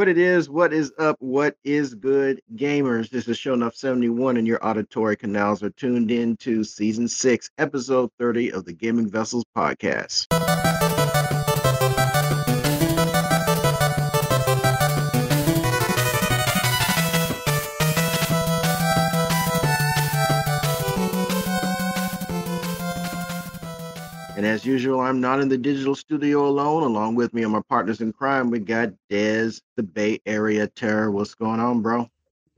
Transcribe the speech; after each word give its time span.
What 0.00 0.08
it 0.08 0.16
is, 0.16 0.48
what 0.48 0.72
is 0.72 0.90
up, 0.98 1.16
what 1.18 1.56
is 1.62 1.94
good, 1.94 2.40
gamers? 2.56 3.10
This 3.10 3.28
is 3.28 3.36
Show 3.36 3.52
Enough 3.52 3.74
71, 3.74 4.38
and 4.38 4.46
your 4.46 4.58
auditory 4.66 5.14
canals 5.14 5.62
are 5.62 5.68
tuned 5.68 6.10
in 6.10 6.38
to 6.38 6.64
season 6.64 7.06
six, 7.06 7.50
episode 7.58 8.10
30 8.18 8.50
of 8.52 8.64
the 8.64 8.72
Gaming 8.72 9.10
Vessels 9.10 9.44
podcast. 9.54 10.49
And 24.40 24.46
as 24.46 24.64
usual, 24.64 25.00
I'm 25.00 25.20
not 25.20 25.38
in 25.40 25.50
the 25.50 25.58
digital 25.58 25.94
studio 25.94 26.46
alone. 26.46 26.82
Along 26.82 27.14
with 27.14 27.34
me 27.34 27.44
are 27.44 27.48
my 27.50 27.60
partners 27.68 28.00
in 28.00 28.10
crime. 28.10 28.48
We 28.48 28.58
got 28.58 28.88
Dez, 29.10 29.60
the 29.76 29.82
Bay 29.82 30.18
Area 30.24 30.66
Terror. 30.66 31.10
What's 31.10 31.34
going 31.34 31.60
on, 31.60 31.82
bro? 31.82 32.08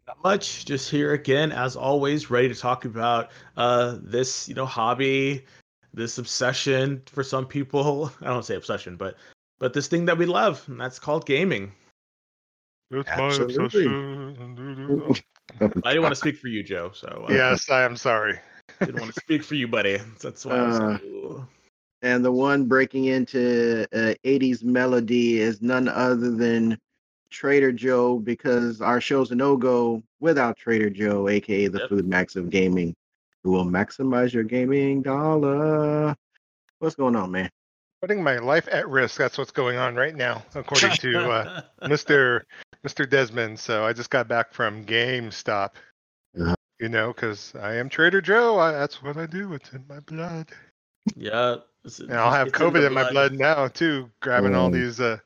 Not 0.07 0.23
much. 0.23 0.65
Just 0.65 0.89
here 0.89 1.13
again, 1.13 1.51
as 1.51 1.75
always, 1.75 2.31
ready 2.31 2.47
to 2.47 2.55
talk 2.55 2.85
about 2.85 3.33
uh, 3.57 3.99
this, 4.01 4.49
you 4.49 4.55
know, 4.55 4.65
hobby, 4.65 5.45
this 5.93 6.19
obsession 6.19 7.03
for 7.07 7.25
some 7.25 7.47
people. 7.47 8.13
I 8.21 8.27
don't 8.27 8.45
say 8.45 8.55
obsession, 8.55 8.95
but 8.95 9.17
but 9.59 9.73
this 9.73 9.89
thing 9.89 10.05
that 10.05 10.17
we 10.17 10.27
love, 10.27 10.63
and 10.69 10.81
that's 10.81 11.01
called 11.01 11.27
gaming. 11.27 11.73
It's 12.93 13.09
Absolutely. 13.11 13.89
my 13.89 13.95
obsession. 14.39 15.25
I 15.85 15.91
didn't 15.91 16.03
want 16.03 16.15
to 16.15 16.21
speak 16.21 16.37
for 16.37 16.47
you, 16.47 16.63
Joe. 16.63 16.93
So 16.95 17.27
uh, 17.29 17.33
yes, 17.33 17.69
I 17.71 17.83
am 17.83 17.97
sorry. 17.97 18.39
didn't 18.79 19.01
want 19.01 19.13
to 19.13 19.21
speak 19.21 19.43
for 19.43 19.57
you, 19.57 19.67
buddy. 19.67 19.99
That's 20.21 20.47
why. 20.47 20.59
I 20.59 20.63
was 20.63 20.79
like, 20.79 21.03
"Ooh." 21.03 21.45
And 22.03 22.25
the 22.25 22.33
one 22.33 22.67
breaking 22.67 23.05
into 23.05 23.87
uh, 23.93 24.15
80s 24.25 24.65
melody 24.65 25.41
is 25.41 25.63
none 25.63 25.87
other 25.89 26.33
than 26.33 26.77
Trader 27.31 27.73
Joe 27.73 28.19
because 28.19 28.81
our 28.81 29.01
show's 29.01 29.31
a 29.31 29.35
no 29.37 29.57
go 29.57 30.03
without 30.21 30.57
Trader 30.57 30.91
Joe, 30.91 31.29
aka 31.29 31.69
the 31.69 31.79
Yep. 31.81 31.89
Food 31.89 32.07
Max 32.07 32.37
of 32.37 32.51
Gaming, 32.51 32.95
who 33.43 33.53
will 33.53 33.65
maximize 33.65 34.33
your 34.33 34.43
gaming 34.43 35.01
dollar. 35.03 36.15
What's 36.81 36.97
going 36.97 37.17
on, 37.17 37.31
man? 37.31 37.49
Putting 38.01 38.23
my 38.23 38.39
life 38.39 38.69
at 38.71 38.89
risk. 38.89 39.17
That's 39.17 39.39
what's 39.39 39.53
going 39.53 39.79
on 39.79 39.95
right 39.95 40.15
now, 40.15 40.43
according 40.57 40.91
to 40.97 41.31
uh, 41.31 41.63
Mr. 41.83 42.43
Mr. 42.85 43.09
Desmond. 43.09 43.59
So 43.61 43.85
I 43.85 43.93
just 43.93 44.11
got 44.11 44.27
back 44.27 44.53
from 44.53 44.85
GameStop. 44.85 45.71
Uh-huh. 46.39 46.55
You 46.81 46.89
know, 46.89 47.13
because 47.13 47.55
I 47.61 47.75
am 47.77 47.89
Trader 47.89 48.21
Joe. 48.21 48.59
I, 48.59 48.73
that's 48.73 49.03
what 49.05 49.17
I 49.17 49.27
do. 49.27 49.53
It's 49.55 49.73
in 49.73 49.85
my 49.89 50.01
blood. 50.01 50.51
Yeah. 51.17 51.53
it's- 51.85 51.99
And 52.01 52.13
I'll 52.15 52.31
have 52.31 52.49
it's 52.49 52.59
in 52.61 52.67
COVID 52.67 52.87
in 52.87 52.93
my 52.93 53.11
blood 53.11 53.33
now 53.33 53.69
too. 53.69 54.11
Grabbing 54.21 54.55
all 54.55 54.71
these 54.71 55.01
uh, 55.01 55.19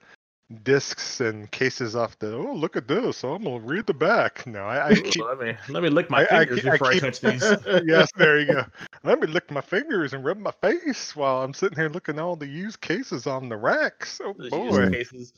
discs 0.63 1.21
and 1.21 1.51
cases 1.51 1.95
off 1.97 2.19
the. 2.19 2.35
Oh, 2.35 2.55
look 2.55 2.77
at 2.77 2.89
this! 2.89 3.23
I'm 3.25 3.45
gonna 3.45 3.59
read 3.61 3.87
the 3.87 3.95
back. 3.95 4.47
No, 4.47 4.61
I, 4.65 4.89
I 4.89 4.95
keep 4.95 5.23
Let 5.25 5.39
me 5.41 5.55
let 5.69 5.83
me 5.83 5.89
lick 5.91 6.09
my 6.09 6.23
I- 6.31 6.41
I 6.41 6.45
fingers 6.47 6.61
keep- 6.61 6.67
I 6.69 6.73
before 6.73 6.89
I, 6.89 6.93
keep- 6.95 7.03
touch 7.03 7.21
these. 7.21 7.83
yes, 7.87 8.09
there 8.17 8.39
you 8.41 8.47
go. 8.47 8.65
Let 9.05 9.21
me 9.21 9.27
lick 9.29 9.51
my 9.51 9.61
fingers 9.61 10.15
and 10.15 10.25
rub 10.25 10.39
my 10.39 10.51
face 10.63 11.15
while 11.15 11.43
I'm 11.45 11.55
sitting 11.55 11.79
here 11.79 11.89
looking 11.89 12.17
at 12.17 12.23
all 12.23 12.35
the 12.37 12.47
used 12.47 12.81
cases 12.81 13.27
on 13.27 13.49
the 13.49 13.57
racks. 13.57 14.21
Oh 14.25 14.33
The 14.37 14.45
used 14.45 14.51
boy. 14.53 14.91
cases 14.91 15.33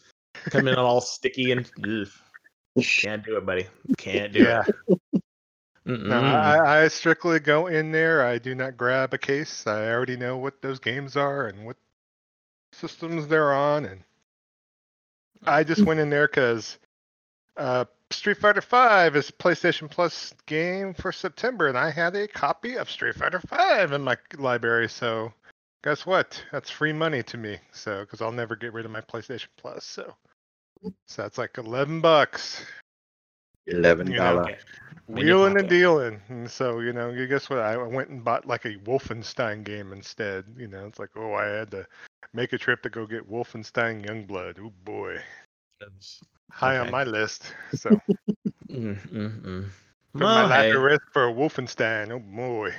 come 0.44 0.68
in 0.68 0.74
all 0.76 1.00
sticky 1.00 1.52
and 1.52 1.70
ugh. 1.84 2.08
can't 2.82 3.24
do 3.24 3.36
it, 3.36 3.44
buddy. 3.44 3.66
Can't 3.98 4.32
do 4.32 4.44
Yeah. 4.44 4.62
it. 4.86 5.22
No, 5.88 6.20
I, 6.20 6.84
I 6.84 6.88
strictly 6.88 7.40
go 7.40 7.66
in 7.66 7.92
there. 7.92 8.22
I 8.24 8.38
do 8.38 8.54
not 8.54 8.76
grab 8.76 9.14
a 9.14 9.18
case. 9.18 9.66
I 9.66 9.90
already 9.90 10.16
know 10.18 10.36
what 10.36 10.60
those 10.60 10.78
games 10.78 11.16
are 11.16 11.46
and 11.46 11.64
what 11.64 11.76
systems 12.72 13.26
they're 13.26 13.54
on, 13.54 13.86
and 13.86 14.04
I 15.46 15.64
just 15.64 15.82
went 15.82 16.00
in 16.00 16.10
there 16.10 16.28
because 16.28 16.78
uh, 17.56 17.86
Street 18.10 18.36
Fighter 18.36 18.60
Five 18.60 19.16
is 19.16 19.30
a 19.30 19.32
PlayStation 19.32 19.90
Plus 19.90 20.34
game 20.44 20.92
for 20.92 21.10
September, 21.10 21.68
and 21.68 21.78
I 21.78 21.90
had 21.90 22.14
a 22.16 22.28
copy 22.28 22.76
of 22.76 22.90
Street 22.90 23.14
Fighter 23.14 23.40
Five 23.40 23.92
in 23.92 24.02
my 24.02 24.18
library. 24.36 24.90
So, 24.90 25.32
guess 25.82 26.04
what? 26.04 26.42
That's 26.52 26.70
free 26.70 26.92
money 26.92 27.22
to 27.22 27.38
me. 27.38 27.58
So, 27.72 28.00
because 28.00 28.20
I'll 28.20 28.30
never 28.30 28.56
get 28.56 28.74
rid 28.74 28.84
of 28.84 28.90
my 28.90 29.00
PlayStation 29.00 29.48
Plus. 29.56 29.86
So, 29.86 30.14
so 31.06 31.22
that's 31.22 31.38
like 31.38 31.56
eleven 31.56 32.02
bucks. 32.02 32.62
$11. 33.68 34.10
You 34.10 34.16
know, 34.16 34.40
Okay. 34.40 34.52
In 34.52 34.58
your 34.82 34.87
wheeling 35.08 35.58
and 35.58 35.68
dealing. 35.68 36.20
And 36.28 36.50
so, 36.50 36.80
you 36.80 36.92
know, 36.92 37.10
you 37.10 37.26
guess 37.26 37.50
what? 37.50 37.58
I 37.60 37.76
went 37.76 38.10
and 38.10 38.24
bought 38.24 38.46
like 38.46 38.64
a 38.66 38.74
Wolfenstein 38.76 39.64
game 39.64 39.92
instead. 39.92 40.44
You 40.56 40.68
know, 40.68 40.86
it's 40.86 40.98
like, 40.98 41.10
oh, 41.16 41.34
I 41.34 41.46
had 41.46 41.70
to 41.72 41.86
make 42.34 42.52
a 42.52 42.58
trip 42.58 42.82
to 42.82 42.90
go 42.90 43.06
get 43.06 43.30
Wolfenstein 43.30 44.04
Youngblood. 44.06 44.58
Oh 44.60 44.72
boy, 44.84 45.18
high 46.50 46.78
on 46.78 46.90
my 46.90 47.04
list. 47.04 47.54
So, 47.74 47.90
put 47.90 48.16
Mm, 48.70 48.98
mm, 49.10 49.42
mm. 49.42 49.64
my 50.14 50.44
Well, 50.44 50.48
life 50.48 50.64
hey, 50.64 50.70
at 50.70 50.78
risk 50.78 51.02
for 51.12 51.28
a 51.28 51.32
Wolfenstein. 51.32 52.10
Oh 52.12 52.18
boy, 52.20 52.74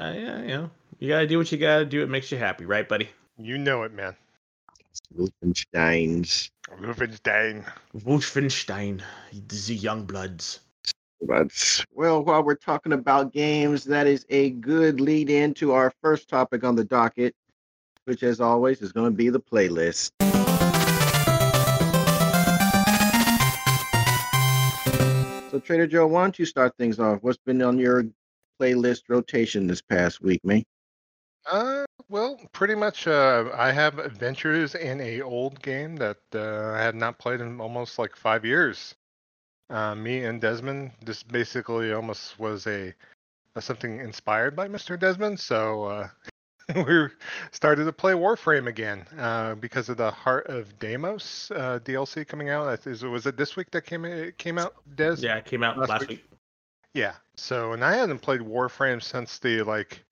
uh, 0.00 0.12
yeah, 0.16 0.40
you 0.42 0.48
know, 0.48 0.70
you 0.98 1.08
gotta 1.08 1.26
do 1.26 1.38
what 1.38 1.50
you 1.52 1.58
gotta 1.58 1.84
do. 1.84 2.02
It 2.02 2.08
makes 2.08 2.30
you 2.32 2.38
happy, 2.38 2.64
right, 2.64 2.88
buddy? 2.88 3.10
you 3.38 3.58
know 3.58 3.82
it, 3.82 3.92
man. 3.92 4.16
Wolfensteins. 5.16 6.50
Wolfenstein. 6.80 7.64
Wolfenstein, 7.96 9.02
the 9.32 9.74
young 9.74 10.04
bloods. 10.04 10.60
But 11.22 11.84
well, 11.92 12.24
while 12.24 12.42
we're 12.42 12.54
talking 12.54 12.92
about 12.92 13.32
games, 13.32 13.84
that 13.84 14.06
is 14.06 14.24
a 14.30 14.50
good 14.50 15.00
lead 15.00 15.28
in 15.28 15.52
to 15.54 15.72
our 15.72 15.92
first 16.02 16.28
topic 16.28 16.64
on 16.64 16.74
the 16.76 16.84
docket, 16.84 17.34
which, 18.04 18.22
as 18.22 18.40
always, 18.40 18.80
is 18.80 18.92
going 18.92 19.10
to 19.10 19.16
be 19.16 19.28
the 19.28 19.40
playlist. 19.40 20.10
So, 25.50 25.58
Trader 25.58 25.86
Joe, 25.86 26.06
why 26.06 26.22
don't 26.22 26.38
you 26.38 26.46
start 26.46 26.76
things 26.78 27.00
off? 27.00 27.18
What's 27.22 27.38
been 27.44 27.60
on 27.60 27.78
your 27.78 28.04
playlist 28.60 29.02
rotation 29.08 29.66
this 29.66 29.82
past 29.82 30.22
week, 30.22 30.44
man? 30.44 30.62
Uh, 31.44 31.84
well, 32.08 32.40
pretty 32.52 32.74
much. 32.74 33.06
Uh, 33.06 33.50
I 33.54 33.72
have 33.72 33.98
adventures 33.98 34.74
in 34.74 35.00
a 35.00 35.20
old 35.22 35.60
game 35.60 35.96
that 35.96 36.18
uh, 36.34 36.72
I 36.72 36.82
had 36.82 36.94
not 36.94 37.18
played 37.18 37.40
in 37.40 37.60
almost 37.60 37.98
like 37.98 38.14
five 38.14 38.44
years. 38.44 38.94
Uh, 39.70 39.94
me 39.94 40.24
and 40.24 40.40
Desmond, 40.40 40.90
this 41.04 41.22
basically 41.22 41.92
almost 41.92 42.38
was 42.38 42.66
a, 42.66 42.92
a 43.54 43.62
something 43.62 44.00
inspired 44.00 44.56
by 44.56 44.66
Mr. 44.68 44.98
Desmond. 44.98 45.38
So 45.38 45.84
uh, 45.84 46.08
we 46.74 47.06
started 47.52 47.84
to 47.84 47.92
play 47.92 48.12
Warframe 48.12 48.66
again 48.66 49.06
uh, 49.18 49.54
because 49.54 49.88
of 49.88 49.96
the 49.96 50.10
Heart 50.10 50.48
of 50.48 50.76
Deimos 50.80 51.50
uh, 51.52 51.78
DLC 51.84 52.26
coming 52.26 52.50
out. 52.50 52.68
I 52.68 52.76
th- 52.76 53.02
Was 53.02 53.26
it 53.26 53.36
this 53.36 53.56
week 53.56 53.70
that 53.70 53.86
came 53.86 54.04
it 54.04 54.38
came 54.38 54.58
out, 54.58 54.74
Des? 54.96 55.16
Yeah, 55.18 55.36
it 55.36 55.44
came 55.44 55.62
out 55.62 55.78
Last 55.78 55.88
last, 55.88 56.00
week. 56.02 56.08
week. 56.10 56.24
Yeah. 56.94 57.14
So, 57.36 57.72
and 57.72 57.84
I 57.84 57.94
hadn't 57.94 58.18
played 58.18 58.40
Warframe 58.40 59.02
since 59.02 59.38
the 59.38 59.62
like 59.62 60.04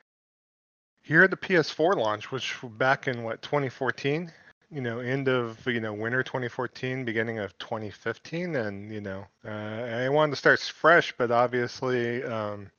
here 1.02 1.24
at 1.24 1.30
the 1.30 1.36
PS4 1.36 1.96
launch, 1.96 2.30
which 2.30 2.62
was 2.62 2.72
back 2.72 3.08
in 3.08 3.24
what 3.24 3.42
2014. 3.42 4.30
You 4.70 4.82
know, 4.82 4.98
end 4.98 5.28
of 5.28 5.66
you 5.66 5.80
know 5.80 5.94
winter 5.94 6.22
2014, 6.22 7.06
beginning 7.06 7.38
of 7.38 7.56
2015, 7.58 8.54
and 8.54 8.92
you 8.92 9.00
know, 9.00 9.26
uh, 9.42 9.48
I 9.48 10.10
wanted 10.10 10.32
to 10.32 10.36
start 10.36 10.60
fresh, 10.60 11.14
but 11.16 11.30
obviously, 11.30 12.22
um, 12.22 12.70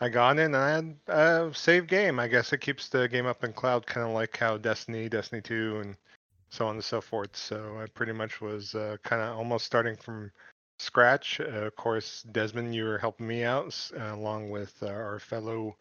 I 0.00 0.10
got 0.10 0.38
in 0.38 0.54
and 0.54 0.56
I 0.56 0.70
had 0.70 0.96
a 1.08 1.50
save 1.54 1.86
game. 1.86 2.20
I 2.20 2.28
guess 2.28 2.52
it 2.52 2.60
keeps 2.60 2.90
the 2.90 3.08
game 3.08 3.24
up 3.24 3.42
in 3.42 3.54
cloud, 3.54 3.86
kind 3.86 4.06
of 4.06 4.12
like 4.12 4.36
how 4.36 4.58
Destiny, 4.58 5.08
Destiny 5.08 5.40
2, 5.40 5.80
and 5.80 5.96
so 6.50 6.66
on 6.66 6.74
and 6.74 6.84
so 6.84 7.00
forth. 7.00 7.34
So 7.34 7.78
I 7.82 7.86
pretty 7.86 8.12
much 8.12 8.42
was 8.42 8.74
uh, 8.74 8.98
kind 9.02 9.22
of 9.22 9.38
almost 9.38 9.64
starting 9.64 9.96
from 9.96 10.30
scratch. 10.78 11.40
Uh, 11.40 11.66
of 11.66 11.76
course, 11.76 12.22
Desmond, 12.32 12.74
you 12.74 12.84
were 12.84 12.98
helping 12.98 13.26
me 13.26 13.44
out 13.44 13.74
along 13.96 14.50
with 14.50 14.74
uh, 14.82 14.88
our 14.88 15.18
fellow 15.18 15.74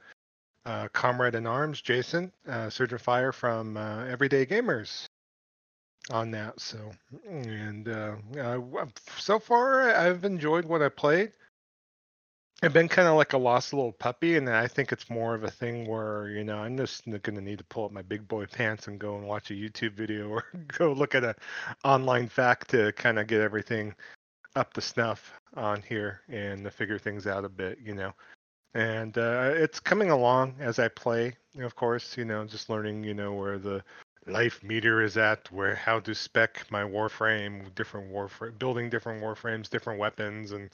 uh, 0.65 0.87
comrade 0.93 1.35
in 1.35 1.45
arms, 1.45 1.81
Jason, 1.81 2.31
uh, 2.47 2.69
Surgeon 2.69 2.97
Fire 2.97 3.33
from 3.33 3.75
Everyday 3.75 4.45
Gamers 4.45 5.07
on 6.11 6.31
that. 6.31 6.59
So, 6.59 6.91
and 7.27 7.87
uh, 7.87 8.15
so 9.17 9.39
far, 9.39 9.89
I've 9.95 10.23
enjoyed 10.23 10.65
what 10.65 10.81
I 10.81 10.89
played. 10.89 11.31
I've 12.63 12.73
been 12.73 12.87
kind 12.87 13.07
of 13.07 13.15
like 13.15 13.33
a 13.33 13.37
lost 13.37 13.71
little 13.71 13.91
puppy, 13.91 14.35
and 14.35 14.49
I 14.49 14.67
think 14.67 14.91
it's 14.91 15.11
more 15.11 15.35
of 15.35 15.43
a 15.43 15.51
thing 15.51 15.87
where 15.87 16.29
you 16.29 16.43
know 16.43 16.57
I'm 16.57 16.75
just 16.75 17.05
going 17.05 17.21
to 17.21 17.41
need 17.41 17.59
to 17.59 17.63
pull 17.65 17.85
up 17.85 17.91
my 17.91 18.01
big 18.01 18.27
boy 18.27 18.47
pants 18.47 18.87
and 18.87 18.99
go 18.99 19.15
and 19.15 19.27
watch 19.27 19.51
a 19.51 19.53
YouTube 19.53 19.93
video 19.93 20.27
or 20.29 20.43
go 20.75 20.91
look 20.91 21.13
at 21.13 21.23
a 21.23 21.35
online 21.83 22.27
fact 22.27 22.69
to 22.71 22.91
kind 22.93 23.19
of 23.19 23.27
get 23.27 23.41
everything 23.41 23.93
up 24.55 24.73
to 24.73 24.81
snuff 24.81 25.39
on 25.55 25.83
here 25.83 26.21
and 26.29 26.63
to 26.63 26.71
figure 26.71 26.97
things 26.97 27.27
out 27.27 27.45
a 27.45 27.49
bit, 27.49 27.77
you 27.83 27.93
know. 27.93 28.11
And 28.73 29.17
uh, 29.17 29.51
it's 29.55 29.79
coming 29.79 30.09
along 30.09 30.55
as 30.59 30.79
I 30.79 30.87
play, 30.87 31.35
of 31.59 31.75
course, 31.75 32.17
you 32.17 32.25
know, 32.25 32.43
just 32.45 32.69
learning, 32.69 33.03
you 33.03 33.13
know, 33.13 33.33
where 33.33 33.59
the 33.59 33.83
life 34.27 34.63
meter 34.63 35.01
is 35.01 35.17
at, 35.17 35.51
where 35.51 35.75
how 35.75 35.99
to 36.01 36.13
spec 36.13 36.65
my 36.69 36.83
warframe, 36.83 37.73
different 37.75 38.11
warframe, 38.11 38.57
building 38.59 38.89
different 38.89 39.23
warframes, 39.23 39.69
different 39.69 39.99
weapons, 39.99 40.51
and 40.51 40.69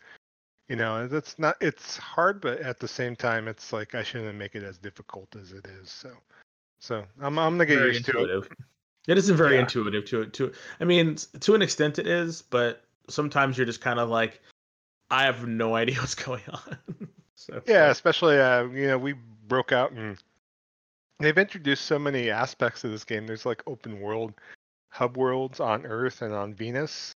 you 0.69 0.75
know, 0.75 1.07
that's 1.07 1.37
not 1.37 1.57
it's 1.61 1.97
hard, 1.97 2.41
but 2.41 2.59
at 2.61 2.79
the 2.79 2.87
same 2.87 3.15
time, 3.15 3.47
it's 3.47 3.73
like 3.73 3.95
I 3.95 4.03
shouldn't 4.03 4.37
make 4.37 4.55
it 4.55 4.63
as 4.63 4.77
difficult 4.77 5.35
as 5.35 5.51
it 5.51 5.65
is. 5.67 5.89
So, 5.91 6.11
so 6.79 7.05
I'm 7.19 7.37
I'm 7.37 7.53
gonna 7.53 7.65
get 7.65 7.79
Very 7.79 7.93
used 7.93 8.05
to 8.05 8.11
it. 8.11 8.15
intuitive. 8.17 8.49
It 9.07 9.17
isn't 9.17 9.35
very 9.35 9.55
Yeah. 9.55 9.61
intuitive 9.61 10.05
to 10.05 10.21
it. 10.21 10.33
To 10.33 10.53
I 10.79 10.85
mean, 10.85 11.17
to 11.41 11.55
an 11.55 11.61
extent 11.61 11.99
it 11.99 12.07
is, 12.07 12.41
but 12.41 12.83
sometimes 13.09 13.57
you're 13.57 13.65
just 13.65 13.81
kind 13.81 13.99
of 13.99 14.09
like, 14.09 14.41
I 15.11 15.23
have 15.23 15.45
no 15.45 15.75
idea 15.81 15.97
what's 15.99 16.15
going 16.15 16.43
on. 16.51 16.77
so 17.35 17.61
Yeah, 17.67 17.89
especially 17.89 18.39
uh, 18.39 18.63
you 18.65 18.87
know, 18.87 18.97
we 18.97 19.13
broke 19.47 19.73
out 19.73 19.91
and 19.91 20.17
they've 21.23 21.37
introduced 21.37 21.85
so 21.85 21.99
many 21.99 22.29
aspects 22.29 22.83
of 22.83 22.91
this 22.91 23.03
game. 23.03 23.27
There's 23.27 23.45
like 23.45 23.63
open 23.67 23.99
world 23.99 24.33
hub 24.89 25.17
worlds 25.17 25.59
on 25.59 25.85
Earth 25.85 26.21
and 26.21 26.33
on 26.33 26.53
Venus. 26.53 27.11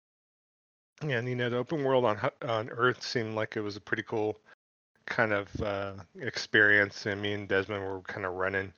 And 1.02 1.28
you 1.28 1.34
know, 1.34 1.50
the 1.50 1.56
open 1.56 1.84
world 1.84 2.04
on 2.04 2.18
on 2.42 2.70
Earth 2.70 3.02
seemed 3.02 3.34
like 3.34 3.56
it 3.56 3.60
was 3.60 3.76
a 3.76 3.80
pretty 3.80 4.04
cool 4.04 4.38
kind 5.06 5.32
of 5.32 5.48
uh, 5.62 5.94
experience. 6.20 7.06
And 7.06 7.20
me 7.20 7.32
and 7.32 7.48
Desmond 7.48 7.84
were 7.84 8.00
kind 8.02 8.24
of 8.26 8.34
running 8.34 8.72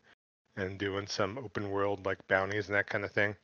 and 0.56 0.78
doing 0.78 1.06
some 1.06 1.38
open 1.38 1.70
world 1.70 2.04
like 2.06 2.26
bounties 2.28 2.68
and 2.68 2.76
that 2.76 2.88
kind 2.88 3.04
of 3.04 3.12
thing 3.12 3.36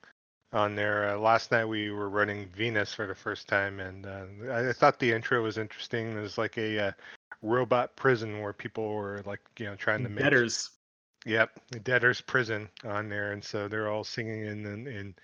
on 0.53 0.75
there. 0.75 1.11
Uh, 1.11 1.19
last 1.19 1.51
night 1.51 1.65
we 1.65 1.91
were 1.91 2.09
running 2.09 2.49
Venus 2.49 2.93
for 2.93 3.07
the 3.07 3.15
first 3.15 3.49
time, 3.49 3.81
and 3.81 4.07
uh, 4.07 4.25
I, 4.53 4.73
thought 4.73 4.99
the 4.99 5.13
intro 5.13 5.43
was 5.43 5.59
interesting. 5.59 6.17
It 6.17 6.21
was 6.21 6.39
like 6.39 6.59
a 6.59 6.89
uh, 6.89 6.93
robot 7.43 7.97
prison 7.97 8.41
where 8.41 8.53
people 8.53 8.93
were 8.95 9.23
like 9.27 9.41
you 9.59 9.67
know 9.67 9.77
trying 9.77 10.03
to 10.03 10.09
make 10.09 10.25
debtors. 10.25 10.71
Yep, 11.25 11.61
the 11.71 11.81
debtor's 11.81 12.21
prison 12.21 12.69
on 12.85 13.09
there, 13.09 13.33
and 13.33 13.45
so 13.45 13.69
they're 13.69 13.89
all 13.89 14.05
singing 14.05 14.47
in 14.47 14.67
in 14.67 14.87
in, 14.89 15.15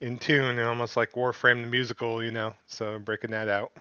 in 0.00 0.18
tune, 0.18 0.58
and 0.58 0.60
almost 0.60 0.96
like 0.96 1.12
Warframe 1.12 1.62
the 1.62 1.68
musical, 1.68 2.22
you 2.22 2.30
know. 2.30 2.54
So 2.66 2.98
breaking 2.98 3.32
that 3.32 3.48
out 3.48 3.72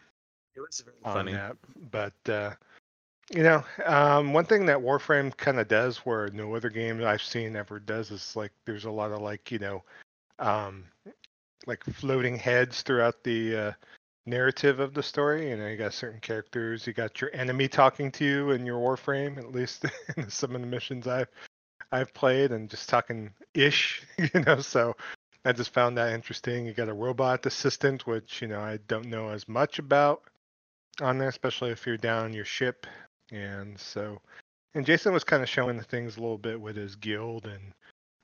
It 0.55 0.61
was 0.61 0.81
very 0.81 0.97
funny. 1.03 1.33
that, 1.33 1.55
but 1.91 2.29
uh, 2.29 2.53
you 3.31 3.43
know, 3.43 3.63
um, 3.85 4.33
one 4.33 4.45
thing 4.45 4.65
that 4.65 4.79
Warframe 4.79 5.35
kind 5.37 5.59
of 5.59 5.67
does, 5.67 5.97
where 5.97 6.29
no 6.29 6.55
other 6.55 6.69
game 6.69 7.03
I've 7.03 7.21
seen 7.21 7.55
ever 7.55 7.79
does, 7.79 8.09
is 8.09 8.35
like 8.35 8.51
there's 8.65 8.85
a 8.85 8.91
lot 8.91 9.11
of 9.11 9.21
like 9.21 9.51
you 9.51 9.59
know, 9.59 9.83
um, 10.39 10.85
like 11.67 11.83
floating 11.83 12.35
heads 12.35 12.81
throughout 12.81 13.23
the 13.23 13.55
uh, 13.55 13.71
narrative 14.25 14.79
of 14.79 14.93
the 14.93 15.03
story. 15.03 15.49
You 15.49 15.57
know, 15.57 15.67
you 15.67 15.77
got 15.77 15.93
certain 15.93 16.19
characters, 16.19 16.87
you 16.87 16.93
got 16.93 17.21
your 17.21 17.29
enemy 17.33 17.67
talking 17.67 18.11
to 18.13 18.25
you 18.25 18.51
in 18.51 18.65
your 18.65 18.79
Warframe, 18.79 19.37
at 19.37 19.51
least 19.51 19.85
in 20.17 20.29
some 20.29 20.55
of 20.55 20.61
the 20.61 20.67
missions 20.67 21.07
I've 21.07 21.29
I've 21.91 22.13
played, 22.13 22.51
and 22.51 22.69
just 22.69 22.89
talking 22.89 23.31
ish, 23.53 24.03
you 24.17 24.41
know. 24.41 24.59
So 24.59 24.95
I 25.45 25.51
just 25.51 25.73
found 25.73 25.97
that 25.97 26.13
interesting. 26.13 26.65
You 26.65 26.73
got 26.73 26.89
a 26.89 26.93
robot 26.93 27.45
assistant, 27.45 28.07
which 28.07 28.41
you 28.41 28.47
know 28.47 28.59
I 28.59 28.79
don't 28.87 29.07
know 29.07 29.29
as 29.29 29.47
much 29.47 29.79
about 29.79 30.23
on 31.01 31.17
there, 31.17 31.29
especially 31.29 31.71
if 31.71 31.85
you're 31.85 31.97
down 31.97 32.33
your 32.33 32.45
ship. 32.45 32.87
And 33.31 33.79
so, 33.79 34.21
and 34.75 34.85
Jason 34.85 35.13
was 35.13 35.23
kind 35.23 35.41
of 35.41 35.49
showing 35.49 35.77
the 35.77 35.83
things 35.83 36.17
a 36.17 36.21
little 36.21 36.37
bit 36.37 36.59
with 36.59 36.75
his 36.75 36.95
guild 36.95 37.45
and 37.45 37.73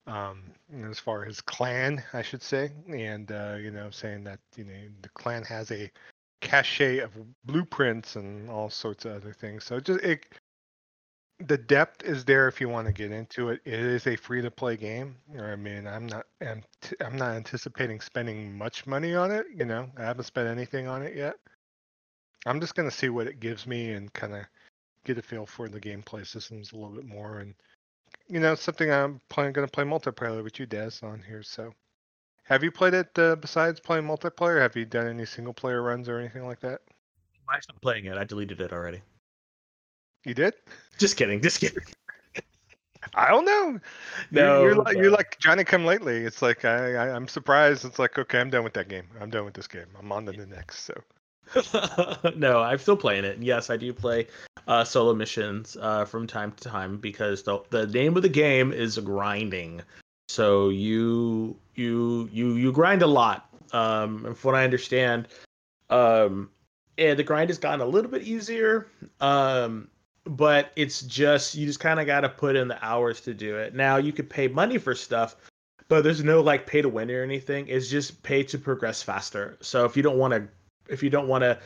um, 0.10 0.42
as 0.90 1.00
far 1.00 1.26
as 1.26 1.40
clan, 1.40 2.04
I 2.14 2.22
should 2.22 2.42
say, 2.42 2.72
and 2.90 3.32
uh, 3.32 3.58
you 3.60 3.72
know, 3.72 3.90
saying 3.92 4.24
that 4.26 4.40
you 4.56 4.64
know 4.64 4.74
the 5.02 5.10
clan 5.10 5.44
has 5.44 5.72
a 5.72 5.92
cache 6.42 7.00
of 7.00 7.12
blueprints 7.46 8.16
and 8.16 8.50
all 8.50 8.70
sorts 8.70 9.06
of 9.06 9.14
other 9.14 9.34
things. 9.34 9.64
So 9.64 9.80
just 9.80 10.04
it, 10.04 10.26
the 11.40 11.58
depth 11.58 12.04
is 12.04 12.26
there 12.26 12.48
if 12.48 12.60
you 12.60 12.70
want 12.70 12.88
to 12.88 12.94
get 12.94 13.12
into 13.12 13.50
it. 13.50 13.62
It 13.66 13.80
is 13.80 14.08
a 14.08 14.16
free 14.16 14.42
to 14.42 14.52
play 14.52 14.78
game. 14.78 15.16
I 15.40 15.56
mean, 15.56 15.86
I'm 15.88 16.08
not 16.08 16.26
I'm, 16.42 16.64
t- 16.82 16.96
I'm 17.02 17.16
not 17.16 17.36
anticipating 17.36 18.02
spending 18.02 18.58
much 18.58 18.88
money 18.88 19.14
on 19.16 19.32
it. 19.32 19.46
You 19.56 19.66
know, 19.66 19.90
I 19.98 20.04
haven't 20.04 20.26
spent 20.26 20.48
anything 20.48 20.88
on 20.88 21.04
it 21.04 21.16
yet. 21.16 21.36
I'm 22.46 22.60
just 22.60 22.74
gonna 22.74 22.92
see 22.92 23.10
what 23.10 23.28
it 23.28 23.40
gives 23.40 23.68
me 23.68 23.92
and 23.92 24.12
kind 24.14 24.34
of 24.34 24.46
get 25.06 25.18
a 25.20 25.22
feel 25.22 25.46
for 25.46 25.70
the 25.70 25.80
gameplay 25.80 26.26
systems 26.26 26.72
a 26.72 26.76
little 26.76 26.96
bit 26.96 27.06
more 27.06 27.40
and 27.40 27.54
you 28.28 28.40
know, 28.40 28.56
something 28.56 28.92
I'm 28.92 29.20
playing 29.30 29.54
going 29.54 29.68
to 29.68 29.72
play 29.72 29.84
multiplayer 29.84 30.44
with 30.44 30.60
you, 30.60 30.66
Des, 30.66 30.92
on 31.04 31.22
here. 31.28 31.44
So, 31.44 31.74
have 32.44 32.64
you 32.64 32.72
played 32.72 32.94
it 32.94 33.18
uh, 33.18 33.36
besides 33.36 33.80
playing 33.80 34.06
multiplayer? 34.06 34.62
Have 34.62 34.76
you 34.76 34.86
done 34.86 35.08
any 35.08 35.26
single 35.26 35.54
player 35.54 35.82
runs 35.82 36.10
or 36.10 36.20
anything 36.20 36.46
like 36.46 36.60
that? 36.62 36.82
I 37.48 37.60
stopped 37.60 37.82
playing 37.82 38.06
it. 38.06 38.18
I 38.18 38.24
deleted 38.24 38.62
it 38.62 38.72
already. 38.72 39.02
You 40.26 40.34
did? 40.34 40.54
Just 40.98 41.18
kidding. 41.18 41.42
Just 41.42 41.60
kidding. 41.60 41.84
I 43.16 43.30
don't 43.30 43.46
know. 43.46 43.80
No, 44.32 44.62
you're, 44.62 44.68
you're, 44.68 44.84
like, 44.84 44.98
you're 44.98 45.12
like 45.12 45.38
Johnny 45.40 45.64
Come 45.64 45.86
Lately. 45.86 46.18
It's 46.18 46.42
like 46.42 46.66
I, 46.66 46.96
I, 46.96 47.16
I'm 47.16 47.28
surprised. 47.28 47.86
It's 47.86 47.98
like 47.98 48.18
okay, 48.18 48.40
I'm 48.40 48.50
done 48.50 48.64
with 48.64 48.74
that 48.74 48.90
game. 48.90 49.08
I'm 49.20 49.30
done 49.30 49.46
with 49.46 49.54
this 49.54 49.68
game. 49.68 49.88
I'm 49.98 50.12
on 50.12 50.26
to 50.26 50.32
the 50.32 50.46
next. 50.46 50.80
So, 50.84 50.94
no, 52.36 52.60
I'm 52.60 52.78
still 52.78 52.98
playing 52.98 53.26
it. 53.26 53.42
Yes, 53.42 53.70
I 53.70 53.78
do 53.78 53.94
play 53.94 54.28
uh, 54.68 54.84
solo 54.84 55.14
missions 55.14 55.78
uh, 55.82 56.06
from 56.06 56.28
time 56.28 56.52
to 56.52 56.70
time 56.70 56.98
because 56.98 57.44
the 57.44 57.60
the 57.70 57.88
name 57.88 58.16
of 58.16 58.24
the 58.24 58.30
game 58.30 58.72
is 58.72 58.98
grinding. 58.98 59.82
So 60.30 60.70
you 60.70 61.58
you 61.76 62.30
you 62.32 62.54
you 62.54 62.72
grind 62.72 63.02
a 63.02 63.08
lot. 63.08 63.46
Um, 63.72 64.26
and 64.26 64.38
from 64.38 64.54
what 64.54 64.60
I 64.60 64.64
understand, 64.64 65.28
um, 65.90 66.50
and 66.98 67.18
the 67.18 67.24
grind 67.24 67.50
has 67.50 67.58
gotten 67.58 67.82
a 67.82 67.86
little 67.86 68.10
bit 68.10 68.24
easier. 68.24 68.88
Um, 69.22 69.90
but 70.26 70.72
it's 70.76 71.02
just 71.02 71.56
you 71.56 71.66
just 71.66 71.80
kind 71.80 72.00
of 72.00 72.06
got 72.06 72.22
to 72.22 72.30
put 72.30 72.56
in 72.56 72.68
the 72.68 72.84
hours 72.86 73.22
to 73.22 73.34
do 73.34 73.58
it. 73.58 73.74
Now 73.74 73.98
you 73.98 74.14
could 74.14 74.30
pay 74.30 74.48
money 74.48 74.78
for 74.78 74.94
stuff, 74.94 75.36
but 75.88 76.04
there's 76.04 76.24
no 76.24 76.42
like 76.42 76.68
pay 76.68 76.82
to 76.82 76.90
win 76.90 77.10
or 77.10 77.24
anything. 77.24 77.68
It's 77.68 77.90
just 77.90 78.22
pay 78.22 78.44
to 78.44 78.58
progress 78.58 79.02
faster. 79.02 79.58
So 79.62 79.86
if 79.86 79.98
you 79.98 80.04
don't 80.04 80.18
want 80.18 80.34
to 80.34 80.48
if 80.90 81.04
you 81.04 81.10
don't 81.10 81.28
want 81.28 81.44
to 81.44 81.58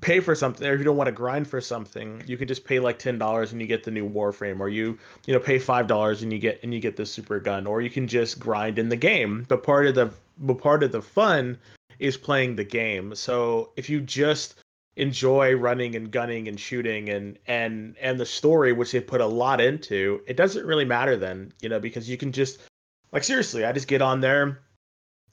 pay 0.00 0.20
for 0.20 0.34
something 0.34 0.66
or 0.66 0.72
if 0.72 0.78
you 0.78 0.84
don't 0.84 0.96
want 0.96 1.08
to 1.08 1.12
grind 1.12 1.46
for 1.46 1.60
something 1.60 2.22
you 2.26 2.36
can 2.36 2.48
just 2.48 2.64
pay 2.64 2.80
like 2.80 2.98
ten 2.98 3.18
dollars 3.18 3.52
and 3.52 3.60
you 3.60 3.66
get 3.66 3.84
the 3.84 3.90
new 3.90 4.08
warframe 4.08 4.58
or 4.60 4.68
you 4.68 4.98
you 5.26 5.34
know 5.34 5.40
pay 5.40 5.58
five 5.58 5.86
dollars 5.86 6.22
and 6.22 6.32
you 6.32 6.38
get 6.38 6.58
and 6.62 6.72
you 6.72 6.80
get 6.80 6.96
the 6.96 7.04
super 7.04 7.38
gun 7.38 7.66
or 7.66 7.82
you 7.82 7.90
can 7.90 8.08
just 8.08 8.38
grind 8.38 8.78
in 8.78 8.88
the 8.88 8.96
game. 8.96 9.44
But 9.48 9.62
part 9.62 9.86
of 9.86 9.94
the 9.94 10.10
but 10.38 10.58
part 10.58 10.82
of 10.82 10.92
the 10.92 11.02
fun 11.02 11.58
is 11.98 12.16
playing 12.16 12.56
the 12.56 12.64
game. 12.64 13.14
So 13.14 13.70
if 13.76 13.90
you 13.90 14.00
just 14.00 14.54
enjoy 14.96 15.54
running 15.54 15.94
and 15.94 16.10
gunning 16.10 16.48
and 16.48 16.58
shooting 16.58 17.08
and 17.08 17.38
and 17.46 17.96
and 18.00 18.18
the 18.20 18.26
story 18.26 18.72
which 18.72 18.92
they 18.92 19.00
put 19.00 19.22
a 19.22 19.26
lot 19.26 19.60
into 19.60 20.20
it 20.26 20.36
doesn't 20.36 20.66
really 20.66 20.84
matter 20.84 21.16
then 21.16 21.50
you 21.62 21.68
know 21.70 21.80
because 21.80 22.10
you 22.10 22.18
can 22.18 22.30
just 22.30 22.60
like 23.10 23.24
seriously 23.24 23.64
i 23.64 23.72
just 23.72 23.88
get 23.88 24.02
on 24.02 24.20
there 24.20 24.60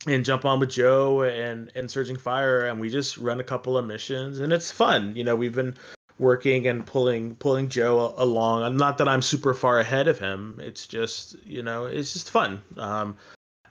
and 0.07 0.23
jump 0.23 0.45
on 0.45 0.59
with 0.59 0.69
Joe 0.69 1.23
and 1.23 1.71
and 1.75 1.89
Surging 1.89 2.17
Fire, 2.17 2.65
and 2.65 2.79
we 2.79 2.89
just 2.89 3.17
run 3.17 3.39
a 3.39 3.43
couple 3.43 3.77
of 3.77 3.85
missions, 3.85 4.39
and 4.39 4.53
it's 4.53 4.71
fun. 4.71 5.15
You 5.15 5.23
know, 5.23 5.35
we've 5.35 5.55
been 5.55 5.75
working 6.19 6.67
and 6.67 6.85
pulling 6.85 7.35
pulling 7.35 7.69
Joe 7.69 8.13
along. 8.17 8.63
And 8.63 8.77
Not 8.77 8.97
that 8.99 9.07
I'm 9.07 9.21
super 9.21 9.53
far 9.53 9.79
ahead 9.79 10.07
of 10.07 10.19
him. 10.19 10.59
It's 10.61 10.87
just 10.87 11.35
you 11.45 11.63
know, 11.63 11.85
it's 11.85 12.13
just 12.13 12.29
fun. 12.29 12.61
Um, 12.77 13.17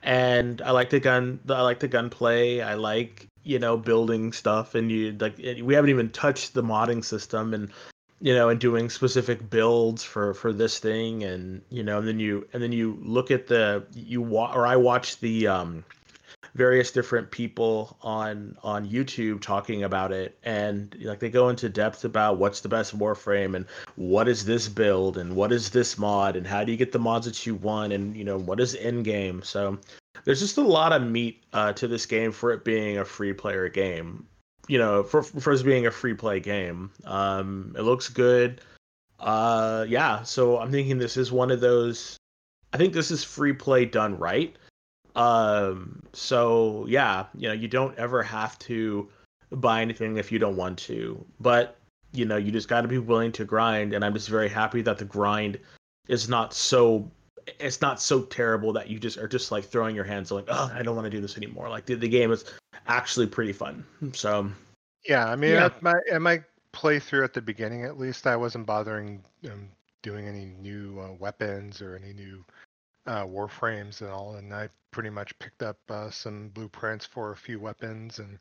and 0.03 0.61
I 0.61 0.71
like 0.71 0.89
the 0.89 0.99
gun. 0.99 1.39
I 1.49 1.61
like 1.61 1.79
the 1.79 1.87
gunplay. 1.87 2.61
I 2.61 2.75
like 2.75 3.27
you 3.43 3.59
know 3.59 3.77
building 3.77 4.33
stuff, 4.33 4.75
and 4.75 4.91
you 4.91 5.15
like 5.19 5.37
we 5.37 5.73
haven't 5.73 5.89
even 5.89 6.09
touched 6.09 6.53
the 6.53 6.63
modding 6.63 7.03
system 7.03 7.53
and 7.53 7.71
you 8.21 8.33
know 8.33 8.49
and 8.49 8.59
doing 8.59 8.89
specific 8.89 9.49
builds 9.49 10.03
for 10.03 10.33
for 10.33 10.51
this 10.51 10.79
thing 10.79 11.23
and 11.23 11.61
you 11.69 11.83
know 11.83 11.99
and 11.99 12.07
then 12.07 12.19
you 12.19 12.47
and 12.53 12.61
then 12.61 12.71
you 12.71 12.99
look 13.01 13.31
at 13.31 13.47
the 13.47 13.85
you 13.93 14.21
wa- 14.21 14.51
or 14.53 14.67
I 14.67 14.75
watch 14.75 15.19
the 15.19 15.47
um 15.47 15.85
various 16.59 16.91
different 16.91 17.31
people 17.31 17.97
on 18.01 18.57
on 18.63 18.85
YouTube 18.85 19.39
talking 19.41 19.85
about 19.85 20.11
it. 20.11 20.37
And 20.43 20.93
like 20.99 21.19
they 21.19 21.29
go 21.29 21.47
into 21.47 21.69
depth 21.69 22.03
about 22.03 22.37
what's 22.37 22.59
the 22.59 22.67
best 22.67 22.99
warframe 22.99 23.55
and 23.55 23.65
what 23.95 24.27
is 24.27 24.43
this 24.43 24.67
build 24.67 25.17
and 25.17 25.33
what 25.37 25.53
is 25.53 25.69
this 25.69 25.97
mod 25.97 26.35
and 26.35 26.45
how 26.45 26.65
do 26.65 26.73
you 26.73 26.77
get 26.77 26.91
the 26.91 26.99
mods 26.99 27.25
that 27.25 27.45
you 27.45 27.55
want 27.55 27.93
and 27.93 28.15
you 28.17 28.25
know 28.25 28.37
what 28.37 28.59
is 28.59 28.75
in 28.75 29.03
game 29.03 29.41
so 29.41 29.79
there's 30.25 30.41
just 30.41 30.57
a 30.57 30.61
lot 30.61 30.91
of 30.91 31.01
meat 31.01 31.41
uh, 31.53 31.71
to 31.73 31.87
this 31.87 32.05
game 32.05 32.33
for 32.33 32.51
it 32.51 32.65
being 32.65 32.97
a 32.97 33.05
free 33.05 33.31
player 33.31 33.69
game. 33.69 34.27
You 34.67 34.79
know 34.79 35.01
for 35.01 35.23
for 35.23 35.53
it 35.53 35.63
being 35.63 35.87
a 35.87 35.91
free 35.91 36.13
play 36.13 36.41
game. 36.41 36.91
Um 37.05 37.73
it 37.77 37.83
looks 37.83 38.09
good. 38.09 38.59
Uh 39.17 39.85
yeah 39.87 40.23
so 40.23 40.59
i'm 40.59 40.71
thinking 40.71 40.97
this 40.97 41.15
is 41.15 41.31
one 41.31 41.51
of 41.51 41.61
those 41.61 42.17
i 42.73 42.77
think 42.77 42.93
this 42.93 43.11
is 43.11 43.23
free 43.23 43.53
play 43.53 43.83
done 43.85 44.17
right 44.17 44.55
um 45.19 46.01
so 46.13 46.85
yeah 46.87 47.25
you 47.35 47.47
know 47.47 47.53
you 47.53 47.67
don't 47.67 47.97
ever 47.97 48.23
have 48.23 48.57
to 48.59 49.07
buy 49.51 49.81
anything 49.81 50.17
if 50.17 50.31
you 50.31 50.39
don't 50.39 50.55
want 50.55 50.77
to 50.77 51.23
but 51.39 51.77
you 52.13 52.25
know 52.25 52.37
you 52.37 52.51
just 52.51 52.67
got 52.67 52.81
to 52.81 52.87
be 52.87 52.97
willing 52.97 53.31
to 53.31 53.43
grind 53.43 53.93
and 53.93 54.05
i'm 54.05 54.13
just 54.13 54.29
very 54.29 54.49
happy 54.49 54.81
that 54.81 54.97
the 54.97 55.05
grind 55.05 55.59
is 56.07 56.29
not 56.29 56.53
so 56.53 57.09
it's 57.59 57.81
not 57.81 58.01
so 58.01 58.21
terrible 58.23 58.71
that 58.71 58.89
you 58.89 58.99
just 58.99 59.17
are 59.17 59.27
just 59.27 59.51
like 59.51 59.65
throwing 59.65 59.95
your 59.95 60.05
hands 60.05 60.31
like 60.31 60.45
oh 60.47 60.71
i 60.73 60.81
don't 60.81 60.95
want 60.95 61.05
to 61.05 61.09
do 61.09 61.19
this 61.21 61.35
anymore 61.35 61.69
like 61.69 61.85
the, 61.85 61.95
the 61.95 62.07
game 62.07 62.31
is 62.31 62.45
actually 62.87 63.27
pretty 63.27 63.53
fun 63.53 63.83
so 64.13 64.49
yeah, 65.07 65.27
I 65.29 65.35
mean, 65.35 65.51
Yeah. 65.51 65.65
at 65.65 65.81
my 65.81 65.95
at 66.11 66.21
my 66.21 66.43
playthrough 66.73 67.23
at 67.23 67.33
the 67.33 67.41
beginning, 67.41 67.85
at 67.85 67.97
least, 67.97 68.27
I 68.27 68.35
wasn't 68.35 68.65
bothering 68.65 69.23
um, 69.49 69.69
doing 70.01 70.27
any 70.27 70.45
new 70.45 70.99
uh, 70.99 71.13
weapons 71.13 71.81
or 71.81 71.95
any 71.95 72.13
new 72.13 72.43
uh, 73.09 73.25
warframes 73.25 74.01
and 74.01 74.11
all, 74.11 74.35
and 74.35 74.53
I 74.53 74.69
pretty 74.91 75.09
much 75.09 75.37
picked 75.39 75.63
up 75.63 75.77
uh, 75.89 76.11
some 76.11 76.49
blueprints 76.49 77.05
for 77.07 77.31
a 77.31 77.37
few 77.37 77.59
weapons 77.59 78.19
and 78.19 78.37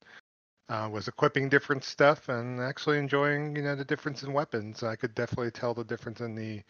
uh, 0.69 0.89
was 0.93 1.09
equipping 1.09 1.49
different 1.49 1.83
stuff 1.83 2.29
and 2.29 2.61
actually 2.61 2.99
enjoying, 2.99 3.57
you 3.57 3.63
know, 3.63 3.75
the 3.75 3.85
difference 3.85 4.23
in 4.23 4.33
weapons. 4.35 4.83
I 4.83 4.95
could 4.95 5.15
definitely 5.15 5.53
tell 5.53 5.73
the 5.73 5.85
difference 5.85 6.21
in 6.21 6.35
the. 6.35 6.63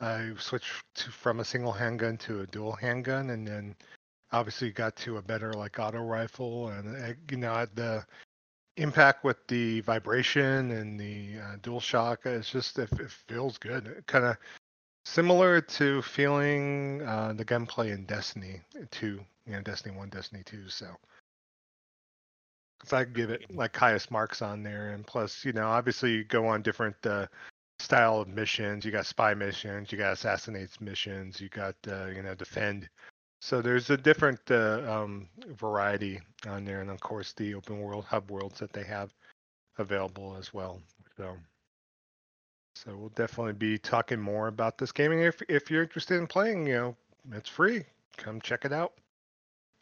I 0.00 0.30
switched 0.38 0.82
to, 0.96 1.10
from 1.10 1.40
a 1.40 1.44
single 1.44 1.72
handgun 1.72 2.16
to 2.18 2.40
a 2.40 2.46
dual 2.46 2.72
handgun, 2.72 3.30
and 3.30 3.46
then 3.46 3.76
obviously 4.32 4.70
got 4.70 4.96
to 4.96 5.18
a 5.18 5.22
better 5.22 5.52
like 5.52 5.78
auto 5.78 6.00
rifle, 6.00 6.68
and 6.70 7.04
uh, 7.04 7.12
you 7.30 7.36
know 7.36 7.66
the 7.74 8.04
impact 8.78 9.24
with 9.24 9.36
the 9.48 9.80
vibration 9.82 10.70
and 10.70 10.98
the 10.98 11.38
uh, 11.38 11.56
dual 11.60 11.80
shock. 11.80 12.24
It's 12.24 12.50
just 12.50 12.78
it, 12.78 12.90
it 12.98 13.10
feels 13.28 13.58
good. 13.58 13.88
It 13.88 14.06
kind 14.06 14.24
of 14.24 14.38
similar 15.04 15.60
to 15.60 16.02
feeling 16.02 17.02
uh, 17.02 17.32
the 17.34 17.44
gunplay 17.44 17.90
in 17.90 18.04
Destiny 18.04 18.60
2, 18.90 19.20
you 19.46 19.52
know, 19.52 19.60
Destiny 19.62 19.96
1, 19.96 20.08
Destiny 20.08 20.42
2. 20.44 20.68
So 20.68 20.86
if 22.82 22.92
I 22.92 23.04
give 23.04 23.30
it 23.30 23.54
like 23.54 23.76
highest 23.76 24.10
marks 24.10 24.42
on 24.42 24.62
there, 24.62 24.90
and 24.90 25.06
plus, 25.06 25.44
you 25.44 25.52
know, 25.52 25.68
obviously 25.68 26.12
you 26.12 26.24
go 26.24 26.46
on 26.46 26.62
different 26.62 26.96
uh, 27.06 27.26
style 27.78 28.20
of 28.20 28.28
missions. 28.28 28.84
You 28.84 28.92
got 28.92 29.06
spy 29.06 29.34
missions, 29.34 29.92
you 29.92 29.98
got 29.98 30.14
assassinates 30.14 30.80
missions, 30.80 31.40
you 31.40 31.48
got 31.48 31.74
uh, 31.88 32.06
you 32.06 32.22
know 32.22 32.34
defend. 32.34 32.88
So 33.40 33.60
there's 33.60 33.90
a 33.90 33.96
different 33.96 34.40
uh, 34.50 34.82
um, 34.88 35.28
variety 35.48 36.20
on 36.46 36.64
there, 36.64 36.80
and 36.80 36.90
of 36.90 37.00
course 37.00 37.32
the 37.32 37.54
open 37.54 37.80
world 37.80 38.04
hub 38.04 38.30
worlds 38.30 38.60
that 38.60 38.72
they 38.72 38.84
have 38.84 39.12
available 39.78 40.36
as 40.38 40.54
well. 40.54 40.80
So, 41.16 41.36
so 42.74 42.96
we'll 42.96 43.10
definitely 43.10 43.52
be 43.52 43.78
talking 43.78 44.20
more 44.20 44.48
about 44.48 44.78
this 44.78 44.92
gaming. 44.92 45.20
If 45.20 45.42
if 45.48 45.70
you're 45.70 45.82
interested 45.82 46.18
in 46.18 46.26
playing, 46.26 46.66
you 46.66 46.74
know, 46.74 46.96
it's 47.32 47.48
free. 47.48 47.84
Come 48.16 48.40
check 48.40 48.64
it 48.64 48.72
out. 48.72 48.92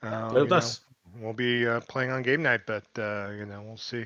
With 0.03 0.53
us. 0.53 0.81
Know, 1.15 1.25
we'll 1.25 1.33
be 1.33 1.67
uh, 1.67 1.81
playing 1.81 2.11
on 2.11 2.23
game 2.23 2.43
night, 2.43 2.63
but 2.67 2.85
uh, 2.99 3.31
you 3.37 3.47
know, 3.47 3.63
we'll 3.63 3.77
see. 3.77 4.05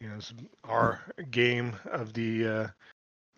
You 0.00 0.08
know, 0.08 0.18
our 0.64 1.00
game 1.30 1.74
of 1.86 2.12
the 2.12 2.46
uh, 2.46 2.66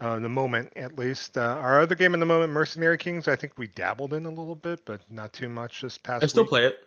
uh, 0.01 0.19
the 0.19 0.29
moment 0.29 0.73
at 0.77 0.99
least. 0.99 1.37
Uh, 1.37 1.57
our 1.61 1.81
other 1.81 1.95
game 1.95 2.15
in 2.15 2.21
the 2.21 2.27
moment, 2.27 2.53
Mercenary 2.53 2.99
Kings, 2.99 3.29
I 3.29 3.37
think 3.37 3.55
we 3.57 3.69
dabbled 3.69 4.15
in 4.15 4.27
a 4.27 4.31
little 4.31 4.55
bit, 4.55 4.85
but 4.85 5.01
not 5.11 5.33
too 5.33 5.49
much 5.49 5.81
this 5.81 5.99
past. 5.99 6.23
I 6.23 6.27
still 6.27 6.45
week. 6.45 6.51
play 6.51 6.67
it. 6.67 6.87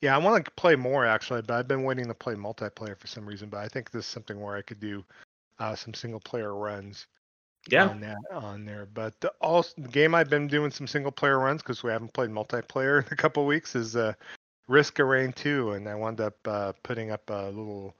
Yeah, 0.00 0.14
I 0.14 0.18
want 0.18 0.44
to 0.44 0.50
play 0.52 0.76
more 0.76 1.06
actually, 1.06 1.42
but 1.42 1.54
I've 1.54 1.68
been 1.68 1.82
waiting 1.82 2.06
to 2.06 2.14
play 2.14 2.34
multiplayer 2.34 2.96
for 2.98 3.06
some 3.06 3.24
reason. 3.24 3.48
But 3.48 3.60
I 3.60 3.68
think 3.68 3.90
this 3.90 4.04
is 4.04 4.10
something 4.10 4.40
where 4.40 4.56
I 4.56 4.62
could 4.62 4.80
do 4.80 5.04
uh, 5.58 5.74
some 5.74 5.94
single 5.94 6.20
player 6.20 6.54
runs. 6.54 7.06
Yeah. 7.68 7.88
On 7.88 8.00
that 8.00 8.18
on 8.30 8.66
there, 8.66 8.86
but 8.92 9.18
the, 9.20 9.32
all 9.40 9.64
the 9.78 9.88
game 9.88 10.14
I've 10.14 10.28
been 10.28 10.48
doing 10.48 10.70
some 10.70 10.86
single 10.86 11.10
player 11.10 11.38
runs 11.38 11.62
because 11.62 11.82
we 11.82 11.90
haven't 11.90 12.12
played 12.12 12.28
multiplayer 12.28 12.98
in 13.06 13.10
a 13.10 13.16
couple 13.16 13.46
weeks 13.46 13.74
is 13.74 13.96
uh, 13.96 14.12
Risk 14.68 14.98
of 14.98 15.06
Rain 15.06 15.32
2, 15.32 15.72
and 15.72 15.88
I 15.88 15.94
wound 15.94 16.20
up 16.20 16.36
uh, 16.46 16.72
putting 16.82 17.10
up 17.10 17.30
a 17.30 17.46
little 17.46 17.94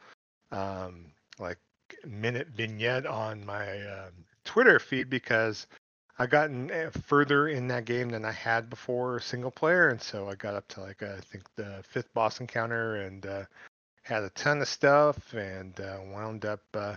um, 0.52 1.06
like 1.38 1.58
minute 2.06 2.48
vignette 2.48 3.06
on 3.06 3.44
my 3.46 3.80
uh, 3.80 4.10
Twitter 4.44 4.78
feed 4.78 5.08
because 5.08 5.66
I 6.18 6.26
gotten 6.26 6.70
eh, 6.70 6.90
further 7.06 7.48
in 7.48 7.66
that 7.68 7.86
game 7.86 8.08
than 8.10 8.24
I 8.24 8.32
had 8.32 8.70
before 8.70 9.18
single 9.20 9.50
player, 9.50 9.88
and 9.88 10.00
so 10.00 10.28
I 10.28 10.34
got 10.36 10.54
up 10.54 10.68
to 10.68 10.80
like 10.80 11.02
I 11.02 11.18
think 11.18 11.44
the 11.56 11.82
fifth 11.82 12.12
boss 12.14 12.40
encounter 12.40 12.96
and 12.96 13.26
uh, 13.26 13.44
had 14.02 14.22
a 14.22 14.30
ton 14.30 14.60
of 14.60 14.68
stuff 14.68 15.32
and 15.34 15.78
uh, 15.80 15.98
wound 16.12 16.44
up 16.44 16.60
uh, 16.74 16.96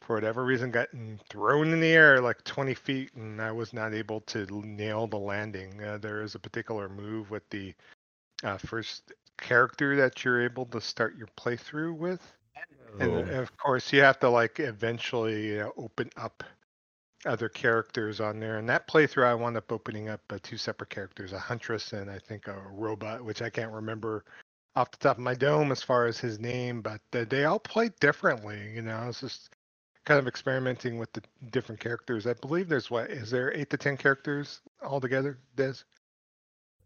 for 0.00 0.16
whatever 0.16 0.44
reason 0.44 0.70
gotten 0.70 1.18
thrown 1.28 1.72
in 1.72 1.80
the 1.80 1.92
air 1.92 2.20
like 2.20 2.42
20 2.44 2.74
feet 2.74 3.14
and 3.14 3.40
I 3.40 3.50
was 3.52 3.72
not 3.72 3.94
able 3.94 4.20
to 4.22 4.46
nail 4.64 5.06
the 5.06 5.18
landing. 5.18 5.82
Uh, 5.82 5.98
there 5.98 6.22
is 6.22 6.34
a 6.34 6.38
particular 6.38 6.88
move 6.88 7.30
with 7.30 7.48
the 7.50 7.74
uh, 8.44 8.58
first 8.58 9.12
character 9.38 9.96
that 9.96 10.24
you're 10.24 10.44
able 10.44 10.66
to 10.66 10.80
start 10.80 11.16
your 11.16 11.28
playthrough 11.36 11.96
with 11.96 12.20
and 13.00 13.12
Oh. 13.12 13.40
of 13.42 13.56
course, 13.56 13.92
you 13.92 14.00
have 14.00 14.18
to 14.20 14.28
like 14.28 14.60
eventually 14.60 15.48
you 15.48 15.58
know, 15.58 15.72
open 15.76 16.10
up 16.16 16.42
other 17.24 17.48
characters 17.48 18.20
on 18.20 18.40
there. 18.40 18.58
And 18.58 18.68
that 18.68 18.88
playthrough, 18.88 19.26
I 19.26 19.34
wound 19.34 19.56
up 19.56 19.72
opening 19.72 20.08
up 20.08 20.20
uh, 20.30 20.38
two 20.42 20.56
separate 20.56 20.90
characters: 20.90 21.32
a 21.32 21.38
huntress 21.38 21.92
and 21.92 22.10
I 22.10 22.18
think 22.18 22.48
a 22.48 22.58
robot, 22.70 23.24
which 23.24 23.42
I 23.42 23.50
can't 23.50 23.72
remember 23.72 24.24
off 24.76 24.90
the 24.90 24.98
top 24.98 25.16
of 25.18 25.22
my 25.22 25.34
dome 25.34 25.72
as 25.72 25.82
far 25.82 26.06
as 26.06 26.18
his 26.18 26.38
name, 26.38 26.82
but 26.82 27.00
uh, 27.12 27.24
they 27.28 27.44
all 27.44 27.58
play 27.58 27.90
differently. 28.00 28.72
You 28.74 28.82
know, 28.82 29.06
it's 29.08 29.20
just 29.20 29.55
kind 30.06 30.18
of 30.18 30.26
experimenting 30.26 30.98
with 30.98 31.12
the 31.12 31.22
different 31.50 31.80
characters. 31.80 32.26
I 32.26 32.32
believe 32.34 32.68
there's 32.68 32.90
what 32.90 33.10
is 33.10 33.30
there 33.30 33.52
eight 33.54 33.68
to 33.70 33.76
ten 33.76 33.98
characters 33.98 34.60
altogether, 34.82 35.38
Des? 35.56 35.74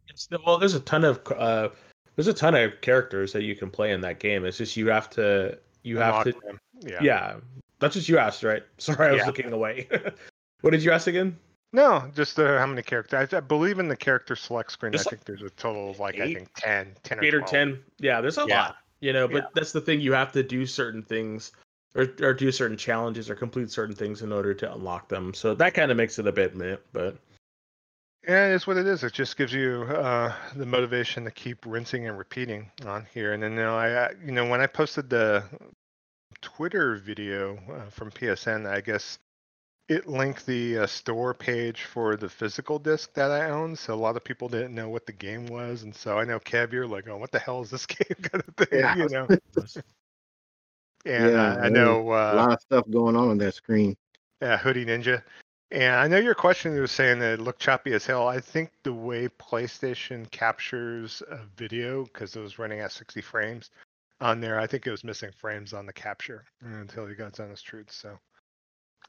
It's, 0.08 0.28
well, 0.44 0.58
there's 0.58 0.74
a 0.74 0.80
ton 0.80 1.04
of 1.04 1.20
uh, 1.36 1.68
there's 2.16 2.26
a 2.26 2.34
ton 2.34 2.56
of 2.56 2.80
characters 2.80 3.32
that 3.32 3.42
you 3.42 3.54
can 3.54 3.70
play 3.70 3.92
in 3.92 4.00
that 4.00 4.18
game. 4.18 4.44
It's 4.44 4.56
just 4.56 4.76
you 4.76 4.88
have 4.88 5.08
to 5.10 5.56
you 5.84 5.98
have 5.98 6.24
to 6.24 6.32
them. 6.32 6.58
Yeah. 6.80 7.02
yeah. 7.02 7.36
That's 7.78 7.94
what 7.94 8.08
you 8.08 8.18
asked, 8.18 8.42
right? 8.42 8.62
Sorry, 8.78 9.08
I 9.08 9.12
was 9.12 9.20
Yeah. 9.20 9.26
looking 9.26 9.52
away. 9.52 9.88
what 10.62 10.70
did 10.70 10.82
you 10.82 10.90
ask 10.90 11.06
again? 11.06 11.38
No, 11.72 12.10
just 12.16 12.38
uh, 12.40 12.58
how 12.58 12.66
many 12.66 12.82
characters? 12.82 13.32
I, 13.32 13.36
I 13.36 13.40
believe 13.40 13.78
in 13.78 13.86
the 13.86 13.96
character 13.96 14.34
select 14.34 14.72
screen. 14.72 14.90
There's 14.90 15.06
I 15.06 15.10
think 15.10 15.24
there's 15.24 15.42
a 15.42 15.50
total 15.50 15.90
of 15.90 16.00
like 16.00 16.18
I 16.18 16.34
think 16.34 16.48
10, 16.56 16.96
10 17.04 17.18
or 17.18 17.24
Eight 17.24 17.34
or 17.34 17.38
12. 17.40 17.50
ten? 17.50 17.78
Yeah, 18.00 18.20
there's 18.20 18.38
a 18.38 18.44
Yeah. 18.48 18.62
lot. 18.62 18.76
You 19.00 19.12
know, 19.12 19.28
but 19.28 19.44
Yeah. 19.44 19.48
that's 19.54 19.72
the 19.72 19.80
thing. 19.80 20.00
You 20.00 20.12
have 20.12 20.32
to 20.32 20.42
do 20.42 20.66
certain 20.66 21.02
things, 21.02 21.52
or 21.94 22.06
or 22.20 22.34
do 22.34 22.50
certain 22.52 22.76
challenges, 22.76 23.30
or 23.30 23.34
complete 23.34 23.70
certain 23.70 23.94
things 23.94 24.22
in 24.22 24.32
order 24.32 24.54
to 24.54 24.72
unlock 24.72 25.08
them. 25.08 25.34
So 25.34 25.54
that 25.54 25.74
kind 25.74 25.90
of 25.90 25.96
makes 25.96 26.18
it 26.18 26.26
a 26.26 26.32
bit 26.32 26.54
meh. 26.56 26.76
But 26.92 27.16
Yeah, 28.26 28.48
it's 28.48 28.66
what 28.66 28.76
it 28.76 28.86
is. 28.86 29.02
It 29.02 29.12
just 29.14 29.36
gives 29.36 29.52
you 29.52 29.82
uh, 29.88 30.34
the 30.54 30.66
motivation 30.66 31.24
to 31.24 31.30
keep 31.30 31.64
rinsing 31.66 32.06
and 32.06 32.18
repeating 32.18 32.70
on 32.86 33.06
here. 33.14 33.32
And 33.32 33.42
then, 33.42 33.52
you 33.52 33.58
know, 33.58 33.76
I, 33.76 33.92
uh, 33.92 34.08
you 34.24 34.32
know, 34.32 34.46
when 34.46 34.60
I 34.60 34.66
posted 34.66 35.08
the 35.08 35.44
Twitter 36.42 36.96
video 36.96 37.56
uh, 37.72 37.90
from 37.90 38.10
PSN, 38.10 38.66
I 38.66 38.80
guess 38.82 39.18
it 39.88 40.06
linked 40.06 40.46
the 40.46 40.78
uh, 40.80 40.86
store 40.86 41.34
page 41.34 41.82
for 41.84 42.16
the 42.16 42.28
physical 42.28 42.78
disc 42.78 43.12
that 43.14 43.30
I 43.30 43.50
own. 43.50 43.74
So 43.74 43.94
a 43.94 43.96
lot 43.96 44.16
of 44.16 44.24
people 44.24 44.48
didn't 44.48 44.74
know 44.74 44.88
what 44.88 45.06
the 45.06 45.12
game 45.12 45.46
was, 45.46 45.82
and 45.82 45.94
so 45.94 46.18
I 46.18 46.24
know 46.24 46.38
Kev, 46.38 46.72
you're 46.72 46.86
like, 46.86 47.08
"Oh, 47.08 47.16
what 47.16 47.32
the 47.32 47.38
hell 47.40 47.62
is 47.62 47.70
this 47.70 47.86
game?" 47.86 48.16
kind 48.22 48.44
of 48.46 48.54
thing, 48.56 48.78
Yeah. 48.80 48.94
you 48.96 49.08
know. 49.08 49.28
And 51.04 51.32
Yeah, 51.32 51.56
I, 51.60 51.66
I 51.66 51.68
know 51.68 52.12
a 52.12 52.32
uh, 52.32 52.36
lot 52.36 52.52
of 52.52 52.60
stuff 52.60 52.90
going 52.90 53.16
on 53.16 53.28
on 53.28 53.38
that 53.38 53.54
screen. 53.54 53.96
Yeah, 54.40 54.56
Hoodie 54.56 54.86
Ninja. 54.86 55.22
And 55.72 55.94
I 55.94 56.08
know 56.08 56.18
your 56.18 56.34
question 56.34 56.78
was 56.80 56.90
saying 56.90 57.20
that 57.20 57.34
it 57.34 57.40
looked 57.40 57.60
choppy 57.60 57.92
as 57.92 58.04
hell. 58.04 58.26
I 58.26 58.40
think 58.40 58.70
the 58.82 58.92
way 58.92 59.28
PlayStation 59.28 60.28
captures 60.30 61.22
a 61.30 61.40
video, 61.56 62.04
because 62.04 62.34
it 62.34 62.40
was 62.40 62.58
running 62.58 62.80
at 62.80 62.90
60 62.90 63.20
frames 63.20 63.70
on 64.20 64.40
there, 64.40 64.58
I 64.58 64.66
think 64.66 64.86
it 64.86 64.90
was 64.90 65.04
missing 65.04 65.30
frames 65.30 65.72
on 65.72 65.86
the 65.86 65.92
capture 65.92 66.44
until 66.60 67.06
he 67.06 67.14
got 67.14 67.38
honest 67.38 67.64
truth. 67.64 67.90
So 67.90 68.18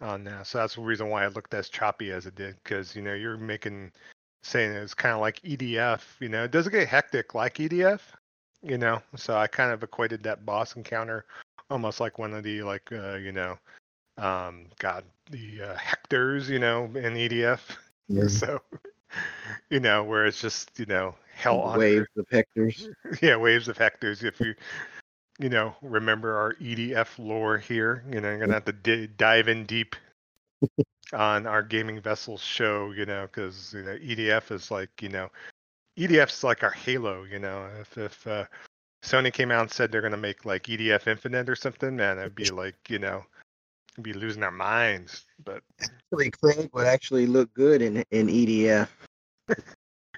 on 0.01 0.23
that, 0.25 0.45
so 0.45 0.59
that's 0.59 0.75
the 0.75 0.81
reason 0.81 1.09
why 1.09 1.25
it 1.25 1.35
looked 1.35 1.53
as 1.55 1.67
choppy 1.67 2.11
as 2.11 2.27
it 2.27 2.35
did, 2.35 2.55
because 2.63 2.95
you 2.95 3.01
know 3.01 3.13
you're 3.13 3.37
making 3.37 3.91
saying 4.43 4.71
it's 4.71 4.93
kind 4.93 5.15
of 5.15 5.21
like 5.21 5.41
EDF. 5.41 6.01
You 6.19 6.29
know, 6.29 6.43
it 6.43 6.51
doesn't 6.51 6.71
get 6.71 6.87
hectic 6.87 7.33
like 7.33 7.55
EDF. 7.55 8.01
You 8.61 8.77
know, 8.77 9.01
so 9.15 9.35
I 9.35 9.47
kind 9.47 9.71
of 9.71 9.81
equated 9.81 10.21
that 10.23 10.45
boss 10.45 10.75
encounter 10.75 11.25
almost 11.71 11.99
like 12.01 12.19
one 12.19 12.33
of 12.33 12.43
the 12.43 12.63
like 12.63 12.91
uh, 12.91 13.15
you 13.15 13.31
know 13.31 13.57
um 14.17 14.67
god 14.79 15.03
the 15.31 15.61
uh, 15.61 15.75
hectors 15.77 16.49
you 16.49 16.59
know 16.59 16.85
in 16.85 17.13
edf 17.15 17.61
Yeah. 18.07 18.27
so 18.29 18.61
you 19.69 19.79
know 19.79 20.03
where 20.03 20.25
it's 20.25 20.41
just 20.41 20.79
you 20.79 20.85
know 20.85 21.15
hell 21.33 21.61
on 21.61 21.79
Waves 21.79 22.07
of 22.17 22.27
hectors. 22.29 22.87
yeah 23.21 23.35
waves 23.37 23.67
of 23.67 23.77
hectors. 23.77 24.23
If 24.23 24.39
you 24.41 24.55
you 25.39 25.49
know 25.49 25.75
remember 25.81 26.37
our 26.37 26.53
edf 26.55 27.17
lore 27.19 27.57
here 27.57 28.03
you 28.11 28.21
know 28.21 28.29
you're 28.29 28.39
gonna 28.39 28.53
have 28.55 28.65
to 28.65 28.73
di- 28.73 29.07
dive 29.07 29.47
in 29.47 29.65
deep 29.65 29.95
on 31.13 31.45
our 31.47 31.63
gaming 31.63 31.99
vessels 32.01 32.41
show 32.41 32.91
you 32.91 33.05
know 33.05 33.23
because 33.27 33.73
you 33.73 33.83
know 33.83 33.97
edf 33.97 34.51
is 34.51 34.71
like 34.71 34.89
you 35.01 35.09
know 35.09 35.29
edf's 35.97 36.43
like 36.43 36.63
our 36.63 36.71
halo 36.71 37.23
you 37.23 37.39
know. 37.39 37.67
If 37.79 37.97
if 37.97 38.27
uh 38.27 38.45
sony 39.03 39.33
came 39.33 39.51
out 39.51 39.61
and 39.61 39.71
said 39.71 39.91
they're 39.91 40.01
gonna 40.01 40.17
make 40.17 40.45
like 40.45 40.63
edf 40.63 41.07
infinite 41.07 41.49
or 41.49 41.55
something 41.55 41.95
man 41.95 42.19
it'd 42.19 42.35
be 42.35 42.49
like 42.51 42.75
you 42.89 42.99
know 42.99 43.23
be 44.01 44.13
losing 44.13 44.43
our 44.43 44.51
minds 44.51 45.25
but 45.43 45.63
Actually, 45.81 46.31
Craig 46.31 46.69
would 46.73 46.87
actually 46.87 47.25
look 47.25 47.53
good 47.53 47.81
in 47.81 48.03
in 48.11 48.27
EDF. 48.27 48.87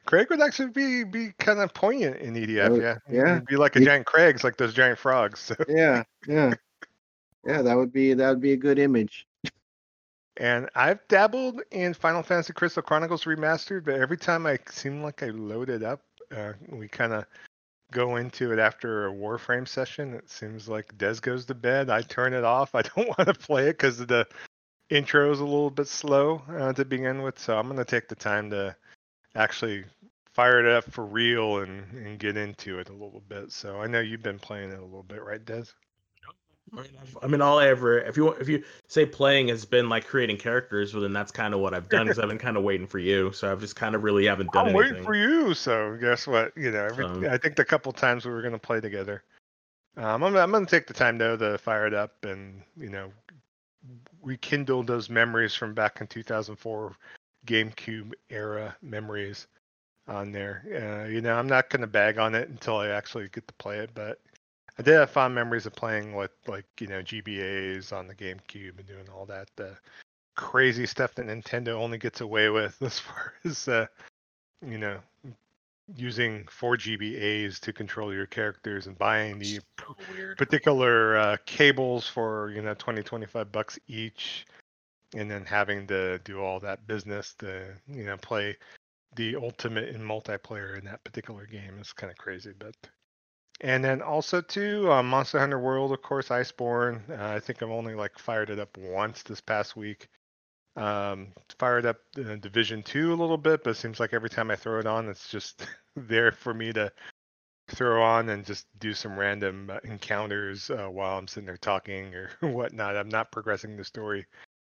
Craig 0.06 0.30
would 0.30 0.42
actually 0.42 0.70
be 0.70 1.04
be 1.04 1.32
kind 1.40 1.60
of 1.60 1.74
poignant 1.74 2.18
in 2.18 2.34
EDF, 2.34 2.70
Oh, 2.70 2.76
yeah. 2.76 2.98
yeah. 3.10 3.36
He'd 3.36 3.46
be 3.46 3.56
like 3.56 3.76
a 3.76 3.80
giant 3.80 4.06
Craig's, 4.06 4.44
like 4.44 4.58
those 4.58 4.74
giant 4.74 5.00
frogs. 5.00 5.40
So. 5.40 5.56
Yeah, 5.68 6.04
yeah, 6.28 6.54
yeah. 7.46 7.62
That 7.62 7.78
would 7.78 7.94
be 7.94 8.14
that 8.14 8.30
would 8.30 8.42
be 8.42 8.52
a 8.54 8.58
good 8.58 8.80
image. 8.80 9.26
And 10.38 10.68
I've 10.76 11.08
dabbled 11.10 11.62
in 11.72 11.94
Final 11.94 12.24
Fantasy 12.24 12.54
Crystal 12.54 12.82
Chronicles 12.82 13.26
Remastered, 13.26 13.86
but 13.86 13.96
every 13.96 14.18
time 14.18 14.46
I 14.48 14.58
seem 14.68 15.04
like 15.04 15.22
I 15.22 15.28
load 15.28 15.70
it 15.70 15.84
up, 15.84 16.02
uh, 16.36 16.54
we 16.70 16.88
kind 16.88 17.14
of 17.14 17.26
go 17.94 18.18
into 18.18 18.52
it 18.52 18.60
after 18.60 19.08
a 19.08 19.14
Warframe 19.14 19.68
session. 19.68 20.14
It 20.14 20.30
seems 20.30 20.68
like 20.68 20.98
Des 20.98 21.16
goes 21.22 21.46
to 21.46 21.54
bed. 21.54 21.90
I 21.90 22.02
turn 22.02 22.34
it 22.34 22.44
off. 22.44 22.76
I 22.76 22.82
don't 22.96 23.08
want 23.08 23.28
to 23.28 23.34
play 23.34 23.68
it 23.68 23.78
because 23.78 23.98
the 23.98 24.28
intro 24.90 25.32
is 25.32 25.40
a 25.40 25.46
little 25.46 25.70
bit 25.70 25.88
slow 25.88 26.42
uh, 26.50 26.74
to 26.74 26.86
begin 26.86 27.22
with. 27.22 27.40
So 27.40 27.58
I'm 27.58 27.68
going 27.68 27.78
to 27.78 27.86
take 27.86 28.08
the 28.08 28.16
time 28.16 28.50
to 28.50 28.76
actually 29.36 29.86
fire 30.34 30.60
it 30.60 30.66
up 30.66 30.92
for 30.92 31.06
real 31.06 31.60
and, 31.60 31.84
and 31.94 32.20
get 32.20 32.38
into 32.38 32.80
it 32.80 32.90
a 32.90 32.94
little 32.94 33.24
bit. 33.28 33.52
So 33.52 33.82
I 33.82 33.88
know 33.88 34.00
you've 34.00 34.24
been 34.24 34.40
playing 34.40 34.72
it 34.72 34.80
a 34.80 34.84
little 34.84 35.04
bit, 35.04 35.24
right, 35.24 35.44
Des? 35.44 35.66
I 36.72 36.82
mean, 36.82 36.92
I've, 37.02 37.18
I 37.22 37.28
mean, 37.28 37.42
all 37.42 37.60
I 37.60 37.68
ever 37.68 38.00
if 38.00 38.18
you 38.18 38.30
if 38.30 38.48
you 38.48 38.64
say 38.88 39.06
playing 39.06 39.50
has 39.50 39.66
been 39.66 39.90
like 39.90 40.08
creating 40.08 40.38
characters, 40.38 40.94
well, 40.94 41.04
then 41.04 41.14
that's 41.14 41.32
kind 41.32 41.54
of 41.54 41.60
what 41.60 41.74
I've 41.74 41.90
done 41.90 42.08
because 42.08 42.20
I've 42.20 42.30
been 42.30 42.40
kind 42.40 42.58
of 42.58 42.64
waiting 42.64 42.88
for 42.88 43.00
you. 43.00 43.32
So 43.32 43.52
I've 43.52 43.60
just 43.60 43.76
kind 43.76 43.96
of 43.96 44.04
really 44.04 44.26
haven't 44.26 44.52
done 44.52 44.68
I'm 44.70 44.76
anything. 44.76 44.92
waiting 44.94 45.04
for 45.04 45.16
you. 45.16 45.54
So 45.54 45.98
guess 46.00 46.26
what? 46.26 46.56
You 46.58 46.72
know, 46.72 46.86
every, 46.86 47.06
So- 47.06 47.30
I 47.30 47.38
think 47.38 47.56
the 47.56 47.66
couple 47.66 47.92
times 47.92 48.26
we 48.26 48.32
were 48.32 48.42
going 48.42 48.54
to 48.54 48.60
play 48.60 48.80
together. 48.80 49.24
Um, 49.98 50.24
I'm, 50.24 50.36
I'm 50.36 50.52
going 50.52 50.66
to 50.66 50.72
take 50.72 50.88
the 50.88 50.94
time 50.94 51.18
though 51.20 51.38
to 51.38 51.58
fire 51.58 51.86
it 51.86 51.94
up 51.94 52.26
and 52.26 52.64
you 52.80 52.90
know 52.90 53.12
rekindle 54.24 54.84
those 54.84 55.10
memories 55.10 55.54
from 55.54 55.74
back 55.74 56.02
in 56.02 56.08
2004 56.08 56.96
GameCube 57.46 58.14
era 58.30 58.76
memories 58.82 59.48
on 60.08 60.32
there. 60.32 60.64
Uh, 61.06 61.08
you 61.08 61.22
know, 61.22 61.36
I'm 61.36 61.48
not 61.48 61.70
going 61.70 61.82
to 61.82 61.88
bag 61.88 62.18
on 62.18 62.34
it 62.36 62.50
until 62.50 62.78
I 62.78 62.88
actually 62.88 63.28
get 63.30 63.48
to 63.48 63.54
play 63.56 63.78
it, 63.80 63.92
but 63.94 64.20
I 64.78 64.82
did 64.82 64.96
have 64.96 65.12
fond 65.12 65.36
memories 65.36 65.66
of 65.66 65.74
playing 65.74 66.16
with 66.16 66.32
like 66.48 66.66
you 66.80 66.88
know 66.88 67.02
GBAs 67.02 67.94
on 67.94 68.08
the 68.08 68.16
GameCube 68.16 68.78
and 68.78 68.88
doing 68.88 69.08
all 69.14 69.26
that 69.28 69.50
uh, 69.60 69.76
crazy 70.36 70.86
stuff 70.86 71.14
that 71.16 71.28
Nintendo 71.28 71.74
only 71.74 71.98
gets 71.98 72.22
away 72.22 72.50
with 72.50 72.76
as 72.82 73.00
far 73.00 73.34
as 73.46 73.68
uh, 73.68 73.86
you 74.66 74.78
know 74.78 75.00
using 75.96 76.48
4 76.50 76.78
GBAs 76.78 77.60
to 77.60 77.74
control 77.74 78.14
your 78.14 78.26
characters 78.26 78.88
and 78.88 78.98
buying 78.98 79.38
the 79.38 79.60
So 79.80 79.96
particular 80.38 81.18
uh, 81.18 81.38
cables 81.46 82.08
for 82.08 82.52
you 82.52 82.62
know 82.62 82.74
20 82.74 83.04
25 83.04 83.52
bucks 83.52 83.78
each 83.88 84.46
and 85.16 85.30
then 85.30 85.46
having 85.46 85.86
to 85.88 86.20
do 86.20 86.42
all 86.42 86.60
that 86.62 86.88
business 86.88 87.36
to 87.40 87.74
you 87.88 88.06
know 88.06 88.18
play 88.18 88.56
the 89.16 89.36
ultimate 89.36 89.90
in 89.90 90.02
multiplayer 90.02 90.80
in 90.80 90.86
that 90.86 91.04
particular 91.04 91.46
game 91.46 91.78
is 91.80 91.94
kind 91.94 92.10
of 92.12 92.18
crazy 92.18 92.54
but 92.58 92.76
and 93.62 93.84
then 93.84 94.02
also 94.02 94.42
too 94.42 94.92
uh, 94.92 95.04
monster 95.04 95.40
hunter 95.40 95.60
world 95.60 95.92
of 95.92 96.02
course 96.02 96.30
iceborne 96.30 97.02
uh, 97.10 97.34
i 97.36 97.40
think 97.40 97.62
i've 97.62 97.70
only 97.70 97.96
like 97.96 98.18
fired 98.18 98.50
it 98.50 98.60
up 98.60 98.78
once 98.78 99.24
this 99.24 99.42
past 99.42 99.76
week 99.76 100.08
um 100.76 101.28
fired 101.60 101.86
up 101.86 101.98
uh, 102.18 102.36
division 102.36 102.82
2 102.82 103.14
a 103.14 103.16
little 103.16 103.38
bit 103.38 103.64
but 103.64 103.72
it 103.72 103.78
seems 103.78 104.00
like 104.00 104.14
every 104.14 104.30
time 104.30 104.50
i 104.50 104.56
throw 104.56 104.80
it 104.80 104.88
on 104.88 105.08
it's 105.08 105.30
just 105.30 105.66
there 105.96 106.32
for 106.32 106.54
me 106.54 106.74
to 106.74 106.92
throw 107.70 108.04
on 108.04 108.30
and 108.30 108.46
just 108.46 108.68
do 108.80 108.94
some 108.94 109.18
random 109.18 109.70
uh, 109.70 109.80
encounters 109.84 110.70
uh, 110.70 110.88
while 110.88 111.18
I'm 111.18 111.28
sitting 111.28 111.46
there 111.46 111.58
talking 111.58 112.14
or 112.14 112.30
whatnot. 112.42 112.98
I'm 112.98 113.10
not 113.10 113.32
progressing 113.32 113.78
the 113.78 113.84
story 113.84 114.26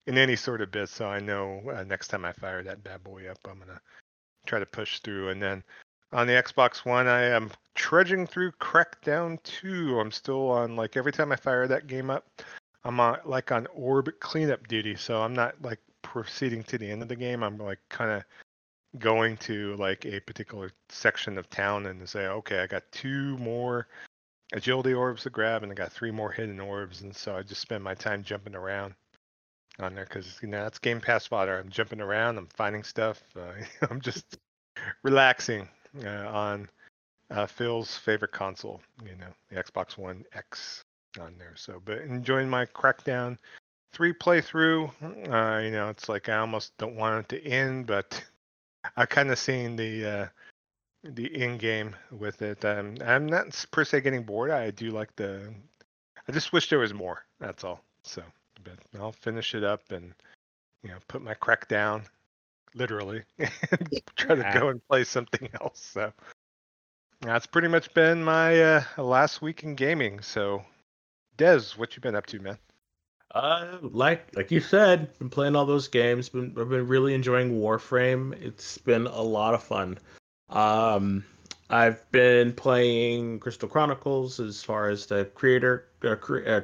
in 0.07 0.17
any 0.17 0.35
sort 0.35 0.61
of 0.61 0.71
bit, 0.71 0.89
so 0.89 1.07
I 1.07 1.19
know 1.19 1.61
uh, 1.73 1.83
next 1.83 2.07
time 2.07 2.25
I 2.25 2.33
fire 2.33 2.63
that 2.63 2.83
bad 2.83 3.03
boy 3.03 3.29
up, 3.29 3.37
I'm 3.47 3.59
gonna 3.59 3.81
try 4.45 4.59
to 4.59 4.65
push 4.65 4.99
through. 4.99 5.29
And 5.29 5.41
then 5.41 5.63
on 6.11 6.27
the 6.27 6.33
Xbox 6.33 6.85
One, 6.85 7.07
I 7.07 7.23
am 7.23 7.51
trudging 7.75 8.27
through 8.27 8.51
Crackdown 8.53 9.41
2. 9.43 9.99
I'm 9.99 10.11
still 10.11 10.49
on 10.49 10.75
like 10.75 10.97
every 10.97 11.11
time 11.11 11.31
I 11.31 11.35
fire 11.35 11.67
that 11.67 11.87
game 11.87 12.09
up, 12.09 12.41
I'm 12.83 12.99
on 12.99 13.19
like 13.25 13.51
on 13.51 13.67
orb 13.73 14.09
cleanup 14.19 14.67
duty, 14.67 14.95
so 14.95 15.21
I'm 15.21 15.33
not 15.33 15.61
like 15.61 15.79
proceeding 16.01 16.63
to 16.63 16.77
the 16.77 16.89
end 16.89 17.01
of 17.01 17.09
the 17.09 17.15
game. 17.15 17.43
I'm 17.43 17.57
like 17.57 17.79
kind 17.89 18.11
of 18.11 18.23
going 18.99 19.37
to 19.37 19.75
like 19.75 20.05
a 20.05 20.19
particular 20.21 20.71
section 20.89 21.37
of 21.37 21.49
town 21.49 21.85
and 21.85 22.07
say, 22.09 22.27
okay, 22.27 22.59
I 22.59 22.67
got 22.67 22.91
two 22.91 23.37
more 23.37 23.87
agility 24.53 24.93
orbs 24.93 25.23
to 25.23 25.29
grab, 25.29 25.63
and 25.63 25.71
I 25.71 25.75
got 25.75 25.91
three 25.91 26.11
more 26.11 26.31
hidden 26.31 26.59
orbs, 26.59 27.01
and 27.01 27.15
so 27.15 27.35
I 27.35 27.43
just 27.43 27.61
spend 27.61 27.83
my 27.83 27.93
time 27.93 28.23
jumping 28.23 28.55
around 28.55 28.95
on 29.79 29.95
there 29.95 30.05
because 30.05 30.39
you 30.41 30.47
know 30.47 30.63
that's 30.63 30.79
Game 30.79 30.99
Pass 30.99 31.27
fodder. 31.27 31.59
I'm 31.59 31.69
jumping 31.69 32.01
around, 32.01 32.37
I'm 32.37 32.49
finding 32.55 32.83
stuff, 32.83 33.21
uh, 33.37 33.51
I'm 33.89 34.01
just 34.01 34.37
relaxing 35.03 35.67
on 36.05 36.69
uh, 37.31 37.45
Phil's 37.45 37.97
favorite 37.97 38.31
console, 38.31 38.81
you 39.03 39.15
know, 39.15 39.31
the 39.49 39.55
Xbox 39.55 39.97
One 39.97 40.23
X 40.33 40.83
on 41.19 41.35
there. 41.37 41.53
So, 41.55 41.81
but 41.83 41.99
enjoying 41.99 42.49
my 42.49 42.65
Crackdown 42.65 43.37
three 43.93 44.13
playthrough. 44.13 44.89
Uh, 45.01 45.61
you 45.61 45.71
know, 45.71 45.89
it's 45.89 46.09
like 46.09 46.29
I 46.29 46.37
almost 46.37 46.77
don't 46.77 46.95
want 46.95 47.19
it 47.19 47.29
to 47.29 47.47
end, 47.47 47.87
but 47.87 48.23
I 48.97 49.05
kind 49.05 49.31
of 49.31 49.39
seen 49.39 49.75
the 49.75 50.05
uh, 50.05 50.27
the 51.03 51.25
in 51.41 51.57
game 51.57 51.95
with 52.11 52.41
it. 52.41 52.63
Um, 52.65 52.95
I'm 53.05 53.25
not 53.25 53.65
per 53.71 53.85
se 53.85 54.01
getting 54.01 54.23
bored. 54.23 54.51
I 54.51 54.71
do 54.71 54.91
like 54.91 55.15
the. 55.15 55.53
I 56.27 56.31
just 56.31 56.53
wish 56.53 56.69
there 56.69 56.79
was 56.79 56.93
more. 56.93 57.25
That's 57.39 57.63
all. 57.63 57.81
So, 58.03 58.21
but 58.63 58.77
I'll 58.99 59.11
finish 59.11 59.55
it 59.55 59.63
up 59.63 59.91
and 59.91 60.13
you 60.83 60.89
know 60.89 60.97
put 61.07 61.21
my 61.21 61.33
crack 61.33 61.67
down, 61.67 62.03
literally, 62.75 63.23
and 63.39 64.01
try 64.15 64.35
to 64.35 64.59
go 64.59 64.69
and 64.69 64.85
play 64.87 65.03
something 65.03 65.49
else. 65.61 65.79
So 65.93 66.11
that's 67.21 67.45
pretty 67.45 67.67
much 67.67 67.93
been 67.93 68.23
my 68.23 68.61
uh, 68.61 68.83
last 68.97 69.41
week 69.41 69.63
in 69.63 69.75
gaming. 69.75 70.21
So, 70.21 70.63
Des, 71.37 71.61
what 71.77 71.95
you 71.95 72.01
been 72.01 72.15
up 72.15 72.25
to, 72.27 72.39
man? 72.39 72.57
Uh, 73.33 73.77
like 73.81 74.35
like 74.35 74.49
you 74.49 74.59
said, 74.59 75.17
been 75.19 75.29
playing 75.29 75.55
all 75.55 75.65
those 75.65 75.87
games. 75.87 76.29
Been 76.29 76.55
I've 76.57 76.69
been 76.69 76.87
really 76.87 77.13
enjoying 77.13 77.59
Warframe. 77.59 78.33
It's 78.41 78.77
been 78.79 79.05
a 79.05 79.21
lot 79.21 79.53
of 79.53 79.61
fun. 79.61 79.99
Um, 80.49 81.23
I've 81.69 82.09
been 82.11 82.53
playing 82.53 83.39
Crystal 83.39 83.69
Chronicles 83.69 84.39
as 84.39 84.63
far 84.63 84.89
as 84.89 85.05
the 85.05 85.25
creator, 85.25 85.85
uh, 86.03 86.15
cre- 86.15 86.47
uh, 86.47 86.61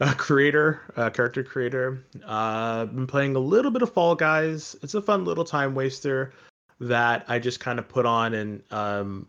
uh, 0.00 0.14
creator, 0.14 0.82
uh, 0.96 1.10
character 1.10 1.42
creator. 1.42 2.04
Uh, 2.24 2.86
been 2.86 3.06
playing 3.06 3.36
a 3.36 3.40
little 3.40 3.70
bit 3.70 3.82
of 3.82 3.92
Fall 3.92 4.14
Guys. 4.14 4.76
It's 4.82 4.94
a 4.94 5.02
fun 5.02 5.24
little 5.24 5.44
time 5.44 5.74
waster 5.74 6.32
that 6.80 7.24
I 7.28 7.38
just 7.38 7.60
kind 7.60 7.78
of 7.78 7.88
put 7.88 8.04
on 8.04 8.34
and 8.34 8.62
um 8.70 9.28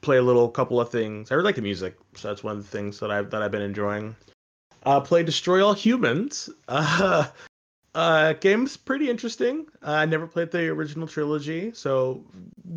play 0.00 0.16
a 0.16 0.22
little 0.22 0.48
couple 0.48 0.80
of 0.80 0.90
things. 0.90 1.30
I 1.30 1.34
really 1.34 1.46
like 1.46 1.56
the 1.56 1.62
music, 1.62 1.96
so 2.14 2.28
that's 2.28 2.42
one 2.42 2.56
of 2.56 2.62
the 2.62 2.68
things 2.68 3.00
that 3.00 3.10
I've 3.10 3.30
that 3.30 3.42
I've 3.42 3.50
been 3.50 3.62
enjoying 3.62 4.16
uh, 4.86 5.00
play 5.00 5.22
Destroy 5.22 5.64
All 5.64 5.74
Humans. 5.74 6.48
Uh, 6.68 7.26
uh, 7.96 8.34
game's 8.34 8.76
pretty 8.76 9.08
interesting. 9.08 9.64
Uh, 9.82 9.92
I 9.92 10.04
never 10.04 10.26
played 10.26 10.50
the 10.50 10.68
original 10.68 11.08
trilogy, 11.08 11.72
so 11.72 12.22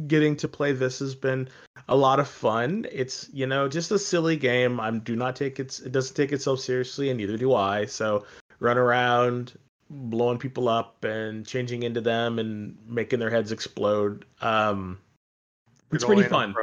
getting 0.08 0.38
to 0.38 0.48
play 0.48 0.72
this 0.72 1.00
has 1.00 1.14
been 1.14 1.50
a 1.90 1.96
lot 1.96 2.22
of 2.22 2.28
fun. 2.30 2.88
It's 2.90 3.30
you 3.34 3.46
know 3.46 3.68
just 3.68 3.92
a 3.92 4.00
silly 4.00 4.38
game. 4.38 4.80
I 4.80 4.92
do 4.92 5.18
not 5.18 5.36
take 5.36 5.60
it. 5.60 5.78
It 5.86 5.92
doesn't 5.92 6.16
take 6.16 6.32
itself 6.32 6.62
seriously, 6.62 7.10
and 7.10 7.18
neither 7.18 7.36
do 7.36 7.54
I. 7.54 7.86
So 7.86 8.24
run 8.62 8.78
around, 8.78 9.60
blowing 9.90 10.38
people 10.38 10.70
up, 10.70 11.04
and 11.04 11.46
changing 11.46 11.84
into 11.84 12.00
them, 12.00 12.40
and 12.40 12.78
making 12.88 13.20
their 13.20 13.30
heads 13.30 13.52
explode. 13.52 14.24
Um, 14.40 15.00
it's 15.92 16.06
pretty 16.06 16.24
fun. 16.24 16.56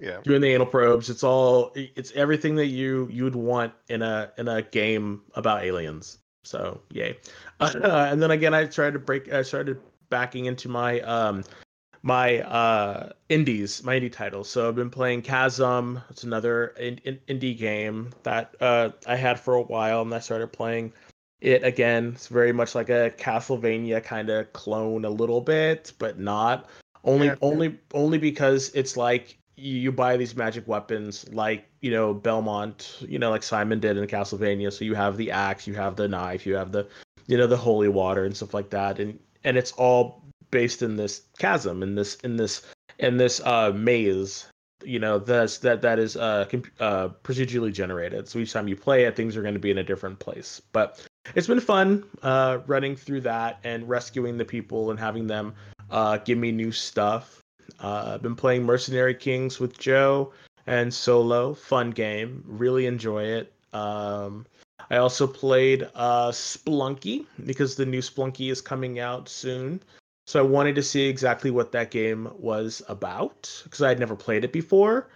Yeah. 0.00 0.20
doing 0.24 0.40
the 0.40 0.48
anal 0.48 0.66
probes 0.66 1.08
it's 1.08 1.22
all 1.22 1.72
it's 1.76 2.10
everything 2.16 2.56
that 2.56 2.66
you 2.66 3.08
you 3.12 3.22
would 3.22 3.36
want 3.36 3.72
in 3.88 4.02
a 4.02 4.32
in 4.36 4.48
a 4.48 4.60
game 4.60 5.22
about 5.36 5.62
aliens 5.62 6.18
so 6.44 6.80
yay. 6.90 7.16
Uh, 7.60 8.08
and 8.10 8.20
then 8.20 8.30
again 8.30 8.52
i 8.52 8.64
tried 8.64 8.92
to 8.92 8.98
break 8.98 9.32
i 9.32 9.42
started 9.42 9.80
backing 10.10 10.46
into 10.46 10.68
my 10.68 11.00
um 11.00 11.42
my 12.02 12.40
uh 12.40 13.10
indies 13.30 13.82
my 13.82 13.98
indie 13.98 14.12
titles. 14.12 14.50
So 14.50 14.68
i've 14.68 14.74
been 14.74 14.90
playing 14.90 15.22
chasm. 15.22 16.00
It's 16.10 16.24
another 16.24 16.68
in, 16.78 16.98
in, 17.04 17.18
indie 17.28 17.56
game 17.56 18.10
that 18.22 18.54
uh 18.60 18.90
i 19.06 19.16
had 19.16 19.40
for 19.40 19.54
a 19.54 19.62
while 19.62 20.02
and 20.02 20.14
i 20.14 20.18
started 20.18 20.52
playing 20.52 20.92
it 21.40 21.64
again. 21.64 22.12
It's 22.14 22.28
very 22.28 22.52
much 22.52 22.74
like 22.74 22.90
a 22.90 23.12
castlevania 23.18 24.02
kind 24.02 24.30
of 24.30 24.52
clone 24.52 25.04
a 25.04 25.10
little 25.10 25.40
bit 25.40 25.92
but 25.98 26.18
not. 26.18 26.68
Only 27.04 27.28
Yeah. 27.28 27.36
only 27.40 27.78
only 27.94 28.18
because 28.18 28.70
it's 28.74 28.96
like 28.96 29.38
you, 29.56 29.78
you 29.78 29.92
buy 29.92 30.16
these 30.16 30.36
magic 30.36 30.66
weapons 30.66 31.26
like 31.32 31.66
you 31.80 31.90
know 31.90 32.14
Belmont, 32.14 32.98
you 33.06 33.18
know 33.18 33.30
like 33.30 33.42
Simon 33.42 33.80
did 33.80 33.96
in 33.96 34.06
Castlevania. 34.06 34.72
So 34.72 34.84
you 34.84 34.94
have 34.94 35.16
the 35.16 35.30
axe, 35.30 35.66
you 35.66 35.74
have 35.74 35.96
the 35.96 36.08
knife, 36.08 36.46
you 36.46 36.54
have 36.54 36.72
the 36.72 36.86
you 37.26 37.36
know 37.36 37.46
the 37.46 37.56
holy 37.56 37.88
water 37.88 38.24
and 38.24 38.36
stuff 38.36 38.54
like 38.54 38.70
that, 38.70 38.98
and 38.98 39.18
and 39.44 39.56
it's 39.56 39.72
all 39.72 40.22
based 40.50 40.82
in 40.82 40.96
this 40.96 41.22
chasm 41.38 41.82
in 41.82 41.94
this 41.94 42.16
in 42.16 42.36
this 42.36 42.62
in 42.98 43.16
this 43.16 43.40
uh 43.40 43.72
maze. 43.74 44.46
You 44.84 44.98
know 44.98 45.18
that's 45.18 45.58
that 45.58 45.82
that 45.82 45.98
is 45.98 46.16
uh, 46.16 46.44
comp- 46.50 46.68
uh 46.80 47.08
procedurally 47.22 47.72
generated. 47.72 48.28
So 48.28 48.38
each 48.38 48.52
time 48.52 48.68
you 48.68 48.76
play 48.76 49.04
it, 49.04 49.16
things 49.16 49.36
are 49.36 49.42
going 49.42 49.54
to 49.54 49.60
be 49.60 49.70
in 49.70 49.78
a 49.78 49.84
different 49.84 50.18
place. 50.18 50.60
But 50.72 51.00
it's 51.34 51.46
been 51.46 51.60
fun 51.60 52.04
uh 52.22 52.58
running 52.66 52.96
through 52.96 53.22
that 53.22 53.60
and 53.64 53.88
rescuing 53.88 54.36
the 54.36 54.44
people 54.44 54.90
and 54.90 55.00
having 55.00 55.26
them 55.26 55.54
uh 55.90 56.18
give 56.18 56.38
me 56.38 56.52
new 56.52 56.72
stuff. 56.72 57.43
Uh, 57.80 58.12
I've 58.14 58.22
been 58.22 58.36
playing 58.36 58.64
Mercenary 58.64 59.14
Kings 59.14 59.60
with 59.60 59.78
Joe 59.78 60.32
and 60.66 60.92
solo. 60.92 61.54
Fun 61.54 61.90
game. 61.90 62.42
Really 62.46 62.86
enjoy 62.86 63.24
it. 63.24 63.52
Um, 63.72 64.46
I 64.90 64.96
also 64.96 65.26
played 65.26 65.88
uh, 65.94 66.30
Spelunky 66.30 67.26
because 67.44 67.74
the 67.74 67.86
new 67.86 68.00
Spelunky 68.00 68.50
is 68.50 68.60
coming 68.60 68.98
out 68.98 69.28
soon. 69.28 69.82
So 70.26 70.40
I 70.40 70.42
wanted 70.42 70.74
to 70.76 70.82
see 70.82 71.06
exactly 71.06 71.50
what 71.50 71.72
that 71.72 71.90
game 71.90 72.30
was 72.38 72.82
about 72.88 73.60
because 73.64 73.82
I 73.82 73.88
had 73.88 73.98
never 73.98 74.16
played 74.16 74.44
it 74.44 74.52
before. 74.52 75.08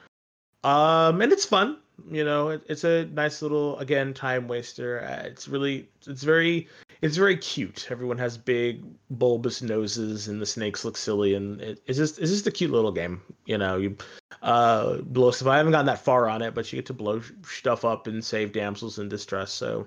Um, 0.65 1.23
and 1.23 1.33
it's 1.33 1.45
fun. 1.45 1.79
You 2.11 2.25
know, 2.25 2.51
it, 2.51 2.63
it's 2.69 2.85
a 2.85 3.07
nice 3.07 3.43
little 3.43 3.79
again 3.79 4.15
time 4.15 4.49
waster. 4.49 5.01
Uh, 5.01 5.27
it's 5.27 5.49
really, 5.49 5.89
it's 6.07 6.23
very, 6.23 6.69
it's 7.01 7.17
very 7.17 7.37
cute. 7.37 7.89
Everyone 7.91 8.19
has 8.19 8.37
big 8.37 8.85
bulbous 9.11 9.63
noses, 9.63 10.29
and 10.29 10.41
the 10.41 10.47
snakes 10.47 10.85
look 10.85 10.97
silly, 10.97 11.35
and 11.35 11.61
it, 11.61 11.81
it's 11.87 11.99
just, 11.99 12.19
it's 12.19 12.31
just 12.31 12.47
a 12.47 12.51
cute 12.51 12.71
little 12.71 12.93
game. 12.93 13.21
You 13.47 13.59
know, 13.59 13.77
you 13.77 13.97
uh, 14.43 14.99
blow 14.99 15.31
stuff. 15.31 15.49
I 15.49 15.57
haven't 15.57 15.73
gotten 15.73 15.87
that 15.87 16.05
far 16.05 16.29
on 16.29 16.43
it, 16.43 16.55
but 16.55 16.73
you 16.73 16.79
get 16.79 16.87
to 16.87 16.95
blow 16.95 17.23
stuff 17.47 17.85
up 17.85 18.07
and 18.07 18.25
save 18.25 18.53
damsels 18.53 18.99
in 18.99 19.09
distress. 19.09 19.53
So, 19.53 19.87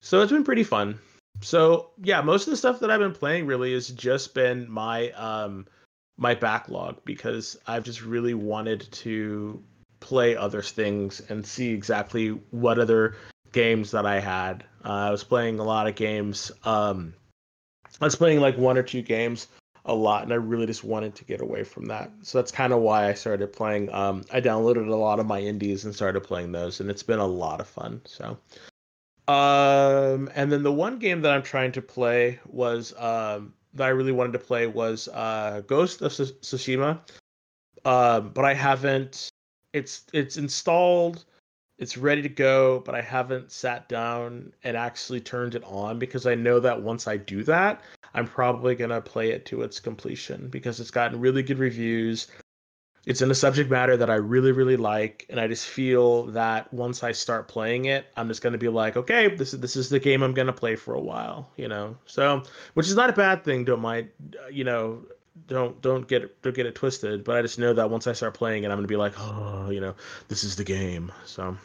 so 0.00 0.22
it's 0.22 0.32
been 0.32 0.44
pretty 0.44 0.64
fun. 0.64 0.98
So 1.40 1.90
yeah, 2.02 2.20
most 2.20 2.46
of 2.46 2.50
the 2.50 2.56
stuff 2.56 2.80
that 2.80 2.90
I've 2.90 3.00
been 3.00 3.14
playing 3.14 3.46
really 3.46 3.72
has 3.74 3.88
just 3.88 4.34
been 4.34 4.70
my 4.70 5.10
um 5.12 5.66
my 6.16 6.34
backlog 6.34 7.04
because 7.04 7.56
I've 7.66 7.84
just 7.84 8.02
really 8.02 8.34
wanted 8.34 8.90
to 8.90 9.62
play 10.00 10.36
other 10.36 10.62
things 10.62 11.20
and 11.28 11.46
see 11.46 11.70
exactly 11.70 12.30
what 12.50 12.78
other 12.78 13.16
games 13.52 13.92
that 13.92 14.04
I 14.04 14.20
had. 14.20 14.64
Uh, 14.84 14.88
I 14.88 15.10
was 15.10 15.24
playing 15.24 15.58
a 15.58 15.64
lot 15.64 15.86
of 15.86 15.94
games. 15.94 16.52
Um, 16.64 17.14
I 18.00 18.04
was 18.04 18.16
playing 18.16 18.40
like 18.40 18.56
one 18.56 18.78
or 18.78 18.82
two 18.82 19.02
games 19.02 19.48
a 19.84 19.94
lot, 19.94 20.22
and 20.22 20.32
I 20.32 20.36
really 20.36 20.66
just 20.66 20.84
wanted 20.84 21.14
to 21.16 21.24
get 21.24 21.40
away 21.40 21.64
from 21.64 21.86
that. 21.86 22.10
So 22.22 22.38
that's 22.38 22.52
kind 22.52 22.72
of 22.72 22.80
why 22.80 23.08
I 23.08 23.14
started 23.14 23.52
playing. 23.52 23.92
Um, 23.92 24.24
I 24.32 24.40
downloaded 24.40 24.88
a 24.88 24.94
lot 24.94 25.18
of 25.18 25.26
my 25.26 25.40
indies 25.40 25.84
and 25.84 25.94
started 25.94 26.20
playing 26.20 26.52
those, 26.52 26.80
and 26.80 26.90
it's 26.90 27.02
been 27.02 27.18
a 27.18 27.26
lot 27.26 27.60
of 27.60 27.66
fun. 27.66 28.00
So, 28.04 28.38
um, 29.26 30.30
and 30.34 30.52
then 30.52 30.62
the 30.62 30.72
one 30.72 30.98
game 30.98 31.22
that 31.22 31.32
I'm 31.32 31.42
trying 31.42 31.72
to 31.72 31.82
play 31.82 32.38
was 32.46 32.94
um, 32.98 33.54
that 33.74 33.84
I 33.84 33.90
really 33.90 34.12
wanted 34.12 34.32
to 34.32 34.38
play 34.38 34.66
was 34.66 35.08
uh, 35.08 35.62
Ghost 35.66 36.02
of 36.02 36.12
Tsushima, 36.12 37.00
uh, 37.84 38.20
but 38.20 38.44
I 38.44 38.54
haven't. 38.54 39.28
It's 39.72 40.04
it's 40.12 40.36
installed 40.36 41.24
it's 41.78 41.96
ready 41.96 42.22
to 42.22 42.28
go, 42.28 42.80
but 42.84 42.94
I 42.94 43.00
haven't 43.00 43.52
sat 43.52 43.88
down 43.88 44.52
and 44.64 44.76
actually 44.76 45.20
turned 45.20 45.54
it 45.54 45.62
on 45.64 45.98
because 45.98 46.26
I 46.26 46.34
know 46.34 46.58
that 46.60 46.82
once 46.82 47.06
I 47.06 47.16
do 47.16 47.44
that, 47.44 47.82
I'm 48.14 48.26
probably 48.26 48.74
going 48.74 48.90
to 48.90 49.00
play 49.00 49.30
it 49.30 49.46
to 49.46 49.62
its 49.62 49.78
completion 49.78 50.48
because 50.48 50.80
it's 50.80 50.90
gotten 50.90 51.20
really 51.20 51.42
good 51.42 51.58
reviews. 51.58 52.26
It's 53.06 53.22
in 53.22 53.30
a 53.30 53.34
subject 53.34 53.70
matter 53.70 53.96
that 53.96 54.10
I 54.10 54.16
really, 54.16 54.50
really 54.50 54.76
like, 54.76 55.24
and 55.30 55.38
I 55.38 55.46
just 55.46 55.66
feel 55.66 56.24
that 56.26 56.72
once 56.74 57.04
I 57.04 57.12
start 57.12 57.46
playing 57.46 57.84
it, 57.84 58.06
I'm 58.16 58.28
just 58.28 58.42
going 58.42 58.52
to 58.52 58.58
be 58.58 58.68
like, 58.68 58.96
okay, 58.96 59.28
this 59.28 59.54
is 59.54 59.60
this 59.60 59.76
is 59.76 59.88
the 59.88 60.00
game 60.00 60.22
I'm 60.22 60.34
going 60.34 60.48
to 60.48 60.52
play 60.52 60.74
for 60.74 60.94
a 60.94 61.00
while, 61.00 61.48
you 61.56 61.68
know. 61.68 61.96
So, 62.06 62.42
which 62.74 62.88
is 62.88 62.96
not 62.96 63.08
a 63.08 63.14
bad 63.14 63.44
thing. 63.44 63.64
Don't 63.64 63.80
mind, 63.80 64.10
uh, 64.44 64.48
you 64.48 64.64
know 64.64 65.04
don't 65.46 65.80
don't 65.80 66.06
get 66.06 66.42
don't 66.42 66.54
get 66.54 66.66
it 66.66 66.74
twisted. 66.74 67.24
But 67.24 67.36
I 67.36 67.42
just 67.42 67.58
know 67.58 67.72
that 67.74 67.90
once 67.90 68.06
I 68.06 68.12
start 68.12 68.34
playing 68.34 68.64
it, 68.64 68.70
I'm 68.70 68.76
gonna 68.76 68.88
be 68.88 68.96
like, 68.96 69.14
oh, 69.18 69.70
you 69.70 69.80
know, 69.80 69.94
this 70.28 70.44
is 70.44 70.56
the 70.56 70.64
game. 70.64 71.12
So, 71.24 71.56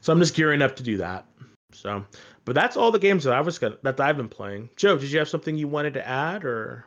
so 0.00 0.12
I'm 0.12 0.18
just 0.18 0.34
gearing 0.34 0.62
up 0.62 0.76
to 0.76 0.82
do 0.82 0.96
that. 0.98 1.26
So, 1.72 2.04
but 2.44 2.54
that's 2.54 2.76
all 2.76 2.90
the 2.90 2.98
games 2.98 3.24
that 3.24 3.34
I 3.34 3.40
was 3.40 3.58
gonna 3.58 3.76
that 3.82 4.00
I've 4.00 4.16
been 4.16 4.28
playing. 4.28 4.70
Joe, 4.76 4.96
did 4.96 5.10
you 5.10 5.18
have 5.18 5.28
something 5.28 5.56
you 5.56 5.68
wanted 5.68 5.94
to 5.94 6.06
add 6.06 6.44
or? 6.44 6.84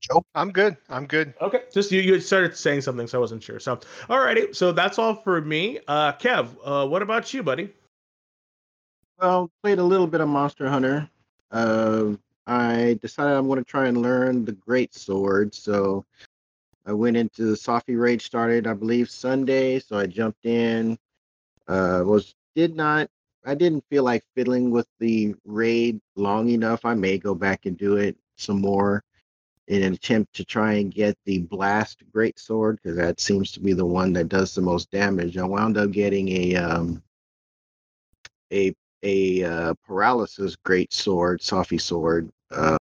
Joe, 0.00 0.24
I'm 0.34 0.50
good. 0.50 0.76
I'm 0.90 1.06
good. 1.06 1.32
Okay, 1.40 1.62
just 1.72 1.92
you 1.92 2.00
you 2.00 2.18
started 2.20 2.56
saying 2.56 2.80
something, 2.80 3.06
so 3.06 3.18
I 3.18 3.20
wasn't 3.20 3.42
sure. 3.42 3.60
So, 3.60 3.76
alrighty, 4.08 4.54
so 4.54 4.72
that's 4.72 4.98
all 4.98 5.14
for 5.14 5.40
me. 5.40 5.78
Uh, 5.86 6.12
Kev, 6.14 6.48
uh, 6.64 6.86
what 6.88 7.02
about 7.02 7.32
you, 7.32 7.42
buddy? 7.44 7.72
Well, 9.20 9.48
played 9.62 9.78
a 9.78 9.84
little 9.84 10.08
bit 10.08 10.20
of 10.20 10.28
Monster 10.28 10.68
Hunter. 10.68 11.08
Uh, 11.52 12.14
I 12.46 12.98
decided 13.00 13.36
I'm 13.36 13.46
going 13.46 13.58
to 13.58 13.64
try 13.64 13.86
and 13.86 14.02
learn 14.02 14.44
the 14.44 14.52
Great 14.52 14.94
Sword. 14.94 15.54
So 15.54 16.04
I 16.86 16.92
went 16.92 17.16
into 17.16 17.44
the 17.44 17.56
Safi 17.56 17.98
raid 17.98 18.20
started, 18.20 18.66
I 18.66 18.74
believe, 18.74 19.10
Sunday. 19.10 19.78
So 19.78 19.98
I 19.98 20.06
jumped 20.06 20.44
in. 20.46 20.98
Uh, 21.68 22.02
was 22.04 22.34
did 22.54 22.74
not. 22.76 23.08
I 23.44 23.54
didn't 23.54 23.84
feel 23.90 24.04
like 24.04 24.24
fiddling 24.34 24.70
with 24.70 24.86
the 25.00 25.34
raid 25.44 26.00
long 26.16 26.48
enough. 26.50 26.84
I 26.84 26.94
may 26.94 27.18
go 27.18 27.34
back 27.34 27.66
and 27.66 27.76
do 27.76 27.96
it 27.96 28.16
some 28.36 28.60
more 28.60 29.02
in 29.68 29.82
an 29.82 29.94
attempt 29.94 30.34
to 30.34 30.44
try 30.44 30.74
and 30.74 30.92
get 30.92 31.16
the 31.24 31.38
blast 31.38 32.02
great 32.12 32.38
sword 32.38 32.78
because 32.82 32.96
that 32.96 33.20
seems 33.20 33.52
to 33.52 33.60
be 33.60 33.72
the 33.72 33.86
one 33.86 34.12
that 34.12 34.28
does 34.28 34.54
the 34.54 34.60
most 34.60 34.90
damage. 34.90 35.38
I 35.38 35.44
wound 35.44 35.78
up 35.78 35.92
getting 35.92 36.28
a 36.28 36.56
um, 36.56 37.02
a 38.52 38.74
a 39.02 39.44
uh, 39.44 39.74
paralysis 39.86 40.56
great 40.56 40.92
sword, 40.92 41.40
Safi 41.40 41.80
sword, 41.80 42.30
uh, 42.50 42.76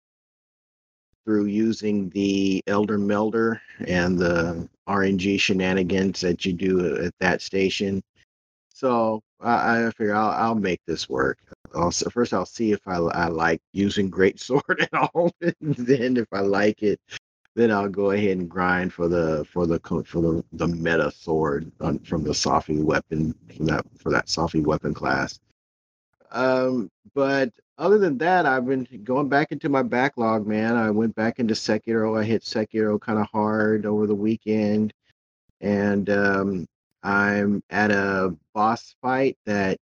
through 1.25 1.45
using 1.45 2.09
the 2.11 2.63
Elder 2.67 2.99
Melder 2.99 3.61
and 3.87 4.19
the 4.19 4.69
RNG 4.89 5.39
shenanigans 5.39 6.21
that 6.23 6.45
you 6.47 6.53
do 6.55 7.05
at 7.05 7.13
that 7.21 7.43
station. 7.43 8.03
So 8.71 9.23
I, 9.41 9.87
I 9.87 9.91
figure 9.91 10.15
I'll, 10.15 10.31
I'll 10.31 10.55
make 10.55 10.81
this 10.87 11.09
work. 11.09 11.39
Also, 11.75 12.09
first 12.09 12.33
I'll 12.33 12.47
see 12.47 12.73
if 12.73 12.81
I, 12.87 12.97
I 12.97 13.29
like 13.29 13.61
using 13.73 14.09
great 14.09 14.41
sword 14.41 14.81
at 14.81 14.95
all. 14.95 15.33
and 15.43 15.55
then 15.61 16.17
if 16.17 16.29
I 16.33 16.41
like 16.41 16.83
it, 16.83 17.01
then 17.55 17.73
I'll 17.73 17.89
go 17.89 18.13
ahead 18.13 18.39
and 18.39 18.49
grind 18.49 18.93
for 18.93 19.09
the 19.09 19.45
for 19.53 19.67
the 19.67 19.81
for 19.81 20.23
the, 20.23 20.45
the 20.53 20.69
meta 20.69 21.11
sword 21.11 21.71
on, 21.81 21.99
from 21.99 22.23
the 22.23 22.31
Safi 22.31 22.83
weapon 22.83 23.35
from 23.55 23.67
that 23.67 23.85
for 23.99 24.11
that 24.11 24.27
Safi 24.27 24.65
weapon 24.65 24.95
class. 24.95 25.41
Um, 26.31 26.91
but 27.15 27.53
other 27.79 27.99
than 27.99 28.19
that, 28.19 28.47
I've 28.47 28.67
been 28.67 28.87
going 29.05 29.29
back 29.29 29.53
into 29.53 29.69
my 29.69 29.83
backlog, 29.83 30.47
man. 30.47 30.77
I 30.77 30.91
went 30.91 31.15
back 31.15 31.39
into 31.39 31.55
Sekiro. 31.55 32.19
I 32.21 32.25
hit 32.25 32.43
Sekiro 32.43 33.01
kind 33.01 33.19
of 33.19 33.27
hard 33.27 33.87
over 33.87 34.07
the 34.07 34.15
weekend, 34.15 34.93
and 35.61 36.11
um, 36.11 36.67
I'm 37.03 37.63
at 37.71 37.91
a 37.91 38.37
boss 38.55 38.95
fight 39.03 39.39
that 39.47 39.79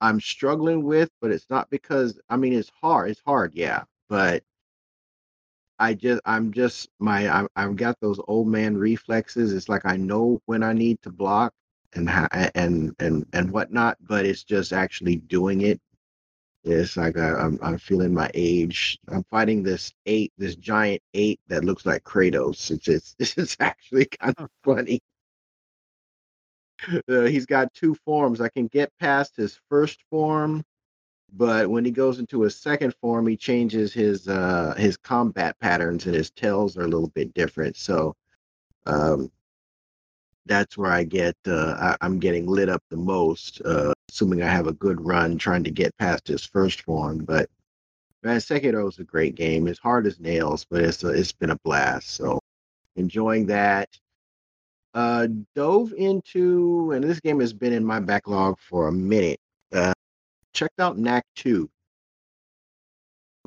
I'm 0.00 0.20
struggling 0.20 0.82
with, 0.84 1.10
but 1.20 1.30
it's 1.30 1.48
not 1.50 1.70
because 1.70 2.18
I 2.28 2.36
mean 2.36 2.52
it's 2.54 2.70
hard. 2.80 3.10
It's 3.10 3.22
hard, 3.26 3.54
yeah, 3.54 3.84
but 4.08 4.42
I 5.78 5.94
just 5.94 6.20
I'm 6.24 6.52
just 6.52 6.88
my 7.00 7.28
I'm, 7.28 7.48
I've 7.56 7.76
got 7.76 7.98
those 8.00 8.20
old 8.28 8.48
man 8.48 8.76
reflexes. 8.76 9.52
It's 9.52 9.68
like 9.68 9.86
I 9.86 9.96
know 9.96 10.40
when 10.46 10.62
I 10.62 10.72
need 10.72 11.02
to 11.02 11.10
block, 11.10 11.52
and 11.94 12.08
how, 12.08 12.28
and 12.54 12.94
and 13.00 13.26
and 13.32 13.50
whatnot, 13.50 13.98
but 14.00 14.26
it's 14.26 14.44
just 14.44 14.72
actually 14.72 15.16
doing 15.16 15.62
it. 15.62 15.80
It's 16.64 16.96
like 16.96 17.16
I, 17.18 17.32
I'm 17.34 17.58
I'm 17.62 17.78
feeling 17.78 18.12
my 18.14 18.30
age. 18.34 18.98
I'm 19.08 19.24
fighting 19.30 19.62
this 19.62 19.92
eight, 20.06 20.32
this 20.38 20.56
giant 20.56 21.02
eight 21.14 21.40
that 21.48 21.64
looks 21.64 21.86
like 21.86 22.04
Kratos. 22.04 22.70
It's 22.70 22.88
it's 22.88 23.16
it's 23.38 23.56
actually 23.60 24.06
kind 24.06 24.34
of 24.38 24.50
funny. 24.64 25.00
Uh, 27.08 27.24
he's 27.24 27.46
got 27.46 27.72
two 27.74 27.94
forms. 27.94 28.40
I 28.40 28.48
can 28.48 28.66
get 28.66 28.90
past 28.98 29.36
his 29.36 29.58
first 29.68 30.02
form, 30.10 30.64
but 31.32 31.68
when 31.70 31.84
he 31.84 31.90
goes 31.90 32.18
into 32.18 32.42
his 32.42 32.56
second 32.56 32.94
form, 33.00 33.26
he 33.26 33.36
changes 33.36 33.92
his 33.92 34.28
uh 34.28 34.74
his 34.78 34.96
combat 34.96 35.58
patterns 35.60 36.06
and 36.06 36.14
his 36.14 36.30
tails 36.30 36.76
are 36.76 36.82
a 36.84 36.88
little 36.88 37.08
bit 37.10 37.34
different. 37.34 37.76
So 37.76 38.16
um 38.86 39.30
that's 40.50 40.76
where 40.76 40.90
I 40.90 41.04
get 41.04 41.36
uh, 41.46 41.94
I, 42.00 42.04
am 42.04 42.18
getting 42.18 42.46
lit 42.46 42.68
up 42.68 42.82
the 42.90 42.96
most, 42.96 43.62
uh, 43.64 43.92
assuming 44.10 44.42
I 44.42 44.48
have 44.48 44.66
a 44.66 44.72
good 44.72 45.00
run 45.00 45.38
trying 45.38 45.62
to 45.62 45.70
get 45.70 45.96
past 45.96 46.24
this 46.24 46.44
first 46.44 46.82
form. 46.82 47.24
But 47.24 47.48
man, 48.24 48.38
Sekiro 48.38 48.88
is 48.88 48.98
a 48.98 49.04
great 49.04 49.36
game. 49.36 49.68
It's 49.68 49.78
hard 49.78 50.08
as 50.08 50.18
nails, 50.18 50.66
but 50.68 50.82
it's 50.82 51.04
a, 51.04 51.10
it's 51.10 51.30
been 51.30 51.50
a 51.50 51.58
blast. 51.64 52.10
So 52.10 52.40
enjoying 52.96 53.46
that. 53.46 53.88
Uh, 54.92 55.28
dove 55.54 55.92
into 55.96 56.90
and 56.90 57.04
this 57.04 57.20
game 57.20 57.38
has 57.38 57.52
been 57.52 57.72
in 57.72 57.84
my 57.84 58.00
backlog 58.00 58.58
for 58.58 58.88
a 58.88 58.92
minute. 58.92 59.38
Uh, 59.72 59.92
checked 60.52 60.80
out 60.80 60.98
Knack 60.98 61.24
2. 61.36 61.70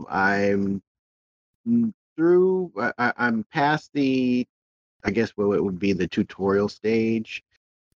I'm 0.08 0.82
through. 2.16 2.72
I, 2.98 3.12
I'm 3.18 3.44
past 3.52 3.92
the 3.94 4.48
I 5.04 5.12
guess 5.12 5.32
what 5.32 5.56
it 5.56 5.63
would 5.63 5.80
be 5.80 5.94
the 5.94 6.08
tutorial 6.08 6.70
stage. 6.70 7.44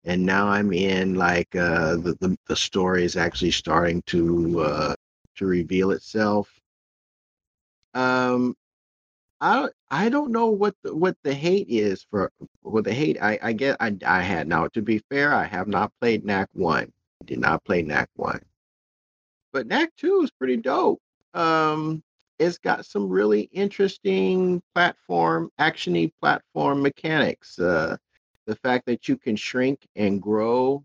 And 0.05 0.25
now 0.25 0.49
I'm 0.49 0.73
in 0.73 1.15
like 1.15 1.55
uh, 1.57 1.97
the, 1.97 2.17
the 2.21 2.37
the 2.47 2.57
story 2.57 3.05
is 3.05 3.17
actually 3.17 3.53
starting 3.53 4.03
to 4.03 4.61
uh, 4.61 4.95
to 5.37 5.47
reveal 5.47 5.93
itself. 5.93 6.51
Um, 7.95 8.55
I 9.41 9.69
I 9.91 10.09
don't 10.09 10.33
know 10.33 10.47
what 10.47 10.75
the, 10.83 10.95
what 10.95 11.17
the 11.23 11.35
hate 11.35 11.69
is 11.69 12.05
for 12.11 12.31
what 12.63 12.85
the 12.85 12.95
hate 12.95 13.19
I 13.21 13.39
I 13.43 13.53
get 13.53 13.77
I 13.81 13.97
I 14.07 14.21
had 14.23 14.49
now 14.49 14.69
to 14.69 14.83
be 14.83 14.99
fair 15.11 15.35
I 15.35 15.45
have 15.45 15.69
not 15.69 15.93
played 16.01 16.25
Knack 16.25 16.49
one 16.53 16.93
did 17.27 17.39
not 17.41 17.65
play 17.65 17.83
Knack 17.83 18.09
one, 18.17 18.41
but 19.53 19.67
Knack 19.67 19.91
two 19.97 20.23
is 20.23 20.31
pretty 20.31 20.57
dope. 20.57 21.01
Um, 21.35 22.03
it's 22.39 22.59
got 22.59 22.85
some 22.85 23.09
really 23.09 23.43
interesting 23.53 24.63
platform 24.75 25.51
actiony 25.61 26.13
platform 26.21 26.83
mechanics. 26.83 27.59
Uh, 27.59 27.97
the 28.47 28.57
fact 28.57 28.87
that 28.87 29.09
you 29.09 29.17
can 29.17 29.37
shrink 29.37 29.87
and 29.97 30.21
grow 30.21 30.85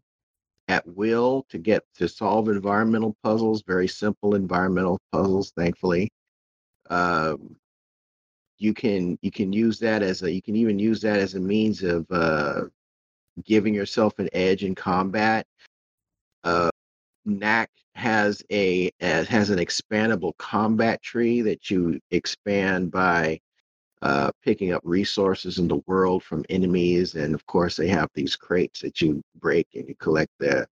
at 0.68 0.88
will 0.88 1.46
to 1.50 1.58
get 1.58 1.84
to 1.96 2.08
solve 2.08 2.48
environmental 2.48 3.16
puzzles, 3.24 3.64
very 3.66 3.88
simple 3.88 4.36
environmental 4.36 5.00
puzzles, 5.12 5.52
thankfully. 5.58 6.10
Um, 6.90 7.56
you 8.60 8.74
can 8.74 9.18
you 9.22 9.32
can 9.32 9.52
use 9.52 9.80
that 9.80 10.04
as 10.04 10.22
a 10.22 10.32
you 10.32 10.42
can 10.42 10.56
even 10.56 10.78
use 10.78 11.02
that 11.02 11.18
as 11.18 11.34
a 11.36 11.40
means 11.40 11.82
of 11.82 12.06
uh, 12.12 12.64
giving 13.44 13.74
yourself 13.74 14.20
an 14.20 14.30
edge 14.34 14.64
in 14.64 14.76
combat. 14.76 15.46
Uh, 16.44 16.70
Knack 17.30 17.70
has 17.96 18.44
a 18.52 18.92
has 19.00 19.50
an 19.50 19.60
expandable 19.60 20.36
combat 20.38 21.02
tree 21.02 21.42
that 21.42 21.70
you 21.70 22.00
expand 22.12 22.92
by 22.92 23.40
uh, 24.02 24.32
picking 24.44 24.72
up 24.74 24.82
resources 24.86 25.58
in 25.60 25.68
the 25.68 25.82
world 25.88 26.24
from 26.24 26.46
enemies, 26.50 27.16
and 27.16 27.36
of 27.36 27.46
course 27.46 27.76
they 27.76 27.88
have 27.90 28.10
these 28.14 28.36
crates 28.36 28.82
that 28.82 29.02
you 29.02 29.22
break 29.40 29.68
and 29.76 29.88
you 29.90 29.96
collect 29.96 30.32
the 30.40 30.66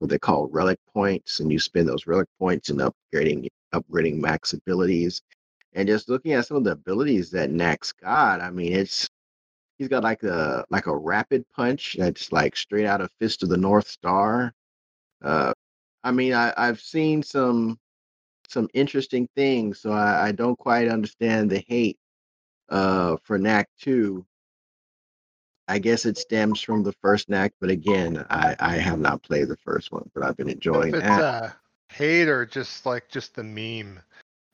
what 0.00 0.10
they 0.10 0.18
call 0.18 0.48
relic 0.48 0.78
points, 0.92 1.40
and 1.40 1.52
you 1.52 1.58
spend 1.58 1.88
those 1.88 2.06
relic 2.06 2.28
points 2.38 2.70
in 2.70 2.78
upgrading 2.78 3.48
upgrading 3.74 4.16
Knack's 4.16 4.52
abilities. 4.52 5.22
And 5.74 5.88
just 5.88 6.08
looking 6.08 6.32
at 6.32 6.46
some 6.46 6.56
of 6.56 6.64
the 6.64 6.72
abilities 6.72 7.30
that 7.30 7.50
Knack's 7.50 7.92
got, 7.92 8.40
I 8.40 8.50
mean, 8.50 8.72
it's 8.72 9.08
he's 9.78 9.88
got 9.88 10.02
like 10.02 10.22
a 10.24 10.64
like 10.70 10.86
a 10.86 10.96
rapid 10.96 11.44
punch 11.54 11.96
that's 11.98 12.32
like 12.32 12.56
straight 12.56 12.86
out 12.86 13.00
of 13.00 13.10
Fist 13.20 13.42
of 13.42 13.48
the 13.48 13.56
North 13.56 13.88
Star. 13.88 14.52
Uh, 15.22 15.52
I 16.04 16.10
mean, 16.10 16.32
I, 16.32 16.52
I've 16.56 16.80
seen 16.80 17.22
some 17.22 17.78
some 18.48 18.68
interesting 18.74 19.28
things, 19.34 19.80
so 19.80 19.92
I, 19.92 20.28
I 20.28 20.32
don't 20.32 20.58
quite 20.58 20.88
understand 20.88 21.50
the 21.50 21.64
hate 21.68 21.98
uh, 22.68 23.16
for 23.22 23.38
Knack 23.38 23.68
2. 23.80 24.24
I 25.68 25.78
guess 25.78 26.04
it 26.04 26.18
stems 26.18 26.60
from 26.60 26.82
the 26.82 26.92
first 27.00 27.28
Knack, 27.30 27.54
but 27.60 27.70
again, 27.70 28.26
I, 28.28 28.54
I 28.58 28.76
have 28.76 28.98
not 28.98 29.22
played 29.22 29.48
the 29.48 29.56
first 29.56 29.90
one, 29.92 30.10
but 30.14 30.22
I've 30.22 30.36
been 30.36 30.50
enjoying 30.50 30.88
If 30.88 30.94
it's 30.94 31.06
that. 31.08 31.24
uh, 31.24 31.50
hate 31.88 32.28
or 32.28 32.44
just 32.44 32.84
like 32.84 33.08
just 33.08 33.34
the 33.34 33.44
meme 33.44 34.00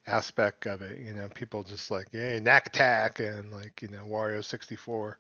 aspect 0.07 0.67
of 0.67 0.83
it, 0.83 0.99
you 0.99 1.15
know, 1.15 1.29
people 1.35 1.65
just 1.65 1.91
like, 1.91 2.09
hey, 2.13 2.41
knack 2.41 2.67
attack 2.67 3.21
and 3.21 3.51
like, 3.51 3.83
you 3.83 3.89
know, 3.89 4.05
Wario 4.05 4.45
64 4.45 5.19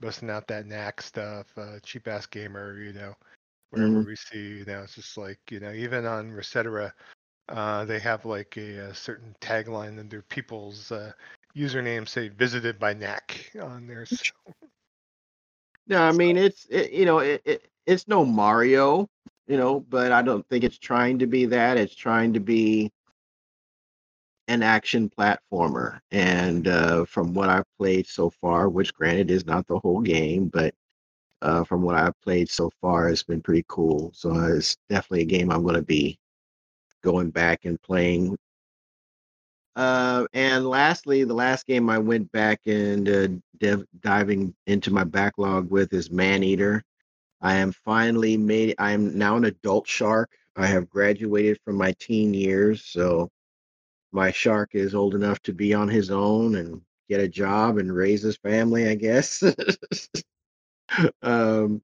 busting 0.00 0.30
out 0.30 0.46
that 0.48 0.66
knack 0.66 1.00
stuff, 1.00 1.46
uh, 1.56 1.78
cheap 1.82 2.08
ass 2.08 2.26
gamer, 2.26 2.78
you 2.78 2.92
know, 2.92 3.14
wherever 3.70 4.00
Mhm. 4.00 4.06
we 4.06 4.16
see, 4.16 4.58
you 4.58 4.64
know, 4.64 4.82
it's 4.82 4.94
just 4.94 5.16
like, 5.16 5.38
you 5.50 5.60
know, 5.60 5.72
even 5.72 6.06
on 6.06 6.30
Resetera, 6.32 6.92
uh, 7.48 7.84
they 7.84 7.98
have 8.00 8.24
like 8.24 8.56
a, 8.56 8.76
a 8.90 8.94
certain 8.94 9.34
tagline 9.40 9.98
under 9.98 10.22
people's 10.22 10.90
uh, 10.92 11.12
usernames 11.56 12.08
say 12.08 12.28
visited 12.28 12.78
by 12.78 12.94
knack 12.94 13.50
on 13.60 13.86
there. 13.86 14.06
So, 14.06 14.24
No, 15.86 16.02
I 16.02 16.12
mean 16.12 16.36
it's 16.36 16.66
it, 16.70 16.92
you 16.92 17.04
know 17.06 17.18
it, 17.18 17.42
it 17.44 17.70
it's 17.86 18.08
no 18.08 18.24
Mario, 18.24 19.08
you 19.46 19.56
know, 19.56 19.80
but 19.80 20.12
I 20.12 20.22
don't 20.22 20.46
think 20.48 20.64
it's 20.64 20.78
trying 20.78 21.18
to 21.20 21.26
be 21.26 21.46
that. 21.46 21.76
It's 21.78 21.94
trying 21.94 22.32
to 22.34 22.40
be 22.40 22.90
an 24.48 24.62
action 24.62 25.10
platformer. 25.10 26.00
And 26.10 26.66
uh, 26.68 27.04
from 27.04 27.34
what 27.34 27.48
I've 27.48 27.66
played 27.78 28.06
so 28.06 28.30
far, 28.30 28.68
which 28.68 28.94
granted 28.94 29.30
is 29.30 29.46
not 29.46 29.66
the 29.66 29.78
whole 29.78 30.00
game, 30.00 30.48
but 30.48 30.74
uh, 31.42 31.64
from 31.64 31.82
what 31.82 31.94
I've 31.94 32.20
played 32.22 32.48
so 32.48 32.70
far, 32.80 33.08
it's 33.08 33.22
been 33.22 33.42
pretty 33.42 33.64
cool. 33.68 34.10
So 34.14 34.32
uh, 34.34 34.54
it's 34.54 34.76
definitely 34.88 35.22
a 35.22 35.26
game 35.26 35.50
I'm 35.50 35.62
going 35.62 35.74
to 35.76 35.82
be 35.82 36.18
going 37.02 37.30
back 37.30 37.64
and 37.64 37.80
playing. 37.82 38.36
Uh, 39.76 40.26
and 40.32 40.66
lastly, 40.66 41.22
the 41.24 41.34
last 41.34 41.66
game 41.66 41.88
I 41.88 41.98
went 41.98 42.30
back 42.32 42.60
and 42.66 43.08
uh, 43.08 43.28
dev- 43.58 43.86
diving 44.00 44.54
into 44.66 44.92
my 44.92 45.04
backlog 45.04 45.70
with 45.70 45.92
is 45.92 46.10
Man 46.10 46.42
Eater. 46.42 46.82
I 47.40 47.54
am 47.54 47.72
finally 47.72 48.36
made. 48.36 48.74
I 48.78 48.92
am 48.92 49.16
now 49.16 49.36
an 49.36 49.44
adult 49.44 49.86
shark. 49.86 50.30
I 50.56 50.66
have 50.66 50.90
graduated 50.90 51.60
from 51.64 51.76
my 51.76 51.94
teen 52.00 52.34
years, 52.34 52.84
so 52.84 53.30
my 54.10 54.32
shark 54.32 54.70
is 54.74 54.94
old 54.94 55.14
enough 55.14 55.40
to 55.42 55.52
be 55.52 55.72
on 55.74 55.88
his 55.88 56.10
own 56.10 56.56
and 56.56 56.80
get 57.08 57.20
a 57.20 57.28
job 57.28 57.78
and 57.78 57.94
raise 57.94 58.22
his 58.22 58.36
family, 58.38 58.88
I 58.88 58.96
guess. 58.96 59.42
um, 61.22 61.82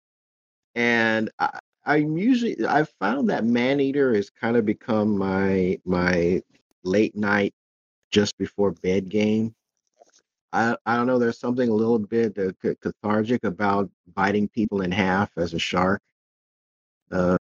and 0.74 1.30
I, 1.38 1.58
I'm 1.86 2.16
usually 2.18 2.64
I've 2.66 2.90
found 3.00 3.30
that 3.30 3.44
man 3.46 3.80
eater 3.80 4.14
has 4.14 4.30
kind 4.30 4.56
of 4.56 4.66
become 4.66 5.18
my 5.18 5.78
my 5.84 6.42
late 6.84 7.16
night 7.16 7.54
just 8.12 8.36
before 8.38 8.72
bed 8.72 9.08
game. 9.10 9.54
I 10.52 10.76
I 10.86 10.96
don't 10.96 11.06
know. 11.06 11.18
There's 11.18 11.38
something 11.38 11.68
a 11.68 11.74
little 11.74 11.98
bit 11.98 12.34
ca- 12.36 12.74
cathartic 12.82 13.44
about 13.44 13.90
biting 14.14 14.48
people 14.48 14.82
in 14.82 14.92
half 14.92 15.30
as 15.36 15.54
a 15.54 15.58
shark. 15.58 16.02
Uh, 17.10 17.36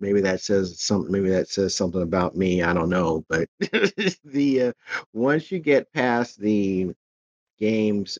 maybe 0.00 0.20
that 0.22 0.40
says 0.40 0.80
something. 0.80 1.12
Maybe 1.12 1.30
that 1.30 1.48
says 1.48 1.76
something 1.76 2.02
about 2.02 2.36
me. 2.36 2.62
I 2.62 2.74
don't 2.74 2.90
know. 2.90 3.24
But 3.28 3.48
the 4.24 4.62
uh, 4.62 4.72
once 5.14 5.50
you 5.52 5.58
get 5.60 5.92
past 5.92 6.40
the 6.40 6.92
game's 7.58 8.18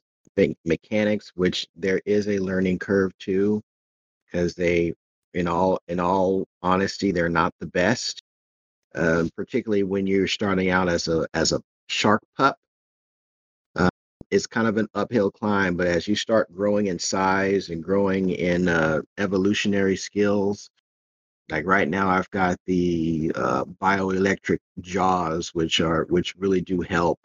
me- 0.49 0.57
mechanics, 0.65 1.33
which 1.35 1.67
there 1.77 2.01
is 2.07 2.29
a 2.29 2.39
learning 2.39 2.79
curve 2.79 3.13
too, 3.19 3.63
because 4.27 4.55
they, 4.55 4.95
in 5.35 5.47
all 5.49 5.81
in 5.89 6.01
all 6.01 6.47
honesty, 6.63 7.13
they're 7.13 7.29
not 7.29 7.55
the 7.61 7.67
best. 7.67 8.23
Um, 8.95 9.31
particularly 9.37 9.85
when 9.85 10.07
you're 10.07 10.27
starting 10.27 10.71
out 10.71 10.89
as 10.89 11.09
a 11.09 11.27
as 11.35 11.53
a 11.53 11.63
shark 11.89 12.23
pup 12.37 12.57
it's 14.31 14.47
kind 14.47 14.69
of 14.69 14.77
an 14.77 14.89
uphill 14.95 15.31
climb, 15.31 15.77
but 15.77 15.87
as 15.87 16.07
you 16.07 16.15
start 16.15 16.55
growing 16.55 16.87
in 16.87 16.99
size 16.99 17.71
and 17.71 17.83
growing 17.83 18.31
in 18.31 18.69
uh, 18.69 19.01
evolutionary 19.19 19.97
skills, 19.97 20.71
like 21.51 21.67
right 21.67 21.89
now, 21.89 22.09
I've 22.09 22.31
got 22.31 22.57
the 22.67 23.33
uh, 23.35 23.65
bioelectric 23.65 24.59
jaws, 24.81 25.49
which 25.53 25.81
are 25.81 26.05
which 26.05 26.37
really 26.37 26.61
do 26.61 26.81
help 26.81 27.19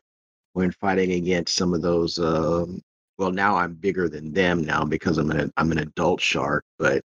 when 0.54 0.72
fighting 0.72 1.12
against 1.12 1.56
some 1.56 1.74
of 1.76 1.84
those. 1.84 2.18
Um, 2.18 2.82
well, 3.18 3.32
now 3.32 3.56
I'm 3.56 3.74
bigger 3.76 4.10
than 4.10 4.34
them 4.34 4.64
now 4.64 4.84
because 4.86 5.18
I'm 5.18 5.32
an 5.32 5.52
I'm 5.58 5.72
an 5.72 5.80
adult 5.80 6.22
shark, 6.22 6.66
but 6.80 7.04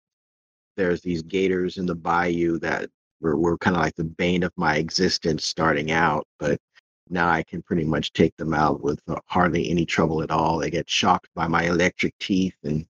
there's 0.77 1.01
these 1.03 1.23
gators 1.23 1.79
in 1.79 1.87
the 1.87 1.95
bayou 1.95 2.59
that 2.61 2.91
were 3.21 3.37
were 3.37 3.59
kind 3.59 3.77
of 3.77 3.83
like 3.83 3.97
the 3.97 4.05
bane 4.05 4.43
of 4.43 4.53
my 4.57 4.77
existence 4.77 5.45
starting 5.45 5.91
out, 5.93 6.27
but 6.39 6.61
now 7.09 7.29
I 7.29 7.43
can 7.43 7.63
pretty 7.63 7.85
much 7.85 8.13
take 8.13 8.37
them 8.37 8.55
out 8.55 8.83
with 8.83 9.01
uh, 9.09 9.17
hardly 9.27 9.71
any 9.71 9.87
trouble 9.87 10.23
at 10.23 10.31
all. 10.31 10.59
They 10.59 10.71
get 10.71 10.89
shocked 10.91 11.29
by 11.35 11.47
my 11.49 11.65
electric 11.65 12.17
teeth, 12.19 12.57
and 12.65 12.87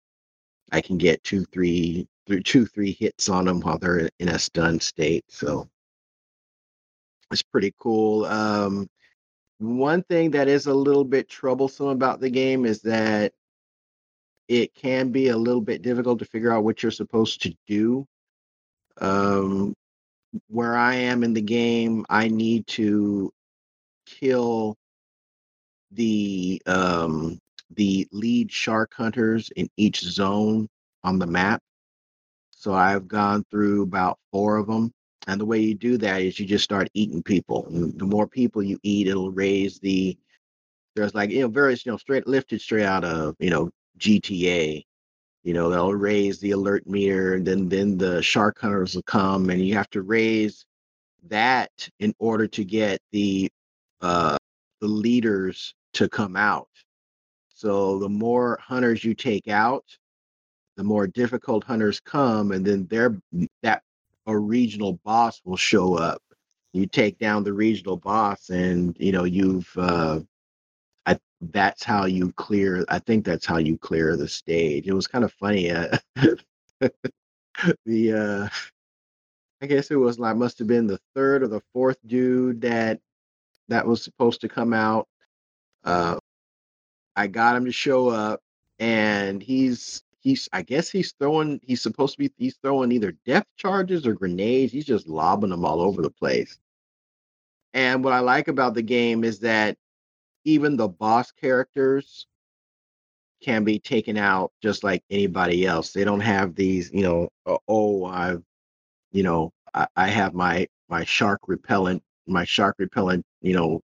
I 0.72 0.81
can 0.81 0.98
get 0.98 1.22
two, 1.24 1.44
three, 1.46 2.09
through 2.26 2.42
two, 2.42 2.66
three 2.66 2.92
hits 2.92 3.29
on 3.29 3.44
them 3.44 3.61
while 3.61 3.79
they're 3.79 4.09
in 4.18 4.29
a 4.29 4.38
stunned 4.38 4.83
state. 4.83 5.24
So 5.29 5.68
it's 7.31 7.42
pretty 7.42 7.74
cool. 7.79 8.24
Um, 8.26 8.88
one 9.59 10.03
thing 10.05 10.31
that 10.33 10.49
is 10.49 10.66
a 10.66 10.75
little 10.75 11.05
bit 11.05 11.29
troublesome 11.29 11.88
about 11.88 12.21
the 12.21 12.31
game 12.31 12.64
is 12.64 12.83
that 12.83 13.33
it 14.49 14.75
can 14.75 15.11
be 15.11 15.29
a 15.29 15.37
little 15.37 15.61
bit 15.61 15.83
difficult 15.83 16.19
to 16.21 16.25
figure 16.25 16.53
out 16.53 16.64
what 16.64 16.83
you're 16.83 16.92
supposed 16.92 17.42
to 17.42 17.55
do. 17.66 18.07
Um, 19.01 19.75
where 20.49 20.77
I 20.77 20.95
am 20.95 21.25
in 21.25 21.33
the 21.35 21.42
game, 21.42 22.05
I 22.09 22.29
need 22.29 22.66
to 22.69 23.33
kill 24.07 24.77
the 25.92 26.61
um 26.66 27.38
the 27.75 28.07
lead 28.12 28.51
shark 28.53 28.92
hunters 28.95 29.51
in 29.57 29.69
each 29.77 30.01
zone 30.01 30.69
on 31.05 31.19
the 31.19 31.27
map. 31.27 31.61
So 32.51 32.75
I've 32.75 33.09
gone 33.09 33.45
through 33.51 33.83
about 33.83 34.19
four 34.33 34.57
of 34.57 34.66
them. 34.66 34.92
And 35.26 35.40
the 35.40 35.44
way 35.44 35.58
you 35.58 35.74
do 35.74 35.96
that 35.98 36.22
is 36.22 36.38
you 36.38 36.46
just 36.46 36.64
start 36.64 36.88
eating 36.94 37.22
people. 37.22 37.66
And 37.68 37.98
the 37.98 38.04
more 38.04 38.28
people 38.28 38.62
you 38.62 38.78
eat, 38.82 39.08
it'll 39.08 39.32
raise 39.32 39.78
the 39.80 40.16
there's 40.94 41.14
like 41.14 41.30
you 41.30 41.42
know 41.42 41.48
various 41.48 41.84
you 41.84 41.92
know 41.92 41.98
straight 41.98 42.26
lifted 42.26 42.60
straight 42.60 42.86
out 42.86 43.04
of 43.04 43.36
you 43.38 43.50
know 43.50 43.70
GTA. 43.98 44.84
You 45.44 45.54
know 45.54 45.70
they'll 45.70 45.94
raise 45.94 46.40
the 46.40 46.52
alert 46.52 46.86
meter, 46.88 47.34
and 47.34 47.46
then 47.46 47.68
then 47.68 47.98
the 47.98 48.22
shark 48.22 48.58
hunters 48.58 48.94
will 48.94 49.02
come, 49.02 49.50
and 49.50 49.64
you 49.64 49.74
have 49.74 49.90
to 49.90 50.02
raise 50.02 50.64
that 51.28 51.88
in 52.00 52.14
order 52.18 52.46
to 52.48 52.64
get 52.64 53.00
the 53.12 53.50
uh 54.00 54.36
the 54.80 54.88
leaders 54.88 55.74
to 55.94 56.08
come 56.08 56.36
out. 56.36 56.68
So 57.48 57.98
the 57.98 58.08
more 58.08 58.58
hunters 58.62 59.04
you 59.04 59.14
take 59.14 59.48
out, 59.48 59.84
the 60.76 60.84
more 60.84 61.06
difficult 61.06 61.64
hunters 61.64 62.00
come, 62.00 62.52
and 62.52 62.64
then 62.64 62.86
their 62.86 63.18
that 63.62 63.82
a 64.26 64.36
regional 64.36 64.94
boss 65.04 65.40
will 65.44 65.56
show 65.56 65.94
up. 65.94 66.22
You 66.72 66.86
take 66.86 67.18
down 67.18 67.44
the 67.44 67.52
regional 67.52 67.96
boss, 67.96 68.50
and 68.50 68.96
you 68.98 69.12
know 69.12 69.24
you've. 69.24 69.70
Uh, 69.76 70.20
I 71.06 71.18
that's 71.40 71.82
how 71.82 72.04
you 72.04 72.32
clear. 72.32 72.84
I 72.88 72.98
think 72.98 73.24
that's 73.24 73.46
how 73.46 73.58
you 73.58 73.78
clear 73.78 74.16
the 74.16 74.28
stage. 74.28 74.86
It 74.86 74.92
was 74.92 75.06
kind 75.06 75.24
of 75.24 75.32
funny. 75.32 75.70
Uh, 75.70 75.96
the 77.86 78.12
uh, 78.12 78.48
I 79.62 79.66
guess 79.66 79.90
it 79.90 79.96
was 79.96 80.18
like 80.18 80.36
must 80.36 80.58
have 80.58 80.68
been 80.68 80.86
the 80.86 81.00
third 81.14 81.42
or 81.42 81.48
the 81.48 81.62
fourth 81.72 81.98
dude 82.06 82.60
that 82.60 83.00
that 83.68 83.86
was 83.86 84.02
supposed 84.02 84.42
to 84.42 84.48
come 84.48 84.72
out. 84.72 85.08
Uh, 85.84 86.18
I 87.14 87.26
got 87.26 87.56
him 87.56 87.64
to 87.64 87.72
show 87.72 88.08
up, 88.08 88.40
and 88.78 89.42
he's 89.42 90.02
he's 90.26 90.48
I 90.52 90.62
guess 90.62 90.90
he's 90.90 91.12
throwing 91.12 91.60
he's 91.62 91.80
supposed 91.80 92.14
to 92.14 92.18
be 92.18 92.32
he's 92.36 92.56
throwing 92.56 92.90
either 92.90 93.12
depth 93.26 93.46
charges 93.56 94.08
or 94.08 94.12
grenades. 94.12 94.72
He's 94.72 94.84
just 94.84 95.06
lobbing 95.06 95.50
them 95.50 95.64
all 95.64 95.80
over 95.80 96.02
the 96.02 96.10
place. 96.10 96.58
And 97.74 98.02
what 98.02 98.12
I 98.12 98.18
like 98.18 98.48
about 98.48 98.74
the 98.74 98.82
game 98.82 99.22
is 99.22 99.38
that 99.40 99.76
even 100.44 100.76
the 100.76 100.88
boss 100.88 101.30
characters 101.30 102.26
can 103.40 103.62
be 103.62 103.78
taken 103.78 104.16
out 104.16 104.50
just 104.60 104.82
like 104.82 105.04
anybody 105.10 105.64
else. 105.64 105.92
They 105.92 106.02
don't 106.02 106.20
have 106.20 106.56
these, 106.56 106.90
you 106.92 107.02
know, 107.02 107.28
uh, 107.46 107.58
oh, 107.68 108.06
I've, 108.06 108.42
you 109.12 109.22
know, 109.22 109.52
I, 109.74 109.86
I 109.94 110.08
have 110.08 110.34
my 110.34 110.66
my 110.88 111.04
shark 111.04 111.42
repellent, 111.46 112.02
my 112.26 112.44
shark 112.44 112.74
repellent, 112.80 113.24
you 113.42 113.54
know, 113.54 113.80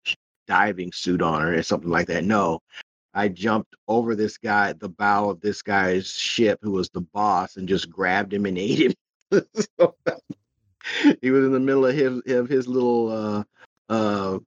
diving 0.46 0.92
suit 0.92 1.20
on 1.20 1.42
or 1.42 1.60
something 1.64 1.90
like 1.90 2.06
that. 2.06 2.22
No, 2.22 2.60
I 3.18 3.26
jumped 3.26 3.74
over 3.88 4.14
this 4.14 4.38
guy, 4.38 4.74
the 4.74 4.88
bow 4.88 5.28
of 5.28 5.40
this 5.40 5.60
guy's 5.60 6.08
ship, 6.08 6.60
who 6.62 6.70
was 6.70 6.88
the 6.90 7.00
boss, 7.00 7.56
and 7.56 7.68
just 7.68 7.90
grabbed 7.90 8.32
him 8.32 8.46
and 8.46 8.56
ate 8.58 8.78
him. 8.78 8.94
so, 9.76 9.96
he 11.20 11.32
was 11.32 11.44
in 11.44 11.52
the 11.52 11.58
middle 11.58 11.84
of 11.84 11.96
his 11.96 12.22
of 12.28 12.48
his 12.48 12.68
little 12.68 13.10
uh, 13.10 13.42
uh, 13.88 14.38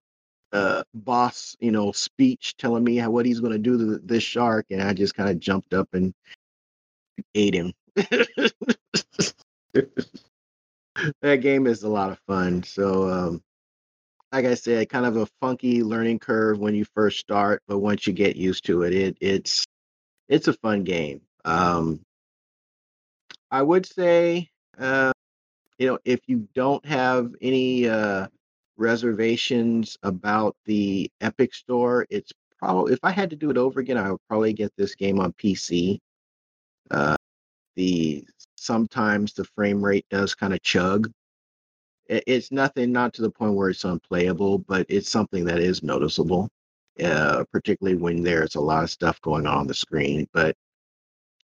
uh, 0.53 0.83
boss, 0.93 1.57
you 1.59 1.71
know, 1.71 1.91
speech 1.91 2.55
telling 2.57 2.85
me 2.85 2.95
how, 2.95 3.11
what 3.11 3.25
he's 3.25 3.41
going 3.41 3.51
to 3.51 3.59
do 3.59 3.77
to 3.77 3.97
this 4.05 4.23
shark, 4.23 4.67
and 4.69 4.81
I 4.81 4.93
just 4.93 5.15
kind 5.15 5.29
of 5.29 5.37
jumped 5.37 5.73
up 5.73 5.89
and 5.91 6.13
ate 7.35 7.53
him. 7.53 7.73
that 7.95 8.29
game 11.41 11.67
is 11.67 11.83
a 11.83 11.89
lot 11.89 12.11
of 12.11 12.19
fun. 12.25 12.63
So, 12.63 13.09
um, 13.09 13.43
like 14.31 14.45
I 14.45 14.53
said, 14.53 14.89
kind 14.89 15.05
of 15.05 15.17
a 15.17 15.27
funky 15.41 15.83
learning 15.83 16.19
curve 16.19 16.59
when 16.59 16.75
you 16.75 16.85
first 16.95 17.19
start, 17.19 17.61
but 17.67 17.79
once 17.79 18.07
you 18.07 18.13
get 18.13 18.35
used 18.35 18.65
to 18.65 18.83
it, 18.83 18.93
it 18.93 19.17
it's 19.19 19.65
it's 20.29 20.47
a 20.47 20.53
fun 20.53 20.83
game. 20.83 21.21
Um, 21.43 22.01
I 23.49 23.61
would 23.61 23.85
say, 23.85 24.49
uh, 24.77 25.11
you 25.77 25.87
know, 25.87 25.99
if 26.05 26.21
you 26.27 26.47
don't 26.55 26.85
have 26.85 27.33
any 27.41 27.89
uh, 27.89 28.27
reservations 28.77 29.97
about 30.03 30.55
the 30.65 31.11
Epic 31.19 31.53
Store, 31.53 32.05
it's 32.09 32.31
probably 32.57 32.93
if 32.93 32.99
I 33.03 33.11
had 33.11 33.31
to 33.31 33.35
do 33.35 33.49
it 33.49 33.57
over 33.57 33.81
again, 33.81 33.97
I 33.97 34.11
would 34.11 34.21
probably 34.29 34.53
get 34.53 34.71
this 34.77 34.95
game 34.95 35.19
on 35.19 35.33
PC. 35.33 35.99
Uh, 36.89 37.15
the 37.75 38.25
sometimes 38.55 39.33
the 39.33 39.45
frame 39.55 39.83
rate 39.83 40.05
does 40.09 40.35
kind 40.35 40.53
of 40.53 40.61
chug. 40.61 41.11
It's 42.11 42.51
nothing, 42.51 42.91
not 42.91 43.13
to 43.13 43.21
the 43.21 43.29
point 43.29 43.53
where 43.53 43.69
it's 43.69 43.85
unplayable, 43.85 44.59
but 44.59 44.85
it's 44.89 45.09
something 45.09 45.45
that 45.45 45.59
is 45.59 45.81
noticeable, 45.81 46.49
uh, 47.01 47.45
particularly 47.51 47.97
when 47.97 48.21
there's 48.21 48.55
a 48.55 48.61
lot 48.61 48.83
of 48.83 48.91
stuff 48.91 49.21
going 49.21 49.47
on, 49.47 49.59
on 49.59 49.67
the 49.67 49.73
screen. 49.73 50.27
But 50.33 50.55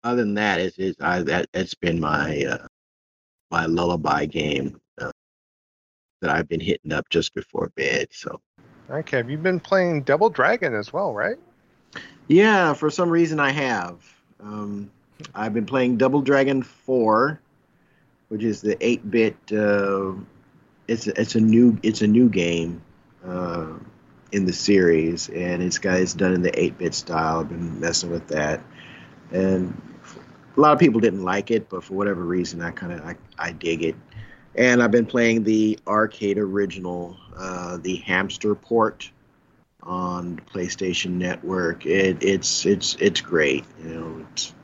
other 0.03 0.22
than 0.22 0.35
that, 0.35 0.61
it's, 0.61 0.79
it's 0.79 1.00
I 1.00 1.22
that 1.22 1.48
it's 1.53 1.74
been 1.74 2.00
my 2.00 2.44
uh, 2.44 2.66
my 3.50 3.66
lullaby 3.66 4.24
game 4.24 4.81
uh, 5.00 5.12
that 6.22 6.31
I've 6.31 6.48
been 6.48 6.61
hitting 6.61 6.92
up 6.92 7.09
just 7.11 7.35
before 7.35 7.70
bed. 7.77 8.09
So. 8.11 8.40
Okay, 8.90 9.18
have 9.18 9.31
you 9.31 9.38
been 9.38 9.61
playing 9.61 10.03
Double 10.03 10.29
Dragon 10.29 10.74
as 10.74 10.92
well, 10.92 11.14
right? 11.14 11.38
Yeah, 12.29 12.72
for 12.72 12.90
some 12.90 13.11
reason 13.11 13.40
I 13.40 13.50
have. 13.50 14.03
Um, 14.40 14.90
I've 15.35 15.55
been 15.55 15.64
playing 15.64 15.96
Double 15.96 16.20
Dragon 16.20 16.62
4, 16.62 17.40
which 18.29 18.42
is 18.42 18.61
the 18.61 18.77
8-bit. 18.77 19.37
Uh, 19.53 20.12
it's 20.88 21.07
it's 21.07 21.35
a 21.35 21.40
new 21.40 21.79
it's 21.83 22.03
a 22.03 22.07
new 22.07 22.29
game 22.29 22.83
uh, 23.25 23.73
in 24.33 24.44
the 24.47 24.53
series, 24.53 25.29
and 25.29 25.62
it's 25.62 25.79
got 25.79 26.01
it's 26.01 26.14
done 26.14 26.35
in 26.35 26.42
the 26.42 26.51
8-bit 26.51 26.94
style. 26.94 27.40
I've 27.40 27.49
been 27.49 27.81
messing 27.81 28.11
with 28.11 28.29
that, 28.29 28.61
and 29.33 29.81
a 30.57 30.61
lot 30.61 30.73
of 30.73 30.79
people 30.79 31.01
didn't 31.01 31.25
like 31.25 31.51
it, 31.51 31.68
but 31.68 31.85
for 31.85 31.94
whatever 31.94 32.23
reason, 32.23 32.62
I 32.62 32.70
kind 32.70 32.92
of 32.92 33.05
I, 33.05 33.16
I 33.38 33.53
dig 33.53 33.83
it. 33.83 33.97
And 34.57 34.83
I've 34.83 34.92
been 34.92 35.07
playing 35.07 35.42
the 35.42 35.79
arcade 35.87 36.38
original, 36.38 37.16
uh, 37.37 37.79
the 37.79 37.97
Hamster 37.97 38.55
port 38.55 39.11
on 39.83 40.40
PlayStation 40.53 41.12
Network. 41.12 41.87
It, 41.87 42.23
it's 42.23 42.64
it's 42.64 42.94
it's 43.01 43.20
great. 43.20 43.64
You 43.83 43.94
know, 43.94 44.27
it's 44.33 44.55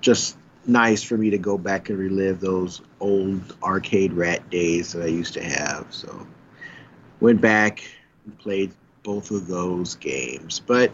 just 0.00 0.36
nice 0.68 1.02
for 1.02 1.16
me 1.16 1.30
to 1.30 1.38
go 1.38 1.58
back 1.58 1.88
and 1.88 1.98
relive 1.98 2.40
those 2.40 2.82
old 3.00 3.56
arcade 3.62 4.12
rat 4.12 4.48
days 4.50 4.92
that 4.92 5.02
I 5.02 5.06
used 5.06 5.34
to 5.34 5.42
have. 5.42 5.86
So 5.90 6.26
went 7.20 7.40
back 7.40 7.82
and 8.24 8.38
played 8.38 8.72
both 9.02 9.30
of 9.30 9.46
those 9.46 9.94
games. 9.96 10.60
But 10.60 10.92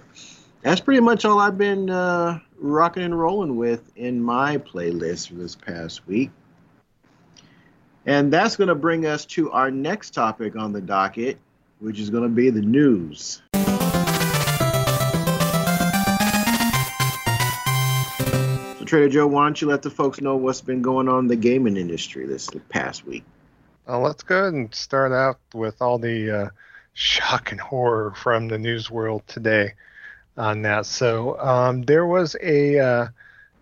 that's 0.62 0.80
pretty 0.80 1.00
much 1.00 1.24
all 1.24 1.40
I've 1.40 1.58
been 1.58 1.90
uh, 1.90 2.38
rocking 2.58 3.02
and 3.02 3.18
rolling 3.18 3.56
with 3.56 3.90
in 3.96 4.22
my 4.22 4.58
playlist 4.58 5.28
for 5.28 5.34
this 5.34 5.54
past 5.54 6.06
week. 6.06 6.30
And 8.06 8.32
that's 8.32 8.56
going 8.56 8.68
to 8.68 8.74
bring 8.74 9.06
us 9.06 9.24
to 9.26 9.50
our 9.52 9.70
next 9.70 10.10
topic 10.10 10.56
on 10.56 10.72
the 10.72 10.80
docket, 10.80 11.38
which 11.80 11.98
is 11.98 12.10
going 12.10 12.22
to 12.22 12.28
be 12.28 12.50
the 12.50 12.60
news. 12.60 13.42
Trader 18.94 19.08
Joe, 19.08 19.26
why 19.26 19.46
don't 19.46 19.60
you 19.60 19.66
let 19.66 19.82
the 19.82 19.90
folks 19.90 20.20
know 20.20 20.36
what's 20.36 20.60
been 20.60 20.80
going 20.80 21.08
on 21.08 21.24
in 21.24 21.26
the 21.26 21.34
gaming 21.34 21.76
industry 21.76 22.28
this 22.28 22.48
past 22.68 23.04
week? 23.04 23.24
Uh, 23.88 23.98
let's 23.98 24.22
go 24.22 24.38
ahead 24.38 24.54
and 24.54 24.72
start 24.72 25.10
out 25.10 25.40
with 25.52 25.82
all 25.82 25.98
the 25.98 26.30
uh, 26.30 26.48
shock 26.92 27.50
and 27.50 27.60
horror 27.60 28.12
from 28.14 28.46
the 28.46 28.56
news 28.56 28.92
world 28.92 29.24
today 29.26 29.74
on 30.36 30.62
that. 30.62 30.86
So 30.86 31.36
um, 31.40 31.82
there 31.82 32.06
was 32.06 32.36
a 32.40 32.78
uh, 32.78 33.08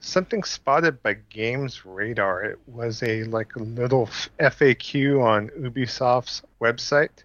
something 0.00 0.42
spotted 0.42 1.02
by 1.02 1.14
Games 1.30 1.86
Radar. 1.86 2.44
It 2.44 2.58
was 2.66 3.02
a 3.02 3.24
like 3.24 3.56
a 3.56 3.62
little 3.62 4.10
FAQ 4.38 5.24
on 5.24 5.48
Ubisoft's 5.58 6.42
website 6.60 7.24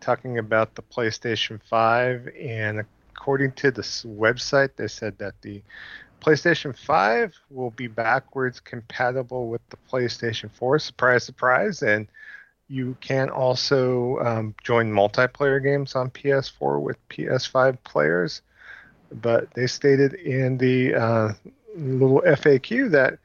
talking 0.00 0.36
about 0.36 0.74
the 0.74 0.82
PlayStation 0.82 1.58
5 1.70 2.28
and 2.38 2.84
according 3.16 3.52
to 3.52 3.70
this 3.70 4.04
website 4.04 4.76
they 4.76 4.88
said 4.88 5.16
that 5.18 5.34
the 5.40 5.62
PlayStation 6.20 6.76
5 6.76 7.34
will 7.50 7.70
be 7.70 7.86
backwards 7.86 8.60
compatible 8.60 9.48
with 9.48 9.62
the 9.70 9.76
PlayStation 9.90 10.50
4. 10.50 10.78
Surprise, 10.78 11.24
surprise. 11.24 11.82
And 11.82 12.06
you 12.68 12.96
can 13.00 13.30
also 13.30 14.18
um, 14.18 14.54
join 14.62 14.92
multiplayer 14.92 15.62
games 15.62 15.94
on 15.94 16.10
PS4 16.10 16.80
with 16.80 16.96
PS5 17.08 17.78
players. 17.84 18.42
But 19.10 19.52
they 19.54 19.66
stated 19.66 20.14
in 20.14 20.58
the 20.58 20.94
uh, 20.94 21.32
little 21.74 22.22
FAQ 22.22 22.90
that 22.92 23.18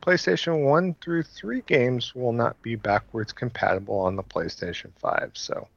PlayStation 0.00 0.64
1 0.64 0.96
through 1.00 1.24
3 1.24 1.62
games 1.62 2.14
will 2.14 2.32
not 2.32 2.60
be 2.62 2.76
backwards 2.76 3.32
compatible 3.32 3.98
on 3.98 4.16
the 4.16 4.22
PlayStation 4.22 4.90
5. 5.00 5.32
So 5.34 5.68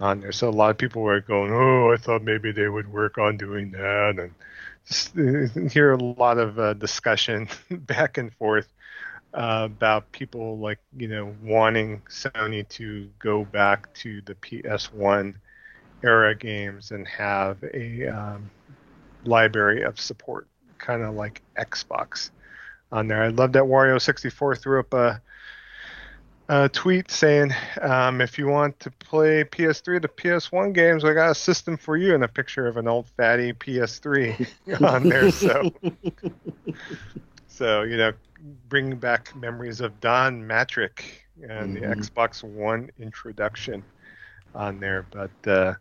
on 0.00 0.20
there. 0.20 0.32
So 0.32 0.48
a 0.48 0.50
lot 0.50 0.70
of 0.70 0.78
people 0.78 1.02
were 1.02 1.20
going, 1.20 1.52
"Oh, 1.52 1.92
I 1.92 1.96
thought 1.96 2.22
maybe 2.22 2.52
they 2.52 2.68
would 2.68 2.92
work 2.92 3.18
on 3.18 3.36
doing 3.36 3.70
that," 3.72 4.18
and 4.18 4.32
hear 5.70 5.92
a 5.92 5.96
lot 5.96 6.38
of 6.38 6.58
uh, 6.58 6.74
discussion 6.74 7.48
back 7.70 8.18
and 8.18 8.32
forth 8.34 8.68
uh, 9.34 9.62
about 9.64 10.10
people 10.12 10.58
like 10.58 10.78
you 10.96 11.08
know 11.08 11.34
wanting 11.42 12.02
Sony 12.08 12.68
to 12.70 13.08
go 13.18 13.44
back 13.44 13.92
to 13.94 14.20
the 14.22 14.34
PS1 14.34 15.34
era 16.02 16.34
games 16.34 16.90
and 16.90 17.06
have 17.06 17.62
a 17.72 18.06
um, 18.08 18.50
library 19.24 19.82
of 19.82 20.00
support, 20.00 20.48
kind 20.78 21.02
of 21.02 21.14
like 21.14 21.42
Xbox 21.56 22.30
on 22.90 23.08
there. 23.08 23.22
I 23.22 23.28
love 23.28 23.52
that 23.52 23.62
Wario64 23.62 24.58
threw 24.58 24.80
up 24.80 24.92
a 24.94 25.22
a 26.48 26.68
tweet 26.68 27.10
saying, 27.10 27.52
um, 27.80 28.20
if 28.20 28.38
you 28.38 28.46
want 28.46 28.78
to 28.80 28.90
play 28.90 29.44
PS3 29.44 30.02
to 30.02 30.08
PS1 30.08 30.72
games, 30.72 31.04
I 31.04 31.14
got 31.14 31.30
a 31.30 31.34
system 31.34 31.76
for 31.76 31.96
you, 31.96 32.14
and 32.14 32.24
a 32.24 32.28
picture 32.28 32.66
of 32.66 32.76
an 32.76 32.88
old 32.88 33.08
fatty 33.16 33.52
PS3 33.52 34.82
on 34.82 35.08
there. 35.08 35.30
So, 35.30 35.72
so 37.46 37.82
you 37.82 37.96
know, 37.96 38.12
bringing 38.68 38.98
back 38.98 39.34
memories 39.36 39.80
of 39.80 40.00
Don 40.00 40.42
Mattrick 40.42 41.02
and 41.42 41.76
mm-hmm. 41.76 41.90
the 41.90 41.96
Xbox 41.96 42.42
One 42.42 42.90
introduction 42.98 43.82
on 44.54 44.80
there. 44.80 45.06
But 45.10 45.50
uh, 45.50 45.74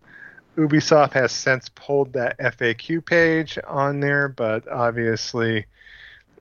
Ubisoft 0.58 1.14
has 1.14 1.32
since 1.32 1.70
pulled 1.70 2.14
that 2.14 2.38
FAQ 2.38 3.06
page 3.06 3.58
on 3.68 4.00
there, 4.00 4.28
but 4.28 4.68
obviously 4.68 5.66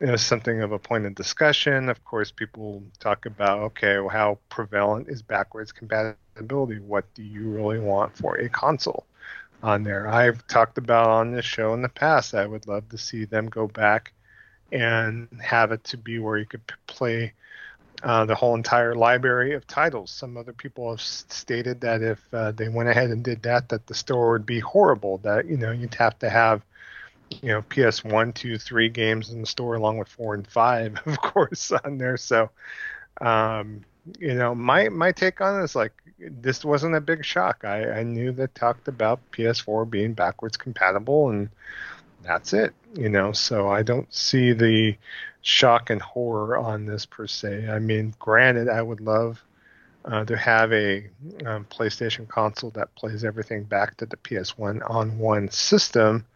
is 0.00 0.22
something 0.22 0.62
of 0.62 0.72
a 0.72 0.78
point 0.78 1.06
of 1.06 1.14
discussion. 1.14 1.88
Of 1.88 2.04
course, 2.04 2.30
people 2.30 2.82
talk 2.98 3.26
about 3.26 3.60
okay, 3.60 3.98
well, 3.98 4.08
how 4.08 4.38
prevalent 4.48 5.08
is 5.08 5.22
backwards 5.22 5.72
compatibility? 5.72 6.78
What 6.78 7.12
do 7.14 7.22
you 7.22 7.50
really 7.50 7.78
want 7.78 8.16
for 8.16 8.36
a 8.36 8.48
console 8.48 9.06
on 9.62 9.84
there? 9.84 10.08
I've 10.08 10.46
talked 10.46 10.78
about 10.78 11.08
on 11.08 11.32
this 11.32 11.44
show 11.44 11.74
in 11.74 11.82
the 11.82 11.88
past. 11.88 12.34
I 12.34 12.46
would 12.46 12.66
love 12.66 12.88
to 12.90 12.98
see 12.98 13.24
them 13.24 13.48
go 13.48 13.66
back 13.66 14.12
and 14.72 15.28
have 15.42 15.72
it 15.72 15.84
to 15.84 15.96
be 15.96 16.18
where 16.18 16.38
you 16.38 16.46
could 16.46 16.62
play 16.86 17.32
uh, 18.02 18.24
the 18.24 18.34
whole 18.34 18.54
entire 18.54 18.94
library 18.94 19.52
of 19.52 19.66
titles. 19.66 20.10
Some 20.10 20.36
other 20.36 20.52
people 20.52 20.90
have 20.90 21.00
stated 21.02 21.82
that 21.82 22.00
if 22.00 22.22
uh, 22.32 22.52
they 22.52 22.68
went 22.68 22.88
ahead 22.88 23.10
and 23.10 23.22
did 23.22 23.42
that, 23.42 23.68
that 23.68 23.86
the 23.86 23.94
store 23.94 24.30
would 24.32 24.46
be 24.46 24.60
horrible. 24.60 25.18
That 25.18 25.46
you 25.46 25.58
know 25.58 25.72
you'd 25.72 25.94
have 25.96 26.18
to 26.20 26.30
have 26.30 26.62
you 27.42 27.48
know 27.48 27.62
PS 27.62 28.04
one, 28.04 28.32
two, 28.32 28.58
three 28.58 28.88
games 28.88 29.30
in 29.30 29.40
the 29.40 29.46
store 29.46 29.74
along 29.74 29.98
with 29.98 30.08
four 30.08 30.34
and 30.34 30.46
five, 30.46 30.98
of 31.06 31.20
course, 31.20 31.72
on 31.72 31.98
there. 31.98 32.16
So, 32.16 32.50
um, 33.20 33.84
you 34.18 34.34
know, 34.34 34.54
my 34.54 34.88
my 34.88 35.12
take 35.12 35.40
on 35.40 35.60
it 35.60 35.64
is 35.64 35.74
like 35.74 35.92
this 36.18 36.64
wasn't 36.64 36.96
a 36.96 37.00
big 37.00 37.24
shock. 37.24 37.64
I, 37.64 37.90
I 37.90 38.02
knew 38.02 38.32
that 38.32 38.54
talked 38.54 38.88
about 38.88 39.20
PS4 39.32 39.88
being 39.88 40.12
backwards 40.12 40.56
compatible, 40.56 41.30
and 41.30 41.48
that's 42.22 42.52
it. 42.52 42.74
You 42.94 43.08
know, 43.08 43.32
so 43.32 43.68
I 43.68 43.82
don't 43.82 44.12
see 44.12 44.52
the 44.52 44.96
shock 45.42 45.90
and 45.90 46.02
horror 46.02 46.58
on 46.58 46.84
this 46.84 47.06
per 47.06 47.26
se. 47.26 47.68
I 47.68 47.78
mean, 47.78 48.14
granted, 48.18 48.68
I 48.68 48.82
would 48.82 49.00
love 49.00 49.42
uh, 50.04 50.24
to 50.24 50.36
have 50.36 50.72
a 50.72 51.08
um, 51.46 51.66
PlayStation 51.70 52.26
console 52.28 52.70
that 52.70 52.94
plays 52.94 53.24
everything 53.24 53.64
back 53.64 53.96
to 53.98 54.06
the 54.06 54.16
PS1 54.16 54.88
on 54.90 55.18
one 55.18 55.50
system 55.50 56.26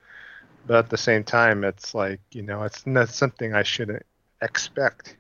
but 0.67 0.77
at 0.77 0.91
the 0.91 0.97
same 0.97 1.25
time, 1.25 1.65
it's 1.65 1.95
like 1.95 2.21
you 2.31 2.43
know, 2.43 2.63
it's 2.63 2.87
not 2.87 3.09
something 3.09 3.55
I 3.55 3.63
shouldn't 3.63 4.05
expect 4.43 5.17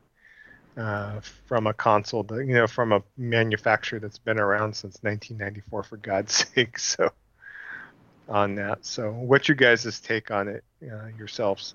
uh, 0.76 1.20
from 1.46 1.66
a 1.66 1.72
console, 1.72 2.24
that, 2.24 2.44
you 2.46 2.54
know, 2.54 2.66
from 2.66 2.92
a 2.92 3.02
manufacturer 3.16 4.00
that's 4.00 4.18
been 4.18 4.40
around 4.40 4.74
since 4.74 4.98
1994, 5.02 5.82
for 5.84 5.96
God's 5.98 6.32
sake. 6.54 6.78
So 6.78 7.10
on 8.28 8.54
that. 8.56 8.84
So, 8.84 9.10
what's 9.10 9.48
your 9.48 9.56
guys' 9.56 10.00
take 10.00 10.30
on 10.30 10.48
it 10.48 10.64
uh, 10.82 11.06
yourselves? 11.18 11.74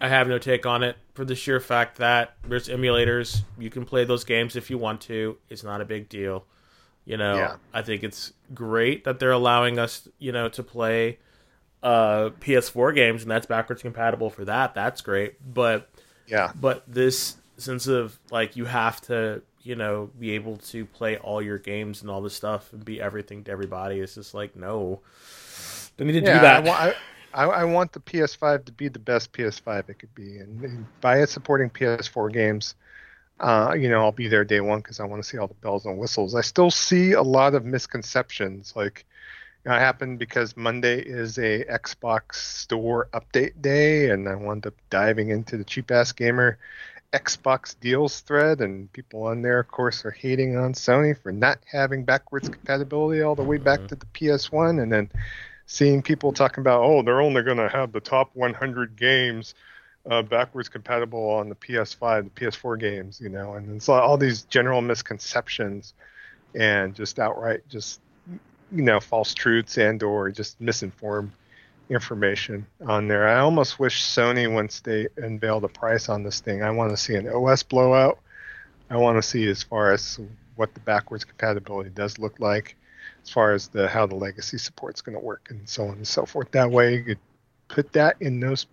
I 0.00 0.08
have 0.08 0.28
no 0.28 0.38
take 0.38 0.64
on 0.64 0.82
it 0.82 0.96
for 1.14 1.24
the 1.24 1.34
sheer 1.34 1.60
fact 1.60 1.98
that 1.98 2.34
there's 2.46 2.68
emulators. 2.68 3.42
You 3.58 3.68
can 3.70 3.84
play 3.84 4.04
those 4.04 4.24
games 4.24 4.54
if 4.56 4.70
you 4.70 4.78
want 4.78 5.00
to. 5.02 5.38
It's 5.48 5.64
not 5.64 5.80
a 5.80 5.84
big 5.84 6.08
deal. 6.08 6.44
You 7.04 7.16
know, 7.16 7.36
Yeah. 7.36 7.56
I 7.72 7.82
think 7.82 8.04
it's 8.04 8.32
great 8.54 9.04
that 9.04 9.18
they're 9.18 9.32
allowing 9.32 9.78
us, 9.78 10.06
you 10.18 10.30
know, 10.30 10.48
to 10.50 10.62
play 10.62 11.18
uh 11.82 12.30
PS4 12.40 12.94
games 12.94 13.22
and 13.22 13.30
that's 13.30 13.46
backwards 13.46 13.82
compatible 13.82 14.30
for 14.30 14.44
that. 14.44 14.74
That's 14.74 15.00
great. 15.00 15.36
But 15.54 15.88
Yeah, 16.26 16.52
but 16.60 16.82
this 16.86 17.36
sense 17.56 17.86
of 17.86 18.18
like 18.30 18.56
you 18.56 18.64
have 18.64 19.00
to, 19.02 19.42
you 19.62 19.76
know, 19.76 20.10
be 20.18 20.32
able 20.32 20.56
to 20.56 20.86
play 20.86 21.16
all 21.18 21.42
your 21.42 21.58
games 21.58 22.02
and 22.02 22.10
all 22.10 22.20
this 22.20 22.34
stuff 22.34 22.72
and 22.72 22.84
be 22.84 23.00
everything 23.00 23.44
to 23.44 23.50
everybody. 23.50 24.00
It's 24.00 24.14
just 24.14 24.34
like 24.34 24.56
no. 24.56 25.00
Don't 25.96 26.06
need 26.06 26.20
to 26.20 26.26
yeah. 26.26 26.60
do 26.60 26.66
that. 26.66 26.94
I, 27.34 27.44
I, 27.44 27.44
I 27.46 27.64
want 27.64 27.92
the 27.92 28.00
PS5 28.00 28.64
to 28.66 28.72
be 28.72 28.88
the 28.88 29.00
best 29.00 29.32
PS5 29.32 29.90
it 29.90 29.98
could 29.98 30.14
be, 30.14 30.38
and, 30.38 30.62
and 30.62 30.86
by 31.00 31.20
it 31.20 31.28
supporting 31.28 31.70
PS4 31.70 32.32
games, 32.32 32.76
uh, 33.40 33.74
you 33.76 33.88
know, 33.88 34.00
I'll 34.00 34.12
be 34.12 34.28
there 34.28 34.44
day 34.44 34.60
one 34.60 34.78
because 34.78 35.00
I 35.00 35.04
want 35.04 35.22
to 35.22 35.28
see 35.28 35.38
all 35.38 35.48
the 35.48 35.54
bells 35.54 35.86
and 35.86 35.98
whistles. 35.98 36.36
I 36.36 36.40
still 36.40 36.70
see 36.70 37.12
a 37.12 37.22
lot 37.22 37.54
of 37.54 37.64
misconceptions, 37.64 38.74
like. 38.74 39.04
It 39.68 39.80
happened 39.80 40.18
because 40.18 40.56
Monday 40.56 40.98
is 40.98 41.36
a 41.36 41.62
Xbox 41.64 42.36
Store 42.36 43.08
update 43.12 43.60
day, 43.60 44.08
and 44.08 44.26
I 44.26 44.34
wound 44.34 44.66
up 44.66 44.72
diving 44.88 45.28
into 45.28 45.58
the 45.58 45.64
cheap 45.64 45.90
ass 45.90 46.12
gamer 46.12 46.56
Xbox 47.12 47.78
deals 47.78 48.20
thread, 48.20 48.62
and 48.62 48.90
people 48.94 49.24
on 49.24 49.42
there, 49.42 49.58
of 49.58 49.68
course, 49.68 50.06
are 50.06 50.10
hating 50.10 50.56
on 50.56 50.72
Sony 50.72 51.14
for 51.14 51.32
not 51.32 51.58
having 51.70 52.04
backwards 52.04 52.48
compatibility 52.48 53.20
all 53.20 53.34
the 53.34 53.42
way 53.42 53.58
back 53.58 53.80
Mhm. 53.80 53.88
to 53.88 53.96
the 53.96 54.06
PS1, 54.06 54.78
and 54.78 54.90
then 54.90 55.10
seeing 55.66 56.00
people 56.00 56.32
talking 56.32 56.62
about, 56.62 56.82
oh, 56.82 57.02
they're 57.02 57.20
only 57.20 57.42
going 57.42 57.58
to 57.58 57.68
have 57.68 57.92
the 57.92 58.00
top 58.00 58.30
100 58.34 58.96
games 58.96 59.54
uh, 60.10 60.22
backwards 60.22 60.70
compatible 60.70 61.28
on 61.28 61.50
the 61.50 61.54
PS5, 61.54 62.24
the 62.24 62.30
PS4 62.30 62.78
games, 62.78 63.20
you 63.20 63.28
know, 63.28 63.52
and 63.52 63.76
it's 63.76 63.90
all 63.90 64.16
these 64.16 64.44
general 64.44 64.80
misconceptions 64.80 65.92
and 66.54 66.94
just 66.94 67.18
outright 67.18 67.68
just 67.68 68.00
you 68.72 68.82
know 68.82 69.00
false 69.00 69.34
truths 69.34 69.78
and 69.78 70.02
or 70.02 70.30
just 70.30 70.60
misinformed 70.60 71.32
information 71.90 72.66
on 72.86 73.08
there. 73.08 73.26
I 73.28 73.38
almost 73.40 73.78
wish 73.78 74.02
Sony 74.02 74.52
once 74.52 74.80
they 74.80 75.08
unveil 75.16 75.60
the 75.60 75.68
price 75.68 76.08
on 76.08 76.22
this 76.22 76.40
thing, 76.40 76.62
I 76.62 76.70
want 76.70 76.90
to 76.90 76.96
see 76.96 77.14
an 77.14 77.28
OS 77.28 77.62
blowout. 77.62 78.18
I 78.90 78.96
want 78.96 79.16
to 79.16 79.22
see 79.22 79.46
as 79.48 79.62
far 79.62 79.92
as 79.92 80.18
what 80.56 80.74
the 80.74 80.80
backwards 80.80 81.24
compatibility 81.24 81.90
does 81.90 82.18
look 82.18 82.40
like, 82.40 82.76
as 83.22 83.30
far 83.30 83.52
as 83.52 83.68
the 83.68 83.88
how 83.88 84.06
the 84.06 84.16
legacy 84.16 84.58
support's 84.58 85.00
going 85.00 85.16
to 85.16 85.24
work 85.24 85.48
and 85.50 85.68
so 85.68 85.84
on 85.84 85.96
and 85.96 86.06
so 86.06 86.26
forth. 86.26 86.50
That 86.50 86.70
way 86.70 86.96
you 86.96 87.04
could 87.04 87.18
put 87.68 87.92
that 87.92 88.16
in 88.20 88.40
those 88.40 88.66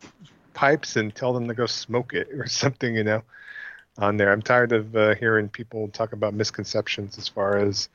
pipes 0.53 0.95
and 0.95 1.13
tell 1.13 1.33
them 1.33 1.47
to 1.47 1.53
go 1.53 1.65
smoke 1.65 2.13
it 2.13 2.29
or 2.31 2.47
something, 2.47 2.95
you 2.95 3.03
know, 3.03 3.23
on 3.97 4.17
there. 4.17 4.31
I'm 4.31 4.41
tired 4.41 4.71
of 4.71 4.95
uh, 4.95 5.15
hearing 5.15 5.47
people 5.49 5.87
talk 5.89 6.13
about 6.13 6.33
misconceptions 6.33 7.17
as 7.17 7.27
far 7.27 7.57
as 7.57 7.89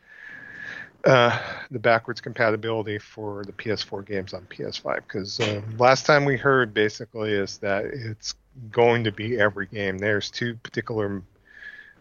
uh, 1.05 1.39
the 1.71 1.79
backwards 1.79 2.21
compatibility 2.21 2.99
for 2.99 3.45
the 3.45 3.53
PS4 3.53 4.05
games 4.07 4.35
on 4.35 4.43
PS5 4.51 4.97
because 4.97 5.41
uh, 5.41 5.63
last 5.79 6.07
time 6.07 6.25
we 6.25 6.37
heard 6.37 6.75
basically 6.75 7.33
is 7.33 7.59
that 7.59 7.85
it's 7.87 8.35
going 8.71 9.05
to 9.05 9.13
be 9.13 9.39
every 9.41 9.67
game. 9.67 9.99
There's 9.99 10.31
two 10.31 10.57
particular 10.57 11.23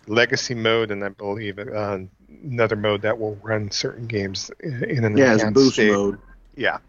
legacy 0.08 0.56
mode 0.56 0.92
and 0.92 1.04
I 1.04 1.10
believe 1.10 1.60
uh, 1.60 2.00
another 2.44 2.76
mode 2.76 3.02
that 3.04 3.18
will 3.18 3.36
run 3.44 3.72
certain 3.72 4.08
games 4.08 4.52
in, 4.60 4.84
in 4.84 5.06
an 5.06 5.18
Yeah, 5.18 5.36
it's 5.36 5.44
boost 5.52 5.74
state. 5.74 5.92
mode. 5.92 6.20
Yeah, 6.56 6.80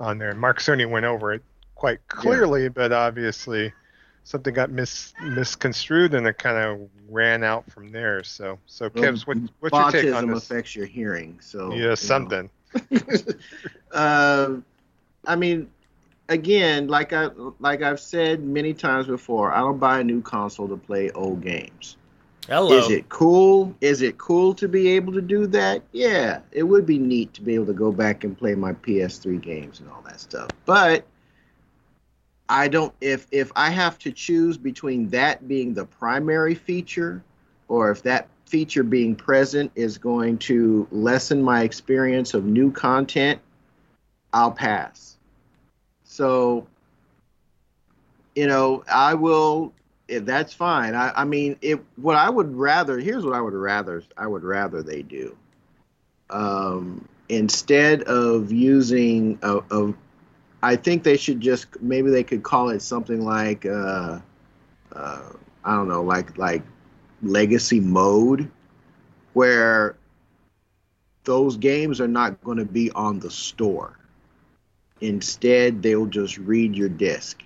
on 0.00 0.18
there. 0.18 0.34
Mark 0.34 0.60
Cerny 0.60 0.88
went 0.88 1.04
over 1.04 1.34
it 1.34 1.42
quite 1.74 2.06
clearly, 2.08 2.68
but 2.68 2.92
obviously 2.92 3.72
something 4.24 4.52
got 4.52 4.70
mis 4.70 5.12
misconstrued 5.22 6.14
and 6.14 6.26
it 6.26 6.38
kind 6.38 6.56
of 6.56 6.88
ran 7.08 7.44
out 7.44 7.70
from 7.70 7.92
there. 7.92 8.22
So, 8.24 8.58
so 8.66 8.90
Well, 8.92 9.04
Kevs, 9.04 9.26
what, 9.26 9.36
what's 9.60 9.76
your 9.76 9.90
take 9.90 10.14
on 10.14 10.26
Autism 10.26 10.34
this? 10.34 10.44
affects 10.44 10.74
your 10.74 10.86
hearing, 10.86 11.38
so 11.40 11.72
Yeah, 11.72 11.90
know. 11.90 11.94
something. 11.94 12.50
uh, 13.92 14.54
I 15.26 15.36
mean, 15.36 15.70
again, 16.28 16.88
like 16.88 17.12
I 17.12 17.30
like 17.60 17.82
I've 17.82 18.00
said 18.00 18.42
many 18.42 18.74
times 18.74 19.06
before, 19.06 19.52
I 19.52 19.60
don't 19.60 19.78
buy 19.78 20.00
a 20.00 20.04
new 20.04 20.20
console 20.22 20.68
to 20.68 20.76
play 20.76 21.10
old 21.10 21.42
games. 21.42 21.96
Hello. 22.48 22.76
Is 22.76 22.90
it 22.90 23.08
cool? 23.08 23.74
Is 23.80 24.02
it 24.02 24.18
cool 24.18 24.52
to 24.54 24.68
be 24.68 24.88
able 24.90 25.14
to 25.14 25.22
do 25.22 25.46
that? 25.48 25.82
Yeah, 25.92 26.40
it 26.52 26.62
would 26.62 26.84
be 26.84 26.98
neat 26.98 27.32
to 27.34 27.42
be 27.42 27.54
able 27.54 27.66
to 27.66 27.72
go 27.72 27.90
back 27.90 28.24
and 28.24 28.36
play 28.36 28.54
my 28.54 28.72
PS3 28.74 29.40
games 29.40 29.80
and 29.80 29.88
all 29.88 30.02
that 30.02 30.20
stuff. 30.20 30.50
But 30.66 31.06
I 32.48 32.68
don't 32.68 32.92
if 33.00 33.26
if 33.30 33.50
I 33.56 33.70
have 33.70 33.98
to 34.00 34.12
choose 34.12 34.56
between 34.56 35.08
that 35.10 35.48
being 35.48 35.74
the 35.74 35.86
primary 35.86 36.54
feature 36.54 37.22
or 37.68 37.90
if 37.90 38.02
that 38.02 38.28
feature 38.46 38.82
being 38.82 39.16
present 39.16 39.72
is 39.74 39.96
going 39.96 40.38
to 40.38 40.86
lessen 40.90 41.42
my 41.42 41.62
experience 41.62 42.34
of 42.34 42.44
new 42.44 42.70
content, 42.70 43.40
I'll 44.32 44.52
pass. 44.52 45.16
So 46.04 46.66
you 48.34 48.46
know, 48.46 48.84
I 48.92 49.14
will 49.14 49.72
if 50.06 50.26
that's 50.26 50.52
fine. 50.52 50.94
I, 50.94 51.12
I 51.16 51.24
mean, 51.24 51.56
if 51.62 51.80
what 51.96 52.16
I 52.16 52.28
would 52.28 52.54
rather 52.54 52.98
here's 52.98 53.24
what 53.24 53.34
I 53.34 53.40
would 53.40 53.54
rather 53.54 54.02
I 54.18 54.26
would 54.26 54.44
rather 54.44 54.82
they 54.82 55.02
do. 55.02 55.36
Um, 56.30 57.08
instead 57.28 58.02
of 58.02 58.52
using 58.52 59.38
a, 59.42 59.58
a, 59.70 59.94
I 60.64 60.76
think 60.76 61.04
they 61.04 61.16
should 61.16 61.40
just 61.40 61.80
maybe 61.82 62.10
they 62.10 62.24
could 62.24 62.42
call 62.42 62.70
it 62.70 62.82
something 62.82 63.24
like 63.24 63.66
uh, 63.66 64.20
uh, 64.92 65.22
I 65.64 65.76
don't 65.76 65.88
know, 65.88 66.02
like 66.02 66.38
like 66.38 66.62
legacy 67.22 67.80
mode, 67.80 68.50
where 69.34 69.96
those 71.24 71.56
games 71.56 72.00
are 72.00 72.08
not 72.08 72.42
going 72.42 72.58
to 72.58 72.64
be 72.64 72.90
on 72.92 73.20
the 73.20 73.30
store. 73.30 73.98
Instead, 75.00 75.82
they'll 75.82 76.06
just 76.06 76.38
read 76.38 76.74
your 76.74 76.88
disc 76.88 77.42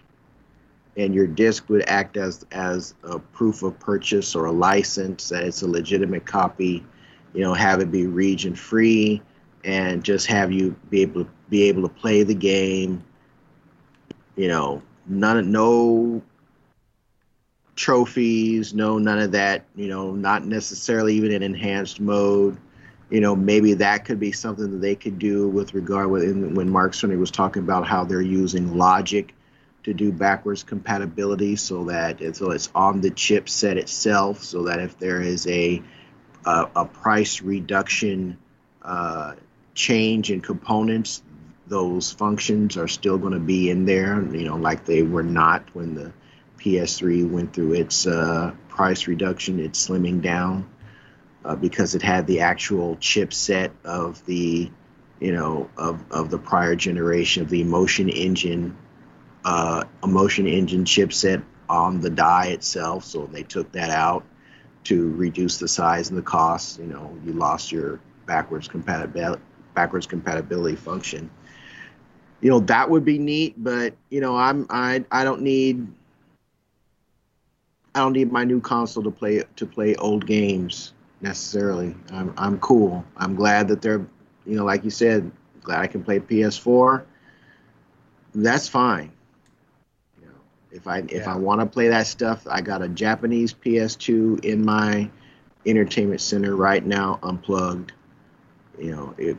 and 0.97 1.15
your 1.15 1.27
disc 1.27 1.69
would 1.69 1.83
act 1.89 2.17
as 2.17 2.45
as 2.53 2.95
a 3.05 3.19
proof 3.19 3.63
of 3.63 3.79
purchase 3.81 4.35
or 4.35 4.47
a 4.47 4.53
license 4.53 5.29
that 5.29 5.45
it's 5.45 5.63
a 5.63 5.69
legitimate 5.69 6.27
copy 6.27 6.85
you 7.35 7.41
know 7.41 7.55
have 7.55 7.81
it 7.81 7.91
be 7.91 8.07
region 8.07 8.55
free 8.55 9.23
and 9.65 10.05
just 10.05 10.27
have 10.27 10.53
you 10.53 10.75
be 10.91 11.03
able 11.03 11.25
to 11.25 11.31
be 11.49 11.65
able 11.65 11.83
to 11.83 11.89
play 11.89 12.23
the 12.23 12.35
game 12.35 13.03
you 14.39 14.47
know 14.49 14.81
none 15.07 15.51
no 15.51 16.23
trophies 17.75 18.73
no 18.73 18.97
none 18.99 19.19
of 19.19 19.33
that 19.33 19.65
you 19.75 19.89
know 19.89 20.13
not 20.13 20.47
necessarily 20.47 21.15
even 21.15 21.33
in 21.33 21.43
enhanced 21.43 22.01
mode. 22.01 22.57
You 23.11 23.21
know 23.21 23.35
maybe 23.35 23.75
that 23.75 24.05
could 24.05 24.21
be 24.21 24.33
something 24.33 24.71
that 24.71 24.81
they 24.81 24.95
could 24.95 25.19
do 25.19 25.49
with 25.49 25.75
regard 25.75 26.11
with 26.11 26.23
when 26.55 26.71
mark 26.71 26.93
Cerny 26.93 27.19
was 27.19 27.31
talking 27.31 27.63
about 27.63 27.87
how 27.87 28.05
they're 28.05 28.21
using 28.23 28.77
logic 28.77 29.35
to 29.83 29.93
do 29.93 30.13
backwards 30.13 30.63
compatibility 30.63 31.57
so 31.57 31.85
that 31.85 32.37
so 32.37 32.51
it's 32.53 32.71
on 32.75 33.01
the 33.01 33.11
chipset 33.11 33.77
itself 33.77 34.43
so 34.43 34.63
that 34.65 34.79
if 34.79 34.99
there 34.99 35.21
is 35.21 35.47
a 35.49 35.83
a, 36.45 36.69
a 36.77 36.85
price 36.85 37.43
reduction 37.43 38.39
uh, 38.83 39.35
change 39.75 40.31
in 40.31 40.41
components 40.41 41.23
those 41.69 42.13
functions 42.13 42.77
are 42.77 42.89
still 42.89 43.19
going 43.19 43.33
to 43.33 43.39
be 43.39 43.71
in 43.71 43.85
there 43.85 44.23
you 44.35 44.45
know 44.45 44.57
like 44.57 44.85
they 44.85 45.03
were 45.03 45.23
not 45.23 45.63
when 45.75 45.95
the 45.95 46.13
ps3 46.59 47.29
went 47.31 47.53
through 47.53 47.73
its 47.73 48.07
uh, 48.07 48.53
price 48.69 49.07
reduction 49.07 49.61
its 49.61 49.87
slimming 49.89 50.23
down 50.23 50.69
uh, 51.45 51.55
because 51.55 51.95
it 51.95 52.03
had 52.03 52.27
the 52.27 52.41
actual 52.41 52.97
chipset 52.97 53.71
of 53.85 54.25
the 54.27 54.71
you 55.21 55.33
know 55.33 55.69
of, 55.77 56.03
of 56.11 56.31
the 56.31 56.39
prior 56.39 56.75
generation 56.75 57.43
of 57.43 57.49
the 57.49 57.61
emotion 57.61 58.09
engine 58.09 58.77
uh, 59.45 59.85
emotion 60.03 60.47
engine 60.47 60.85
chipset 60.85 61.43
on 61.69 62.01
the 62.01 62.11
die 62.11 62.49
itself. 62.49 63.05
So 63.05 63.27
they 63.27 63.43
took 63.43 63.73
that 63.73 63.91
out 63.91 64.25
to 64.85 65.11
reduce 65.13 65.59
the 65.59 65.69
size 65.69 66.11
and 66.11 66.19
the 66.19 66.23
cost. 66.23 66.79
You 66.79 66.87
know, 66.87 67.17
you 67.25 67.33
lost 67.33 67.73
your 67.73 68.01
backwards 68.27 68.69
compatibility 68.69 69.43
backwards 69.75 70.07
compatibility 70.07 70.77
function. 70.77 71.31
You 72.41 72.51
know, 72.51 72.61
that 72.61 72.89
would 72.89 73.05
be 73.05 73.19
neat, 73.19 73.55
but 73.63 73.95
you 74.11 74.21
know, 74.21 74.37
I'm 74.37 74.67
I 74.71 75.05
I 75.11 75.25
don't 75.25 75.43
need 75.43 75.87
I 77.95 78.01
don't 78.01 78.13
need 78.13 78.31
my 78.31 78.45
new 78.45 78.61
console 78.61 79.03
to 79.03 79.11
play 79.11 79.43
to 79.57 79.67
play 79.67 79.97
old 79.97 80.27
games 80.27 80.93
necessarily. 81.21 81.95
I'm 82.13 82.33
I'm 82.37 82.59
cool. 82.61 83.05
I'm 83.17 83.35
glad 83.35 83.69
that 83.69 83.83
they're 83.83 84.07
you 84.47 84.57
know, 84.57 84.65
like 84.65 84.85
you 84.85 84.91
said, 84.91 85.31
glad 85.63 85.81
I 85.81 85.87
can 85.87 86.05
play 86.05 86.21
PS4 86.21 87.05
that's 88.35 88.69
fine. 88.69 89.11
You 90.21 90.27
know, 90.27 90.35
if 90.71 90.87
I 90.87 90.99
if 91.09 91.27
I 91.27 91.37
want 91.37 91.61
to 91.61 91.67
play 91.67 91.89
that 91.89 92.07
stuff, 92.07 92.47
I 92.49 92.61
got 92.61 92.83
a 92.83 92.89
Japanese 92.89 93.53
PS2 93.53 94.45
in 94.45 94.65
my 94.65 95.11
entertainment 95.67 96.21
center 96.21 96.57
right 96.57 96.85
now, 96.85 97.19
unplugged. 97.23 97.93
You 98.79 98.93
know, 98.93 99.15
if 99.19 99.37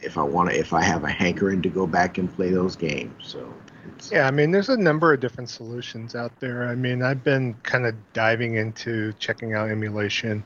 if 0.00 0.18
I 0.18 0.22
want 0.22 0.50
to, 0.50 0.58
if 0.58 0.72
I 0.72 0.82
have 0.82 1.04
a 1.04 1.08
hankering 1.08 1.62
to 1.62 1.68
go 1.68 1.86
back 1.86 2.18
and 2.18 2.32
play 2.34 2.50
those 2.50 2.76
games, 2.76 3.12
so 3.22 3.52
Yeah, 4.10 4.26
I 4.26 4.30
mean, 4.30 4.50
there's 4.50 4.68
a 4.68 4.76
number 4.76 5.12
of 5.12 5.20
different 5.20 5.50
solutions 5.50 6.14
out 6.14 6.38
there. 6.40 6.68
I 6.68 6.74
mean, 6.74 7.02
I've 7.02 7.24
been 7.24 7.54
kind 7.62 7.86
of 7.86 7.94
diving 8.12 8.56
into 8.56 9.12
checking 9.18 9.54
out 9.54 9.70
emulation, 9.70 10.44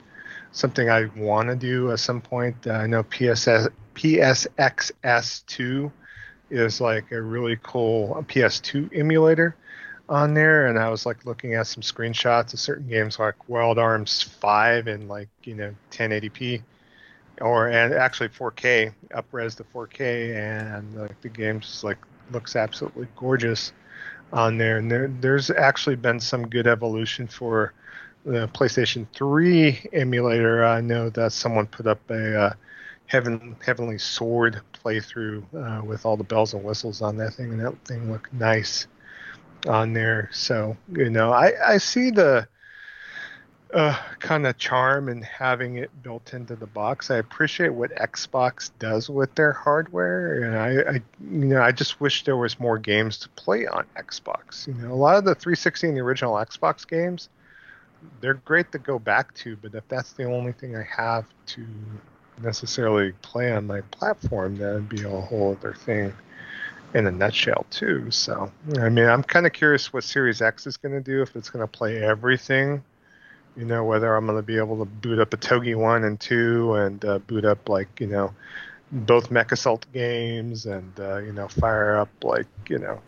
something 0.53 0.88
I 0.88 1.07
want 1.16 1.48
to 1.48 1.57
do 1.57 1.90
at 1.90 1.98
some 2.01 2.20
point. 2.20 2.66
Uh, 2.66 2.72
I 2.72 2.86
know 2.86 3.03
PSS, 3.03 3.68
PSXS2 3.94 5.90
is 6.51 6.80
like 6.80 7.12
a 7.12 7.20
really 7.20 7.59
cool 7.62 8.24
PS2 8.28 8.96
emulator 8.96 9.57
on 10.09 10.34
there, 10.34 10.66
and 10.66 10.78
I 10.78 10.88
was 10.90 11.07
like 11.07 11.24
looking 11.24 11.55
at 11.55 11.66
some 11.66 11.82
screenshots 11.82 12.53
of 12.53 12.61
certain 12.61 12.88
games 12.88 13.18
like 13.18 13.48
Wild 13.48 13.78
Arms 13.78 14.22
5 14.22 14.88
and 14.88 15.09
like 15.09 15.28
you 15.44 15.55
know 15.55 15.74
1080p 15.92 16.62
or 17.41 17.68
and 17.68 17.95
actually 17.95 18.28
4K, 18.28 18.93
upres 19.11 19.57
to 19.57 19.64
4K, 19.64 20.36
and 20.36 20.95
like 20.95 21.20
the 21.20 21.28
game's 21.28 21.82
like 21.82 21.99
looks 22.32 22.57
absolutely 22.57 23.09
gorgeous 23.16 23.72
on 24.32 24.59
there. 24.59 24.78
And 24.78 24.91
there 24.91 25.09
there's 25.20 25.51
actually 25.51 25.97
been 25.97 26.20
some 26.20 26.49
good 26.49 26.66
evolution 26.66 27.26
for 27.26 27.72
the 28.24 28.49
PlayStation 28.49 29.07
3 29.14 29.86
emulator. 29.93 30.64
I 30.64 30.80
know 30.80 31.11
that 31.11 31.32
someone 31.32 31.66
put 31.66 31.86
up 31.86 32.01
a 32.11 32.41
uh, 32.41 32.53
Heaven 33.07 33.57
Heavenly 33.64 33.99
Sword 33.99 34.61
playthrough 34.72 35.43
uh, 35.55 35.84
with 35.84 36.07
all 36.07 36.16
the 36.16 36.24
bells 36.24 36.55
and 36.55 36.62
whistles 36.62 37.03
on 37.03 37.16
that 37.16 37.34
thing, 37.34 37.51
and 37.53 37.61
that 37.61 37.84
thing 37.84 38.11
looked 38.11 38.32
nice 38.32 38.86
on 39.66 39.93
there. 39.93 40.30
So 40.32 40.76
you 40.93 41.11
know, 41.11 41.32
I 41.32 41.53
I 41.66 41.78
see 41.78 42.11
the 42.11 42.47
uh, 43.72 43.96
kind 44.18 44.46
of 44.46 44.58
charm 44.58 45.08
in 45.08 45.22
having 45.22 45.76
it 45.76 45.90
built 46.02 46.34
into 46.34 46.56
the 46.56 46.66
box. 46.66 47.10
I 47.10 47.16
appreciate 47.16 47.72
what 47.72 47.94
Xbox 47.96 48.70
does 48.78 49.08
with 49.08 49.34
their 49.34 49.52
hardware, 49.52 50.42
and 50.42 50.56
I, 50.56 50.90
I, 50.90 50.94
you 51.20 51.46
know, 51.46 51.62
I 51.62 51.72
just 51.72 52.00
wish 52.00 52.24
there 52.24 52.36
was 52.36 52.58
more 52.58 52.78
games 52.78 53.18
to 53.18 53.28
play 53.30 53.66
on 53.66 53.86
Xbox. 53.96 54.66
You 54.66 54.74
know, 54.74 54.92
a 54.92 54.94
lot 54.94 55.16
of 55.16 55.24
the 55.24 55.34
360 55.34 55.88
and 55.88 55.96
the 55.96 56.00
original 56.00 56.34
Xbox 56.34 56.86
games, 56.86 57.28
they're 58.20 58.34
great 58.34 58.72
to 58.72 58.78
go 58.78 58.98
back 58.98 59.34
to, 59.34 59.56
but 59.56 59.74
if 59.74 59.86
that's 59.88 60.12
the 60.14 60.24
only 60.24 60.52
thing 60.52 60.76
I 60.76 60.82
have 60.82 61.26
to 61.46 61.66
necessarily 62.42 63.12
play 63.22 63.52
on 63.52 63.66
my 63.66 63.82
platform, 63.82 64.56
that'd 64.56 64.88
be 64.88 65.02
a 65.04 65.08
whole 65.08 65.56
other 65.58 65.74
thing 65.74 66.12
in 66.94 67.06
a 67.06 67.10
nutshell 67.10 67.66
too. 67.70 68.10
So, 68.10 68.50
I 68.78 68.88
mean, 68.88 69.06
I'm 69.06 69.22
kind 69.22 69.46
of 69.46 69.52
curious 69.52 69.92
what 69.92 70.02
Series 70.02 70.42
X 70.42 70.66
is 70.66 70.76
going 70.76 70.94
to 70.94 71.00
do 71.00 71.22
if 71.22 71.36
it's 71.36 71.50
going 71.50 71.62
to 71.62 71.70
play 71.70 72.02
everything 72.02 72.82
you 73.57 73.64
know 73.64 73.84
whether 73.84 74.14
I'm 74.14 74.26
going 74.26 74.38
to 74.38 74.42
be 74.42 74.59
able 74.59 74.78
to 74.78 74.84
boot 74.84 75.18
up 75.18 75.30
Otogi 75.30 75.76
one 75.76 76.05
and 76.05 76.18
two 76.18 76.74
and 76.74 77.05
uh, 77.05 77.18
boot 77.18 77.44
up 77.44 77.68
like 77.68 78.01
you 78.01 78.07
know 78.07 78.32
both 78.92 79.30
MechAssault 79.30 79.84
games 79.92 80.66
and 80.66 80.92
uh, 80.98 81.18
you 81.18 81.32
know 81.32 81.48
fire 81.48 81.96
up 81.96 82.09
like 82.22 82.46
you 82.68 82.78
know 82.78 83.01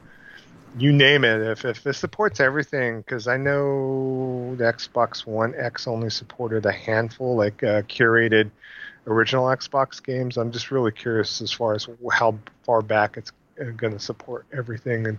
you 0.78 0.92
name 0.92 1.24
it 1.24 1.40
if 1.42 1.64
if 1.64 1.86
it 1.86 1.94
supports 1.94 2.40
everything 2.40 2.98
because 2.98 3.28
I 3.28 3.36
know 3.36 4.54
the 4.56 4.64
Xbox 4.64 5.26
One 5.26 5.54
X 5.56 5.86
only 5.86 6.10
supported 6.10 6.64
a 6.66 6.72
handful 6.72 7.36
like 7.36 7.62
uh, 7.62 7.82
curated 7.82 8.50
original 9.06 9.46
Xbox 9.46 10.02
games. 10.02 10.36
I'm 10.36 10.52
just 10.52 10.70
really 10.70 10.92
curious 10.92 11.40
as 11.40 11.52
far 11.52 11.74
as 11.74 11.88
how 12.12 12.38
far 12.62 12.82
back 12.82 13.16
it's 13.16 13.32
going 13.76 13.92
to 13.92 13.98
support 13.98 14.46
everything 14.52 15.06
and 15.06 15.18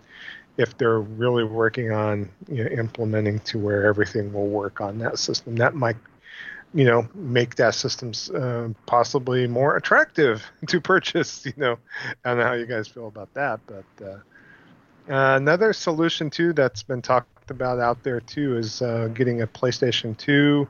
if 0.58 0.78
they're 0.78 1.00
really 1.00 1.44
working 1.44 1.92
on 1.92 2.30
you 2.48 2.64
know, 2.64 2.70
implementing 2.70 3.40
to 3.40 3.58
where 3.58 3.86
everything 3.86 4.32
will 4.34 4.48
work 4.48 4.82
on 4.82 5.00
that 5.00 5.18
system, 5.18 5.56
that 5.56 5.74
might, 5.74 5.98
you 6.74 6.86
know, 6.86 7.08
make 7.16 7.56
that 7.56 7.74
system 7.74 8.12
uh, 8.36 8.70
possibly 8.86 9.48
more 9.48 9.76
attractive 9.76 10.46
to 10.68 10.80
purchase. 10.80 11.46
You 11.46 11.54
know, 11.58 11.78
I 12.24 12.30
don't 12.30 12.38
know 12.40 12.44
how 12.44 12.54
you 12.54 12.66
guys 12.66 12.88
feel 12.88 13.08
about 13.08 13.34
that, 13.34 13.60
but 13.66 14.06
uh, 14.06 14.18
uh, 15.10 15.36
another 15.36 15.74
solution 15.74 16.30
too 16.30 16.54
that's 16.54 16.84
been 16.84 17.02
talked 17.02 17.52
about 17.52 17.80
out 17.80 18.04
there 18.04 18.22
too 18.22 18.58
is 18.58 18.82
uh, 18.82 19.10
getting 19.14 19.42
a 19.42 19.48
PlayStation 19.48 20.16
2, 20.18 20.68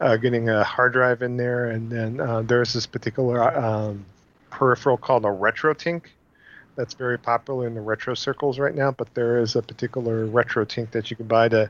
uh, 0.00 0.16
getting 0.16 0.48
a 0.48 0.64
hard 0.64 0.92
drive 0.92 1.22
in 1.22 1.36
there, 1.36 1.70
and 1.70 1.90
then 1.90 2.20
uh, 2.20 2.42
there's 2.42 2.72
this 2.72 2.86
particular 2.86 3.56
um, 3.56 4.04
peripheral 4.50 4.96
called 4.96 5.24
a 5.24 5.28
RetroTink 5.28 6.06
that's 6.78 6.94
very 6.94 7.18
popular 7.18 7.66
in 7.66 7.74
the 7.74 7.80
retro 7.80 8.14
circles 8.14 8.60
right 8.60 8.74
now. 8.74 8.92
But 8.92 9.12
there 9.12 9.38
is 9.38 9.56
a 9.56 9.62
particular 9.62 10.28
RetroTink 10.28 10.92
that 10.92 11.10
you 11.10 11.16
can 11.16 11.26
buy 11.26 11.48
to 11.48 11.68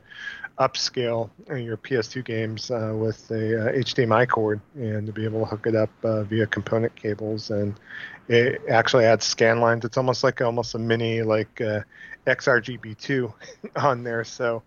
upscale 0.58 1.30
your 1.48 1.78
PS2 1.78 2.22
games 2.24 2.70
uh, 2.70 2.92
with 2.94 3.30
a 3.30 3.70
uh, 3.70 3.72
HDMI 3.72 4.28
cord 4.28 4.60
and 4.74 5.06
to 5.06 5.12
be 5.12 5.24
able 5.24 5.40
to 5.40 5.46
hook 5.46 5.66
it 5.66 5.74
up 5.74 5.88
uh, 6.04 6.24
via 6.24 6.46
component 6.46 6.94
cables. 6.94 7.50
And 7.50 7.74
it 8.28 8.60
actually 8.68 9.06
adds 9.06 9.24
scan 9.24 9.60
lines. 9.60 9.86
It's 9.86 9.96
almost 9.96 10.22
like 10.22 10.42
almost 10.42 10.74
a 10.74 10.78
mini 10.78 11.22
like 11.22 11.58
uh, 11.62 11.80
XRGB2 12.26 13.32
on 13.76 14.04
there. 14.04 14.24
So 14.24 14.62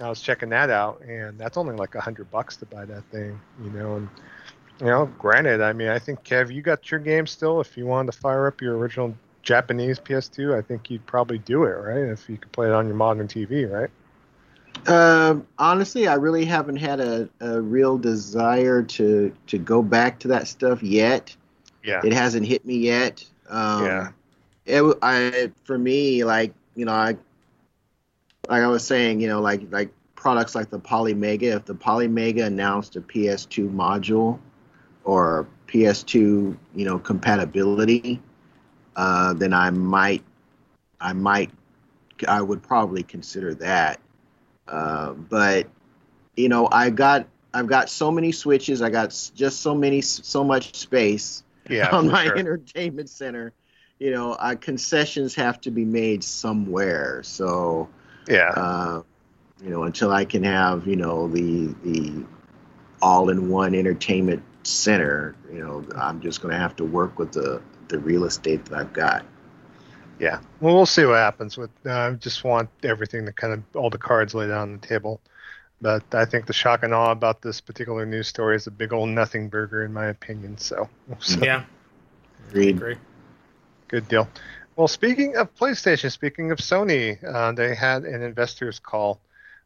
I 0.00 0.08
was 0.08 0.22
checking 0.22 0.50
that 0.50 0.70
out, 0.70 1.02
and 1.02 1.38
that's 1.38 1.56
only 1.56 1.74
like 1.74 1.96
a 1.96 2.00
hundred 2.00 2.30
bucks 2.30 2.56
to 2.58 2.66
buy 2.66 2.84
that 2.84 3.04
thing, 3.10 3.38
you 3.62 3.70
know. 3.70 3.96
And 3.96 4.08
you 4.78 4.86
know, 4.86 5.06
granted, 5.18 5.60
I 5.60 5.72
mean, 5.72 5.88
I 5.88 5.98
think 5.98 6.22
Kev, 6.22 6.54
you 6.54 6.62
got 6.62 6.90
your 6.90 7.00
game 7.00 7.26
still. 7.26 7.60
If 7.60 7.76
you 7.76 7.86
wanted 7.86 8.12
to 8.12 8.18
fire 8.18 8.46
up 8.46 8.60
your 8.60 8.76
original 8.78 9.14
Japanese 9.42 9.98
PS2, 9.98 10.56
I 10.56 10.62
think 10.62 10.90
you'd 10.90 11.04
probably 11.06 11.38
do 11.38 11.64
it, 11.64 11.70
right? 11.70 12.10
If 12.10 12.28
you 12.28 12.36
could 12.36 12.52
play 12.52 12.68
it 12.68 12.72
on 12.72 12.86
your 12.86 12.96
modern 12.96 13.28
TV, 13.28 13.70
right? 13.70 13.90
Um, 14.86 15.46
honestly, 15.58 16.08
I 16.08 16.14
really 16.14 16.44
haven't 16.44 16.76
had 16.76 17.00
a, 17.00 17.28
a 17.40 17.60
real 17.60 17.98
desire 17.98 18.82
to 18.82 19.34
to 19.46 19.58
go 19.58 19.82
back 19.82 20.18
to 20.20 20.28
that 20.28 20.48
stuff 20.48 20.82
yet. 20.82 21.36
Yeah. 21.84 22.00
It 22.04 22.12
hasn't 22.12 22.46
hit 22.46 22.64
me 22.64 22.78
yet. 22.78 23.24
Um, 23.48 23.84
Yeah. 23.84 24.08
It, 24.64 24.98
I 25.02 25.50
for 25.64 25.76
me 25.76 26.24
like 26.24 26.54
you 26.76 26.84
know 26.84 26.92
I 26.92 27.16
like 28.48 28.62
I 28.62 28.66
was 28.68 28.86
saying 28.86 29.20
you 29.20 29.28
know 29.28 29.40
like 29.40 29.62
like 29.70 29.92
products 30.14 30.54
like 30.54 30.70
the 30.70 30.80
Polymega. 30.80 31.56
If 31.56 31.64
the 31.64 31.74
Polymega 31.74 32.44
announced 32.46 32.96
a 32.96 33.00
PS2 33.00 33.72
module 33.72 34.38
or 35.04 35.46
PS2 35.68 36.14
you 36.14 36.84
know 36.84 36.98
compatibility, 36.98 38.20
uh, 38.96 39.34
then 39.34 39.52
I 39.52 39.70
might 39.70 40.22
I 41.00 41.12
might 41.12 41.50
I 42.28 42.40
would 42.42 42.62
probably 42.62 43.02
consider 43.02 43.54
that. 43.56 44.00
Uh, 44.68 45.12
but 45.12 45.68
you 46.36 46.48
know, 46.48 46.68
I 46.70 46.90
got 46.90 47.26
I've 47.54 47.66
got 47.66 47.90
so 47.90 48.10
many 48.10 48.32
switches. 48.32 48.82
I 48.82 48.90
got 48.90 49.10
just 49.34 49.60
so 49.60 49.74
many 49.74 50.00
so 50.00 50.44
much 50.44 50.76
space 50.76 51.44
Yeah. 51.68 51.90
on 51.92 52.08
my 52.10 52.26
sure. 52.26 52.36
entertainment 52.36 53.08
center. 53.10 53.52
You 53.98 54.10
know, 54.10 54.32
uh, 54.32 54.56
concessions 54.56 55.34
have 55.36 55.60
to 55.62 55.70
be 55.70 55.84
made 55.84 56.24
somewhere. 56.24 57.22
So, 57.22 57.88
yeah. 58.28 58.54
uh, 58.54 59.02
you 59.62 59.70
know, 59.70 59.84
until 59.84 60.10
I 60.12 60.24
can 60.24 60.42
have 60.44 60.86
you 60.86 60.96
know 60.96 61.28
the 61.28 61.74
the 61.84 62.24
all-in-one 63.02 63.74
entertainment 63.74 64.42
center, 64.64 65.36
you 65.52 65.60
know, 65.60 65.84
I'm 65.96 66.20
just 66.20 66.40
going 66.40 66.52
to 66.52 66.58
have 66.58 66.76
to 66.76 66.84
work 66.84 67.18
with 67.18 67.32
the 67.32 67.62
the 67.88 67.98
real 67.98 68.24
estate 68.24 68.64
that 68.66 68.78
I've 68.78 68.92
got. 68.92 69.24
Yeah. 70.18 70.40
Well, 70.60 70.74
we'll 70.74 70.86
see 70.86 71.04
what 71.04 71.16
happens 71.16 71.56
with. 71.58 71.70
uh, 71.84 71.92
I 71.92 72.10
just 72.12 72.44
want 72.44 72.70
everything 72.82 73.26
to 73.26 73.32
kind 73.32 73.52
of 73.52 73.62
all 73.76 73.90
the 73.90 73.98
cards 73.98 74.34
laid 74.34 74.50
out 74.50 74.62
on 74.62 74.72
the 74.80 74.86
table. 74.86 75.20
But 75.80 76.04
I 76.14 76.24
think 76.26 76.46
the 76.46 76.52
shock 76.52 76.84
and 76.84 76.94
awe 76.94 77.10
about 77.10 77.42
this 77.42 77.60
particular 77.60 78.06
news 78.06 78.28
story 78.28 78.54
is 78.54 78.68
a 78.68 78.70
big 78.70 78.92
old 78.92 79.08
nothing 79.08 79.48
burger, 79.48 79.84
in 79.84 79.92
my 79.92 80.06
opinion. 80.06 80.56
So, 80.58 80.88
so 81.18 81.40
Yeah, 81.44 81.64
Agreed. 82.48 82.76
agree. 82.76 82.96
good 83.88 84.06
deal. 84.06 84.28
Well, 84.76 84.86
speaking 84.88 85.36
of 85.36 85.52
PlayStation, 85.56 86.10
speaking 86.12 86.52
of 86.52 86.58
Sony, 86.58 87.18
uh, 87.24 87.52
they 87.52 87.74
had 87.74 88.04
an 88.04 88.22
investors 88.22 88.78
call 88.78 89.20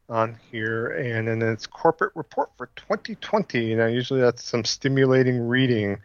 on 0.09 0.39
here, 0.51 0.89
and 0.89 1.29
in 1.29 1.43
its 1.43 1.67
corporate 1.67 2.13
report 2.15 2.51
for 2.57 2.71
2020. 2.77 3.63
You 3.65 3.77
know, 3.77 3.87
usually 3.87 4.21
that's 4.21 4.43
some 4.43 4.65
stimulating 4.65 5.47
reading. 5.47 5.99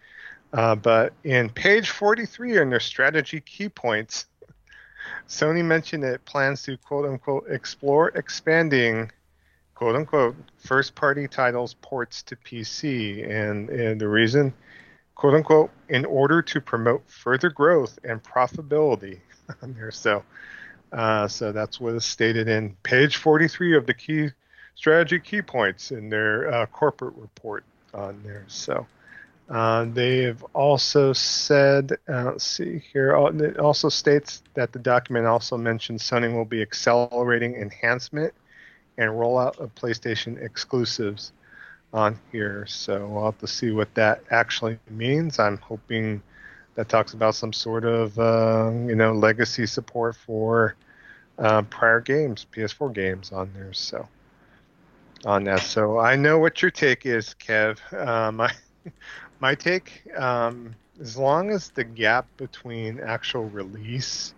Uh, 0.53 0.75
but 0.75 1.13
in 1.23 1.49
page 1.49 1.89
43 1.91 2.57
in 2.57 2.69
their 2.69 2.79
strategy 2.79 3.39
key 3.39 3.69
points, 3.69 4.25
Sony 5.27 5.63
mentioned 5.63 6.03
it 6.03 6.23
plans 6.25 6.63
to 6.63 6.77
quote 6.77 7.05
unquote 7.05 7.45
explore 7.49 8.09
expanding 8.09 9.09
quote 9.81 9.95
unquote 9.95 10.35
first 10.59 10.93
party 10.93 11.27
titles 11.27 11.73
ports 11.81 12.21
to 12.21 12.35
PC. 12.35 13.27
And, 13.27 13.69
and 13.69 13.99
the 13.99 14.07
reason, 14.07 14.53
quote 15.15 15.33
unquote, 15.33 15.71
in 15.89 16.05
order 16.05 16.41
to 16.43 16.61
promote 16.61 17.09
further 17.09 17.49
growth 17.49 17.97
and 18.03 18.21
profitability 18.21 19.19
on 19.63 19.73
there. 19.73 19.89
So, 19.89 20.23
uh, 20.91 21.27
so 21.27 21.51
that's 21.51 21.79
what 21.79 21.95
is 21.95 22.05
stated 22.05 22.47
in 22.47 22.75
page 22.83 23.17
43 23.17 23.77
of 23.77 23.87
the 23.87 23.93
key 23.95 24.29
strategy 24.75 25.19
key 25.19 25.41
points 25.41 25.91
in 25.91 26.09
their 26.09 26.53
uh, 26.53 26.65
corporate 26.67 27.15
report 27.15 27.63
on 27.93 28.21
there. 28.23 28.45
So, 28.47 28.85
Uh, 29.51 29.85
they 29.93 30.23
have 30.23 30.43
also 30.53 31.13
said, 31.13 31.91
uh, 32.07 32.25
let's 32.25 32.45
see 32.45 32.79
here, 32.93 33.17
uh, 33.17 33.31
it 33.31 33.57
also 33.59 33.89
states 33.89 34.43
that 34.55 34.71
the 34.71 34.79
document 34.79 35.25
also 35.27 35.57
mentions 35.57 36.03
Sony 36.03 36.33
will 36.33 36.45
be 36.45 36.61
accelerating 36.61 37.55
enhancement 37.55 38.33
and 38.97 39.11
rollout 39.11 39.57
of 39.59 39.73
PlayStation 39.75 40.41
exclusives 40.41 41.33
on 41.93 42.17
here. 42.31 42.65
So 42.67 43.07
we'll 43.07 43.25
have 43.25 43.39
to 43.39 43.47
see 43.47 43.71
what 43.71 43.93
that 43.95 44.23
actually 44.31 44.79
means. 44.89 45.39
I'm 45.39 45.57
hoping 45.57 46.21
that 46.75 46.87
talks 46.87 47.13
about 47.13 47.35
some 47.35 47.53
sort 47.53 47.83
of, 47.85 48.17
uh, 48.17 48.71
you 48.87 48.95
know, 48.95 49.11
legacy 49.13 49.65
support 49.65 50.15
for 50.15 50.75
uh, 51.39 51.63
prior 51.63 51.99
games, 51.99 52.45
PS4 52.51 52.89
games 52.89 53.31
on 53.33 53.51
there. 53.53 53.73
So 53.73 54.07
on 55.25 55.43
that. 55.45 55.61
So 55.61 55.99
I 55.99 56.15
know 56.15 56.39
what 56.39 56.61
your 56.61 56.71
take 56.71 57.05
is, 57.05 57.35
Kev. 57.39 57.79
Uh, 57.93 58.31
my 58.31 58.51
my 59.41 59.55
take, 59.55 60.03
um, 60.15 60.75
as 61.01 61.17
long 61.17 61.49
as 61.49 61.69
the 61.69 61.83
gap 61.83 62.27
between 62.37 62.99
actual 62.99 63.45
release 63.45 64.33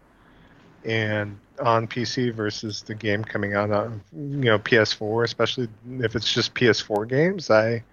and 0.86 1.38
on 1.60 1.88
PC 1.88 2.34
versus 2.34 2.82
the 2.82 2.96
game 2.96 3.24
coming 3.24 3.54
out 3.54 3.70
on 3.70 4.02
you 4.14 4.46
know 4.46 4.58
PS4, 4.58 5.24
especially 5.24 5.68
if 6.00 6.16
it's 6.16 6.34
just 6.34 6.56
PS4 6.56 7.08
games, 7.08 7.52
I 7.52 7.84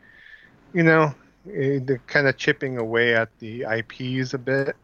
you 0.73 0.85
know 0.85 1.15
they're 1.45 2.01
kind 2.07 2.29
of 2.29 2.37
chipping 2.37 2.79
away 2.79 3.15
at 3.15 3.29
the 3.39 3.65
IPs 3.65 4.35
a 4.35 4.39
bit. 4.39 4.77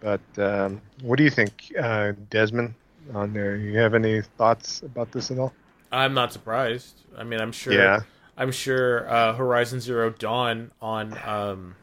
But 0.00 0.20
um, 0.36 0.80
what 1.02 1.16
do 1.16 1.24
you 1.24 1.30
think, 1.30 1.72
uh, 1.80 2.12
Desmond? 2.30 2.74
On 3.14 3.32
there, 3.32 3.56
you 3.56 3.78
have 3.78 3.94
any 3.94 4.20
thoughts 4.20 4.82
about 4.82 5.10
this 5.12 5.30
at 5.30 5.38
all? 5.38 5.54
I'm 5.90 6.12
not 6.12 6.30
surprised. 6.30 7.00
I 7.16 7.24
mean, 7.24 7.40
I'm 7.40 7.52
sure. 7.52 7.72
Yeah. 7.72 8.00
I'm 8.38 8.52
sure 8.52 9.10
uh, 9.10 9.34
Horizon 9.34 9.80
Zero 9.80 10.10
Dawn 10.10 10.70
on 10.80 11.18
um, 11.26 11.74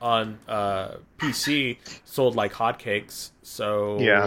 on 0.00 0.38
uh, 0.48 0.96
PC 1.18 1.78
sold 2.04 2.36
like 2.36 2.52
hotcakes. 2.52 3.30
So 3.42 3.98
Yeah. 4.00 4.26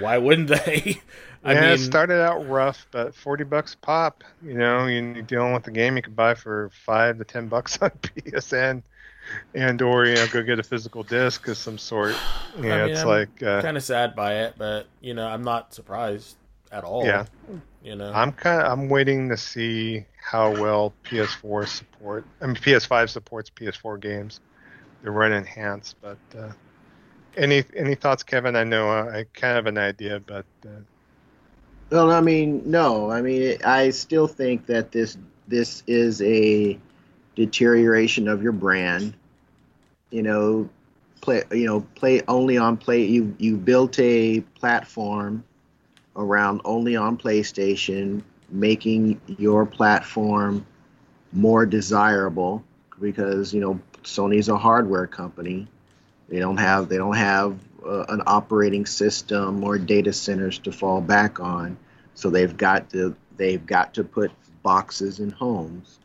why 0.00 0.18
wouldn't 0.18 0.48
they? 0.48 1.00
I 1.44 1.52
yeah, 1.54 1.60
mean, 1.60 1.70
it 1.70 1.78
started 1.78 2.20
out 2.20 2.48
rough, 2.48 2.86
but 2.90 3.14
forty 3.14 3.44
bucks 3.44 3.76
pop. 3.76 4.24
You 4.44 4.54
know, 4.54 4.86
you- 4.86 5.12
you're 5.14 5.22
dealing 5.22 5.52
with 5.54 5.66
a 5.68 5.70
game 5.70 5.96
you 5.96 6.02
could 6.02 6.16
buy 6.16 6.34
for 6.34 6.70
five 6.84 7.18
to 7.18 7.24
ten 7.24 7.46
bucks 7.48 7.78
on 7.82 7.90
PSN, 7.90 8.82
and 9.54 9.80
or 9.82 10.06
you 10.06 10.16
know 10.16 10.26
go 10.32 10.42
get 10.42 10.58
a 10.58 10.62
physical 10.64 11.02
disc 11.04 11.46
of 11.48 11.56
some 11.56 11.78
sort. 11.78 12.14
Yeah, 12.60 12.84
mean, 12.86 12.90
it's 12.92 13.00
I'm 13.02 13.06
like 13.08 13.42
uh, 13.42 13.60
kind 13.62 13.76
of 13.76 13.82
sad 13.84 14.16
by 14.16 14.36
it, 14.44 14.54
but 14.56 14.86
you 15.02 15.12
know, 15.14 15.26
I'm 15.28 15.42
not 15.44 15.74
surprised 15.74 16.36
at 16.72 16.84
all. 16.84 17.04
Yeah. 17.04 17.26
You 17.82 17.96
know, 17.96 18.10
I'm 18.12 18.32
kind 18.32 18.62
of 18.62 18.72
I'm 18.72 18.88
waiting 18.88 19.28
to 19.28 19.36
see 19.36 20.06
how 20.26 20.50
well 20.52 20.96
PS4 21.04 21.66
support. 21.66 22.28
I 22.40 22.46
mean 22.46 22.56
PS5 22.56 23.10
supports 23.10 23.50
PS4 23.50 23.98
games. 23.98 24.40
They 25.02 25.10
run 25.10 25.32
enhanced, 25.32 25.96
but 26.00 26.20
uh, 26.36 26.52
any 27.36 27.64
any 27.76 27.94
thoughts, 27.94 28.22
Kevin? 28.24 28.56
I 28.56 28.64
know 28.64 28.90
uh, 28.90 29.10
I 29.10 29.24
kind 29.34 29.58
of 29.58 29.64
have 29.64 29.66
an 29.66 29.78
idea, 29.78 30.20
but 30.20 30.46
uh, 30.66 30.80
Well, 31.90 32.10
I 32.10 32.20
mean, 32.20 32.62
no. 32.66 33.10
I 33.10 33.22
mean, 33.22 33.58
I 33.64 33.90
still 33.90 34.26
think 34.28 34.66
that 34.66 34.92
this 34.92 35.16
this 35.48 35.82
is 35.86 36.20
a 36.22 36.78
deterioration 37.36 38.28
of 38.28 38.42
your 38.42 38.52
brand. 38.52 39.14
You 40.10 40.22
know, 40.22 40.70
play. 41.20 41.42
You 41.52 41.66
know, 41.66 41.80
play 41.94 42.22
only 42.28 42.56
on 42.58 42.76
play. 42.76 43.04
You 43.04 43.34
you 43.38 43.56
built 43.56 43.98
a 43.98 44.40
platform 44.54 45.44
around 46.16 46.60
only 46.64 46.96
on 46.96 47.16
PlayStation, 47.18 48.22
making 48.50 49.20
your 49.26 49.66
platform 49.66 50.66
more 51.32 51.66
desirable 51.66 52.64
because 53.00 53.52
you 53.52 53.60
know 53.60 53.80
Sony's 54.02 54.48
a 54.48 54.56
hardware 54.56 55.06
company. 55.06 55.66
They 56.28 56.38
don't 56.38 56.56
have 56.56 56.88
they 56.88 56.96
don't 56.96 57.16
have 57.16 57.58
uh, 57.84 58.04
an 58.08 58.22
operating 58.26 58.86
system 58.86 59.62
or 59.62 59.78
data 59.78 60.12
centers 60.12 60.58
to 60.60 60.72
fall 60.72 61.00
back 61.00 61.40
on, 61.40 61.76
so 62.14 62.30
they've 62.30 62.56
got 62.56 62.90
to 62.90 63.14
they've 63.36 63.64
got 63.64 63.94
to 63.94 64.04
put 64.04 64.30
boxes 64.62 65.20
in 65.20 65.30
homes. 65.30 65.98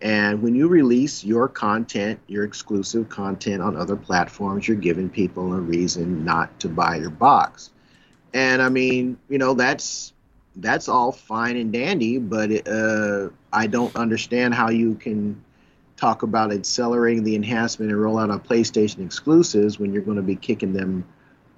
And 0.00 0.42
when 0.42 0.56
you 0.56 0.66
release 0.66 1.22
your 1.22 1.46
content, 1.46 2.18
your 2.26 2.42
exclusive 2.42 3.08
content 3.08 3.62
on 3.62 3.76
other 3.76 3.94
platforms, 3.94 4.66
you're 4.66 4.76
giving 4.76 5.08
people 5.08 5.52
a 5.52 5.60
reason 5.60 6.24
not 6.24 6.58
to 6.60 6.68
buy 6.68 6.96
your 6.96 7.10
box. 7.10 7.70
And 8.34 8.60
I 8.60 8.68
mean, 8.68 9.16
you 9.28 9.38
know, 9.38 9.54
that's 9.54 10.11
that's 10.56 10.88
all 10.88 11.12
fine 11.12 11.56
and 11.56 11.72
dandy, 11.72 12.18
but 12.18 12.68
uh, 12.68 13.30
I 13.52 13.66
don't 13.66 13.94
understand 13.96 14.54
how 14.54 14.70
you 14.70 14.94
can 14.94 15.42
talk 15.96 16.22
about 16.22 16.52
accelerating 16.52 17.22
the 17.22 17.36
enhancement 17.36 17.90
and 17.90 18.00
rollout 18.00 18.34
of 18.34 18.42
PlayStation 18.42 19.04
exclusives 19.04 19.78
when 19.78 19.92
you're 19.92 20.02
going 20.02 20.16
to 20.16 20.22
be 20.22 20.36
kicking 20.36 20.72
them 20.72 21.04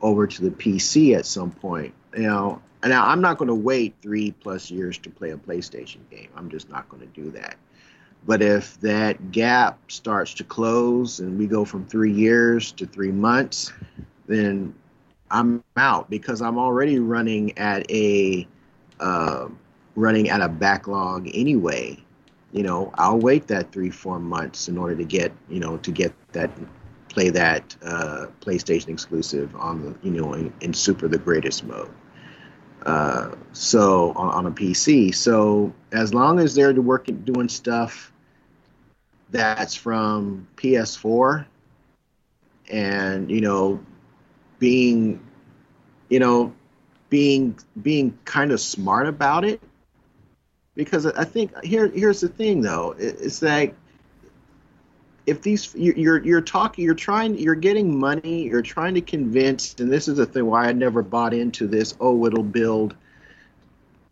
over 0.02 0.26
to 0.26 0.42
the 0.42 0.50
PC 0.50 1.16
at 1.16 1.26
some 1.26 1.50
point. 1.50 1.94
You 2.14 2.24
know, 2.24 2.62
now 2.84 3.06
I'm 3.06 3.20
not 3.20 3.38
going 3.38 3.48
to 3.48 3.54
wait 3.54 3.94
three 4.02 4.32
plus 4.32 4.70
years 4.70 4.98
to 4.98 5.10
play 5.10 5.30
a 5.30 5.36
PlayStation 5.36 5.98
game. 6.10 6.28
I'm 6.36 6.50
just 6.50 6.68
not 6.68 6.88
going 6.88 7.00
to 7.00 7.20
do 7.20 7.30
that. 7.32 7.56
But 8.26 8.42
if 8.42 8.80
that 8.80 9.32
gap 9.32 9.78
starts 9.90 10.34
to 10.34 10.44
close 10.44 11.20
and 11.20 11.38
we 11.38 11.46
go 11.46 11.64
from 11.64 11.86
three 11.86 12.12
years 12.12 12.72
to 12.72 12.86
three 12.86 13.12
months, 13.12 13.72
then 14.26 14.74
I'm 15.30 15.62
out 15.76 16.08
because 16.08 16.40
I'm 16.40 16.58
already 16.58 16.98
running 16.98 17.56
at 17.58 17.90
a 17.90 18.46
uh, 19.04 19.48
running 19.96 20.30
at 20.30 20.40
a 20.40 20.48
backlog 20.48 21.28
anyway. 21.34 21.98
You 22.52 22.62
know, 22.62 22.90
I'll 22.94 23.18
wait 23.18 23.48
that 23.48 23.70
three 23.70 23.90
four 23.90 24.18
months 24.18 24.68
in 24.68 24.78
order 24.78 24.96
to 24.96 25.04
get 25.04 25.30
you 25.48 25.60
know 25.60 25.76
to 25.78 25.90
get 25.90 26.12
that 26.32 26.50
play 27.10 27.28
that 27.30 27.76
uh, 27.84 28.26
PlayStation 28.40 28.88
exclusive 28.88 29.54
on 29.56 29.82
the 29.82 29.94
you 30.02 30.10
know 30.10 30.32
in, 30.32 30.52
in 30.62 30.72
Super 30.72 31.06
the 31.06 31.18
Greatest 31.18 31.64
mode. 31.64 31.90
Uh, 32.86 33.34
so 33.52 34.12
on, 34.16 34.28
on 34.28 34.46
a 34.46 34.50
PC. 34.50 35.14
So 35.14 35.72
as 35.92 36.14
long 36.14 36.38
as 36.38 36.54
they're 36.54 36.72
working 36.74 37.22
doing 37.22 37.48
stuff 37.48 38.12
that's 39.30 39.74
from 39.74 40.46
PS4 40.56 41.44
and 42.70 43.30
you 43.30 43.40
know 43.40 43.80
being 44.58 45.20
you 46.08 46.20
know 46.20 46.54
being 47.10 47.58
being 47.80 48.18
kind 48.24 48.52
of 48.52 48.60
smart 48.60 49.06
about 49.06 49.44
it. 49.44 49.60
Because 50.74 51.06
I 51.06 51.24
think 51.24 51.52
here 51.64 51.88
here's 51.88 52.20
the 52.20 52.28
thing 52.28 52.60
though. 52.60 52.92
It- 52.98 53.16
it's 53.20 53.42
like 53.42 53.74
if 55.26 55.40
these 55.42 55.74
you- 55.74 55.94
you're 55.96 56.22
you're 56.22 56.40
talking 56.40 56.84
you're 56.84 56.94
trying 56.94 57.38
you're 57.38 57.54
getting 57.54 57.98
money 57.98 58.42
you're 58.44 58.60
trying 58.62 58.94
to 58.94 59.00
convince 59.00 59.74
and 59.78 59.90
this 59.90 60.06
is 60.08 60.18
the 60.18 60.26
thing 60.26 60.44
why 60.44 60.68
I 60.68 60.72
never 60.72 61.02
bought 61.02 61.32
into 61.32 61.66
this 61.66 61.94
oh 61.98 62.26
it'll 62.26 62.42
build 62.42 62.94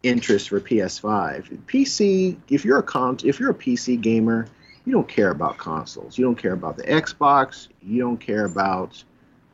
interest 0.03 0.49
for 0.49 0.59
PS5 0.59 1.51
PC 1.67 2.37
if 2.49 2.65
you're 2.65 2.79
a 2.79 2.83
con 2.83 3.19
if 3.25 3.39
you're 3.41 3.51
a 3.51 3.55
PC 3.55 4.01
gamer 4.01 4.47
you 4.85 4.93
don't 4.93 5.07
care 5.07 5.31
about 5.31 5.59
consoles. 5.59 6.19
You 6.19 6.25
don't 6.25 6.35
care 6.35 6.55
about 6.55 6.77
the 6.77 6.83
Xbox. 6.83 7.69
You 7.83 8.01
don't 8.01 8.17
care 8.17 8.47
about 8.47 9.05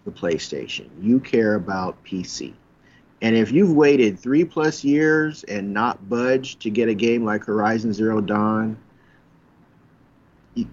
the 0.07 0.11
PlayStation. 0.11 0.87
You 1.03 1.21
care 1.21 1.55
about 1.55 2.03
PC 2.03 2.55
and 3.21 3.37
if 3.37 3.51
you've 3.51 3.73
waited 3.73 4.19
three 4.19 4.45
plus 4.45 4.85
years 4.85 5.45
and 5.45 5.73
not 5.73 6.09
budged 6.09 6.61
to 6.61 6.71
get 6.71 6.89
a 6.89 6.95
game 6.95 7.25
like 7.25 7.45
Horizon 7.45 7.93
Zero 7.93 8.21
Dawn, 8.21 8.77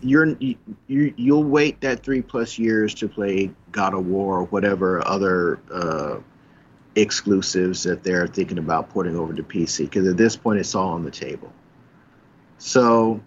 you're 0.01 0.35
you, 0.39 0.55
you 0.87 1.13
you'll 1.17 1.43
wait 1.43 1.81
that 1.81 2.03
three 2.03 2.21
plus 2.21 2.57
years 2.57 2.93
to 2.95 3.07
play 3.07 3.51
God 3.71 3.93
of 3.93 4.05
War 4.05 4.39
or 4.39 4.43
whatever 4.45 5.05
other 5.07 5.59
uh, 5.71 6.17
exclusives 6.95 7.83
that 7.83 8.03
they're 8.03 8.27
thinking 8.27 8.57
about 8.57 8.89
putting 8.89 9.15
over 9.15 9.33
to 9.33 9.43
PC. 9.43 9.79
Because 9.79 10.07
at 10.07 10.17
this 10.17 10.35
point, 10.35 10.59
it's 10.59 10.75
all 10.75 10.89
on 10.89 11.03
the 11.03 11.11
table. 11.11 11.51
So 12.57 13.21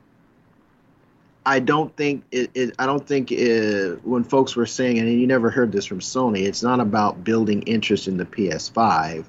I 1.46 1.60
don't 1.60 1.94
think 1.96 2.24
it, 2.30 2.50
it 2.54 2.74
I 2.78 2.86
don't 2.86 3.06
think 3.06 3.32
it, 3.32 4.04
when 4.04 4.24
folks 4.24 4.54
were 4.56 4.66
saying, 4.66 4.98
and 4.98 5.08
you 5.08 5.26
never 5.26 5.50
heard 5.50 5.72
this 5.72 5.86
from 5.86 6.00
Sony, 6.00 6.44
it's 6.44 6.62
not 6.62 6.80
about 6.80 7.24
building 7.24 7.62
interest 7.62 8.08
in 8.08 8.16
the 8.16 8.26
PS5. 8.26 9.24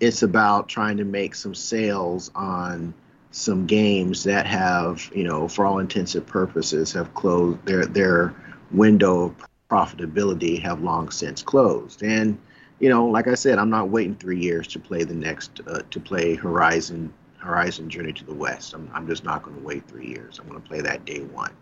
It's 0.00 0.22
about 0.22 0.68
trying 0.68 0.96
to 0.96 1.04
make 1.04 1.34
some 1.34 1.54
sales 1.54 2.30
on 2.34 2.94
some 3.32 3.66
games 3.66 4.24
that 4.24 4.46
have, 4.46 5.10
you 5.14 5.24
know, 5.24 5.46
for 5.46 5.66
all 5.66 5.78
intents 5.78 6.14
and 6.14 6.26
purposes, 6.26 6.92
have 6.92 7.12
closed 7.14 7.64
their 7.66 7.84
their 7.84 8.34
window 8.70 9.24
of 9.24 9.34
profitability 9.70 10.60
have 10.60 10.82
long 10.82 11.10
since 11.10 11.42
closed. 11.42 12.02
And 12.02 12.38
you 12.80 12.88
know, 12.88 13.06
like 13.06 13.28
I 13.28 13.34
said, 13.34 13.58
I'm 13.58 13.70
not 13.70 13.90
waiting 13.90 14.16
three 14.16 14.40
years 14.40 14.66
to 14.68 14.78
play 14.78 15.04
the 15.04 15.14
next 15.14 15.60
uh, 15.66 15.82
to 15.90 16.00
play 16.00 16.34
Horizon 16.34 17.12
Horizon 17.40 17.88
Journey 17.88 18.12
to 18.12 18.24
the 18.24 18.34
West. 18.34 18.74
I'm, 18.74 18.90
I'm 18.92 19.06
just 19.06 19.24
not 19.24 19.42
going 19.42 19.56
to 19.56 19.62
wait 19.62 19.88
three 19.88 20.06
years. 20.06 20.38
I'm 20.38 20.48
going 20.48 20.60
to 20.60 20.68
play 20.68 20.80
that 20.82 21.04
day 21.04 21.20
one. 21.20 21.52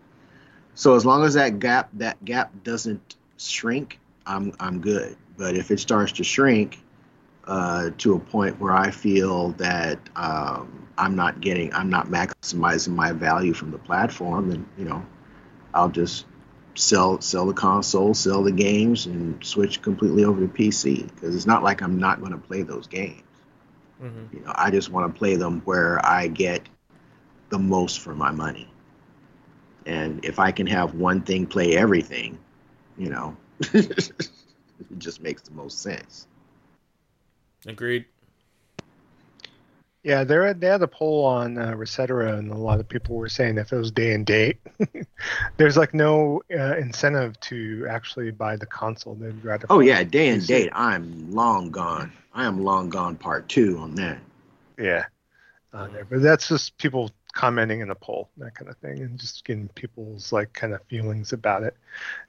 So 0.75 0.95
as 0.95 1.05
long 1.05 1.23
as 1.23 1.33
that 1.33 1.59
gap 1.59 1.89
that 1.93 2.23
gap 2.23 2.51
doesn't 2.63 3.15
shrink, 3.37 3.99
I'm 4.25 4.53
I'm 4.59 4.79
good. 4.79 5.17
But 5.37 5.55
if 5.55 5.71
it 5.71 5.79
starts 5.79 6.13
to 6.13 6.23
shrink 6.23 6.79
uh, 7.45 7.91
to 7.97 8.13
a 8.13 8.19
point 8.19 8.59
where 8.59 8.73
I 8.73 8.91
feel 8.91 9.49
that 9.53 9.99
um, 10.15 10.87
I'm 10.97 11.15
not 11.15 11.41
getting, 11.41 11.73
I'm 11.73 11.89
not 11.89 12.07
maximizing 12.07 12.89
my 12.89 13.11
value 13.11 13.53
from 13.53 13.71
the 13.71 13.77
platform, 13.77 14.49
then 14.49 14.67
you 14.77 14.85
know, 14.85 15.05
I'll 15.73 15.89
just 15.89 16.25
sell 16.75 17.19
sell 17.21 17.45
the 17.45 17.53
console, 17.53 18.13
sell 18.13 18.43
the 18.43 18.51
games, 18.51 19.05
and 19.05 19.43
switch 19.43 19.81
completely 19.81 20.23
over 20.23 20.41
to 20.41 20.47
PC 20.47 21.13
because 21.13 21.35
it's 21.35 21.47
not 21.47 21.63
like 21.63 21.81
I'm 21.81 21.97
not 21.97 22.19
going 22.19 22.33
to 22.33 22.37
play 22.37 22.61
those 22.61 22.87
games. 22.87 23.23
Mm-hmm. 24.01 24.37
You 24.37 24.43
know, 24.43 24.53
I 24.55 24.71
just 24.71 24.89
want 24.89 25.13
to 25.13 25.17
play 25.17 25.35
them 25.35 25.61
where 25.65 26.03
I 26.05 26.27
get 26.27 26.61
the 27.49 27.59
most 27.59 27.99
for 27.99 28.15
my 28.15 28.31
money. 28.31 28.69
And 29.85 30.23
if 30.23 30.39
I 30.39 30.51
can 30.51 30.67
have 30.67 30.95
one 30.95 31.21
thing 31.21 31.45
play 31.45 31.75
everything, 31.75 32.37
you 32.97 33.09
know, 33.09 33.35
it 33.73 34.11
just 34.97 35.21
makes 35.21 35.41
the 35.41 35.51
most 35.51 35.81
sense. 35.81 36.27
Agreed. 37.65 38.05
Yeah, 40.03 40.23
they 40.23 40.35
had, 40.35 40.61
they 40.61 40.67
had 40.67 40.81
a 40.81 40.87
poll 40.87 41.25
on 41.25 41.57
uh, 41.57 41.73
Resetera, 41.73 42.37
and 42.37 42.51
a 42.51 42.57
lot 42.57 42.79
of 42.79 42.87
people 42.87 43.17
were 43.17 43.27
saying 43.27 43.57
if 43.57 43.73
it 43.73 43.77
was 43.77 43.91
day 43.91 44.13
and 44.13 44.25
date, 44.25 44.57
there's 45.57 45.75
like 45.75 45.93
no 45.93 46.41
uh, 46.57 46.77
incentive 46.77 47.37
to 47.41 47.85
actually 47.89 48.31
buy 48.31 48.55
the 48.55 48.65
console. 48.65 49.15
They'd 49.15 49.43
rather. 49.43 49.65
Oh 49.69 49.81
yeah, 49.81 50.03
day 50.03 50.29
and 50.29 50.41
PC. 50.41 50.47
date. 50.47 50.69
I'm 50.71 51.31
long 51.31 51.69
gone. 51.69 52.13
I 52.33 52.45
am 52.45 52.63
long 52.63 52.89
gone. 52.89 53.15
Part 53.15 53.49
two 53.49 53.77
on 53.79 53.95
that. 53.95 54.19
Yeah, 54.77 55.05
on 55.73 55.93
there. 55.93 56.05
But 56.05 56.21
that's 56.21 56.47
just 56.47 56.77
people 56.77 57.11
commenting 57.33 57.81
in 57.81 57.89
the 57.89 57.95
poll, 57.95 58.29
that 58.37 58.55
kind 58.55 58.69
of 58.69 58.77
thing, 58.77 58.99
and 58.99 59.19
just 59.19 59.45
getting 59.45 59.67
people's 59.69 60.31
like 60.31 60.53
kind 60.53 60.73
of 60.73 60.83
feelings 60.85 61.33
about 61.33 61.63
it. 61.63 61.75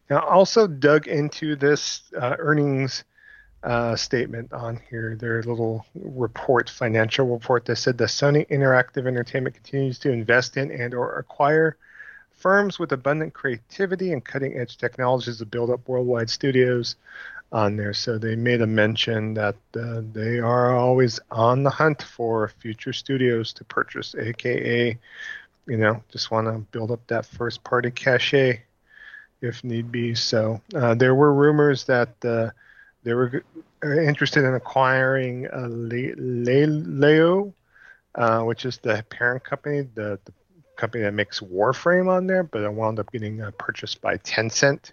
Now, 0.08 0.20
also 0.20 0.66
dug 0.66 1.06
into 1.08 1.56
this 1.56 2.02
uh, 2.20 2.36
earnings 2.38 3.04
uh, 3.62 3.94
statement 3.96 4.52
on 4.52 4.80
here, 4.88 5.16
their 5.16 5.42
little 5.42 5.84
report, 5.94 6.70
financial 6.70 7.26
report 7.26 7.66
that 7.66 7.76
said 7.76 7.98
the 7.98 8.04
Sony 8.04 8.48
Interactive 8.48 9.06
Entertainment 9.06 9.54
continues 9.54 9.98
to 10.00 10.10
invest 10.10 10.56
in 10.56 10.70
and 10.70 10.94
or 10.94 11.18
acquire 11.18 11.76
firms 12.32 12.78
with 12.78 12.92
abundant 12.92 13.34
creativity 13.34 14.12
and 14.12 14.24
cutting 14.24 14.56
edge 14.56 14.78
technologies 14.78 15.38
to 15.38 15.46
build 15.46 15.70
up 15.70 15.86
worldwide 15.86 16.30
studios 16.30 16.96
on 17.52 17.76
there. 17.76 17.92
So 17.92 18.18
they 18.18 18.36
made 18.36 18.60
a 18.60 18.66
mention 18.66 19.34
that 19.34 19.56
uh, 19.76 20.02
they 20.12 20.38
are 20.38 20.76
always 20.76 21.18
on 21.30 21.62
the 21.62 21.70
hunt 21.70 22.02
for 22.02 22.48
future 22.60 22.92
studios 22.92 23.52
to 23.54 23.64
purchase, 23.64 24.14
aka, 24.14 24.96
you 25.66 25.76
know, 25.76 26.02
just 26.10 26.30
want 26.30 26.46
to 26.46 26.58
build 26.70 26.90
up 26.90 27.06
that 27.08 27.26
first 27.26 27.62
party 27.64 27.90
cachet 27.90 28.62
if 29.40 29.64
need 29.64 29.90
be. 29.90 30.14
So 30.14 30.60
uh, 30.74 30.94
there 30.94 31.14
were 31.14 31.32
rumors 31.32 31.84
that 31.84 32.14
uh, 32.24 32.50
they 33.02 33.14
were 33.14 33.44
uh, 33.84 34.00
interested 34.00 34.44
in 34.44 34.54
acquiring 34.54 35.46
uh, 35.46 35.66
Le- 35.68 36.14
Le- 36.16 36.84
Leyou, 36.84 37.52
uh, 38.14 38.42
which 38.42 38.64
is 38.64 38.78
the 38.78 39.04
parent 39.08 39.42
company, 39.42 39.82
the, 39.94 40.18
the 40.24 40.32
company 40.76 41.04
that 41.04 41.14
makes 41.14 41.40
Warframe 41.40 42.08
on 42.08 42.26
there, 42.26 42.42
but 42.42 42.62
it 42.62 42.72
wound 42.72 42.98
up 42.98 43.10
getting 43.12 43.42
purchased 43.58 44.00
by 44.00 44.16
Tencent. 44.18 44.92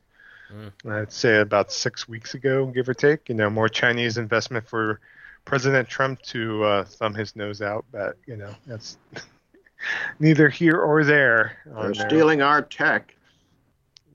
Mm. 0.54 0.92
I'd 0.92 1.12
say 1.12 1.40
about 1.40 1.72
six 1.72 2.08
weeks 2.08 2.34
ago, 2.34 2.66
give 2.68 2.88
or 2.88 2.94
take. 2.94 3.30
You 3.30 3.36
know, 3.36 3.50
more 3.50 3.70
Chinese 3.70 4.18
investment 4.18 4.68
for 4.68 5.00
President 5.46 5.88
Trump 5.88 6.22
to 6.24 6.64
uh, 6.64 6.84
thumb 6.84 7.14
his 7.14 7.36
nose 7.36 7.62
out, 7.62 7.86
but 7.92 8.18
you 8.26 8.36
know 8.36 8.54
that's 8.66 8.98
neither 10.20 10.50
here 10.50 10.76
or 10.76 11.04
there. 11.04 11.58
They're 11.66 11.94
stealing 11.94 12.42
our 12.42 12.62
tech. 12.62 13.16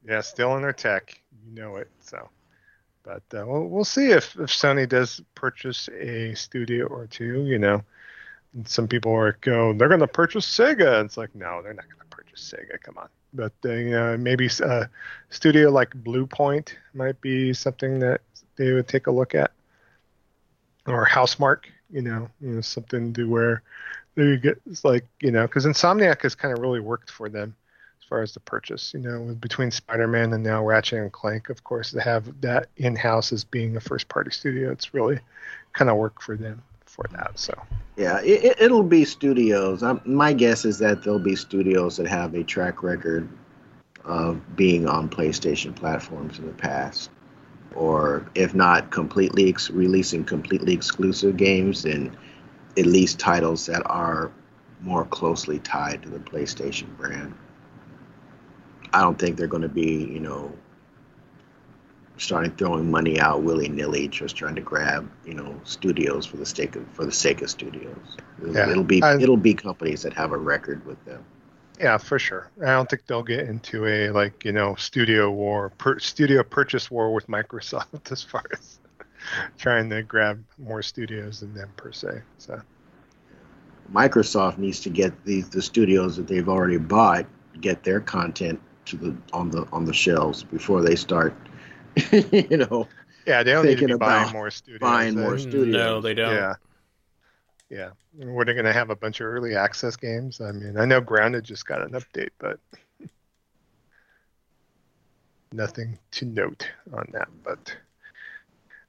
Yeah, 0.06 0.20
still 0.20 0.56
in 0.56 0.62
their 0.62 0.72
tech. 0.72 1.20
You 1.46 1.54
know 1.54 1.76
it. 1.76 1.88
So, 2.00 2.28
but 3.02 3.22
uh, 3.34 3.44
we'll 3.46 3.66
we'll 3.68 3.84
see 3.84 4.10
if 4.10 4.34
if 4.36 4.50
Sony 4.50 4.88
does 4.88 5.22
purchase 5.34 5.88
a 5.88 6.34
studio 6.34 6.86
or 6.86 7.06
two. 7.06 7.44
You 7.44 7.58
know, 7.58 7.82
and 8.54 8.68
some 8.68 8.88
people 8.88 9.12
are 9.12 9.36
go 9.40 9.72
they're 9.72 9.88
going 9.88 10.00
to 10.00 10.06
purchase 10.06 10.46
Sega. 10.46 11.04
It's 11.04 11.16
like 11.16 11.34
no, 11.34 11.62
they're 11.62 11.74
not 11.74 11.86
going 11.88 12.00
to 12.00 12.16
purchase 12.16 12.52
Sega. 12.54 12.80
Come 12.82 12.98
on. 12.98 13.08
But 13.32 13.52
uh, 13.64 13.72
you 13.72 13.90
know, 13.90 14.16
maybe 14.16 14.48
a 14.60 14.88
studio 15.30 15.70
like 15.70 15.90
Bluepoint 15.90 16.74
might 16.94 17.20
be 17.20 17.52
something 17.52 17.98
that 18.00 18.20
they 18.56 18.72
would 18.72 18.88
take 18.88 19.06
a 19.06 19.10
look 19.10 19.34
at, 19.34 19.52
or 20.86 21.06
Housemarque. 21.06 21.64
You 21.90 22.02
know, 22.02 22.28
you 22.40 22.50
know 22.54 22.60
something 22.60 23.12
to 23.14 23.28
where 23.28 23.62
they 24.14 24.36
get 24.36 24.60
it's 24.70 24.84
like 24.84 25.06
you 25.20 25.30
know 25.30 25.46
because 25.46 25.66
Insomniac 25.66 26.22
has 26.22 26.34
kind 26.34 26.52
of 26.56 26.60
really 26.60 26.80
worked 26.80 27.10
for 27.10 27.28
them 27.28 27.54
as 28.00 28.08
far 28.08 28.22
as 28.22 28.32
the 28.32 28.40
purchase. 28.40 28.92
You 28.92 29.00
know, 29.00 29.34
between 29.40 29.70
Spider-Man 29.70 30.32
and 30.32 30.42
now 30.42 30.64
Ratchet 30.64 30.98
and 31.00 31.12
Clank, 31.12 31.48
of 31.48 31.64
course, 31.64 31.90
to 31.92 32.00
have 32.00 32.40
that 32.42 32.68
in-house 32.76 33.32
as 33.32 33.44
being 33.44 33.76
a 33.76 33.80
first-party 33.80 34.30
studio, 34.30 34.70
it's 34.70 34.92
really 34.92 35.20
kind 35.72 35.90
of 35.90 35.96
worked 35.96 36.22
for 36.22 36.36
them 36.36 36.62
for 36.92 37.06
that. 37.12 37.38
So 37.38 37.54
Yeah, 37.96 38.20
it, 38.20 38.56
it'll 38.60 38.82
be 38.82 39.04
studios. 39.04 39.82
Um, 39.82 40.00
my 40.04 40.32
guess 40.32 40.64
is 40.64 40.78
that 40.78 41.02
there'll 41.02 41.18
be 41.18 41.36
studios 41.36 41.96
that 41.96 42.06
have 42.06 42.34
a 42.34 42.44
track 42.44 42.82
record 42.82 43.28
of 44.04 44.56
being 44.56 44.86
on 44.86 45.08
PlayStation 45.08 45.74
platforms 45.74 46.38
in 46.38 46.46
the 46.46 46.52
past, 46.52 47.10
or 47.74 48.28
if 48.34 48.54
not 48.54 48.90
completely 48.90 49.48
ex- 49.48 49.70
releasing 49.70 50.24
completely 50.24 50.74
exclusive 50.74 51.36
games, 51.36 51.84
then 51.84 52.14
at 52.76 52.86
least 52.86 53.18
titles 53.18 53.66
that 53.66 53.82
are 53.86 54.30
more 54.80 55.04
closely 55.06 55.58
tied 55.60 56.02
to 56.02 56.10
the 56.10 56.18
PlayStation 56.18 56.94
brand. 56.96 57.32
I 58.92 59.00
don't 59.00 59.18
think 59.18 59.36
they're 59.36 59.46
going 59.46 59.62
to 59.62 59.68
be, 59.68 60.04
you 60.04 60.20
know, 60.20 60.52
starting 62.22 62.52
throwing 62.52 62.90
money 62.90 63.18
out 63.20 63.42
willy 63.42 63.68
nilly, 63.68 64.08
just 64.08 64.36
trying 64.36 64.54
to 64.54 64.60
grab, 64.60 65.10
you 65.26 65.34
know, 65.34 65.60
studios 65.64 66.24
for 66.24 66.36
the 66.36 66.46
sake 66.46 66.76
of 66.76 66.86
for 66.92 67.04
the 67.04 67.12
sake 67.12 67.42
of 67.42 67.50
studios. 67.50 68.16
It'll, 68.40 68.54
Yeah, 68.54 68.70
it'll 68.70 68.84
be 68.84 69.02
I- 69.02 69.16
it'll 69.16 69.36
be 69.36 69.54
companies 69.54 70.02
that 70.02 70.12
have 70.14 70.32
a 70.32 70.38
record 70.38 70.84
with 70.86 71.02
them. 71.04 71.24
yeah, 71.80 71.98
for 71.98 72.18
sure. 72.18 72.48
I 72.62 72.66
don't 72.66 72.88
think 72.88 73.06
they'll 73.06 73.22
get 73.24 73.48
into 73.48 73.86
a 73.86 74.10
like 74.10 74.44
you 74.44 74.52
know 74.52 74.74
studio 74.76 75.30
war, 75.30 75.70
per, 75.70 75.98
studio 75.98 76.42
purchase 76.44 76.90
war 76.90 77.12
with 77.12 77.26
Microsoft 77.26 78.10
as 78.12 78.22
far 78.22 78.44
as 78.52 78.78
trying 79.58 79.90
to 79.90 80.02
grab 80.02 80.42
more 80.58 80.82
studios 80.82 81.40
than 81.40 81.54
them 81.54 81.70
per 81.76 81.92
se. 81.92 82.22
So 82.38 82.60
Microsoft 83.92 84.58
needs 84.58 84.80
to 84.80 84.90
get 84.90 85.12
these 85.24 85.48
the 85.48 85.60
studios 85.62 86.16
that 86.16 86.26
they've 86.28 86.48
already 86.48 86.78
bought 86.78 87.26
get 87.60 87.82
their 87.82 88.00
content 88.00 88.60
to 88.86 88.96
the 88.96 89.14
on 89.32 89.50
the 89.50 89.66
on 89.72 89.84
the 89.84 89.92
shelves 89.92 90.42
before 90.44 90.82
they 90.82 90.96
start, 90.96 91.34
you 92.32 92.56
know, 92.56 92.88
yeah, 93.26 93.42
they 93.42 93.52
don't 93.52 93.64
need 93.64 93.74
to 93.74 93.78
Thinking 93.80 93.96
be 93.96 93.98
buying 93.98 94.32
more 94.32 94.50
studios. 94.50 94.80
buying 94.80 95.14
more 95.18 95.38
studios. 95.38 95.66
No, 95.66 96.00
they 96.00 96.14
don't. 96.14 96.34
Yeah. 96.34 96.54
Yeah. 97.70 97.90
Were 98.18 98.44
they 98.44 98.52
going 98.52 98.66
to 98.66 98.72
have 98.72 98.90
a 98.90 98.96
bunch 98.96 99.20
of 99.20 99.26
early 99.26 99.56
access 99.56 99.96
games? 99.96 100.40
I 100.40 100.52
mean, 100.52 100.76
I 100.76 100.84
know 100.84 101.00
Grounded 101.00 101.44
just 101.44 101.66
got 101.66 101.80
an 101.80 101.92
update, 101.92 102.30
but 102.38 102.58
nothing 105.52 105.98
to 106.12 106.24
note 106.26 106.68
on 106.92 107.08
that. 107.12 107.28
But 107.42 107.74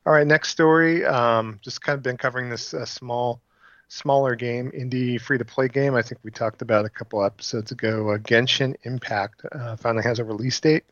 all 0.05 0.13
right, 0.13 0.27
next 0.27 0.49
story. 0.49 1.05
Um, 1.05 1.59
just 1.61 1.81
kind 1.81 1.95
of 1.95 2.03
been 2.03 2.17
covering 2.17 2.49
this 2.49 2.73
uh, 2.73 2.85
small, 2.85 3.39
smaller 3.87 4.35
game, 4.35 4.71
indie 4.71 5.21
free 5.21 5.37
to 5.37 5.45
play 5.45 5.67
game. 5.69 5.95
I 5.95 6.01
think 6.01 6.19
we 6.23 6.31
talked 6.31 6.61
about 6.61 6.83
a 6.85 6.89
couple 6.89 7.23
episodes 7.23 7.71
ago. 7.71 8.09
Uh, 8.09 8.17
Genshin 8.17 8.75
Impact 8.83 9.45
uh, 9.51 9.75
finally 9.77 10.03
has 10.03 10.19
a 10.19 10.25
release 10.25 10.59
date 10.59 10.83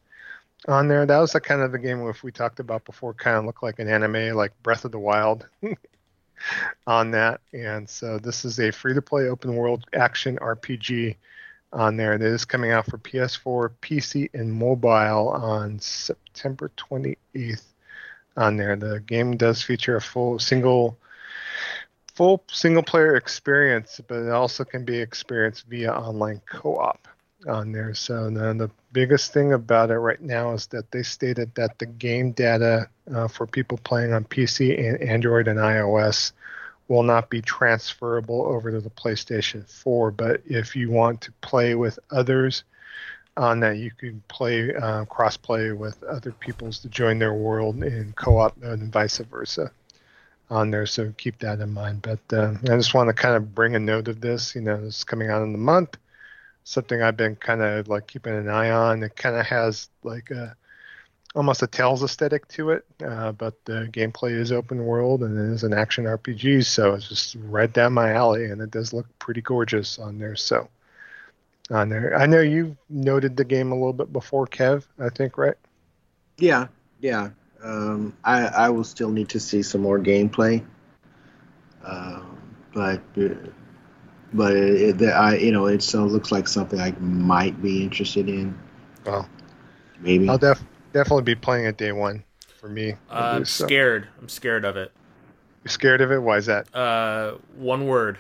on 0.67 0.87
there. 0.87 1.05
That 1.05 1.19
was 1.19 1.33
the 1.33 1.41
kind 1.41 1.61
of 1.61 1.71
the 1.71 1.79
game 1.79 2.07
if 2.07 2.23
we 2.23 2.31
talked 2.31 2.59
about 2.59 2.85
before, 2.85 3.13
kind 3.13 3.37
of 3.37 3.45
looked 3.45 3.63
like 3.63 3.79
an 3.79 3.87
anime, 3.87 4.35
like 4.35 4.51
Breath 4.63 4.85
of 4.85 4.91
the 4.91 4.99
Wild. 4.99 5.47
on 6.87 7.11
that. 7.11 7.41
And 7.53 7.89
so 7.89 8.19
this 8.19 8.45
is 8.45 8.59
a 8.59 8.71
free 8.71 8.93
to 8.93 9.01
play 9.01 9.27
open 9.27 9.55
world 9.55 9.85
action 9.93 10.37
RPG 10.37 11.15
on 11.73 11.97
there 11.97 12.17
that 12.17 12.25
is 12.25 12.45
coming 12.45 12.71
out 12.71 12.85
for 12.85 12.97
PS4, 12.97 13.71
PC, 13.81 14.29
and 14.33 14.51
mobile 14.51 15.29
on 15.29 15.79
September 15.79 16.71
28th 16.77 17.63
on 18.37 18.57
there. 18.57 18.75
The 18.75 18.99
game 18.99 19.37
does 19.37 19.61
feature 19.61 19.95
a 19.95 20.01
full 20.01 20.39
single 20.39 20.97
full 22.13 22.43
single 22.51 22.83
player 22.83 23.15
experience, 23.15 24.01
but 24.05 24.19
it 24.19 24.31
also 24.31 24.65
can 24.65 24.83
be 24.83 24.99
experienced 24.99 25.65
via 25.67 25.93
online 25.93 26.41
co-op 26.45 27.07
on 27.47 27.71
there. 27.71 27.93
So 27.93 28.29
then 28.29 28.57
the 28.57 28.71
biggest 28.91 29.33
thing 29.33 29.53
about 29.53 29.91
it 29.91 29.97
right 29.97 30.21
now 30.21 30.53
is 30.53 30.67
that 30.67 30.91
they 30.91 31.03
stated 31.03 31.53
that 31.55 31.79
the 31.79 31.85
game 31.85 32.31
data 32.31 32.89
uh, 33.13 33.27
for 33.27 33.47
people 33.47 33.79
playing 33.83 34.13
on 34.13 34.25
PC 34.25 34.77
and 34.79 35.01
Android 35.01 35.47
and 35.47 35.59
iOS 35.59 36.31
will 36.87 37.03
not 37.03 37.29
be 37.29 37.41
transferable 37.41 38.45
over 38.45 38.69
to 38.71 38.81
the 38.81 38.89
PlayStation 38.89 39.67
4. 39.69 40.11
But 40.11 40.41
if 40.45 40.75
you 40.75 40.91
want 40.91 41.21
to 41.21 41.31
play 41.41 41.75
with 41.75 41.97
others 42.11 42.63
on 43.37 43.61
that, 43.61 43.77
you 43.77 43.91
can 43.91 44.21
play 44.27 44.75
uh, 44.75 45.05
cross-play 45.05 45.71
with 45.71 46.03
other 46.03 46.31
peoples 46.31 46.79
to 46.79 46.89
join 46.89 47.17
their 47.17 47.33
world 47.33 47.81
in 47.83 48.13
co-op 48.13 48.57
mode 48.57 48.79
and 48.79 48.91
vice 48.91 49.19
versa 49.19 49.71
on 50.49 50.69
there. 50.69 50.85
So 50.85 51.13
keep 51.17 51.39
that 51.39 51.61
in 51.61 51.71
mind. 51.71 52.01
But 52.01 52.19
uh, 52.37 52.55
I 52.63 52.75
just 52.75 52.93
want 52.93 53.07
to 53.07 53.13
kind 53.13 53.35
of 53.35 53.55
bring 53.55 53.75
a 53.75 53.79
note 53.79 54.09
of 54.09 54.19
this. 54.19 54.53
You 54.53 54.61
know, 54.61 54.75
is 54.75 55.05
coming 55.05 55.29
out 55.29 55.43
in 55.43 55.53
the 55.53 55.57
month 55.57 55.97
something 56.63 57.01
I've 57.01 57.17
been 57.17 57.35
kind 57.35 57.61
of 57.61 57.87
like 57.87 58.07
keeping 58.07 58.35
an 58.35 58.49
eye 58.49 58.71
on. 58.71 59.03
It 59.03 59.15
kind 59.15 59.35
of 59.35 59.45
has 59.47 59.89
like 60.03 60.31
a 60.31 60.55
almost 61.33 61.63
a 61.63 61.67
Tales 61.67 62.03
aesthetic 62.03 62.47
to 62.49 62.71
it, 62.71 62.85
uh, 63.05 63.31
but 63.31 63.63
the 63.65 63.87
gameplay 63.91 64.31
is 64.31 64.51
open 64.51 64.85
world 64.85 65.23
and 65.23 65.37
it 65.37 65.53
is 65.53 65.63
an 65.63 65.73
action 65.73 66.03
RPG, 66.03 66.65
so 66.65 66.93
it's 66.93 67.07
just 67.07 67.35
right 67.39 67.71
down 67.71 67.93
my 67.93 68.11
alley, 68.11 68.45
and 68.45 68.61
it 68.61 68.69
does 68.71 68.91
look 68.93 69.07
pretty 69.19 69.41
gorgeous 69.41 69.97
on 69.97 70.19
there. 70.19 70.35
So 70.35 70.67
on 71.71 71.89
there. 71.89 72.15
I 72.17 72.25
know 72.25 72.41
you 72.41 72.77
noted 72.89 73.37
the 73.37 73.45
game 73.45 73.71
a 73.71 73.75
little 73.75 73.93
bit 73.93 74.11
before, 74.11 74.45
Kev. 74.45 74.85
I 74.99 75.09
think, 75.09 75.37
right? 75.37 75.55
Yeah, 76.37 76.67
yeah. 76.99 77.29
Um, 77.63 78.17
I 78.23 78.47
I 78.47 78.69
will 78.69 78.83
still 78.83 79.11
need 79.11 79.29
to 79.29 79.39
see 79.39 79.63
some 79.63 79.81
more 79.81 79.99
gameplay. 79.99 80.65
Um, 81.83 82.55
but 82.73 83.01
uh, 83.17 83.29
but 84.33 84.55
it, 84.55 85.01
it, 85.01 85.07
I 85.09 85.35
you 85.35 85.51
know 85.51 85.67
it 85.67 85.81
still 85.83 86.07
looks 86.07 86.31
like 86.31 86.47
something 86.47 86.79
I 86.79 86.91
might 86.99 87.61
be 87.61 87.83
interested 87.83 88.29
in. 88.29 88.57
Well, 89.05 89.29
Maybe. 89.99 90.27
I'll 90.27 90.37
def- 90.37 90.63
definitely 90.93 91.23
be 91.23 91.35
playing 91.35 91.65
it 91.65 91.77
day 91.77 91.91
one 91.91 92.23
for 92.59 92.69
me. 92.69 92.95
at 93.15 93.31
I'm 93.31 93.31
least, 93.31 93.53
so. 93.55 93.69
scared. 93.69 94.07
I'm 94.19 94.29
scared 94.29 94.65
of 94.65 94.77
it. 94.77 94.91
You 95.63 95.69
scared 95.71 96.01
of 96.01 96.11
it? 96.11 96.19
Why 96.21 96.37
is 96.37 96.45
that? 96.47 96.67
Uh, 96.73 97.33
one 97.55 97.85
word, 97.87 98.19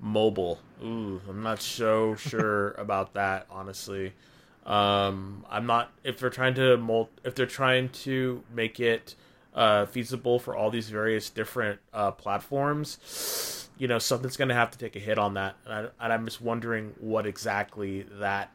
mobile. 0.00 0.58
Ooh, 0.82 1.20
I'm 1.28 1.42
not 1.42 1.62
so 1.62 2.14
sure 2.16 2.72
about 2.72 3.14
that, 3.14 3.46
honestly. 3.50 4.12
Um, 4.66 5.44
I'm 5.50 5.66
not 5.66 5.92
if 6.04 6.18
they're 6.18 6.30
trying 6.30 6.54
to 6.54 6.76
mul- 6.76 7.10
if 7.24 7.34
they're 7.34 7.46
trying 7.46 7.88
to 7.90 8.42
make 8.52 8.78
it 8.80 9.14
uh, 9.54 9.86
feasible 9.86 10.38
for 10.38 10.56
all 10.56 10.70
these 10.70 10.88
various 10.88 11.30
different 11.30 11.80
uh, 11.92 12.12
platforms. 12.12 13.68
You 13.82 13.88
know, 13.88 13.98
something's 13.98 14.36
going 14.36 14.48
to 14.54 14.54
have 14.54 14.70
to 14.70 14.78
take 14.78 14.94
a 14.94 15.00
hit 15.00 15.18
on 15.18 15.34
that, 15.34 15.56
and, 15.66 15.90
I, 15.98 16.06
I'm 16.14 16.24
just 16.24 16.40
wondering 16.40 16.94
what 17.00 17.26
exactly 17.26 18.06
that 18.20 18.52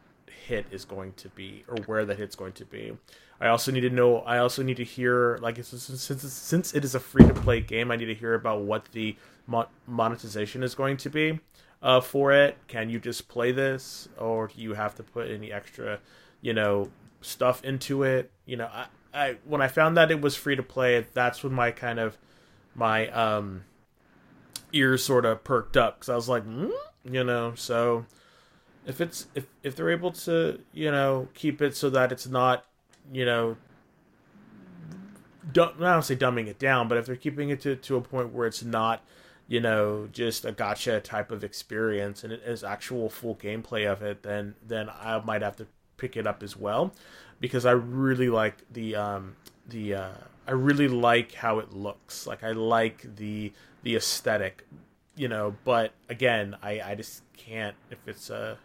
hit 0.47 0.65
is 0.71 0.85
going 0.85 1.11
to 1.23 1.27
be, 1.27 1.65
or 1.67 1.75
where 1.85 2.05
that 2.05 2.17
hit's 2.17 2.37
going 2.37 2.53
to 2.53 2.65
be. 2.65 2.97
I 3.41 3.47
also 3.49 3.73
need 3.73 3.81
to 3.81 3.89
know. 3.89 4.19
I 4.19 4.37
also 4.37 4.63
need 4.63 4.77
to 4.77 4.85
hear, 4.85 5.37
like, 5.41 5.57
since 5.65 5.83
since 5.83 6.73
it 6.73 6.85
is 6.85 6.95
a 6.95 7.01
free 7.01 7.27
to 7.27 7.33
play 7.33 7.59
game, 7.59 7.91
I 7.91 7.97
need 7.97 8.05
to 8.05 8.15
hear 8.15 8.35
about 8.35 8.61
what 8.61 8.85
the 8.93 9.17
mo- 9.47 9.67
monetization 9.85 10.63
is 10.63 10.73
going 10.75 10.95
to 10.95 11.09
be 11.09 11.41
uh, 11.83 11.99
for 11.99 12.31
it. 12.31 12.57
Can 12.69 12.89
you 12.89 12.97
just 12.97 13.27
play 13.27 13.51
this, 13.51 14.07
or 14.17 14.47
do 14.47 14.61
you 14.61 14.75
have 14.75 14.95
to 14.95 15.03
put 15.03 15.29
any 15.29 15.51
extra, 15.51 15.99
you 16.39 16.53
know, 16.53 16.89
stuff 17.19 17.61
into 17.65 18.03
it? 18.03 18.31
You 18.45 18.55
know, 18.55 18.69
I, 18.71 18.85
I 19.13 19.35
when 19.43 19.61
I 19.61 19.67
found 19.67 19.97
that 19.97 20.09
it 20.09 20.21
was 20.21 20.37
free 20.37 20.55
to 20.55 20.63
play, 20.63 21.05
that's 21.13 21.43
when 21.43 21.51
my 21.51 21.71
kind 21.71 21.99
of 21.99 22.17
my 22.75 23.09
um 23.09 23.65
ears 24.73 25.03
sort 25.03 25.25
of 25.25 25.43
perked 25.43 25.77
up 25.77 25.99
because 25.99 26.09
I 26.09 26.15
was 26.15 26.29
like, 26.29 26.45
mm? 26.45 26.71
you 27.03 27.23
know, 27.23 27.53
so 27.55 28.05
if 28.85 29.01
it's 29.01 29.27
if 29.35 29.47
if 29.63 29.75
they're 29.75 29.89
able 29.89 30.11
to 30.11 30.59
you 30.73 30.91
know 30.91 31.27
keep 31.33 31.61
it 31.61 31.75
so 31.75 31.89
that 31.89 32.11
it's 32.11 32.27
not 32.27 32.65
you 33.11 33.25
know 33.25 33.57
dumb, 35.51 35.73
I 35.79 35.93
don't 35.93 36.03
say 36.03 36.15
dumbing 36.15 36.47
it 36.47 36.59
down, 36.59 36.87
but 36.87 36.97
if 36.97 37.05
they're 37.05 37.15
keeping 37.15 37.49
it 37.49 37.61
to, 37.61 37.75
to 37.75 37.95
a 37.95 38.01
point 38.01 38.33
where 38.33 38.47
it's 38.47 38.63
not, 38.63 39.03
you 39.47 39.59
know, 39.59 40.09
just 40.11 40.45
a 40.45 40.51
gotcha 40.51 40.99
type 40.99 41.31
of 41.31 41.43
experience 41.43 42.23
and 42.23 42.33
it 42.33 42.41
is 42.45 42.63
actual 42.63 43.09
full 43.09 43.35
gameplay 43.35 43.89
of 43.89 44.01
it, 44.01 44.23
then 44.23 44.55
then 44.65 44.89
I 44.89 45.21
might 45.23 45.41
have 45.41 45.55
to 45.57 45.67
pick 45.97 46.15
it 46.17 46.27
up 46.27 46.43
as 46.43 46.55
well, 46.55 46.93
because 47.39 47.65
I 47.65 47.71
really 47.71 48.29
like 48.29 48.57
the 48.71 48.95
um 48.95 49.35
the 49.67 49.95
uh 49.95 50.11
I 50.47 50.51
really 50.51 50.87
like 50.87 51.33
how 51.33 51.59
it 51.59 51.73
looks. 51.73 52.27
Like 52.27 52.43
I 52.43 52.51
like 52.51 53.15
the 53.15 53.51
the 53.87 53.95
aesthetic, 53.95 54.67
you 55.15 55.29
know. 55.29 55.55
But 55.63 55.93
again, 56.09 56.57
I 56.61 56.81
I 56.81 56.95
just 56.95 57.23
can't 57.37 57.75
if 57.89 58.05
it's 58.05 58.29
a, 58.29 58.57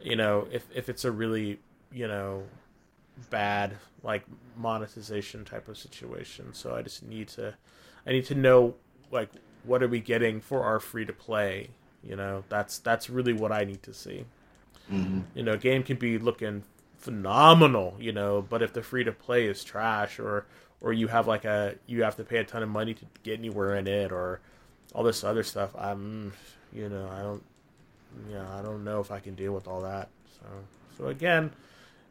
you 0.00 0.16
know, 0.16 0.48
if 0.50 0.66
if 0.74 0.88
it's 0.88 1.04
a 1.04 1.12
really 1.12 1.60
you 1.92 2.08
know 2.08 2.42
bad 3.30 3.76
like 4.02 4.24
monetization 4.56 5.44
type 5.44 5.68
of 5.68 5.78
situation. 5.78 6.52
So 6.54 6.74
I 6.74 6.82
just 6.82 7.04
need 7.04 7.28
to 7.28 7.54
I 8.04 8.10
need 8.10 8.24
to 8.26 8.34
know 8.34 8.74
like 9.12 9.30
what 9.62 9.80
are 9.80 9.88
we 9.88 10.00
getting 10.00 10.40
for 10.40 10.64
our 10.64 10.80
free 10.80 11.04
to 11.04 11.12
play? 11.12 11.68
You 12.02 12.16
know, 12.16 12.42
that's 12.48 12.78
that's 12.78 13.08
really 13.08 13.32
what 13.32 13.52
I 13.52 13.62
need 13.62 13.84
to 13.84 13.94
see. 13.94 14.24
Mhm. 14.90 15.22
You 15.34 15.44
know, 15.44 15.56
game 15.56 15.84
can 15.84 15.98
be 15.98 16.18
looking 16.18 16.64
phenomenal, 17.02 17.96
you 18.00 18.12
know, 18.12 18.42
but 18.48 18.62
if 18.62 18.72
the 18.72 18.82
free 18.82 19.04
to 19.04 19.12
play 19.12 19.46
is 19.46 19.62
trash 19.64 20.18
or 20.18 20.46
or 20.80 20.92
you 20.92 21.08
have 21.08 21.26
like 21.26 21.44
a 21.44 21.76
you 21.86 22.02
have 22.02 22.16
to 22.16 22.24
pay 22.24 22.38
a 22.38 22.44
ton 22.44 22.62
of 22.62 22.68
money 22.68 22.94
to 22.94 23.04
get 23.22 23.38
anywhere 23.38 23.76
in 23.76 23.86
it 23.86 24.10
or 24.12 24.40
all 24.94 25.02
this 25.02 25.22
other 25.24 25.42
stuff, 25.42 25.74
I'm 25.76 26.32
you 26.72 26.88
know, 26.88 27.08
I 27.12 27.22
don't 27.22 27.42
you 28.28 28.34
know, 28.34 28.48
I 28.52 28.62
don't 28.62 28.84
know 28.84 29.00
if 29.00 29.10
I 29.10 29.20
can 29.20 29.34
deal 29.34 29.52
with 29.52 29.68
all 29.68 29.82
that. 29.82 30.08
So 30.38 30.46
so 30.96 31.06
again, 31.08 31.52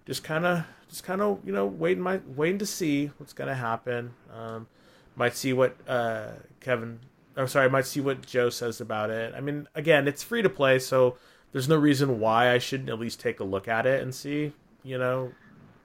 just 0.06 0.24
kind 0.24 0.46
of 0.46 0.66
just 0.90 1.04
kind 1.04 1.22
of 1.22 1.40
you 1.46 1.54
know 1.54 1.66
waiting 1.66 2.04
my 2.04 2.20
waiting 2.36 2.60
to 2.60 2.66
see 2.66 3.12
what's 3.18 3.34
gonna 3.34 3.56
happen 3.56 4.14
um 4.34 4.68
might 5.16 5.36
see 5.36 5.54
what 5.54 5.78
uh 5.88 6.28
Kevin. 6.60 7.00
I'm 7.38 7.48
sorry 7.48 7.70
might 7.70 7.86
see 7.86 8.02
what 8.02 8.26
joe 8.26 8.50
says 8.50 8.82
about 8.82 9.10
it 9.10 9.34
i 9.34 9.40
mean 9.40 9.68
again 9.74 10.06
it's 10.06 10.22
free 10.22 10.42
to 10.42 10.50
play 10.50 10.80
so 10.80 11.16
there's 11.54 11.70
no 11.70 11.78
reason 11.78 12.20
why 12.20 12.52
i 12.52 12.58
shouldn't 12.58 12.90
at 12.90 13.00
least 13.00 13.22
take 13.22 13.40
a 13.40 13.46
look 13.46 13.70
at 13.70 13.86
it 13.86 14.04
and 14.04 14.14
see 14.14 14.52
you 14.84 14.98
know 14.98 15.36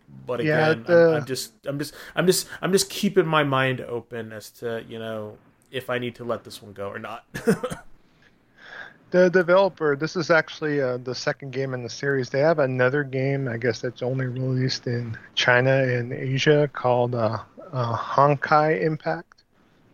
but 0.09 0.41
Yeah, 0.41 0.75
again 0.75 0.87
the- 0.87 0.95
I'm, 1.11 1.21
I'm 1.21 1.25
just 1.25 1.55
i'm 1.67 1.79
just 1.79 1.95
i'm 2.15 2.27
just 2.27 2.49
i'm 2.63 2.73
just 2.73 2.91
keeping 2.91 3.27
my 3.27 3.45
mind 3.45 3.81
open 3.81 4.33
as 4.33 4.51
to 4.53 4.85
you 4.89 4.99
know 4.99 5.39
if 5.71 5.91
i 5.91 5.99
need 5.99 6.15
to 6.17 6.25
let 6.25 6.45
this 6.45 6.63
one 6.63 6.73
go 6.73 6.89
or 6.89 6.99
not 6.99 7.27
The 9.11 9.31
developer, 9.31 9.97
this 9.97 10.17
is 10.17 10.31
actually 10.31 10.81
uh, 10.81 10.99
the 10.99 11.15
second 11.15 11.53
game 11.53 11.75
in 11.75 11.83
the 11.83 11.89
series. 11.89 12.29
They 12.31 12.41
have 12.41 12.59
another 12.59 13.05
game, 13.05 13.49
I 13.49 13.57
guess 13.57 13.81
that's 13.81 14.03
only 14.03 14.27
released 14.27 14.87
in 14.87 15.17
China 15.35 15.71
and 15.85 16.13
Asia 16.13 16.69
called 16.73 17.15
uh, 17.15 17.39
uh, 17.73 17.97
Honkai 17.97 18.83
Impact 18.83 19.45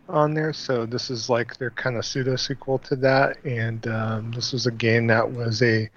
on 0.09 0.33
there. 0.33 0.53
So 0.53 0.85
this 0.85 1.09
is 1.11 1.29
like 1.29 1.57
their 1.57 1.71
kind 1.71 1.97
of 1.97 2.05
pseudo 2.05 2.35
sequel 2.37 2.79
to 2.79 2.95
that. 2.97 3.43
And 3.45 3.87
um, 3.87 4.31
this 4.31 4.53
was 4.53 4.67
a 4.67 4.71
game 4.71 5.07
that 5.07 5.31
was 5.31 5.61
a, 5.63 5.89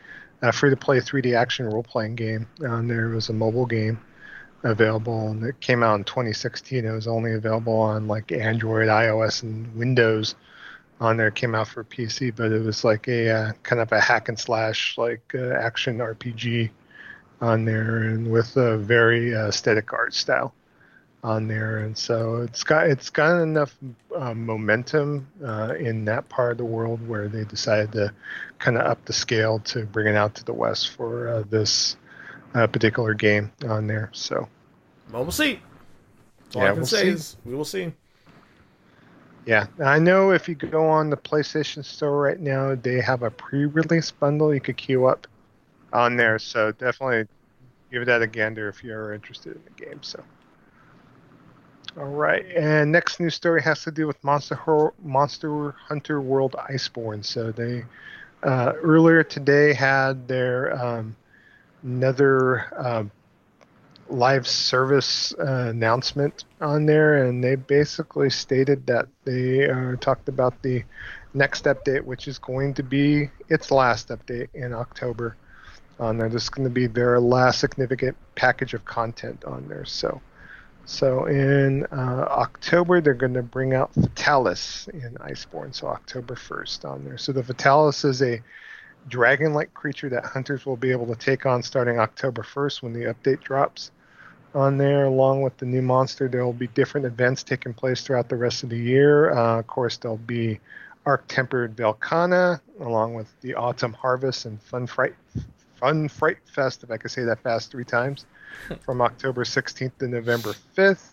a 0.42 0.52
free 0.52 0.70
to 0.70 0.76
play 0.76 0.98
3D 0.98 1.34
action 1.34 1.66
role 1.66 1.82
playing 1.82 2.16
game. 2.16 2.46
On 2.66 2.86
there 2.88 3.08
was 3.08 3.28
a 3.28 3.32
mobile 3.32 3.66
game 3.66 3.98
available 4.62 5.28
and 5.28 5.44
it 5.44 5.60
came 5.60 5.82
out 5.82 5.96
in 5.96 6.04
2016. 6.04 6.84
It 6.84 6.90
was 6.90 7.06
only 7.06 7.34
available 7.34 7.78
on 7.78 8.08
like 8.08 8.32
Android, 8.32 8.88
iOS, 8.88 9.42
and 9.42 9.74
Windows 9.74 10.34
on 11.00 11.16
there. 11.16 11.30
Came 11.30 11.54
out 11.54 11.68
for 11.68 11.84
PC, 11.84 12.34
but 12.34 12.52
it 12.52 12.62
was 12.62 12.84
like 12.84 13.08
a 13.08 13.30
uh, 13.30 13.52
kind 13.62 13.80
of 13.80 13.92
a 13.92 14.00
hack 14.00 14.28
and 14.28 14.38
slash 14.38 14.96
like 14.98 15.34
uh, 15.34 15.52
action 15.52 15.98
RPG 15.98 16.70
on 17.40 17.64
there, 17.66 17.98
and 17.98 18.30
with 18.30 18.56
a 18.56 18.78
very 18.78 19.34
uh, 19.34 19.48
aesthetic 19.48 19.92
art 19.92 20.14
style 20.14 20.54
on 21.26 21.48
there. 21.48 21.78
And 21.78 21.98
so 21.98 22.42
it's 22.42 22.64
got 22.64 22.88
it's 22.88 23.10
got 23.10 23.42
enough 23.42 23.76
uh, 24.16 24.34
momentum 24.34 25.28
uh, 25.44 25.74
in 25.78 26.04
that 26.06 26.28
part 26.28 26.52
of 26.52 26.58
the 26.58 26.64
world 26.64 27.06
where 27.06 27.28
they 27.28 27.44
decided 27.44 27.92
to 27.92 28.14
kind 28.58 28.78
of 28.78 28.86
up 28.86 29.04
the 29.06 29.12
scale 29.12 29.60
to 29.60 29.86
bring 29.86 30.08
it 30.08 30.16
out 30.16 30.34
to 30.36 30.44
the 30.44 30.54
west 30.54 30.90
for 30.92 31.28
uh, 31.28 31.44
this 31.50 31.96
uh, 32.54 32.66
particular 32.68 33.14
game 33.14 33.52
on 33.68 33.86
there. 33.88 34.10
So 34.14 34.48
well 35.10 35.22
we'll 35.22 35.32
see 35.32 35.60
That's 36.44 36.56
all 36.56 36.62
Yeah, 36.62 36.68
i 36.68 36.72
can 36.72 36.82
we'll 36.82 36.86
say 36.86 37.08
see. 37.08 37.08
is 37.08 37.36
we 37.44 37.54
will 37.54 37.64
see 37.64 37.92
Yeah, 39.46 39.68
I 39.84 39.98
know 40.00 40.32
if 40.32 40.48
you 40.48 40.54
go 40.56 40.86
on 40.88 41.10
the 41.10 41.16
PlayStation 41.16 41.84
Store 41.84 42.20
right 42.20 42.40
now, 42.40 42.74
they 42.74 43.00
have 43.00 43.22
a 43.22 43.30
pre-release 43.30 44.10
bundle 44.10 44.52
you 44.52 44.60
could 44.60 44.76
queue 44.76 45.06
up 45.06 45.26
on 45.92 46.16
there. 46.16 46.38
So 46.38 46.72
definitely 46.72 47.28
give 47.92 48.06
that 48.06 48.22
a 48.22 48.28
gander 48.28 48.68
if 48.68 48.84
you're 48.84 49.14
interested 49.14 49.56
in 49.56 49.64
the 49.64 49.70
game. 49.86 50.02
So, 50.02 50.24
all 51.98 52.04
right, 52.04 52.44
and 52.54 52.92
next 52.92 53.20
news 53.20 53.34
story 53.34 53.62
has 53.62 53.82
to 53.84 53.90
do 53.90 54.06
with 54.06 54.22
Monster 54.22 54.58
Monster 55.02 55.72
Hunter 55.72 56.20
World 56.20 56.54
Iceborne. 56.70 57.24
So 57.24 57.52
they 57.52 57.84
uh, 58.42 58.72
earlier 58.82 59.24
today 59.24 59.72
had 59.72 60.28
their 60.28 60.76
um, 60.78 61.16
another 61.82 62.66
uh, 62.76 63.04
live 64.08 64.46
service 64.46 65.34
uh, 65.38 65.68
announcement 65.70 66.44
on 66.60 66.86
there, 66.86 67.24
and 67.24 67.42
they 67.42 67.54
basically 67.54 68.30
stated 68.30 68.86
that 68.86 69.08
they 69.24 69.68
uh, 69.68 69.96
talked 69.96 70.28
about 70.28 70.60
the 70.62 70.84
next 71.34 71.64
update, 71.64 72.04
which 72.04 72.28
is 72.28 72.38
going 72.38 72.74
to 72.74 72.82
be 72.82 73.30
its 73.48 73.70
last 73.70 74.08
update 74.08 74.48
in 74.54 74.72
October. 74.72 75.36
On 75.98 76.18
there, 76.18 76.28
this 76.28 76.44
is 76.44 76.50
going 76.50 76.68
to 76.68 76.74
be 76.74 76.86
their 76.86 77.18
last 77.20 77.58
significant 77.58 78.16
package 78.34 78.74
of 78.74 78.84
content 78.84 79.44
on 79.46 79.66
there. 79.66 79.86
So, 79.86 80.20
so 80.86 81.26
in 81.26 81.84
uh, 81.86 82.26
October, 82.30 83.00
they're 83.00 83.14
going 83.14 83.34
to 83.34 83.42
bring 83.42 83.74
out 83.74 83.92
Fatalis 83.94 84.88
in 84.88 85.14
Iceborne. 85.14 85.74
So 85.74 85.88
October 85.88 86.34
1st 86.34 86.84
on 86.84 87.04
there. 87.04 87.18
So 87.18 87.32
the 87.32 87.42
Fatalis 87.42 88.04
is 88.04 88.22
a 88.22 88.40
dragon-like 89.08 89.74
creature 89.74 90.08
that 90.08 90.24
hunters 90.24 90.64
will 90.64 90.76
be 90.76 90.92
able 90.92 91.06
to 91.06 91.16
take 91.16 91.44
on 91.44 91.62
starting 91.62 91.98
October 91.98 92.42
1st 92.42 92.82
when 92.82 92.92
the 92.92 93.12
update 93.14 93.42
drops 93.42 93.90
on 94.54 94.78
there. 94.78 95.06
Along 95.06 95.42
with 95.42 95.56
the 95.58 95.66
new 95.66 95.82
monster, 95.82 96.28
there 96.28 96.44
will 96.44 96.52
be 96.52 96.68
different 96.68 97.04
events 97.04 97.42
taking 97.42 97.74
place 97.74 98.02
throughout 98.02 98.28
the 98.28 98.36
rest 98.36 98.62
of 98.62 98.70
the 98.70 98.78
year. 98.78 99.32
Uh, 99.32 99.58
of 99.58 99.66
course, 99.66 99.96
there'll 99.96 100.16
be 100.16 100.60
Arch 101.04 101.24
Tempered 101.28 101.76
Velkhana, 101.76 102.60
along 102.80 103.14
with 103.14 103.28
the 103.40 103.54
Autumn 103.54 103.92
Harvest 103.92 104.44
and 104.44 104.60
Fun 104.62 104.86
Fright 104.86 105.14
Fun 105.76 106.08
Fright 106.08 106.38
Fest, 106.52 106.82
if 106.84 106.90
I 106.90 106.96
could 106.96 107.10
say 107.10 107.24
that 107.24 107.40
fast 107.40 107.70
three 107.70 107.84
times, 107.84 108.24
from 108.80 109.00
October 109.00 109.44
16th 109.44 109.98
to 109.98 110.08
November 110.08 110.54
5th. 110.76 111.12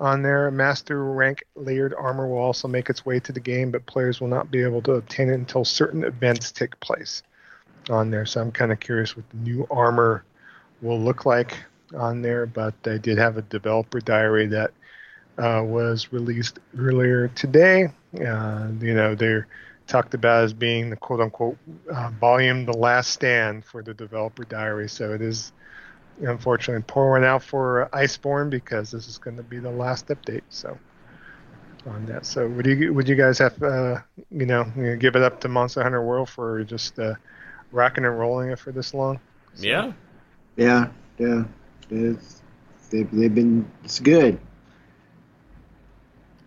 On 0.00 0.22
there, 0.22 0.50
Master 0.50 1.04
Rank 1.04 1.44
layered 1.54 1.94
armor 1.94 2.26
will 2.26 2.38
also 2.38 2.66
make 2.66 2.90
its 2.90 3.06
way 3.06 3.20
to 3.20 3.32
the 3.32 3.40
game, 3.40 3.70
but 3.70 3.86
players 3.86 4.20
will 4.20 4.28
not 4.28 4.50
be 4.50 4.62
able 4.62 4.82
to 4.82 4.92
obtain 4.92 5.28
it 5.28 5.34
until 5.34 5.64
certain 5.64 6.02
events 6.02 6.50
take 6.50 6.78
place 6.80 7.22
on 7.88 8.10
there. 8.10 8.26
So 8.26 8.40
I'm 8.40 8.50
kind 8.50 8.72
of 8.72 8.80
curious 8.80 9.16
what 9.16 9.28
the 9.30 9.36
new 9.36 9.66
armor 9.70 10.24
will 10.82 11.00
look 11.00 11.26
like 11.26 11.56
on 11.96 12.22
there. 12.22 12.46
But 12.46 12.74
I 12.84 12.98
did 12.98 13.18
have 13.18 13.36
a 13.36 13.42
developer 13.42 14.00
diary 14.00 14.46
that 14.48 14.72
uh, 15.38 15.62
was 15.64 16.12
released 16.12 16.58
earlier 16.76 17.28
today. 17.28 17.88
Uh, 18.14 18.68
you 18.80 18.94
know, 18.94 19.14
they're 19.14 19.46
talked 19.86 20.14
about 20.14 20.44
as 20.44 20.52
being 20.52 20.90
the 20.90 20.96
quote 20.96 21.20
unquote 21.20 21.58
uh, 21.92 22.10
volume, 22.20 22.64
the 22.64 22.76
last 22.76 23.10
stand 23.10 23.64
for 23.64 23.82
the 23.82 23.94
developer 23.94 24.44
diary. 24.44 24.88
So 24.88 25.12
it 25.12 25.20
is 25.20 25.52
unfortunately 26.20 26.84
pouring 26.86 27.24
out 27.24 27.42
for 27.42 27.88
Iceborne 27.92 28.50
because 28.50 28.90
this 28.90 29.08
is 29.08 29.18
going 29.18 29.36
to 29.36 29.42
be 29.42 29.58
the 29.58 29.70
last 29.70 30.08
update. 30.08 30.42
So 30.48 30.78
on 31.86 32.06
that. 32.06 32.26
So 32.26 32.48
would 32.48 32.66
you 32.66 32.92
would 32.94 33.08
you 33.08 33.14
guys 33.14 33.38
have 33.38 33.62
uh, 33.62 34.00
you 34.30 34.46
know 34.46 34.64
give 34.98 35.16
it 35.16 35.22
up 35.22 35.40
to 35.40 35.48
Monster 35.48 35.82
Hunter 35.82 36.02
World 36.02 36.28
for 36.28 36.64
just 36.64 36.98
uh, 36.98 37.14
rocking 37.72 38.04
and 38.04 38.18
rolling 38.18 38.50
it 38.50 38.58
for 38.58 38.72
this 38.72 38.94
long? 38.94 39.20
So, 39.54 39.66
yeah. 39.66 39.92
Yeah, 40.56 40.88
yeah. 41.18 41.44
It's 41.90 42.42
they've, 42.90 43.10
they've 43.10 43.34
been 43.34 43.70
it's 43.84 44.00
good. 44.00 44.38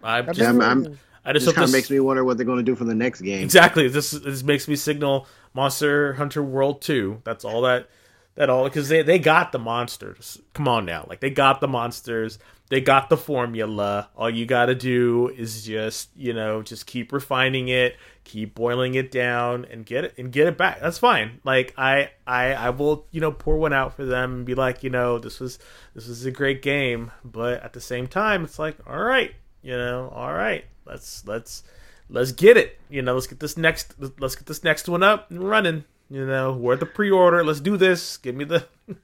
I'm 0.04 0.28
just, 0.28 0.42
I'm, 0.42 0.62
I'm, 0.62 1.00
I 1.26 1.34
this 1.34 1.44
just 1.44 1.48
hope 1.48 1.56
kind 1.56 1.66
of 1.66 1.74
makes 1.74 1.90
me 1.90 2.00
wonder 2.00 2.24
what 2.24 2.38
they're 2.38 2.46
going 2.46 2.60
to 2.60 2.64
do 2.64 2.76
for 2.76 2.86
the 2.86 2.96
next 2.96 3.22
game. 3.22 3.44
exactly 3.44 3.88
this 3.90 4.12
this 4.12 4.44
makes 4.44 4.68
me 4.68 4.76
signal 4.76 5.28
Monster 5.54 6.14
Hunter 6.14 6.42
World 6.44 6.82
Two. 6.82 7.22
That's 7.26 7.44
all 7.44 7.62
that 7.64 7.90
that 8.38 8.50
all 8.50 8.64
because 8.64 8.88
they 8.88 9.02
they 9.02 9.20
got 9.20 9.52
the 9.52 9.60
monsters. 9.60 10.40
Come 10.54 10.68
on 10.68 10.86
now, 10.86 11.06
like 11.10 11.20
they 11.20 11.30
got 11.30 11.60
the 11.60 11.68
monsters. 11.68 12.40
They 12.70 12.82
got 12.82 13.10
the 13.10 13.18
formula. 13.18 14.10
All 14.16 14.30
you 14.30 14.46
got 14.46 14.68
to 14.68 14.76
do 14.76 15.30
is 15.30 15.66
just 15.66 16.10
you 16.16 16.34
know 16.34 16.62
just 16.62 16.86
keep 16.86 17.12
refining 17.12 17.68
it, 17.68 17.98
keep 18.24 18.56
boiling 18.56 18.96
it 18.96 19.12
down, 19.12 19.66
and 19.66 19.86
get 19.86 20.06
it 20.06 20.14
and 20.18 20.32
get 20.32 20.48
it 20.48 20.58
back. 20.58 20.80
That's 20.80 21.00
fine. 21.00 21.42
Like 21.44 21.74
I 21.78 22.12
I 22.26 22.54
I 22.54 22.70
will 22.70 23.08
you 23.12 23.20
know 23.20 23.32
pour 23.32 23.58
one 23.58 23.74
out 23.74 23.96
for 23.96 24.06
them 24.06 24.34
and 24.34 24.46
be 24.46 24.56
like 24.56 24.84
you 24.84 24.90
know 24.90 25.20
this 25.20 25.40
was 25.40 25.60
this 25.96 26.08
was 26.08 26.26
a 26.26 26.32
great 26.32 26.62
game, 26.62 27.12
but 27.26 27.64
at 27.64 27.74
the 27.74 27.82
same 27.82 28.08
time 28.08 28.44
it's 28.44 28.60
like 28.60 28.78
all 28.88 29.02
right 29.02 29.34
you 29.64 29.76
know 29.76 30.10
all 30.16 30.32
right 30.32 30.64
let's 30.86 31.26
let's 31.26 31.64
let's 32.10 32.32
get 32.32 32.58
it. 32.58 32.80
You 32.90 33.02
know, 33.02 33.14
let's 33.14 33.28
get 33.28 33.40
this 33.40 33.58
next 33.58 33.96
let's 34.20 34.36
get 34.36 34.46
this 34.46 34.64
next 34.64 34.88
one 34.88 35.04
up 35.04 35.30
and 35.32 35.44
running. 35.44 35.84
You 36.10 36.26
know, 36.26 36.54
we're 36.54 36.74
at 36.74 36.80
the 36.80 36.86
pre-order. 36.86 37.44
Let's 37.44 37.60
do 37.60 37.78
this. 37.78 38.18
Give 38.18 38.36
me 38.36 38.46
the 38.46 38.66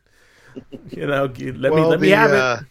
you 0.92 1.06
know, 1.06 1.28
give, 1.28 1.58
let 1.58 1.74
me 1.74 1.82
Well, 1.82 1.90
let 1.90 2.00
me 2.00 2.10
have 2.10 2.32
uh, 2.32 2.58
it. 2.62 2.68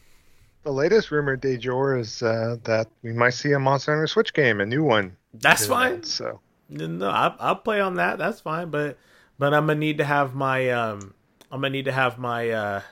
The 0.62 0.72
latest 0.72 1.10
rumor 1.10 1.36
de 1.36 1.58
jour 1.58 1.98
is 1.98 2.22
uh, 2.22 2.56
that 2.64 2.88
we 3.02 3.12
might 3.12 3.34
see 3.34 3.52
a 3.52 3.58
Monster 3.58 3.92
Hunter 3.92 4.06
Switch 4.06 4.32
game, 4.32 4.60
a 4.60 4.66
new 4.66 4.84
one. 4.84 5.16
That's 5.34 5.66
fine. 5.66 6.02
that, 6.02 6.06
So 6.06 6.40
No, 6.68 7.10
I, 7.10 7.34
I'll 7.38 7.56
play 7.56 7.80
on 7.80 7.94
that. 7.94 8.18
That's 8.18 8.40
fine. 8.40 8.70
But 8.70 8.96
but 9.38 9.52
I'm 9.52 9.66
gonna 9.66 9.78
need 9.78 9.98
to 9.98 10.04
have 10.04 10.34
my 10.34 10.70
um 10.70 11.14
I'm 11.50 11.60
gonna 11.60 11.70
need 11.70 11.86
to 11.86 11.92
have 11.92 12.18
my 12.18 12.50
uh 12.50 12.82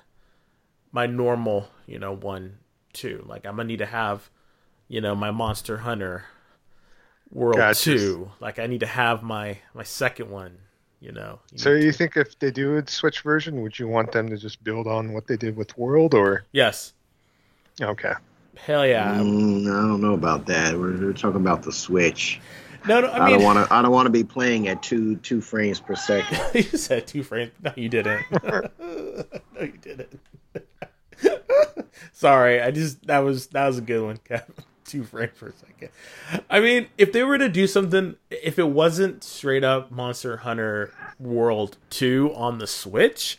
my 0.92 1.06
normal 1.06 1.68
you 1.86 1.98
know 1.98 2.12
one 2.12 2.58
too. 2.92 3.24
Like 3.26 3.46
I'm 3.46 3.56
gonna 3.56 3.68
need 3.68 3.78
to 3.78 3.86
have 3.86 4.30
you 4.88 5.00
know 5.00 5.14
my 5.14 5.30
Monster 5.30 5.78
Hunter 5.78 6.24
World 7.30 7.58
Gotcha. 7.58 7.96
two. 7.96 8.32
Like 8.40 8.58
I 8.58 8.66
need 8.66 8.80
to 8.80 8.86
have 8.86 9.22
my 9.22 9.58
my 9.74 9.84
second 9.84 10.30
one. 10.30 10.58
You 11.00 11.12
know. 11.12 11.38
So 11.56 11.72
you 11.72 11.92
to- 11.92 11.96
think 11.96 12.16
if 12.16 12.38
they 12.38 12.50
do 12.50 12.76
a 12.76 12.86
Switch 12.86 13.22
version, 13.22 13.62
would 13.62 13.78
you 13.78 13.88
want 13.88 14.12
them 14.12 14.28
to 14.28 14.36
just 14.36 14.62
build 14.62 14.86
on 14.86 15.12
what 15.12 15.26
they 15.26 15.36
did 15.36 15.56
with 15.56 15.76
World, 15.78 16.14
or 16.14 16.44
yes. 16.52 16.92
okay? 17.80 18.12
Hell 18.56 18.86
yeah. 18.86 19.14
Mm, 19.14 19.62
I 19.66 19.88
don't 19.88 20.02
know 20.02 20.12
about 20.12 20.46
that. 20.46 20.74
We're, 20.78 20.98
we're 20.98 21.12
talking 21.14 21.40
about 21.40 21.62
the 21.62 21.72
Switch. 21.72 22.40
No, 22.86 23.00
no. 23.00 23.08
I 23.08 23.26
I, 23.26 23.30
don't 23.30 23.42
want 23.42 23.66
to. 23.66 23.74
I 23.74 23.82
don't 23.82 23.90
want 23.90 24.06
to 24.06 24.10
be 24.10 24.24
playing 24.24 24.68
at 24.68 24.82
two 24.82 25.16
two 25.16 25.40
frames 25.40 25.80
per 25.80 25.94
second. 25.94 26.40
you 26.54 26.62
said 26.62 27.06
two 27.06 27.22
frames. 27.22 27.52
No, 27.62 27.72
you 27.76 27.88
didn't. 27.88 28.24
no, 28.42 28.70
you 29.60 29.78
didn't. 29.80 30.20
Sorry, 32.12 32.60
I 32.60 32.70
just 32.70 33.06
that 33.06 33.20
was 33.20 33.48
that 33.48 33.66
was 33.66 33.78
a 33.78 33.82
good 33.82 34.02
one, 34.02 34.18
Kevin. 34.18 34.54
Frames 35.04 35.32
per 35.38 35.52
second. 35.52 35.90
I 36.48 36.60
mean, 36.60 36.88
if 36.98 37.12
they 37.12 37.22
were 37.24 37.38
to 37.38 37.48
do 37.48 37.66
something, 37.66 38.16
if 38.30 38.58
it 38.58 38.68
wasn't 38.68 39.24
straight 39.24 39.64
up 39.64 39.90
Monster 39.90 40.38
Hunter 40.38 40.92
World 41.18 41.76
Two 41.90 42.32
on 42.34 42.58
the 42.58 42.66
Switch, 42.66 43.38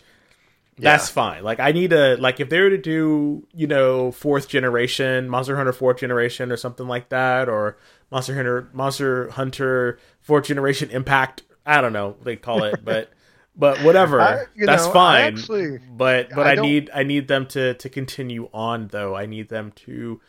that's 0.78 1.10
fine. 1.10 1.43
Like 1.43 1.60
I 1.60 1.72
need 1.72 1.93
a 1.93 2.16
like 2.18 2.39
if 2.39 2.49
they 2.49 2.60
were 2.60 2.70
to 2.70 2.78
do 2.78 3.45
you 3.54 3.68
know 3.68 4.12
fourth 4.12 4.47
generation 4.47 5.30
Monster 5.30 5.56
Hunter 5.56 5.74
fourth 5.74 5.97
generation 5.99 6.52
or 6.52 6.58
something 6.58 6.88
like 6.88 7.10
that, 7.10 7.49
or 7.49 7.78
Monster 8.12 8.36
Hunter 8.36 8.70
Monster 8.74 9.30
Hunter 9.32 9.99
fourth 10.22 10.45
generation 10.45 10.89
Impact. 10.89 11.43
I 11.66 11.82
don't 11.82 11.93
know 11.93 12.10
what 12.10 12.24
they 12.24 12.36
call 12.36 12.64
it, 12.64 12.80
but 12.86 13.12
but 13.56 13.78
whatever. 13.84 14.22
I- 14.22 14.45
that's 14.66 14.86
know, 14.88 14.93
fine. 14.93 15.38
actually- 15.38 15.78
but 15.91 16.30
but 16.32 16.47
I, 16.47 16.52
I 16.52 16.56
need 16.56 16.89
I 16.93 17.04
need 17.04 17.28
them 17.28 17.45
to 17.47 17.76
to 17.76 17.89
continue 17.89 18.49
on 18.54 18.88
though. 18.88 19.16
I 19.16 19.26
need 19.28 19.49
them 19.49 19.72
to 19.86 20.20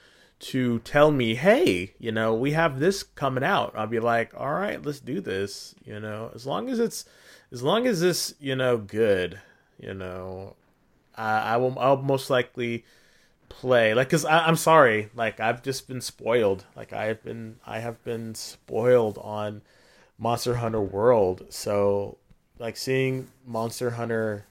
to 0.43 0.81
tell 0.81 1.13
me, 1.13 1.37
hey, 1.37 1.95
you 2.01 2.11
know, 2.11 2.35
we 2.35 2.53
have 2.53 2.81
this 2.81 3.05
coming 3.05 3.45
out. 3.45 3.73
I'll 3.77 3.87
be 3.87 4.01
like, 4.01 4.33
all 4.37 4.53
right, 4.53 4.85
let's 4.85 4.99
do 4.99 5.21
this. 5.21 5.75
You 5.85 6.01
know, 6.01 6.33
as 6.35 6.47
long 6.47 6.69
as 6.69 6.81
it's 6.81 7.05
as 7.53 7.63
long 7.63 7.87
as 7.87 8.01
this, 8.01 8.35
you 8.41 8.57
know, 8.57 8.77
good. 8.77 9.41
You 9.79 9.95
know, 9.95 10.57
I, 11.17 11.55
I 11.55 11.57
will. 11.59 11.79
I'll 11.79 11.97
most 11.97 12.29
likely 12.29 12.85
play 13.49 13.95
like 13.95 14.09
because 14.09 14.25
I'm 14.25 14.57
sorry, 14.57 15.11
like 15.15 15.39
I've 15.39 15.63
just 15.63 15.87
been 15.87 16.01
spoiled. 16.01 16.65
Like 16.75 16.93
I've 16.93 17.23
been 17.23 17.57
I 17.65 17.79
have 17.79 18.03
been 18.03 18.35
spoiled 18.35 19.19
on 19.19 19.63
Monster 20.19 20.57
Hunter 20.57 20.81
World. 20.81 21.47
So 21.51 22.19
like 22.59 22.77
seeing 22.77 23.29
Monster 23.47 23.91
Hunter 23.91 24.47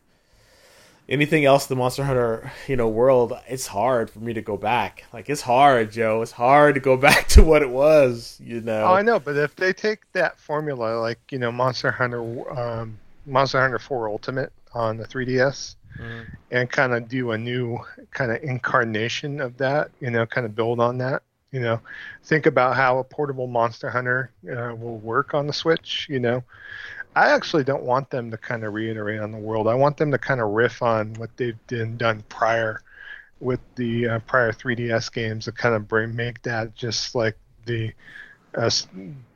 anything 1.09 1.45
else 1.45 1.65
the 1.67 1.75
Monster 1.75 2.03
Hunter, 2.03 2.51
you 2.67 2.75
know, 2.75 2.87
world, 2.87 3.33
it's 3.47 3.67
hard 3.67 4.09
for 4.09 4.19
me 4.19 4.33
to 4.33 4.41
go 4.41 4.57
back. 4.57 5.05
Like 5.13 5.29
it's 5.29 5.41
hard, 5.41 5.91
Joe. 5.91 6.21
It's 6.21 6.31
hard 6.31 6.75
to 6.75 6.81
go 6.81 6.97
back 7.07 7.27
to 7.29 7.43
what 7.43 7.61
it 7.61 7.69
was, 7.69 8.39
you 8.43 8.61
know. 8.61 8.83
Oh, 8.83 8.93
I 8.93 9.01
know, 9.01 9.19
but 9.19 9.35
if 9.35 9.55
they 9.55 9.73
take 9.73 9.99
that 10.13 10.39
formula, 10.39 10.99
like 10.99 11.19
you 11.31 11.39
know, 11.39 11.51
Monster 11.51 11.91
Hunter, 11.91 12.21
um, 12.57 12.97
Monster 13.25 13.61
Hunter 13.61 13.79
4 13.79 14.09
Ultimate 14.09 14.51
on 14.73 14.97
the 14.97 15.05
3DS, 15.05 15.75
Mhm. 15.99 16.25
and 16.51 16.69
kind 16.71 16.93
of 16.93 17.09
do 17.09 17.31
a 17.31 17.37
new 17.37 17.77
kind 18.11 18.31
of 18.31 18.41
incarnation 18.41 19.41
of 19.41 19.57
that, 19.57 19.91
you 19.99 20.09
know, 20.09 20.25
kind 20.25 20.45
of 20.45 20.55
build 20.55 20.79
on 20.79 20.97
that. 20.99 21.21
You 21.51 21.59
know, 21.59 21.81
think 22.23 22.45
about 22.45 22.77
how 22.77 22.99
a 22.99 23.03
portable 23.03 23.45
Monster 23.45 23.89
Hunter 23.89 24.31
uh, 24.49 24.73
will 24.73 24.97
work 24.99 25.33
on 25.33 25.47
the 25.47 25.53
Switch. 25.53 26.07
You 26.09 26.19
know, 26.21 26.43
I 27.15 27.31
actually 27.31 27.63
don't 27.63 27.83
want 27.83 28.09
them 28.09 28.31
to 28.31 28.37
kind 28.37 28.63
of 28.63 28.73
reiterate 28.73 29.19
on 29.19 29.31
the 29.31 29.37
world. 29.37 29.67
I 29.67 29.75
want 29.75 29.97
them 29.97 30.11
to 30.11 30.17
kind 30.17 30.39
of 30.39 30.49
riff 30.51 30.81
on 30.81 31.13
what 31.15 31.35
they've 31.35 31.57
done, 31.67 31.97
done 31.97 32.23
prior 32.29 32.81
with 33.39 33.59
the 33.75 34.07
uh, 34.07 34.19
prior 34.19 34.51
3DS 34.51 35.11
games 35.11 35.45
to 35.45 35.51
kind 35.51 35.75
of 35.75 35.87
bring 35.87 36.15
make 36.15 36.41
that 36.43 36.75
just 36.75 37.15
like 37.15 37.37
the 37.65 37.91
uh, 38.55 38.69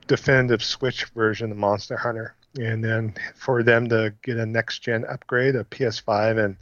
definitive 0.07 0.63
Switch 0.63 1.05
version 1.05 1.51
of 1.51 1.57
Monster 1.57 1.97
Hunter, 1.97 2.35
and 2.59 2.83
then 2.83 3.13
for 3.35 3.63
them 3.63 3.89
to 3.89 4.13
get 4.23 4.37
a 4.37 4.45
next 4.45 4.79
gen 4.79 5.05
upgrade, 5.05 5.55
a 5.55 5.63
PS5 5.65 6.43
and 6.43 6.55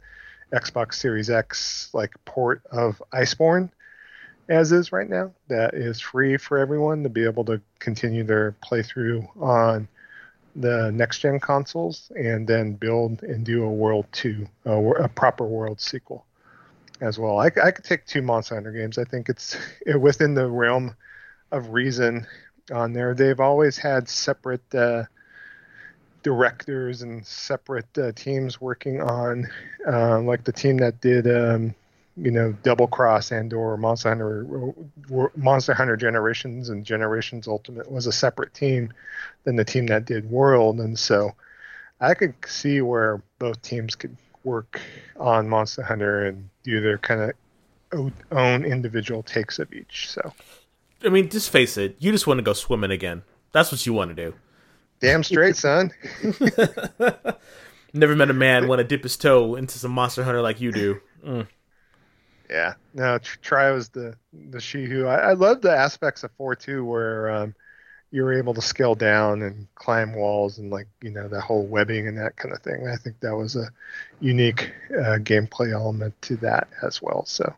Xbox 0.52 0.94
Series 0.94 1.30
X 1.30 1.90
like 1.92 2.12
port 2.24 2.62
of 2.70 3.02
Iceborne, 3.12 3.70
as 4.48 4.72
is 4.72 4.92
right 4.92 5.08
now, 5.08 5.32
that 5.48 5.74
is 5.74 6.00
free 6.00 6.36
for 6.36 6.58
everyone 6.58 7.02
to 7.02 7.08
be 7.08 7.24
able 7.24 7.44
to 7.44 7.60
continue 7.78 8.24
their 8.24 8.54
playthrough 8.64 9.26
on 9.40 9.88
the 10.56 10.90
next 10.92 11.18
gen 11.20 11.40
consoles, 11.40 12.10
and 12.16 12.46
then 12.46 12.74
build 12.74 13.22
and 13.22 13.44
do 13.44 13.64
a 13.64 13.70
World 13.70 14.06
Two, 14.12 14.46
a, 14.64 14.76
a 14.76 15.08
proper 15.08 15.46
World 15.46 15.80
sequel 15.80 16.24
as 17.00 17.18
well. 17.18 17.38
I 17.38 17.50
could 17.50 17.84
take 17.84 18.06
two 18.06 18.22
Monster 18.22 18.54
Hunter 18.54 18.72
games. 18.72 18.98
I 18.98 19.04
think 19.04 19.28
it's 19.28 19.56
within 20.00 20.34
the 20.34 20.48
realm 20.48 20.96
of 21.50 21.70
reason 21.70 22.26
on 22.72 22.92
there. 22.92 23.14
They've 23.14 23.40
always 23.40 23.76
had 23.76 24.08
separate 24.08 24.74
uh, 24.74 25.04
directors 26.22 27.02
and 27.02 27.24
separate 27.26 27.98
uh, 27.98 28.12
teams 28.12 28.60
working 28.60 29.00
on, 29.00 29.46
uh, 29.86 30.20
like 30.20 30.44
the 30.44 30.52
team 30.52 30.78
that 30.78 31.00
did, 31.00 31.26
um, 31.28 31.74
you 32.16 32.30
know, 32.30 32.52
Double 32.62 32.86
Cross 32.86 33.32
and 33.32 33.52
or 33.52 33.76
Monster 33.76 34.08
Hunter, 34.10 34.46
Monster 35.36 35.74
Hunter 35.74 35.96
Generations 35.96 36.68
and 36.68 36.84
Generations 36.84 37.48
Ultimate 37.48 37.90
was 37.90 38.06
a 38.06 38.12
separate 38.12 38.54
team 38.54 38.92
than 39.44 39.56
the 39.56 39.64
team 39.64 39.86
that 39.86 40.04
did 40.04 40.30
World, 40.30 40.80
and 40.80 40.98
so 40.98 41.34
I 42.00 42.14
could 42.14 42.34
see 42.46 42.80
where 42.80 43.22
both 43.38 43.60
teams 43.62 43.96
could 43.96 44.16
work 44.44 44.80
on 45.16 45.48
Monster 45.48 45.82
Hunter 45.82 46.26
and 46.26 46.48
do 46.62 46.80
their 46.80 46.98
kind 46.98 47.32
of 47.92 48.12
own 48.30 48.64
individual 48.64 49.22
takes 49.22 49.58
of 49.58 49.72
each. 49.72 50.10
So 50.10 50.32
I 51.04 51.08
mean, 51.08 51.28
just 51.28 51.50
face 51.50 51.76
it. 51.76 51.96
You 51.98 52.12
just 52.12 52.26
want 52.26 52.38
to 52.38 52.42
go 52.42 52.52
swimming 52.52 52.90
again. 52.90 53.22
That's 53.52 53.70
what 53.72 53.84
you 53.86 53.92
want 53.92 54.14
to 54.16 54.30
do. 54.30 54.34
damn 55.00 55.22
straight, 55.22 55.56
son. 55.56 55.92
Never 57.92 58.16
met 58.16 58.30
a 58.30 58.34
man 58.34 58.66
want 58.66 58.80
to 58.80 58.84
dip 58.84 59.04
his 59.04 59.16
toe 59.16 59.54
into 59.54 59.78
some 59.78 59.92
Monster 59.92 60.24
Hunter 60.24 60.42
like 60.42 60.60
you 60.60 60.72
do. 60.72 61.00
Mm. 61.24 61.46
Yeah, 62.50 62.74
no, 62.92 63.18
Tr- 63.18 63.38
Trio's 63.40 63.88
the 63.88 64.16
the 64.32 64.60
she 64.60 64.84
who 64.84 65.06
I, 65.06 65.30
I 65.30 65.32
love 65.32 65.62
the 65.62 65.74
aspects 65.74 66.24
of 66.24 66.30
four 66.32 66.54
too, 66.54 66.84
where 66.84 67.30
um, 67.30 67.54
you 68.10 68.24
were 68.24 68.34
able 68.34 68.54
to 68.54 68.62
scale 68.62 68.94
down 68.94 69.42
and 69.42 69.68
climb 69.76 70.14
walls 70.14 70.58
and 70.58 70.70
like 70.70 70.88
you 71.02 71.10
know 71.10 71.28
that 71.28 71.42
whole 71.42 71.66
webbing 71.66 72.08
and 72.08 72.18
that 72.18 72.36
kind 72.36 72.54
of 72.54 72.62
thing. 72.62 72.88
I 72.88 72.96
think 72.96 73.20
that 73.20 73.36
was 73.36 73.56
a 73.56 73.70
unique 74.20 74.72
uh, 74.92 75.18
gameplay 75.18 75.72
element 75.72 76.14
to 76.22 76.36
that 76.38 76.68
as 76.82 77.02
well. 77.02 77.24
So, 77.26 77.54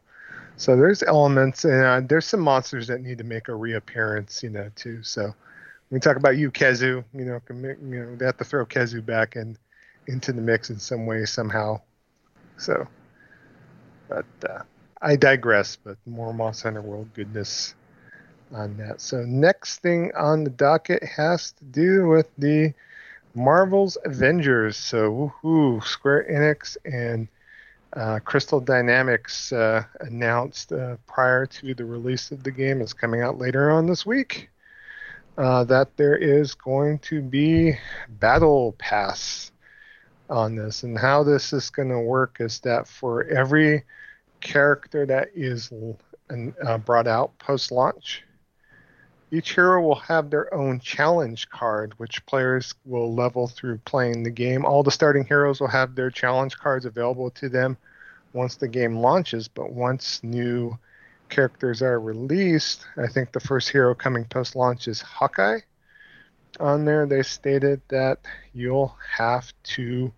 so 0.57 0.77
there's 0.77 1.03
elements 1.03 1.65
and 1.65 1.85
uh, 1.85 2.01
there's 2.09 2.27
some 2.27 2.41
monsters 2.41 2.89
that 2.89 3.03
need 3.03 3.19
to 3.19 3.25
make 3.25 3.49
a 3.49 3.55
reappearance, 3.55 4.43
you 4.43 4.51
know, 4.51 4.71
too. 4.77 5.03
So 5.03 5.35
we 5.91 6.01
talk 6.01 6.17
about 6.17 6.39
you, 6.39 6.51
Khezu. 6.53 7.05
You 7.15 7.25
know, 7.27 7.41
you 7.51 7.77
know 7.83 8.17
they 8.17 8.27
have 8.27 8.39
to 8.39 8.45
throw 8.45 8.67
Khezu 8.67 9.05
back 9.05 9.37
in 9.37 9.59
into 10.09 10.33
the 10.33 10.43
mix 10.43 10.71
in 10.71 10.79
some 10.79 11.07
way 11.07 11.25
somehow. 11.27 11.81
So, 12.59 12.89
but 14.09 14.27
uh, 14.49 14.63
I 15.07 15.15
digress. 15.15 15.77
But 15.77 15.99
more 16.05 16.35
Monster 16.35 16.69
Hunter 16.69 16.83
World 16.83 17.09
goodness 17.15 17.75
on 18.53 18.77
that. 18.79 19.01
So 19.01 19.19
next 19.23 19.79
thing 19.79 20.11
on 20.17 20.43
the 20.43 20.51
docket 20.51 21.05
has 21.05 21.53
to 21.53 21.65
do 21.65 22.09
with 22.09 22.29
the 22.37 22.75
Marvel's 23.33 23.97
Avengers. 24.05 24.77
So 24.77 25.33
woohoo, 25.45 25.85
Square 25.85 26.27
Enix 26.29 26.77
and 26.85 27.29
uh, 27.93 28.19
Crystal 28.25 28.61
Dynamics 28.61 29.53
uh, 29.53 29.85
announced 30.01 30.73
uh, 30.73 30.97
prior 31.07 31.47
to 31.47 31.73
the 31.73 31.85
release 31.85 32.33
of 32.33 32.43
the 32.43 32.51
game 32.51 32.81
is 32.81 32.93
coming 32.93 33.23
out 33.23 33.39
later 33.39 33.71
on 33.71 33.87
this 33.87 34.05
week 34.05 34.51
uh, 35.39 35.63
that 35.65 35.97
there 35.97 36.17
is 36.17 36.55
going 36.55 36.99
to 36.99 37.23
be 37.23 37.79
battle 38.09 38.75
pass 38.79 39.53
on 40.29 40.57
this 40.57 40.83
and 40.83 40.99
how 40.99 41.23
this 41.23 41.53
is 41.53 41.71
going 41.71 41.89
to 41.89 42.01
work 42.01 42.39
is 42.41 42.59
that 42.61 42.89
for 42.89 43.25
every 43.25 43.85
character 44.47 45.05
that 45.07 45.29
is 45.35 45.73
uh, 46.65 46.79
brought 46.79 47.07
out 47.07 47.37
post 47.39 47.73
launch 47.73 48.23
each 49.31 49.55
hero 49.55 49.83
will 49.83 49.97
have 49.97 50.31
their 50.31 50.53
own 50.55 50.79
challenge 50.79 51.49
card, 51.49 51.95
which 51.99 52.25
players 52.27 52.75
will 52.85 53.13
level 53.13 53.49
through 53.49 53.79
playing 53.79 54.23
the 54.23 54.31
game. 54.31 54.65
All 54.65 54.83
the 54.83 54.91
starting 54.91 55.25
heroes 55.25 55.61
will 55.61 55.69
have 55.69 55.95
their 55.95 56.11
challenge 56.11 56.57
cards 56.57 56.85
available 56.85 57.31
to 57.33 57.49
them 57.49 57.77
once 58.33 58.57
the 58.57 58.69
game 58.69 58.99
launches, 58.99 59.49
but 59.49 59.73
once 59.73 60.23
new 60.23 60.79
characters 61.29 61.83
are 61.83 61.99
released, 61.99 62.87
I 62.97 63.09
think 63.09 63.33
the 63.33 63.41
first 63.41 63.69
hero 63.69 63.95
coming 63.95 64.25
post 64.27 64.55
launch 64.55 64.87
is 64.87 65.01
Hawkeye. 65.01 65.61
On 66.61 66.85
there, 66.85 67.05
they 67.05 67.23
stated 67.23 67.81
that 67.89 68.21
you'll 68.55 68.97
have 69.17 69.53
to 69.75 70.13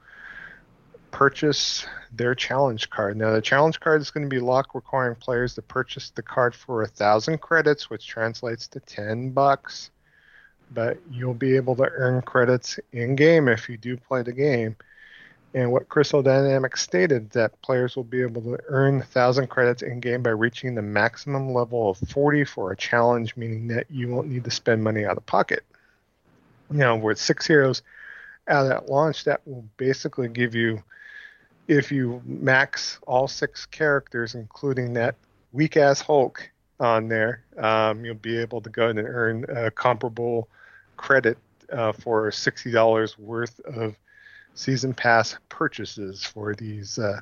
purchase 1.11 1.86
their 2.12 2.34
challenge 2.34 2.90
card. 2.90 3.16
Now, 3.16 3.32
the 3.32 3.40
challenge 3.40 3.80
card 3.80 4.00
is 4.00 4.11
going 4.11 4.28
to 4.28 4.34
be 4.34 4.40
locked, 4.40 4.74
requiring 4.74 5.16
players 5.16 5.54
to 5.54 5.62
purchase 5.62 6.11
the 6.11 6.22
card 6.22 6.54
for 6.54 6.82
a 6.82 6.86
thousand 6.86 7.40
credits, 7.40 7.90
which 7.90 8.06
translates 8.06 8.68
to 8.68 8.80
ten 8.80 9.30
bucks. 9.30 9.90
But 10.70 10.98
you'll 11.11 11.34
be 11.34 11.56
able 11.56 11.76
to 11.76 11.88
earn 11.90 12.22
credits 12.22 12.78
in 12.92 13.16
game 13.16 13.48
if 13.48 13.68
you 13.68 13.76
do 13.76 13.96
play 13.96 14.22
the 14.22 14.32
game. 14.32 14.76
And 15.54 15.72
what 15.72 15.88
Crystal 15.88 16.22
Dynamics 16.22 16.82
stated 16.82 17.30
that 17.30 17.61
players 17.62 17.96
will 17.96 18.04
be 18.04 18.20
able 18.20 18.42
to 18.42 18.59
earn 18.68 18.96
a 18.96 18.98
1,000 18.98 19.46
credits 19.46 19.82
in 19.82 19.98
game 19.98 20.22
by 20.22 20.30
reaching 20.30 20.74
the 20.74 20.82
maximum 20.82 21.54
level 21.54 21.90
of 21.90 21.98
40 21.98 22.44
for 22.44 22.70
a 22.70 22.76
challenge, 22.76 23.34
meaning 23.34 23.66
that 23.68 23.86
you 23.90 24.09
won't 24.09 24.28
need 24.28 24.44
to 24.44 24.50
spend 24.50 24.84
money 24.84 25.06
out 25.06 25.16
of 25.16 25.24
pocket. 25.24 25.64
Now, 26.70 26.96
with 26.96 27.18
six 27.18 27.46
heroes 27.46 27.82
out 28.46 28.70
at 28.70 28.90
launch, 28.90 29.24
that 29.24 29.40
will 29.46 29.64
basically 29.78 30.28
give 30.28 30.54
you 30.54 30.82
if 31.69 31.93
you 31.93 32.23
max 32.25 32.99
all 33.07 33.29
six 33.29 33.66
characters, 33.66 34.35
including 34.35 34.95
that 34.95 35.14
weak 35.53 35.77
ass 35.77 36.01
Hulk 36.01 36.51
on 36.81 37.09
there, 37.09 37.45
um, 37.59 38.05
you'll 38.05 38.14
be 38.14 38.39
able 38.39 38.62
to 38.62 38.71
go 38.71 38.89
and 38.89 38.99
earn 38.99 39.45
a 39.49 39.71
comparable 39.71 40.49
credit 40.97 41.37
uh, 41.71 41.93
for 41.93 42.33
sixty 42.33 42.73
dollars 42.73 43.19
worth 43.19 43.61
of 43.61 43.95
season 44.55 44.95
pass 44.95 45.37
purchases 45.51 46.25
for 46.25 46.55
these 46.55 46.99
uh, 46.99 47.21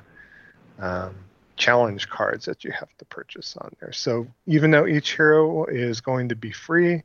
um, 0.79 1.13
challenge 1.57 2.09
cards 2.09 2.45
that 2.45 2.63
you 2.63 2.71
have 2.71 2.89
to 2.97 3.05
purchase 3.05 3.57
on 3.57 3.75
there. 3.79 3.91
So 3.91 4.27
even 4.45 4.71
though 4.71 4.87
each 4.87 5.15
hero 5.15 5.65
is 5.65 5.99
going 5.99 6.29
to 6.29 6.35
be 6.35 6.51
free, 6.51 7.03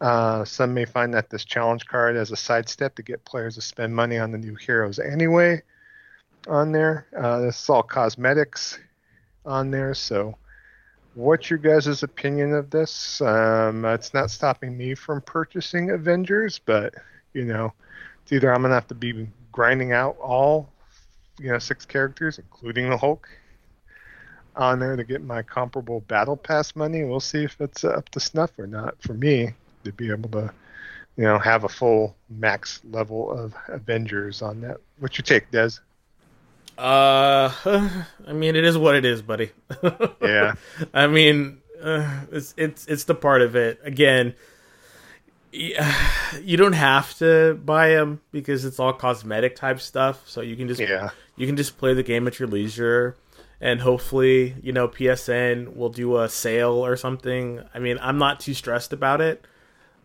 uh, 0.00 0.44
some 0.44 0.74
may 0.74 0.84
find 0.84 1.14
that 1.14 1.30
this 1.30 1.44
challenge 1.44 1.86
card 1.86 2.16
as 2.16 2.32
a 2.32 2.36
sidestep 2.36 2.96
to 2.96 3.02
get 3.02 3.24
players 3.24 3.54
to 3.54 3.60
spend 3.60 3.94
money 3.94 4.18
on 4.18 4.32
the 4.32 4.38
new 4.38 4.56
heroes 4.56 4.98
anyway 4.98 5.62
on 6.48 6.72
there. 6.72 7.06
Uh, 7.16 7.40
this 7.40 7.62
is 7.62 7.68
all 7.70 7.82
cosmetics 7.82 8.78
on 9.44 9.70
there. 9.70 9.94
So, 9.94 10.36
what's 11.14 11.50
your 11.50 11.58
guys' 11.58 12.02
opinion 12.02 12.54
of 12.54 12.70
this? 12.70 13.20
Um, 13.20 13.84
it's 13.84 14.14
not 14.14 14.30
stopping 14.30 14.76
me 14.76 14.94
from 14.94 15.20
purchasing 15.22 15.90
Avengers, 15.90 16.58
but 16.58 16.94
you 17.32 17.44
know, 17.44 17.72
it's 18.22 18.32
either 18.32 18.52
I'm 18.52 18.62
gonna 18.62 18.74
have 18.74 18.88
to 18.88 18.94
be 18.94 19.28
grinding 19.50 19.92
out 19.92 20.16
all, 20.18 20.68
you 21.38 21.50
know, 21.50 21.58
six 21.58 21.84
characters, 21.84 22.38
including 22.38 22.90
the 22.90 22.96
Hulk, 22.96 23.28
on 24.56 24.78
there 24.80 24.96
to 24.96 25.04
get 25.04 25.22
my 25.22 25.42
comparable 25.42 26.00
Battle 26.00 26.36
Pass 26.36 26.76
money. 26.76 27.04
We'll 27.04 27.20
see 27.20 27.44
if 27.44 27.60
it's 27.60 27.84
up 27.84 28.08
to 28.10 28.20
snuff 28.20 28.58
or 28.58 28.66
not 28.66 29.00
for 29.02 29.14
me 29.14 29.52
to 29.84 29.92
be 29.92 30.10
able 30.10 30.30
to, 30.30 30.52
you 31.16 31.24
know, 31.24 31.38
have 31.38 31.64
a 31.64 31.68
full 31.68 32.16
max 32.28 32.80
level 32.90 33.30
of 33.30 33.54
Avengers 33.68 34.42
on 34.42 34.60
that. 34.62 34.78
What's 34.98 35.18
your 35.18 35.24
take, 35.24 35.50
Des? 35.50 35.70
Uh, 36.78 37.52
I 38.26 38.32
mean, 38.32 38.56
it 38.56 38.64
is 38.64 38.76
what 38.78 38.94
it 38.94 39.04
is, 39.04 39.22
buddy. 39.22 39.50
yeah. 40.22 40.54
I 40.92 41.06
mean, 41.06 41.60
uh, 41.82 42.20
it's 42.30 42.54
it's 42.56 42.86
it's 42.86 43.04
the 43.04 43.14
part 43.14 43.42
of 43.42 43.56
it. 43.56 43.80
Again, 43.84 44.34
you 45.52 46.56
don't 46.56 46.72
have 46.72 47.16
to 47.18 47.54
buy 47.64 47.90
them 47.90 48.20
because 48.30 48.64
it's 48.64 48.80
all 48.80 48.92
cosmetic 48.92 49.56
type 49.56 49.80
stuff. 49.80 50.22
So 50.28 50.40
you 50.40 50.56
can 50.56 50.68
just 50.68 50.80
yeah. 50.80 51.10
you 51.36 51.46
can 51.46 51.56
just 51.56 51.78
play 51.78 51.94
the 51.94 52.02
game 52.02 52.26
at 52.26 52.38
your 52.38 52.48
leisure, 52.48 53.16
and 53.60 53.80
hopefully, 53.80 54.54
you 54.62 54.72
know, 54.72 54.88
PSN 54.88 55.76
will 55.76 55.90
do 55.90 56.18
a 56.18 56.28
sale 56.28 56.84
or 56.84 56.96
something. 56.96 57.62
I 57.74 57.78
mean, 57.78 57.98
I'm 58.00 58.18
not 58.18 58.40
too 58.40 58.54
stressed 58.54 58.92
about 58.92 59.20
it. 59.20 59.44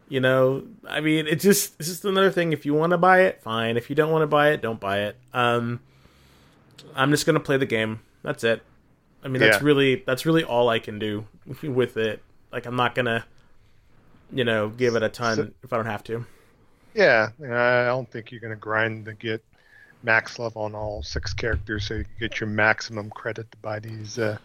You 0.10 0.22
know, 0.22 0.64
I 0.88 1.02
mean, 1.02 1.28
it's 1.28 1.44
just 1.44 1.76
it's 1.80 1.90
just 1.90 2.06
another 2.06 2.32
thing. 2.32 2.54
If 2.54 2.66
you 2.66 2.74
want 2.74 2.92
to 2.92 2.98
buy 2.98 3.22
it, 3.22 3.42
fine. 3.42 3.78
If 3.78 3.90
you 3.90 3.96
don't 3.96 4.12
want 4.12 4.24
to 4.24 4.28
buy 4.28 4.52
it, 4.52 4.62
don't 4.62 4.80
buy 4.80 5.00
it. 5.00 5.18
Um 5.34 5.82
I'm 6.98 7.12
just 7.12 7.26
gonna 7.26 7.40
play 7.40 7.58
the 7.58 7.66
game. 7.66 8.02
That's 8.24 8.44
it. 8.44 8.64
I 9.24 9.28
mean, 9.28 9.40
that's 9.40 9.58
yeah. 9.58 9.66
really 9.66 10.04
that's 10.06 10.26
really 10.26 10.44
all 10.44 10.70
I 10.70 10.80
can 10.80 11.00
do 11.00 11.26
with 11.64 11.98
it. 11.98 12.22
Like, 12.52 12.66
I'm 12.66 12.76
not 12.76 12.96
gonna, 12.96 13.26
you 14.32 14.44
know, 14.44 14.70
give 14.70 14.96
it 14.96 15.04
a 15.04 15.10
ton 15.10 15.36
so, 15.36 15.50
if 15.64 15.72
I 15.72 15.78
don't 15.78 15.86
have 15.86 16.04
to. 16.06 16.26
Yeah, 16.94 17.30
I 17.44 17.86
don't 17.86 18.10
think 18.10 18.32
you're 18.32 18.42
gonna 18.42 18.56
grind 18.56 19.06
to 19.06 19.14
get 19.14 19.44
max 20.04 20.40
level 20.40 20.64
on 20.64 20.76
all 20.76 21.04
six 21.04 21.34
characters 21.34 21.88
so 21.88 21.96
you 21.96 22.04
can 22.04 22.14
get 22.20 22.40
your 22.40 22.48
maximum 22.48 23.10
credit 23.10 23.52
to 23.52 23.58
buy 23.58 23.80
these 23.80 24.18
uh, 24.18 24.38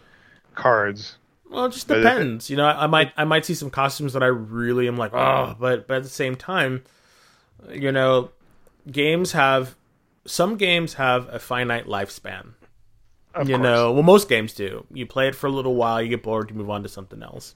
cards. 0.55 1.17
Well, 1.49 1.65
it 1.65 1.71
just 1.71 1.87
depends. 1.87 2.49
you 2.49 2.57
know, 2.57 2.65
I, 2.65 2.83
I 2.83 2.87
might 2.87 3.11
I 3.17 3.23
might 3.23 3.45
see 3.45 3.53
some 3.53 3.69
costumes 3.69 4.13
that 4.13 4.23
I 4.23 4.27
really 4.27 4.87
am 4.87 4.97
like, 4.97 5.13
oh, 5.13 5.55
but 5.59 5.87
but 5.87 5.97
at 5.97 6.03
the 6.03 6.09
same 6.09 6.35
time, 6.35 6.83
you 7.71 7.91
know, 7.91 8.29
games 8.91 9.31
have 9.33 9.75
some 10.25 10.57
games 10.57 10.95
have 10.95 11.27
a 11.33 11.39
finite 11.39 11.85
lifespan. 11.85 12.53
Of 13.33 13.49
you 13.49 13.55
course. 13.55 13.63
know, 13.63 13.91
well, 13.91 14.03
most 14.03 14.29
games 14.29 14.53
do. 14.53 14.85
You 14.93 15.05
play 15.05 15.27
it 15.27 15.35
for 15.35 15.47
a 15.47 15.51
little 15.51 15.75
while, 15.75 16.01
you 16.01 16.09
get 16.09 16.21
bored, 16.23 16.49
you 16.51 16.55
move 16.55 16.69
on 16.69 16.83
to 16.83 16.89
something 16.89 17.23
else. 17.23 17.55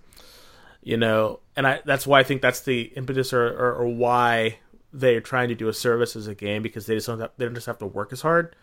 You 0.81 0.98
know, 0.98 1.39
and 1.56 1.68
I 1.68 1.81
that's 1.85 2.07
why 2.07 2.19
I 2.19 2.23
think 2.23 2.41
that's 2.41 2.61
the 2.61 2.84
impetus 2.95 3.34
or, 3.34 3.45
or, 3.45 3.76
or 3.76 3.88
why 3.88 4.60
they're 4.94 5.22
trying 5.22 5.49
to 5.49 5.56
do 5.56 5.68
a 5.68 5.73
service 5.73 6.15
as 6.15 6.27
a 6.27 6.35
game 6.35 6.64
because 6.64 6.85
they 6.85 6.95
just 6.95 7.07
don't 7.07 7.19
have, 7.19 7.31
they 7.38 7.45
don't 7.45 7.56
just 7.56 7.68
have 7.68 7.77
to 7.80 7.85
work 7.85 8.11
as 8.14 8.22
hard. 8.22 8.56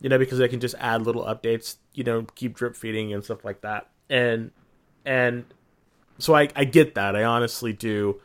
You 0.00 0.08
know, 0.08 0.18
because 0.18 0.38
they 0.38 0.48
can 0.48 0.60
just 0.60 0.74
add 0.78 1.02
little 1.02 1.24
updates. 1.24 1.76
You 1.94 2.04
know, 2.04 2.22
keep 2.34 2.54
drip 2.54 2.76
feeding 2.76 3.12
and 3.12 3.24
stuff 3.24 3.44
like 3.44 3.62
that. 3.62 3.88
And 4.10 4.50
and 5.04 5.44
so 6.18 6.34
I 6.34 6.48
I 6.54 6.64
get 6.64 6.96
that. 6.96 7.16
I 7.16 7.24
honestly 7.24 7.72
do. 7.72 8.20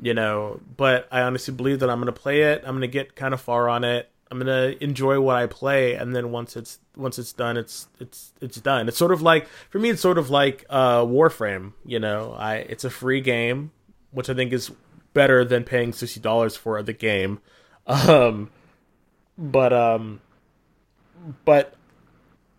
You 0.00 0.14
know, 0.14 0.60
but 0.76 1.08
I 1.10 1.22
honestly 1.22 1.52
believe 1.54 1.80
that 1.80 1.90
I'm 1.90 1.98
going 1.98 2.12
to 2.12 2.18
play 2.18 2.42
it. 2.42 2.62
I'm 2.64 2.72
going 2.72 2.80
to 2.82 2.88
get 2.88 3.16
kind 3.16 3.34
of 3.34 3.40
far 3.40 3.68
on 3.68 3.84
it 3.84 4.10
I'm 4.30 4.38
gonna 4.38 4.74
enjoy 4.80 5.20
what 5.20 5.36
I 5.36 5.46
play, 5.46 5.94
and 5.94 6.14
then 6.14 6.30
once 6.30 6.56
it's 6.56 6.78
once 6.96 7.18
it's 7.18 7.32
done, 7.32 7.56
it's 7.56 7.88
it's 7.98 8.32
it's 8.40 8.60
done. 8.60 8.86
It's 8.88 8.96
sort 8.96 9.12
of 9.12 9.22
like 9.22 9.48
for 9.70 9.80
me, 9.80 9.90
it's 9.90 10.00
sort 10.00 10.18
of 10.18 10.30
like 10.30 10.64
uh, 10.70 11.00
Warframe. 11.00 11.72
You 11.84 11.98
know, 11.98 12.36
I 12.38 12.56
it's 12.56 12.84
a 12.84 12.90
free 12.90 13.20
game, 13.20 13.72
which 14.12 14.30
I 14.30 14.34
think 14.34 14.52
is 14.52 14.70
better 15.14 15.44
than 15.44 15.64
paying 15.64 15.92
sixty 15.92 16.20
dollars 16.20 16.56
for 16.56 16.82
the 16.82 16.92
game. 16.92 17.40
Um, 17.86 18.50
but 19.36 19.72
um, 19.72 20.20
but 21.44 21.74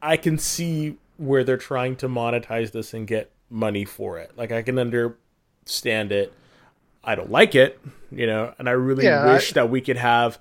I 0.01 0.17
can 0.17 0.37
see 0.37 0.97
where 1.15 1.43
they're 1.45 1.55
trying 1.55 1.95
to 1.97 2.09
monetize 2.09 2.71
this 2.71 2.93
and 2.93 3.07
get 3.07 3.31
money 3.49 3.85
for 3.85 4.17
it. 4.17 4.31
Like 4.35 4.51
I 4.51 4.61
can 4.61 4.77
understand 4.79 6.11
it. 6.11 6.33
I 7.03 7.15
don't 7.15 7.31
like 7.31 7.55
it, 7.55 7.79
you 8.11 8.27
know, 8.27 8.53
and 8.59 8.67
I 8.67 8.73
really 8.73 9.05
yeah, 9.05 9.31
wish 9.31 9.51
I... 9.51 9.61
that 9.61 9.69
we 9.69 9.79
could 9.79 9.97
have 9.97 10.39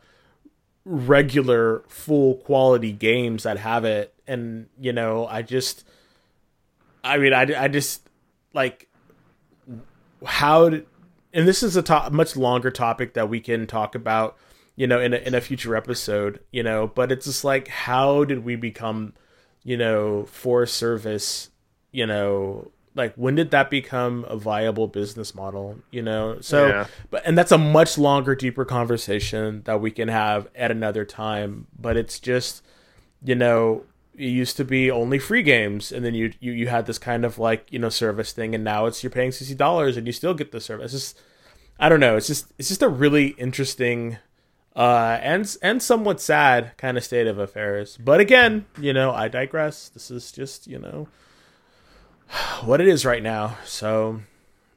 regular 0.85 1.85
full 1.89 2.37
quality 2.37 2.93
games 2.93 3.43
that 3.43 3.59
have 3.59 3.85
it 3.85 4.15
and 4.27 4.67
you 4.79 4.93
know 4.93 5.27
i 5.27 5.43
just 5.43 5.85
i 7.05 7.19
mean 7.19 7.33
i, 7.33 7.43
I 7.65 7.69
just 7.69 8.09
like 8.55 8.89
how 10.25 10.71
and 11.33 11.47
this 11.47 11.63
is 11.63 11.77
a 11.77 11.83
to- 11.83 12.11
much 12.11 12.37
longer 12.37 12.71
topic 12.71 13.15
that 13.15 13.29
we 13.29 13.41
can 13.41 13.67
talk 13.67 13.95
about, 13.95 14.37
you 14.77 14.87
know, 14.87 15.01
in 15.01 15.15
a, 15.15 15.17
in 15.19 15.35
a 15.35 15.41
future 15.41 15.77
episode, 15.77 16.41
you 16.51 16.63
know. 16.63 16.89
But 16.89 17.13
it's 17.13 17.27
just 17.27 17.45
like, 17.45 17.69
how 17.69 18.25
did 18.25 18.45
we 18.45 18.57
become, 18.57 19.15
you 19.63 19.77
know, 19.77 20.25
for 20.27 20.67
service, 20.67 21.51
you 21.93 22.07
know, 22.07 22.71
like 22.95 23.15
when 23.15 23.37
did 23.37 23.51
that 23.53 23.71
become 23.71 24.25
a 24.29 24.37
viable 24.37 24.89
business 24.89 25.35
model 25.35 25.77
you 25.91 26.03
know? 26.03 26.41
So 26.41 26.69
Yeah. 26.69 26.87
but 27.11 27.23
and 27.25 27.37
that's 27.39 27.53
a 27.53 27.59
much 27.59 27.97
longer 27.99 28.35
deeper 28.35 28.65
conversation 28.65 29.63
that 29.65 29.81
we 29.81 29.91
can 29.91 30.09
have 30.09 30.49
at 30.55 30.71
another 30.71 31.05
time 31.05 31.67
but 31.79 31.97
it's 31.97 32.19
just 32.19 32.63
you 33.23 33.35
know 33.35 33.85
it 34.17 34.25
used 34.25 34.57
to 34.57 34.65
be 34.65 34.91
only 34.91 35.19
free 35.19 35.43
games 35.43 35.93
and 35.93 36.05
then 36.05 36.15
you 36.15 36.33
you, 36.41 36.53
you 36.53 36.67
had 36.67 36.87
this 36.87 36.99
kind 36.99 37.25
of 37.25 37.39
like 37.39 37.67
you 37.71 37.79
know 37.79 37.89
service 37.89 38.33
thing 38.33 38.55
and 38.55 38.65
now 38.65 38.87
it's 38.87 39.03
you're 39.03 39.11
paying 39.11 39.31
$60 39.31 39.97
and 39.97 40.07
you 40.07 40.13
still 40.13 40.35
get 40.35 40.53
the 40.53 40.61
service. 40.61 40.93
It's 40.93 41.05
just 41.05 41.23
i 41.79 41.89
don't 41.89 42.01
know 42.01 42.15
it's 42.17 42.27
just 42.27 42.53
it's 42.59 42.69
just 42.69 42.83
a 42.83 42.89
really 42.89 43.29
interesting 43.39 44.19
uh 44.77 45.19
and 45.23 45.57
and 45.63 45.83
somewhat 45.83 46.21
sad 46.21 46.73
kind 46.77 46.99
of 46.99 47.05
state 47.05 47.27
of 47.27 47.39
affairs. 47.39 47.97
But 47.97 48.21
again 48.21 48.67
you 48.81 48.93
know 48.93 49.13
i 49.13 49.29
digress. 49.29 49.89
This 49.89 50.11
is 50.11 50.31
just 50.33 50.67
you 50.67 50.79
know 50.79 51.09
what 52.65 52.81
it 52.81 52.89
is 52.89 53.05
right 53.05 53.23
now. 53.23 53.57
So, 53.65 54.21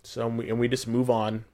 so 0.03 0.27
we, 0.27 0.49
and 0.49 0.59
we 0.59 0.67
just 0.67 0.88
move 0.88 1.09
on. 1.09 1.45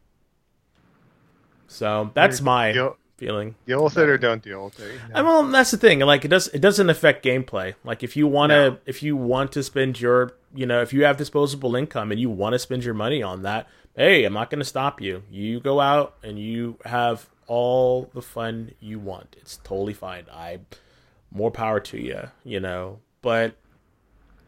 So 1.68 2.12
that's 2.16 2.42
my 2.42 2.72
Deal, 2.72 2.98
feeling. 3.18 3.56
deal 3.68 3.84
with 3.84 3.98
it 3.98 4.10
or 4.10 4.18
don't 4.18 4.42
deal 4.44 4.66
with 4.66 4.80
it. 4.80 5.00
I 5.14 5.22
well, 5.22 5.44
that's 5.44 5.72
the 5.72 5.78
thing. 5.78 6.00
Like 6.00 6.26
it 6.26 6.30
does, 6.30 6.48
it 6.48 6.60
doesn't 6.62 6.90
affect 6.90 7.24
gameplay. 7.24 7.76
Like 7.84 8.02
if 8.04 8.18
you 8.18 8.28
want 8.28 8.50
to, 8.52 8.72
No. 8.72 8.78
if 8.86 9.04
you 9.04 9.16
want 9.16 9.52
to 9.52 9.62
spend 9.64 10.02
your, 10.02 10.34
you 10.54 10.66
know, 10.66 10.82
if 10.82 10.94
you 10.94 11.04
have 11.04 11.18
disposable 11.18 11.76
income 11.76 12.12
and 12.12 12.20
you 12.20 12.30
want 12.30 12.54
to 12.54 12.60
spend 12.60 12.84
your 12.84 12.96
money 12.96 13.22
on 13.22 13.44
that, 13.44 13.68
hey, 13.96 14.24
I'm 14.26 14.34
not 14.34 14.50
going 14.50 14.60
to 14.60 14.66
stop 14.66 15.00
you. 15.00 15.22
You 15.30 15.60
go 15.60 15.80
out 15.80 16.16
and 16.24 16.40
you 16.40 16.78
have 16.86 17.30
all 17.46 18.10
the 18.14 18.22
fun 18.24 18.72
you 18.80 18.98
want. 19.00 19.36
It's 19.40 19.58
totally 19.58 19.94
fine. 19.94 20.26
I, 20.34 20.60
more 21.32 21.52
power 21.52 21.80
to 21.82 22.02
you. 22.02 22.30
You 22.44 22.60
know, 22.62 23.00
but 23.22 23.54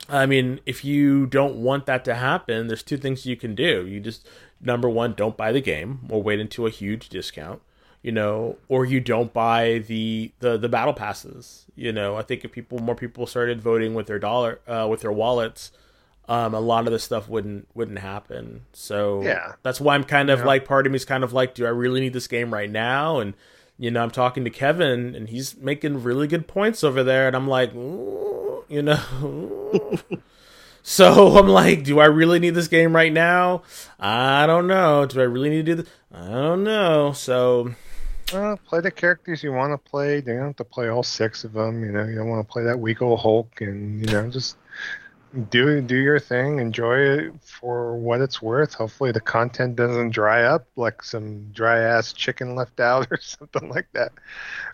I 0.09 0.25
mean, 0.25 0.59
if 0.65 0.83
you 0.83 1.25
don't 1.25 1.55
want 1.57 1.85
that 1.85 2.03
to 2.05 2.15
happen, 2.15 2.67
there's 2.67 2.83
two 2.83 2.97
things 2.97 3.25
you 3.25 3.35
can 3.35 3.55
do. 3.55 3.85
You 3.87 3.99
just 3.99 4.27
number 4.59 4.89
one, 4.89 5.13
don't 5.13 5.37
buy 5.37 5.51
the 5.51 5.61
game 5.61 5.99
or 6.09 6.21
wait 6.21 6.39
until 6.39 6.65
a 6.67 6.69
huge 6.69 7.09
discount, 7.09 7.61
you 8.01 8.11
know, 8.11 8.57
or 8.67 8.85
you 8.85 8.99
don't 8.99 9.31
buy 9.33 9.79
the 9.87 10.31
the 10.39 10.57
the 10.57 10.69
battle 10.69 10.93
passes. 10.93 11.65
You 11.75 11.91
know, 11.91 12.15
I 12.17 12.23
think 12.23 12.43
if 12.43 12.51
people 12.51 12.79
more 12.79 12.95
people 12.95 13.25
started 13.27 13.61
voting 13.61 13.93
with 13.93 14.07
their 14.07 14.19
dollar 14.19 14.59
uh, 14.67 14.87
with 14.89 15.01
their 15.01 15.11
wallets, 15.11 15.71
um, 16.27 16.53
a 16.53 16.59
lot 16.59 16.87
of 16.87 16.93
this 16.93 17.03
stuff 17.03 17.29
wouldn't 17.29 17.67
wouldn't 17.73 17.99
happen. 17.99 18.61
So 18.73 19.21
Yeah. 19.23 19.53
that's 19.63 19.79
why 19.79 19.95
I'm 19.95 20.03
kind 20.03 20.29
of 20.29 20.39
Yeah. 20.39 20.45
like 20.45 20.65
part 20.65 20.85
of 20.85 20.91
me 20.91 20.97
is 20.97 21.05
kind 21.05 21.23
of 21.23 21.31
like, 21.31 21.53
do 21.53 21.65
I 21.65 21.69
really 21.69 22.01
need 22.01 22.13
this 22.13 22.27
game 22.27 22.53
right 22.53 22.69
now? 22.69 23.19
And 23.19 23.33
you 23.81 23.89
know, 23.89 24.03
I'm 24.03 24.11
talking 24.11 24.43
to 24.43 24.51
Kevin, 24.51 25.15
and 25.15 25.27
he's 25.27 25.57
making 25.57 26.03
really 26.03 26.27
good 26.27 26.47
points 26.47 26.83
over 26.83 27.03
there, 27.03 27.25
and 27.25 27.35
I'm 27.35 27.47
like, 27.47 27.73
you 27.73 28.83
know. 28.83 29.97
so 30.83 31.35
I'm 31.35 31.47
like, 31.47 31.83
do 31.83 31.99
I 31.99 32.05
really 32.05 32.37
need 32.37 32.51
this 32.51 32.67
game 32.67 32.95
right 32.95 33.11
now? 33.11 33.63
I 33.99 34.45
don't 34.45 34.67
know. 34.67 35.07
Do 35.07 35.19
I 35.19 35.23
really 35.23 35.49
need 35.49 35.65
to 35.65 35.75
do 35.75 35.81
this? 35.81 35.91
I 36.13 36.27
don't 36.29 36.63
know. 36.63 37.13
So 37.13 37.73
Well, 38.31 38.55
play 38.67 38.81
the 38.81 38.91
characters 38.91 39.41
you 39.41 39.51
want 39.51 39.73
to 39.73 39.89
play. 39.89 40.17
You 40.17 40.21
don't 40.21 40.45
have 40.45 40.55
to 40.57 40.63
play 40.63 40.87
all 40.87 41.01
six 41.01 41.43
of 41.43 41.53
them. 41.53 41.83
You 41.83 41.91
know, 41.91 42.03
you 42.03 42.13
don't 42.13 42.29
want 42.29 42.47
to 42.47 42.53
play 42.53 42.61
that 42.65 42.79
weak 42.79 43.01
old 43.01 43.21
Hulk, 43.21 43.61
and 43.61 43.99
you 43.99 44.13
know, 44.13 44.29
just 44.29 44.57
do 45.49 45.81
do 45.81 45.95
your 45.95 46.19
thing. 46.19 46.59
Enjoy 46.59 46.97
it 46.97 47.33
for 47.41 47.95
what 47.95 48.21
it's 48.21 48.41
worth. 48.41 48.73
Hopefully, 48.73 49.11
the 49.11 49.21
content 49.21 49.75
doesn't 49.75 50.11
dry 50.11 50.43
up 50.43 50.67
like 50.75 51.03
some 51.03 51.51
dry 51.51 51.79
ass 51.79 52.13
chicken 52.13 52.55
left 52.55 52.79
out 52.79 53.07
or 53.11 53.19
something 53.21 53.69
like 53.69 53.87
that 53.93 54.11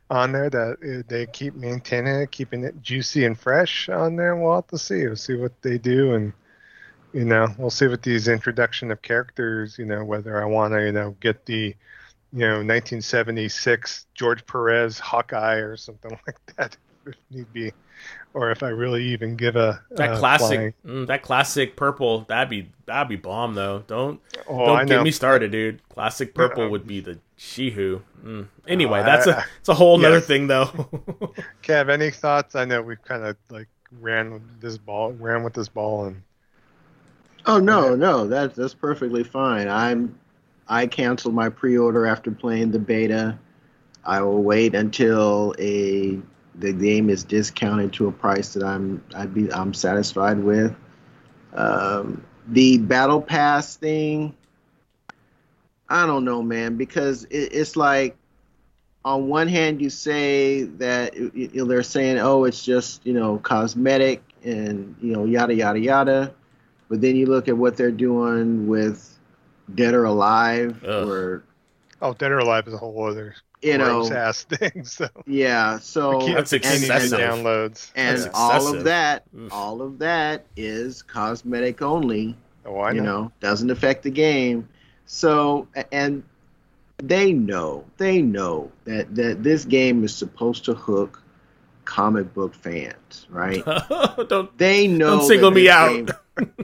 on 0.10 0.32
there. 0.32 0.50
That 0.50 0.78
uh, 0.84 1.04
they 1.08 1.28
keep 1.28 1.56
maintaining 1.56 2.22
it, 2.22 2.32
keeping 2.32 2.64
it 2.64 2.82
juicy 2.82 3.26
and 3.26 3.40
fresh 3.40 3.90
on 3.90 4.16
there. 4.16 4.36
We'll 4.36 4.56
have 4.56 4.68
to 4.68 4.78
see. 4.78 5.06
We'll 5.06 5.16
see 5.16 5.36
what 5.36 5.62
they 5.62 5.78
do 5.78 6.16
and. 6.16 6.34
You 7.14 7.24
know, 7.24 7.48
we'll 7.58 7.72
see 7.72 7.88
what 7.88 8.04
these 8.04 8.28
introduction 8.28 8.92
of 8.92 9.02
characters. 9.02 9.80
You 9.80 9.86
know, 9.86 10.04
whether 10.04 10.40
I 10.40 10.46
want 10.46 10.74
to, 10.74 10.86
you 10.86 10.92
know, 10.92 11.16
get 11.22 11.46
the 11.46 11.74
you 12.34 12.40
know 12.40 12.58
1976 12.58 14.08
George 14.14 14.46
Perez 14.46 15.00
Hawkeye 15.00 15.56
or 15.56 15.78
something 15.78 16.12
like 16.28 16.38
that 16.58 16.78
if 17.08 17.16
need 17.32 17.52
be, 17.54 17.72
or 18.38 18.52
if 18.52 18.62
I 18.62 18.70
really 18.70 19.04
even 19.06 19.36
give 19.36 19.56
a 19.56 19.82
that 19.92 20.12
uh, 20.12 20.20
classic, 20.20 20.76
mm, 20.86 21.08
that 21.08 21.24
classic 21.24 21.76
purple, 21.76 22.22
that'd 22.30 22.50
be 22.50 22.70
that'd 22.86 23.10
be 23.10 23.16
bomb 23.16 23.56
though. 23.56 23.84
Don't 23.88 24.22
Oh, 24.48 24.66
don't 24.68 24.78
I 24.78 24.86
get 24.86 24.96
know. 24.98 25.04
me 25.04 25.12
started, 25.12 25.52
dude. 25.52 25.82
Classic 25.90 26.34
purple 26.36 26.66
Uh, 26.66 26.70
would 26.70 26.86
be 26.86 27.00
the 27.00 27.20
Shihu. 27.38 28.02
Mm. 28.24 28.48
Anyway, 28.68 29.00
Oh, 29.00 29.04
that's 29.04 29.28
I- 29.28 29.40
a 29.40 29.44
it's 29.60 29.70
a 29.70 29.74
whole 29.74 29.98
nother 29.98 30.18
yes. 30.18 30.26
thing 30.28 30.48
though. 30.48 30.66
Kev, 31.64 31.90
any 31.90 32.12
thoughts? 32.12 32.56
I 32.56 32.66
know 32.66 32.82
we've 32.82 33.04
kind 33.04 33.24
of 33.26 33.36
like 33.50 33.68
ran 34.00 34.32
with 34.34 34.62
this 34.62 34.78
ball, 34.78 35.14
ran 35.14 35.44
with 35.44 35.54
this 35.54 35.68
ball, 35.70 36.06
and 36.06 36.22
Oh 37.46 37.60
no, 37.60 37.96
no, 37.96 38.28
that's 38.28 38.56
that's 38.56 38.74
perfectly 38.74 39.24
fine. 39.24 39.68
I'm 39.68 40.18
I 40.68 40.86
canceled 40.86 41.34
my 41.34 41.50
pre-order 41.50 42.06
after 42.06 42.30
playing 42.30 42.72
the 42.72 42.80
beta. 42.80 43.40
I 44.06 44.22
will 44.22 44.44
wait 44.44 44.76
until 44.76 45.56
a 45.60 46.20
the 46.60 46.74
game 46.74 47.10
is 47.10 47.24
discounted 47.24 47.94
to 47.94 48.08
a 48.08 48.12
price 48.12 48.54
that 48.54 48.64
I'm 48.64 49.04
I'd 49.16 49.34
be 49.34 49.52
I'm 49.52 49.74
satisfied 49.74 50.40
with. 50.40 50.76
Um, 51.54 52.24
the 52.48 52.78
battle 52.78 53.22
pass 53.22 53.76
thing, 53.76 54.36
I 55.90 56.06
don't 56.06 56.26
know, 56.26 56.42
man, 56.42 56.78
because 56.78 57.26
it, 57.26 57.54
it's 57.54 57.76
like 57.76 58.16
on 59.06 59.28
one 59.28 59.48
hand 59.48 59.82
you 59.82 59.90
say 59.90 60.64
that 60.64 61.16
you 61.16 61.50
know, 61.54 61.66
they're 61.66 61.84
saying, 61.84 62.20
oh, 62.20 62.44
it's 62.44 62.64
just 62.64 63.06
you 63.06 63.14
know 63.14 63.38
cosmetic 63.38 64.24
and 64.44 64.96
you 65.02 65.14
know 65.14 65.26
yada 65.26 65.54
yada 65.54 65.80
yada, 65.80 66.34
but 66.90 67.02
then 67.02 67.16
you 67.16 67.26
look 67.26 67.48
at 67.48 67.58
what 67.58 67.78
they're 67.78 67.92
doing 67.92 68.68
with 68.68 69.18
Dead 69.74 69.94
or 69.94 70.06
Alive, 70.06 70.84
Ugh. 70.84 71.08
or 71.08 71.44
oh, 72.02 72.14
Dead 72.14 72.32
or 72.32 72.40
Alive 72.40 72.68
is 72.68 72.74
a 72.74 72.78
whole 72.78 73.04
other 73.06 73.36
you 73.74 73.78
know, 73.78 74.12
ass 74.12 74.44
thing. 74.50 74.84
So 74.86 75.08
yeah. 75.26 75.80
So 75.80 76.18
we 76.18 76.26
keep 76.26 76.36
That's 76.36 76.52
the 76.52 76.60
Candyman 76.60 76.76
excessive. 76.84 77.20
downloads. 77.20 77.92
and 77.96 78.18
That's 78.18 78.30
all 78.34 78.76
of 78.76 78.84
that, 78.86 79.24
Oof. 79.38 79.52
all 79.54 79.82
of 79.82 80.00
that 80.00 80.46
is 80.56 81.02
cosmetic 81.02 81.82
only. 81.82 82.36
Oh, 82.66 82.80
I 82.82 82.92
know. 82.92 82.96
you 82.96 83.02
know. 83.02 83.22
know, 83.24 83.32
doesn't 83.40 83.70
affect 83.72 84.04
the 84.04 84.12
game. 84.12 84.68
So 85.06 85.68
and 85.92 86.24
they 87.02 87.32
know, 87.32 87.86
they 87.98 88.22
know 88.22 88.72
that 88.86 89.14
that 89.16 89.44
this 89.44 89.66
game 89.66 90.04
is 90.04 90.14
supposed 90.16 90.66
to 90.66 90.74
hook 90.74 91.22
comic 91.86 92.34
book 92.34 92.54
fans, 92.54 93.26
right? 93.30 93.64
don't 94.28 94.58
They 94.58 94.88
know. 94.88 95.18
Don't 95.20 95.28
single 95.28 95.52
me 95.52 95.70
out. 95.70 95.90
game- 95.94 96.08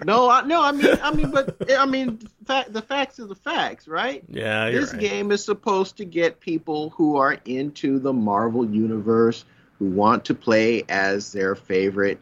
no, 0.05 0.29
I, 0.29 0.41
no, 0.41 0.61
I 0.61 0.71
mean, 0.71 0.87
I 1.01 1.13
mean, 1.13 1.31
but 1.31 1.71
I 1.77 1.85
mean, 1.85 2.19
fact, 2.45 2.73
the 2.73 2.81
facts 2.81 3.19
are 3.19 3.25
the 3.25 3.35
facts, 3.35 3.87
right? 3.87 4.23
yeah, 4.29 4.69
this 4.69 4.91
right. 4.91 5.01
game 5.01 5.31
is 5.31 5.43
supposed 5.43 5.97
to 5.97 6.05
get 6.05 6.39
people 6.39 6.89
who 6.91 7.17
are 7.17 7.37
into 7.45 7.99
the 7.99 8.13
Marvel 8.13 8.69
universe 8.69 9.45
who 9.79 9.85
want 9.85 10.25
to 10.25 10.33
play 10.33 10.83
as 10.89 11.31
their 11.31 11.55
favorite 11.55 12.19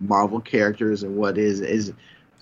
Marvel 0.00 0.40
characters 0.40 1.02
and 1.02 1.16
what 1.16 1.36
is 1.38 1.60
is 1.60 1.92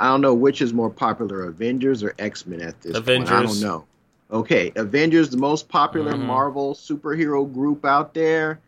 I 0.01 0.07
don't 0.09 0.21
know 0.21 0.35
which 0.35 0.63
is 0.63 0.73
more 0.73 0.91
popular, 0.91 1.45
Avengers 1.45 2.03
or 2.03 2.15
X 2.19 2.47
Men 2.47 2.61
at 2.61 2.81
this 2.81 2.99
point. 3.01 3.31
I 3.31 3.43
don't 3.43 3.61
know. 3.61 3.85
Okay, 4.31 4.73
Avengers, 4.77 5.31
the 5.31 5.39
most 5.39 5.69
popular 5.69 6.13
Mhm. 6.13 6.27
Marvel 6.27 6.75
superhero 6.75 7.51
group 7.53 7.85
out 7.85 8.15
there. 8.15 8.61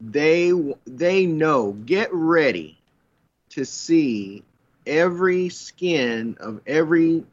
They 0.00 0.52
they 0.86 1.26
know. 1.26 1.72
Get 1.72 2.08
ready 2.12 2.78
to 3.50 3.64
see 3.64 4.42
every 4.86 5.48
skin 5.48 6.36
of 6.40 6.60
every 6.66 7.24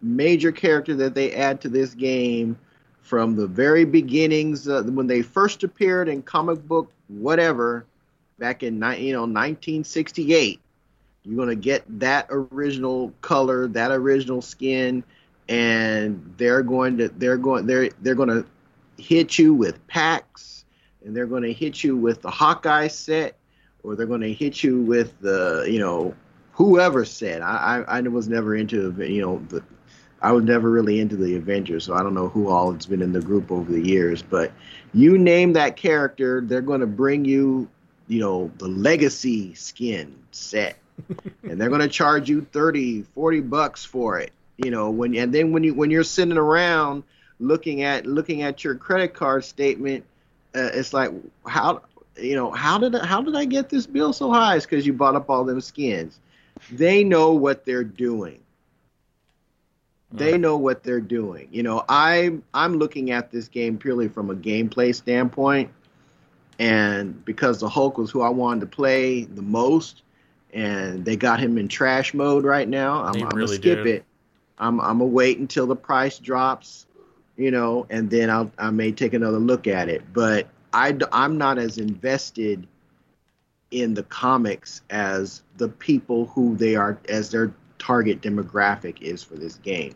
major 0.00 0.52
character 0.52 0.94
that 0.94 1.14
they 1.14 1.32
add 1.32 1.60
to 1.60 1.68
this 1.68 1.94
game 1.94 2.58
from 3.00 3.36
the 3.36 3.46
very 3.46 3.84
beginnings 3.84 4.68
uh, 4.68 4.82
when 4.82 5.06
they 5.06 5.22
first 5.22 5.64
appeared 5.64 6.08
in 6.08 6.22
comic 6.22 6.66
book 6.66 6.92
whatever 7.08 7.84
back 8.38 8.62
in 8.62 8.74
you 8.74 9.12
know 9.12 9.22
1968 9.22 10.60
you're 11.24 11.36
going 11.36 11.48
to 11.48 11.54
get 11.54 11.84
that 12.00 12.26
original 12.30 13.12
color 13.20 13.68
that 13.68 13.90
original 13.90 14.42
skin 14.42 15.04
and 15.48 16.34
they're 16.36 16.62
going 16.62 16.96
to 16.96 17.08
they're 17.08 17.36
going 17.36 17.66
they're 17.66 17.90
they're 18.00 18.14
going 18.14 18.28
to 18.28 18.44
hit 18.96 19.38
you 19.38 19.54
with 19.54 19.84
packs 19.86 20.64
and 21.04 21.16
they're 21.16 21.26
going 21.26 21.42
to 21.42 21.52
hit 21.52 21.82
you 21.82 21.96
with 21.96 22.22
the 22.22 22.30
Hawkeye 22.30 22.88
set 22.88 23.36
or 23.82 23.96
they're 23.96 24.06
going 24.06 24.20
to 24.20 24.32
hit 24.32 24.62
you 24.62 24.80
with 24.80 25.18
the 25.20 25.66
you 25.68 25.78
know 25.78 26.14
whoever 26.52 27.04
said 27.04 27.42
I, 27.42 27.84
I 27.88 27.98
I 27.98 28.00
was 28.02 28.28
never 28.28 28.54
into 28.54 28.94
you 28.98 29.20
know 29.20 29.42
the 29.48 29.62
I 30.22 30.30
was 30.30 30.44
never 30.44 30.70
really 30.70 31.00
into 31.00 31.16
the 31.16 31.34
Avengers, 31.34 31.84
so 31.84 31.94
I 31.94 32.02
don't 32.02 32.14
know 32.14 32.28
who 32.28 32.48
all 32.48 32.72
has 32.72 32.86
been 32.86 33.02
in 33.02 33.12
the 33.12 33.20
group 33.20 33.50
over 33.50 33.70
the 33.70 33.80
years. 33.80 34.22
But 34.22 34.52
you 34.94 35.18
name 35.18 35.54
that 35.54 35.76
character, 35.76 36.40
they're 36.40 36.60
going 36.60 36.80
to 36.80 36.86
bring 36.86 37.24
you, 37.24 37.68
you 38.06 38.20
know, 38.20 38.50
the 38.58 38.68
legacy 38.68 39.52
skin 39.54 40.16
set, 40.30 40.76
and 41.42 41.60
they're 41.60 41.68
going 41.68 41.80
to 41.80 41.88
charge 41.88 42.28
you 42.28 42.46
30, 42.52 43.02
40 43.02 43.40
bucks 43.40 43.84
for 43.84 44.20
it. 44.20 44.32
You 44.58 44.70
know, 44.70 44.90
when 44.90 45.16
and 45.16 45.34
then 45.34 45.50
when 45.50 45.64
you 45.64 45.74
when 45.74 45.90
you're 45.90 46.04
sitting 46.04 46.38
around 46.38 47.02
looking 47.40 47.82
at 47.82 48.06
looking 48.06 48.42
at 48.42 48.62
your 48.62 48.76
credit 48.76 49.14
card 49.14 49.44
statement, 49.44 50.04
uh, 50.54 50.70
it's 50.72 50.92
like 50.92 51.10
how 51.46 51.82
you 52.16 52.36
know 52.36 52.52
how 52.52 52.78
did 52.78 52.94
I, 52.94 53.04
how 53.04 53.22
did 53.22 53.34
I 53.34 53.44
get 53.44 53.70
this 53.70 53.86
bill 53.86 54.12
so 54.12 54.30
high? 54.30 54.54
It's 54.54 54.66
because 54.66 54.86
you 54.86 54.92
bought 54.92 55.16
up 55.16 55.28
all 55.28 55.44
them 55.44 55.60
skins. 55.60 56.20
They 56.70 57.04
know 57.04 57.32
what 57.32 57.64
they're 57.64 57.84
doing. 57.84 58.42
They 60.14 60.36
know 60.36 60.58
what 60.58 60.82
they're 60.82 61.00
doing. 61.00 61.48
You 61.50 61.62
know, 61.62 61.84
I 61.88 62.38
I'm 62.52 62.74
looking 62.78 63.10
at 63.10 63.30
this 63.30 63.48
game 63.48 63.78
purely 63.78 64.08
from 64.08 64.30
a 64.30 64.34
gameplay 64.34 64.94
standpoint, 64.94 65.70
and 66.58 67.24
because 67.24 67.60
the 67.60 67.68
Hulk 67.68 67.96
was 67.96 68.10
who 68.10 68.20
I 68.20 68.28
wanted 68.28 68.60
to 68.60 68.66
play 68.66 69.24
the 69.24 69.42
most, 69.42 70.02
and 70.52 71.04
they 71.04 71.16
got 71.16 71.40
him 71.40 71.56
in 71.56 71.66
trash 71.68 72.12
mode 72.12 72.44
right 72.44 72.68
now. 72.68 73.02
I'm, 73.02 73.14
I'm 73.22 73.28
really 73.30 73.56
gonna 73.56 73.58
skip 73.58 73.84
do. 73.84 73.90
it. 73.90 74.04
I'm 74.58 74.80
I'm 74.80 74.98
gonna 74.98 75.06
wait 75.06 75.38
until 75.38 75.66
the 75.66 75.76
price 75.76 76.18
drops, 76.18 76.86
you 77.36 77.50
know, 77.50 77.86
and 77.88 78.10
then 78.10 78.28
I'll 78.28 78.50
I 78.58 78.70
may 78.70 78.92
take 78.92 79.14
another 79.14 79.38
look 79.38 79.66
at 79.66 79.88
it. 79.88 80.02
But 80.12 80.46
I 80.74 80.96
I'm 81.10 81.38
not 81.38 81.58
as 81.58 81.78
invested 81.78 82.66
in 83.72 83.94
the 83.94 84.02
comics 84.04 84.82
as 84.90 85.42
the 85.56 85.68
people 85.68 86.26
who 86.26 86.56
they 86.56 86.76
are 86.76 86.98
as 87.08 87.30
their 87.30 87.52
target 87.78 88.20
demographic 88.20 89.00
is 89.00 89.22
for 89.22 89.34
this 89.34 89.56
game. 89.56 89.94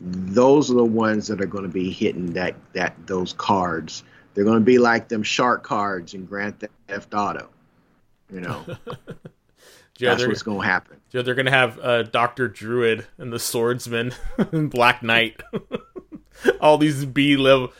Those 0.00 0.70
are 0.70 0.74
the 0.74 0.84
ones 0.84 1.26
that 1.28 1.40
are 1.40 1.46
going 1.46 1.64
to 1.64 1.70
be 1.70 1.90
hitting 1.90 2.34
that 2.34 2.54
that 2.74 2.94
those 3.06 3.32
cards. 3.32 4.04
They're 4.34 4.44
going 4.44 4.58
to 4.58 4.64
be 4.64 4.78
like 4.78 5.08
them 5.08 5.22
shark 5.22 5.62
cards 5.62 6.14
in 6.14 6.26
Grand 6.26 6.62
Theft 6.88 7.14
Auto. 7.14 7.48
You 8.30 8.40
know, 8.40 8.64
that's 9.98 10.26
what's 10.26 10.42
going 10.42 10.60
to 10.60 10.66
happen. 10.66 11.00
yeah, 11.12 11.22
they're 11.22 11.34
gonna 11.34 11.50
have 11.50 11.78
uh, 11.78 12.02
Doctor 12.02 12.48
Druid 12.48 13.06
and 13.18 13.32
the 13.32 13.38
Swordsman 13.38 14.12
and 14.52 14.70
Black 14.70 15.02
Knight. 15.02 15.40
all 16.60 16.78
these 16.78 17.04
B 17.04 17.36
level 17.36 17.72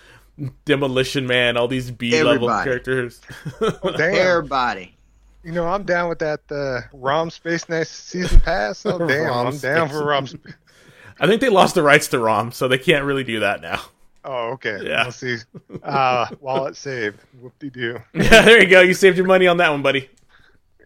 Demolition 0.65 1.27
Man, 1.27 1.57
all 1.57 1.69
these 1.69 1.91
B 1.91 2.23
level 2.23 2.49
characters. 2.49 3.21
Everybody. 3.61 4.97
You 5.45 5.53
know, 5.53 5.67
I'm 5.67 5.85
down 5.85 6.09
with 6.09 6.21
that 6.21 6.41
uh, 6.51 6.81
ROM 6.93 7.31
Space 7.31 7.69
Nice 7.69 7.91
season 7.91 8.41
pass. 8.41 8.87
Oh 8.87 8.99
damn, 9.07 9.27
ROM 9.29 9.47
I'm 9.49 9.59
down 9.59 9.89
for 9.89 10.05
ROM. 10.05 10.27
I 11.21 11.27
think 11.27 11.41
they 11.41 11.51
lost 11.51 11.75
the 11.75 11.83
rights 11.83 12.09
to 12.09 12.19
ROM, 12.19 12.51
so 12.51 12.67
they 12.67 12.79
can't 12.79 13.05
really 13.05 13.25
do 13.25 13.41
that 13.41 13.61
now. 13.61 13.83
Oh, 14.25 14.53
okay. 14.53 14.79
Yeah. 14.83 15.05
Let's 15.05 15.17
see. 15.17 15.37
Uh, 15.83 16.27
wallet 16.41 16.77
saved. 16.77 17.21
Whoop 17.41 17.59
de 17.59 17.69
doo. 17.69 17.99
Yeah, 18.15 18.41
there 18.43 18.63
you 18.63 18.69
go. 18.69 18.81
You 18.81 18.95
saved 18.95 19.19
your 19.19 19.27
money 19.27 19.47
on 19.47 19.59
that 19.59 19.71
one, 19.71 19.83
buddy. 19.83 20.09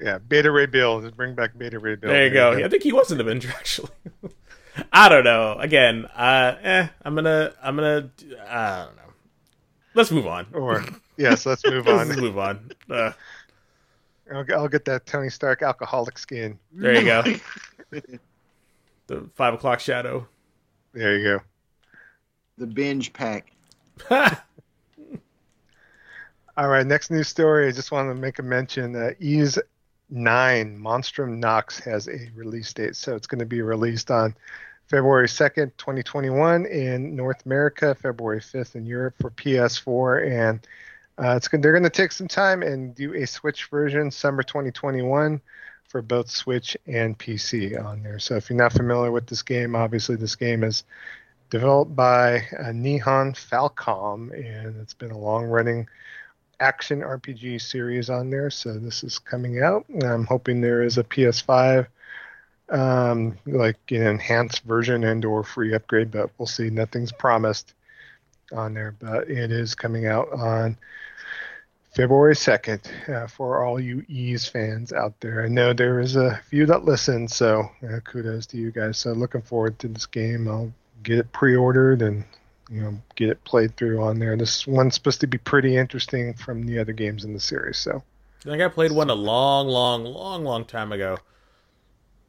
Yeah, 0.01 0.19
Beta 0.19 0.51
Ray 0.51 0.67
Bill. 0.67 1.01
Just 1.01 1.17
bring 1.17 1.35
back 1.35 1.57
Beta 1.57 1.79
Ray 1.79 1.95
Bill. 1.95 2.11
There 2.11 2.27
you 2.27 2.33
go. 2.33 2.53
Yeah, 2.53 2.67
I 2.67 2.69
think 2.69 2.83
he 2.83 2.93
was 2.93 3.13
an 3.13 3.21
Avenger 3.21 3.51
actually. 3.51 3.91
I 4.93 5.09
don't 5.09 5.25
know. 5.25 5.57
Again, 5.59 6.07
uh, 6.07 6.57
eh, 6.63 6.89
I'm 7.03 7.15
gonna, 7.15 7.53
I'm 7.63 7.77
gonna, 7.77 8.11
I 8.49 8.85
don't 8.85 8.97
know. 8.97 9.13
Let's 9.95 10.11
move 10.11 10.27
on. 10.27 10.47
Or 10.53 10.85
yes, 11.17 11.47
let's 11.47 11.65
move 11.65 11.87
Let's 11.87 12.11
on. 12.11 12.21
move 12.21 12.39
on. 12.39 12.71
Uh, 12.91 13.13
I'll, 14.33 14.45
I'll 14.55 14.69
get 14.69 14.85
that 14.87 15.07
Tony 15.07 15.31
Stark 15.31 15.63
alcoholic 15.63 16.19
skin. 16.19 16.59
there 16.73 16.95
you 16.95 17.05
go. 17.05 17.25
The 19.09 19.29
five 19.37 19.55
o'clock 19.55 19.81
shadow. 19.81 20.29
There 20.93 21.17
you 21.17 21.25
go. 21.25 21.41
The 22.59 22.67
binge 22.67 23.15
pack. 23.15 23.51
All 24.11 24.29
right, 26.69 26.87
next 26.87 27.11
news 27.11 27.29
story. 27.29 27.69
I 27.69 27.71
just 27.71 27.91
want 27.91 28.11
to 28.11 28.15
make 28.15 28.39
a 28.39 28.43
mention. 28.43 28.95
Uh, 28.95 29.13
Ys 29.19 29.59
9 30.11 30.79
Monstrum 30.79 31.39
Nox 31.39 31.79
has 31.81 32.09
a 32.09 32.31
release 32.35 32.73
date. 32.73 32.97
So 32.97 33.15
it's 33.15 33.27
going 33.27 33.39
to 33.39 33.47
be 33.47 33.63
released 33.63 34.11
on 34.11 34.35
February 34.89 35.29
2nd, 35.29 35.73
2021 35.79 36.67
in 36.67 37.15
North 37.15 37.45
America, 37.47 37.95
February 37.95 38.41
5th 38.41 38.75
in 38.75 38.87
Europe 38.87 39.15
for 39.21 39.31
PS4. 39.31 40.51
And 40.51 40.67
uh, 41.19 41.35
it's 41.37 41.49
going 41.49 41.61
they're 41.61 41.73
going 41.73 41.83
to 41.83 41.91
take 41.91 42.13
some 42.13 42.29
time 42.29 42.63
and 42.63 42.95
do 42.95 43.15
a 43.15 43.27
Switch 43.27 43.67
version 43.67 44.11
summer 44.11 44.43
2021 44.43 45.41
for 45.89 46.03
both 46.03 46.31
Switch 46.31 46.77
and 46.87 47.19
PC 47.19 47.83
on 47.83 48.03
there. 48.03 48.19
So 48.19 48.37
if 48.37 48.51
you're 48.51 48.59
not 48.59 48.73
familiar 48.73 49.11
with 49.11 49.27
this 49.27 49.43
game, 49.43 49.75
obviously 49.75 50.17
this 50.17 50.37
game 50.37 50.63
is 50.63 50.85
developed 51.51 51.97
by 51.97 52.37
uh, 52.59 52.73
Nihon 52.73 53.35
Falcom, 53.35 54.33
and 54.33 54.77
it's 54.81 54.95
been 54.95 55.11
a 55.11 55.19
long-running 55.19 55.89
action 56.61 57.01
RPG 57.01 57.63
series 57.63 58.11
on 58.11 58.31
there. 58.31 58.51
So 58.51 58.75
this 58.75 59.03
is 59.03 59.19
coming 59.19 59.63
out. 59.63 59.87
I'm 60.03 60.27
hoping 60.27 60.61
there 60.61 60.83
is 60.83 60.99
a 60.99 61.05
PS5 61.05 61.87
um, 62.71 63.39
like 63.47 63.79
an 63.91 64.07
enhanced 64.07 64.63
version 64.65 65.05
and 65.05 65.25
or 65.25 65.43
free 65.43 65.75
upgrade, 65.75 66.11
but 66.11 66.31
we'll 66.39 66.47
see. 66.47 66.71
Nothing's 66.71 67.13
promised 67.13 67.75
on 68.53 68.75
there, 68.75 68.95
but 68.99 69.29
it 69.31 69.51
is 69.51 69.75
coming 69.75 70.07
out 70.07 70.31
on 70.33 70.77
February 71.99 72.37
2nd 72.37 73.09
uh, 73.09 73.27
for 73.27 73.65
all 73.65 73.81
you 73.81 74.05
Ys 74.09 74.47
fans 74.47 74.93
out 74.93 75.19
there. 75.19 75.45
I 75.45 75.49
know 75.49 75.73
there 75.73 75.99
is 75.99 76.15
a 76.15 76.41
few 76.49 76.65
that 76.67 76.85
listen, 76.85 77.27
so 77.27 77.69
uh, 77.83 77.99
kudos 78.05 78.47
to 78.47 78.57
you 78.57 78.71
guys. 78.71 78.99
So 78.99 79.11
looking 79.11 79.43
forward 79.43 79.81
to 79.81 79.89
this 79.89 80.07
game. 80.07 80.47
I'll 80.47 80.73
get 81.03 81.19
it 81.19 81.33
pre-ordered 81.33 82.03
and 82.03 82.23
you 82.71 82.83
know 82.83 83.01
get 83.17 83.31
it 83.31 83.43
played 83.43 83.77
through 83.77 84.01
on 84.01 84.21
there. 84.21 84.37
This 84.37 84.65
one's 84.65 84.95
supposed 84.95 85.21
to 85.23 85.27
be 85.27 85.39
pretty 85.39 85.77
interesting 85.77 86.35
from 86.35 86.63
the 86.67 86.79
other 86.79 86.93
games 86.93 87.25
in 87.25 87.33
the 87.33 87.41
series. 87.41 87.79
So 87.79 88.01
I 88.47 88.49
think 88.49 88.63
I 88.63 88.69
played 88.69 88.93
one 88.93 89.11
a 89.11 89.17
long, 89.17 89.67
long, 89.67 90.05
long, 90.05 90.45
long 90.45 90.65
time 90.67 90.93
ago. 90.93 91.19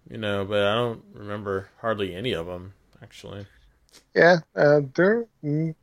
You 0.10 0.18
know, 0.18 0.46
but 0.46 0.64
I 0.64 0.74
don't 0.74 1.04
remember 1.14 1.70
hardly 1.80 2.16
any 2.16 2.32
of 2.32 2.48
them 2.48 2.74
actually. 3.04 3.46
yeah, 4.16 4.38
uh, 4.56 4.82
they're 4.96 5.28
mm, 5.44 5.76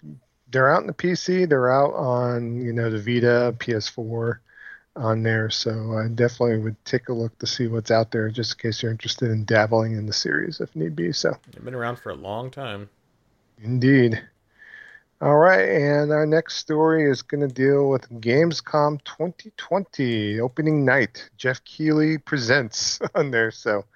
they're 0.51 0.73
out 0.73 0.81
in 0.81 0.86
the 0.86 0.93
PC. 0.93 1.48
They're 1.48 1.73
out 1.73 1.94
on 1.94 2.60
you 2.60 2.73
know 2.73 2.90
the 2.90 2.98
Vita, 2.98 3.55
PS4 3.59 4.39
on 4.97 5.23
there. 5.23 5.51
So 5.51 5.98
I 5.98 6.09
definitely 6.09 6.59
would 6.59 6.82
take 6.85 7.09
a 7.09 7.12
look 7.12 7.39
to 7.39 7.47
see 7.47 7.66
what's 7.66 7.90
out 7.90 8.10
there, 8.10 8.31
just 8.31 8.52
in 8.52 8.59
case 8.59 8.82
you're 8.82 8.93
interested 8.93 9.31
in 9.31 9.44
dabbling 9.44 9.93
in 9.93 10.06
the 10.06 10.12
series 10.12 10.60
if 10.60 10.74
need 10.74 10.97
be. 10.97 11.12
So. 11.12 11.36
They've 11.52 11.64
been 11.64 11.74
around 11.74 11.97
for 11.97 12.10
a 12.10 12.14
long 12.14 12.51
time. 12.51 12.89
Indeed. 13.62 14.23
All 15.18 15.39
right, 15.39 15.66
and 15.66 16.12
our 16.12 16.27
next 16.27 16.56
story 16.56 17.10
is 17.10 17.23
going 17.23 17.40
to 17.40 17.48
deal 17.48 17.89
with 17.89 18.06
Gamescom 18.20 19.02
2020 19.05 20.40
opening 20.40 20.85
night. 20.85 21.31
Jeff 21.39 21.64
Keighley 21.64 22.18
presents 22.18 23.01
on 23.14 23.31
there. 23.31 23.51
So, 23.51 23.86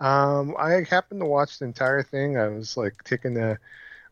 um, 0.00 0.54
I 0.58 0.84
happened 0.88 1.20
to 1.20 1.26
watch 1.26 1.58
the 1.58 1.64
entire 1.64 2.02
thing. 2.02 2.36
I 2.36 2.48
was 2.48 2.76
like 2.76 3.02
taking 3.04 3.38
a 3.38 3.58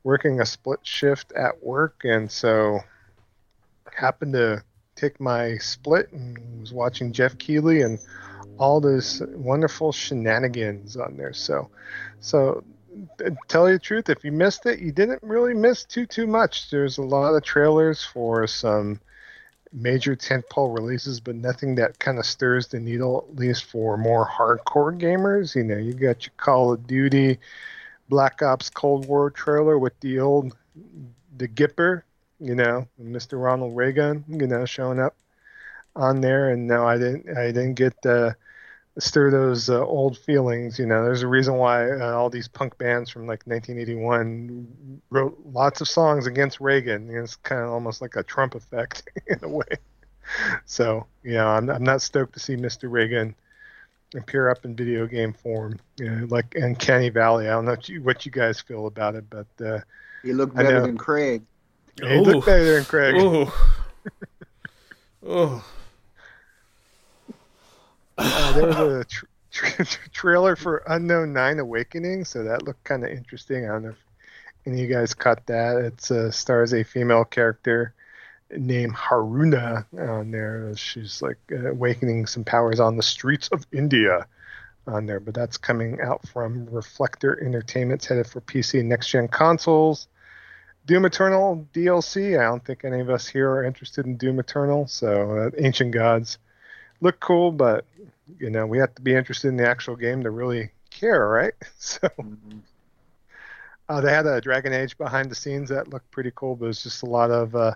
working 0.05 0.41
a 0.41 0.47
split 0.47 0.81
shift 0.83 1.33
at 1.33 1.63
work, 1.63 2.03
and 2.05 2.31
so 2.31 2.81
happened 3.93 4.33
to 4.35 4.63
take 4.97 5.21
my 5.21 5.57
split 5.59 6.13
and 6.13 6.61
was 6.61 6.73
watching 6.73 7.13
Jeff 7.13 7.37
Keighley 7.39 7.83
and 7.83 7.99
all 8.59 8.81
those 8.81 9.23
wonderful 9.29 9.93
shenanigans 9.93 10.97
on 10.97 11.17
there. 11.17 11.33
So, 11.33 11.71
so 12.21 12.65
tell 13.47 13.69
you 13.69 13.75
the 13.75 13.79
truth, 13.79 14.09
if 14.09 14.25
you 14.25 14.33
missed 14.33 14.67
it, 14.67 14.81
you 14.81 14.93
didn't 14.93 15.23
really 15.23 15.55
miss 15.55 15.85
too 15.85 16.07
too 16.07 16.27
much. 16.27 16.71
There's 16.71 16.99
a 16.99 17.03
lot 17.03 17.35
of 17.35 17.45
trailers 17.45 18.05
for 18.05 18.47
some 18.47 19.01
major 19.73 20.17
tentpole 20.17 20.75
releases, 20.75 21.21
but 21.21 21.37
nothing 21.37 21.75
that 21.77 21.99
kind 21.99 22.19
of 22.19 22.27
stirs 22.27 22.69
the 22.69 22.81
needle, 22.81 23.27
at 23.31 23.37
least 23.37 23.65
for 23.65 23.97
more 23.97 24.27
hardcore 24.27 24.99
gamers. 24.99 25.55
You 25.55 25.65
know, 25.65 25.77
you 25.77 25.93
got 25.93 26.25
your 26.25 26.33
Call 26.37 26.73
of 26.73 26.87
Duty, 26.87 27.39
Black 28.09 28.43
Ops 28.43 28.71
Cold 28.71 29.07
War 29.07 29.31
trailer 29.31 29.79
with 29.79 29.99
the 30.01 30.21
old 30.21 30.57
the 31.37 31.49
Gipper, 31.49 32.03
you 32.41 32.55
know, 32.55 32.87
Mr. 33.01 33.43
Ronald 33.43 33.77
Reagan, 33.77 34.25
you 34.29 34.47
know, 34.47 34.65
showing 34.65 34.99
up 34.99 35.17
on 35.95 36.21
there. 36.21 36.51
And 36.51 36.67
no, 36.67 36.87
I 36.87 36.99
didn't 36.99 37.37
I 37.37 37.47
didn't 37.47 37.75
get 37.75 38.01
the 38.03 38.37
stir 38.99 39.31
those 39.31 39.71
uh, 39.71 39.85
old 39.85 40.19
feelings. 40.19 40.79
You 40.79 40.87
know, 40.87 41.05
there's 41.05 41.23
a 41.23 41.29
reason 41.29 41.55
why 41.55 41.91
uh, 41.91 42.13
all 42.13 42.31
these 42.31 42.49
punk 42.49 42.79
bands 42.79 43.11
from 43.11 43.23
like 43.27 43.47
1981 43.47 45.01
wrote 45.11 45.39
lots 45.45 45.81
of 45.81 45.89
songs 45.89 46.27
against 46.27 46.61
Reagan. 46.61 47.11
It's 47.11 47.37
kind 47.37 47.63
of 47.63 47.71
almost 47.71 48.01
like 48.03 48.17
a 48.17 48.23
Trump 48.23 48.55
effect 48.55 49.09
in 49.27 49.39
a 49.43 49.49
way. 49.49 49.77
So, 50.67 51.07
you 51.23 51.35
know, 51.35 51.49
I'm, 51.49 51.71
I'm 51.71 51.85
not 51.85 52.03
stoked 52.03 52.35
to 52.35 52.41
see 52.41 52.57
Mr. 52.57 52.91
Reagan 52.91 53.35
appear 54.15 54.49
up 54.49 54.65
in 54.65 54.75
video 54.75 55.07
game 55.07 55.33
form, 55.33 55.79
you 55.99 56.09
know, 56.11 56.27
like 56.31 56.55
Uncanny 56.55 57.09
Valley. 57.11 57.47
I 57.49 57.53
don't 57.53 57.65
know 57.65 57.73
what 57.73 57.89
you, 57.89 58.03
what 58.03 58.25
you 58.27 58.33
guys 58.33 58.61
feel 58.61 58.87
about 58.87 59.15
it, 59.15 59.25
but 59.29 59.47
uh, 59.65 59.81
You 60.23 60.35
look 60.35 60.55
better 60.55 60.81
than 60.81 60.97
Craig. 60.97 61.43
he 62.01 62.07
Ooh. 62.17 62.23
looked 62.23 62.47
better 62.47 62.75
than 62.75 62.85
Craig. 62.85 63.15
oh, 63.19 63.71
Ooh. 65.27 65.63
Uh, 68.17 68.53
there 68.53 68.67
was 68.67 68.77
a 68.77 69.05
tr- 69.05 69.27
tr- 69.53 70.09
trailer 70.13 70.57
for 70.57 70.83
Unknown 70.89 71.33
Nine 71.33 71.59
Awakening, 71.61 72.25
so 72.25 72.43
that 72.45 72.63
looked 72.65 72.83
kind 72.85 73.05
of 73.05 73.11
interesting. 73.11 73.65
I 73.65 73.69
don't 73.69 73.83
know 73.85 73.89
if 73.91 73.97
any 74.67 74.83
of 74.83 74.89
you 74.89 74.95
guys 74.95 75.15
caught 75.15 75.47
that. 75.47 75.77
It 75.77 76.11
uh, 76.11 76.31
stars 76.31 76.73
a 76.75 76.83
female 76.83 77.25
character 77.25 77.95
named 78.51 78.95
Haroona 78.95 79.85
on 79.99 80.31
there. 80.31 80.75
She's 80.77 81.23
like 81.23 81.39
awakening 81.51 82.27
some 82.27 82.45
powers 82.45 82.81
on 82.81 82.97
the 82.97 83.03
streets 83.03 83.49
of 83.49 83.67
India 83.73 84.27
on 84.87 85.07
there, 85.07 85.21
but 85.21 85.35
that's 85.35 85.57
coming 85.59 86.01
out 86.01 86.27
from 86.29 86.67
Reflector 86.71 87.43
Entertainment, 87.45 88.01
it's 88.01 88.07
headed 88.07 88.27
for 88.27 88.41
PC 88.41 88.81
and 88.81 88.89
next 88.89 89.09
gen 89.09 89.29
consoles. 89.29 90.09
Doom 90.87 91.05
Eternal 91.05 91.67
DLC. 91.75 92.39
I 92.39 92.45
don't 92.45 92.65
think 92.65 92.85
any 92.85 93.01
of 93.01 93.11
us 93.11 93.29
here 93.29 93.51
are 93.51 93.65
interested 93.65 94.07
in 94.07 94.17
Doom 94.17 94.39
Eternal. 94.39 94.87
So 94.87 95.37
uh, 95.37 95.51
Ancient 95.59 95.93
Gods 95.93 96.39
look 97.01 97.21
cool, 97.21 97.53
but 97.53 97.85
you 98.39 98.51
know 98.51 98.67
we 98.67 98.79
have 98.79 98.95
to 98.95 99.03
be 99.03 99.15
interested 99.15 99.49
in 99.49 99.57
the 99.57 99.69
actual 99.69 99.97
game 99.97 100.23
to 100.23 100.31
really 100.31 100.71
care, 100.91 101.29
right? 101.29 101.53
So 101.79 102.09
Mhm. 102.23 102.63
uh, 103.89 104.01
they 104.01 104.13
had 104.13 104.27
a 104.27 104.41
Dragon 104.41 104.73
Age 104.73 104.97
behind 104.99 105.31
the 105.31 105.35
scenes 105.35 105.69
that 105.71 105.89
looked 105.89 106.11
pretty 106.11 106.33
cool, 106.35 106.57
but 106.57 106.67
it 106.67 106.69
was 106.69 106.83
just 106.83 107.03
a 107.03 107.07
lot 107.07 107.31
of 107.31 107.55
uh, 107.55 107.75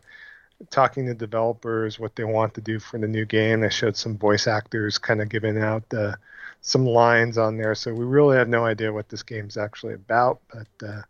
talking 0.70 1.06
to 1.06 1.14
developers 1.14 1.98
what 1.98 2.16
they 2.16 2.24
want 2.24 2.54
to 2.54 2.60
do 2.60 2.78
for 2.78 2.98
the 2.98 3.08
new 3.08 3.24
game. 3.24 3.62
I 3.62 3.68
showed 3.68 3.96
some 3.96 4.16
voice 4.16 4.46
actors 4.46 4.98
kind 4.98 5.20
of 5.20 5.28
giving 5.28 5.58
out 5.58 5.84
uh, 5.92 6.12
some 6.60 6.86
lines 6.86 7.38
on 7.38 7.56
there, 7.56 7.74
so 7.74 7.92
we 7.92 8.04
really 8.04 8.36
have 8.36 8.48
no 8.48 8.64
idea 8.64 8.92
what 8.92 9.08
this 9.08 9.22
game's 9.22 9.56
actually 9.56 9.94
about. 9.94 10.40
But 10.52 10.88
uh, 10.88 11.02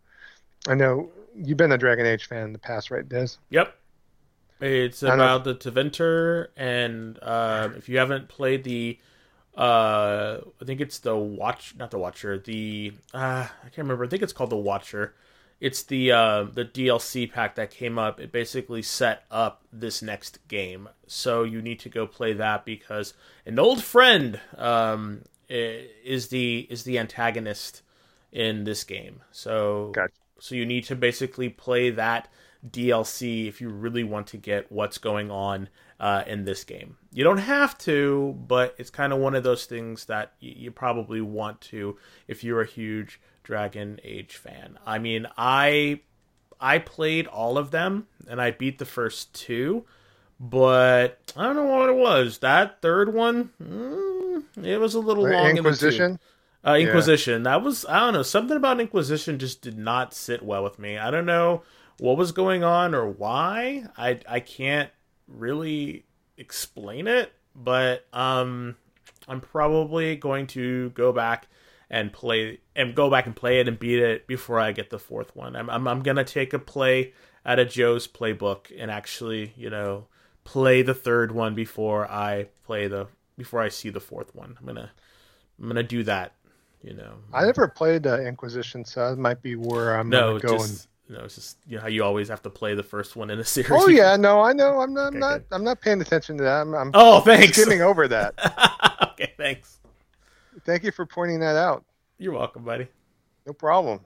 I 0.67 0.75
know 0.75 1.09
you've 1.35 1.57
been 1.57 1.71
a 1.71 1.77
Dragon 1.77 2.05
Age 2.05 2.25
fan 2.25 2.45
in 2.45 2.53
the 2.53 2.59
past, 2.59 2.91
right, 2.91 3.07
Des? 3.07 3.29
Yep. 3.49 3.75
It's 4.61 5.03
about 5.03 5.43
the 5.43 5.55
Tevinter, 5.55 6.47
and 6.55 7.19
uh, 7.21 7.69
if 7.75 7.89
you 7.89 7.97
haven't 7.97 8.29
played 8.29 8.63
the, 8.63 8.97
uh, 9.57 10.37
I 10.61 10.65
think 10.65 10.79
it's 10.79 10.99
the 10.99 11.17
Watch, 11.17 11.75
not 11.77 11.91
the 11.91 11.97
Watcher, 11.97 12.37
the 12.39 12.93
uh, 13.13 13.47
I 13.49 13.63
can't 13.63 13.79
remember. 13.79 14.05
I 14.05 14.07
think 14.07 14.23
it's 14.23 14.31
called 14.31 14.51
the 14.51 14.57
Watcher. 14.57 15.15
It's 15.63 15.81
the 15.83 16.11
uh, 16.11 16.43
the 16.43 16.65
DLC 16.65 17.31
pack 17.31 17.55
that 17.55 17.71
came 17.71 17.97
up. 17.97 18.19
It 18.19 18.33
basically 18.33 18.81
set 18.81 19.23
up 19.31 19.63
this 19.71 20.01
next 20.01 20.45
game, 20.49 20.89
so 21.07 21.43
you 21.43 21.61
need 21.61 21.79
to 21.79 21.89
go 21.89 22.05
play 22.05 22.33
that 22.33 22.65
because 22.65 23.13
an 23.45 23.57
old 23.57 23.81
friend 23.81 24.41
um, 24.57 25.21
is 25.47 26.27
the 26.27 26.67
is 26.69 26.83
the 26.83 26.99
antagonist 26.99 27.81
in 28.33 28.65
this 28.65 28.83
game. 28.83 29.21
So 29.31 29.91
Gotcha. 29.95 30.11
so 30.37 30.53
you 30.55 30.65
need 30.65 30.83
to 30.83 30.97
basically 30.97 31.47
play 31.47 31.91
that 31.91 32.27
DLC 32.69 33.47
if 33.47 33.61
you 33.61 33.69
really 33.69 34.03
want 34.03 34.27
to 34.27 34.37
get 34.37 34.69
what's 34.69 34.97
going 34.97 35.31
on 35.31 35.69
uh, 35.97 36.23
in 36.27 36.43
this 36.43 36.65
game. 36.65 36.97
You 37.13 37.23
don't 37.23 37.37
have 37.37 37.77
to, 37.79 38.35
but 38.49 38.75
it's 38.77 38.89
kind 38.89 39.13
of 39.13 39.19
one 39.19 39.33
of 39.33 39.43
those 39.43 39.65
things 39.65 40.05
that 40.07 40.33
y- 40.41 40.55
you 40.57 40.71
probably 40.71 41.21
want 41.21 41.61
to 41.61 41.97
if 42.27 42.43
you're 42.43 42.59
a 42.59 42.67
huge 42.67 43.21
Dragon 43.43 43.99
Age 44.03 44.35
fan. 44.35 44.77
I 44.85 44.99
mean, 44.99 45.27
I 45.37 46.01
I 46.59 46.79
played 46.79 47.27
all 47.27 47.57
of 47.57 47.71
them 47.71 48.07
and 48.27 48.41
I 48.41 48.51
beat 48.51 48.79
the 48.79 48.85
first 48.85 49.33
two, 49.33 49.85
but 50.39 51.19
I 51.35 51.43
don't 51.43 51.55
know 51.55 51.65
what 51.65 51.89
it 51.89 51.95
was. 51.95 52.39
That 52.39 52.81
third 52.81 53.13
one, 53.13 53.51
mm, 53.61 54.65
it 54.65 54.77
was 54.79 54.95
a 54.95 54.99
little 54.99 55.23
long. 55.23 55.49
in 55.49 55.63
the. 55.63 55.69
Inquisition. 55.69 56.19
Uh, 56.65 56.75
Inquisition. 56.75 57.43
That 57.43 57.61
was 57.61 57.85
I 57.85 57.99
don't 57.99 58.13
know 58.13 58.23
something 58.23 58.55
about 58.55 58.79
Inquisition 58.79 59.37
just 59.39 59.61
did 59.61 59.77
not 59.77 60.13
sit 60.13 60.41
well 60.41 60.63
with 60.63 60.79
me. 60.79 60.97
I 60.97 61.11
don't 61.11 61.25
know 61.25 61.63
what 61.99 62.17
was 62.17 62.31
going 62.31 62.63
on 62.63 62.95
or 62.95 63.07
why. 63.07 63.83
I 63.97 64.19
I 64.27 64.39
can't 64.39 64.89
really 65.27 66.05
explain 66.37 67.07
it, 67.07 67.33
but 67.53 68.05
um, 68.13 68.75
I'm 69.27 69.41
probably 69.41 70.15
going 70.15 70.47
to 70.47 70.89
go 70.91 71.11
back 71.11 71.47
and 71.93 72.11
play 72.11 72.57
and 72.75 72.95
go 72.95 73.07
back 73.09 73.27
and 73.27 73.35
play 73.35 73.59
it 73.59 73.67
and 73.67 73.77
beat 73.77 73.99
it 73.99 74.25
before 74.25 74.59
I 74.59 74.71
get 74.71 74.89
the 74.89 74.97
fourth 74.99 75.35
one. 75.35 75.55
I'm 75.55 75.69
I'm, 75.69 75.87
I'm 75.87 76.01
gonna 76.01 76.23
take 76.23 76.51
a 76.53 76.59
play 76.59 77.13
out 77.45 77.59
of 77.59 77.69
Joe's 77.69 78.07
playbook 78.07 78.71
and 78.75 78.89
actually 78.89 79.53
you 79.55 79.69
know 79.69 80.07
play 80.43 80.81
the 80.81 80.95
third 80.95 81.31
one 81.31 81.53
before 81.55 82.09
I 82.11 82.47
play 82.65 82.87
the 82.87 83.07
before 83.37 83.61
I 83.61 83.69
see 83.69 83.91
the 83.91 83.99
fourth 83.99 84.33
one. 84.33 84.57
I'm 84.59 84.65
gonna 84.65 84.91
I'm 85.61 85.67
gonna 85.67 85.83
do 85.83 86.03
that. 86.03 86.33
You 86.81 86.95
know, 86.95 87.13
I 87.31 87.45
never 87.45 87.67
played 87.67 88.07
uh, 88.07 88.19
Inquisition, 88.21 88.83
so 88.85 89.11
that 89.11 89.17
might 89.17 89.41
be 89.41 89.55
where 89.55 89.95
I'm 89.97 90.09
no, 90.09 90.39
gonna 90.39 90.39
go. 90.39 90.57
just 90.57 90.87
no, 91.09 91.19
it's 91.25 91.35
just 91.35 91.57
you 91.67 91.75
know 91.77 91.81
how 91.83 91.87
you 91.89 92.03
always 92.03 92.27
have 92.29 92.41
to 92.41 92.49
play 92.49 92.73
the 92.75 92.83
first 92.83 93.15
one 93.15 93.29
in 93.29 93.39
a 93.39 93.43
series. 93.55 93.69
Oh 93.71 93.87
yeah, 93.87 94.15
no, 94.17 94.41
I 94.41 94.51
know. 94.53 94.81
I'm 94.81 94.93
not. 94.93 95.07
I'm 95.09 95.15
Okay, 95.15 95.19
not. 95.19 95.37
good. 95.39 95.45
I'm 95.51 95.63
not 95.63 95.79
paying 95.79 96.01
attention 96.01 96.37
to 96.37 96.43
that. 96.43 96.61
I'm, 96.61 96.73
I'm 96.73 96.91
Oh, 96.93 97.21
thanks. 97.21 97.55
skimming 97.57 97.81
over 97.81 98.07
that. 98.09 98.33
okay, 99.13 99.33
thanks. 99.37 99.79
Thank 100.65 100.83
you 100.83 100.91
for 100.91 101.05
pointing 101.05 101.39
that 101.39 101.55
out. 101.55 101.83
You're 102.17 102.33
welcome, 102.33 102.63
buddy. 102.63 102.87
No 103.45 103.53
problem. 103.53 103.99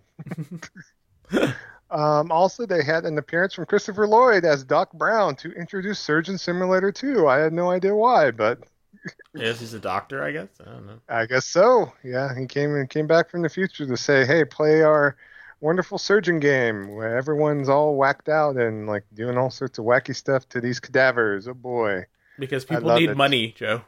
um, 1.92 2.32
also, 2.32 2.66
they 2.66 2.84
had 2.84 3.06
an 3.06 3.18
appearance 3.18 3.54
from 3.54 3.66
Christopher 3.66 4.08
Lloyd 4.08 4.46
as 4.46 4.64
Doc 4.64 4.92
Brown 4.94 5.36
to 5.38 5.52
introduce 5.52 6.00
Surgeon 6.00 6.38
Simulator 6.38 6.92
2. 6.92 7.28
I 7.28 7.38
had 7.38 7.54
no 7.54 7.70
idea 7.70 7.96
why, 7.96 8.32
but 8.32 8.60
Yes, 9.34 9.60
he's 9.60 9.74
a 9.74 9.80
doctor, 9.80 10.24
I 10.24 10.32
guess. 10.32 10.48
I 10.62 10.72
don't 10.72 10.88
know. 10.88 11.00
I 11.10 11.26
guess 11.26 11.46
so. 11.46 11.92
Yeah, 12.04 12.38
he 12.38 12.46
came 12.46 12.76
and 12.76 12.90
came 12.90 13.08
back 13.08 13.30
from 13.30 13.42
the 13.42 13.50
future 13.50 13.86
to 13.86 13.98
say, 13.98 14.26
"Hey, 14.26 14.46
play 14.46 14.82
our 14.82 15.16
wonderful 15.60 15.98
surgeon 15.98 16.40
game 16.40 16.96
where 16.96 17.18
everyone's 17.18 17.70
all 17.70 17.96
whacked 17.96 18.30
out 18.30 18.58
and 18.58 18.88
like 18.88 19.04
doing 19.14 19.38
all 19.38 19.50
sorts 19.50 19.80
of 19.80 19.86
wacky 19.86 20.16
stuff 20.16 20.48
to 20.50 20.62
these 20.62 20.80
cadavers." 20.80 21.48
Oh 21.48 21.54
boy. 21.54 22.06
Because 22.40 22.66
people 22.66 22.96
need 22.96 23.10
it. 23.10 23.18
money, 23.18 23.54
Joe. 23.58 23.82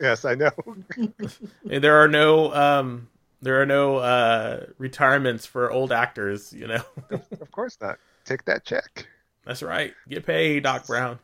Yes, 0.00 0.24
I 0.24 0.34
know. 0.34 0.50
And 1.70 1.82
There 1.84 1.96
are 2.02 2.08
no 2.08 2.52
um 2.54 3.08
there 3.42 3.60
are 3.60 3.66
no 3.66 3.96
uh 3.96 4.66
retirements 4.78 5.46
for 5.46 5.70
old 5.70 5.92
actors, 5.92 6.52
you 6.52 6.66
know. 6.66 6.82
of 7.10 7.50
course 7.52 7.76
not. 7.80 7.98
Take 8.24 8.44
that 8.46 8.64
check. 8.64 9.06
That's 9.44 9.62
right. 9.62 9.94
Get 10.08 10.26
paid, 10.26 10.62
Doc 10.64 10.86
Brown. 10.86 11.18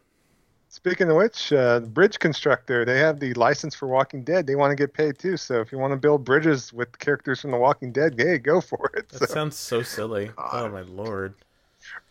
Speaking 0.68 1.10
of 1.10 1.16
which, 1.16 1.52
uh, 1.52 1.80
bridge 1.80 2.18
constructor, 2.18 2.84
they 2.84 2.98
have 2.98 3.18
the 3.18 3.32
license 3.34 3.74
for 3.74 3.88
Walking 3.88 4.24
Dead. 4.24 4.46
They 4.46 4.56
want 4.56 4.70
to 4.72 4.76
get 4.76 4.92
paid 4.92 5.18
too. 5.18 5.36
So 5.36 5.60
if 5.60 5.72
you 5.72 5.78
want 5.78 5.92
to 5.92 5.96
build 5.96 6.24
bridges 6.24 6.72
with 6.72 6.98
characters 6.98 7.40
from 7.40 7.52
The 7.52 7.56
Walking 7.56 7.92
Dead, 7.92 8.14
hey, 8.18 8.38
go 8.38 8.60
for 8.60 8.90
it. 8.94 9.08
That 9.10 9.26
So, 9.26 9.26
sounds 9.26 9.56
so 9.56 9.82
silly. 9.82 10.30
Oh 10.38 10.68
my 10.68 10.82
lord. 10.82 11.34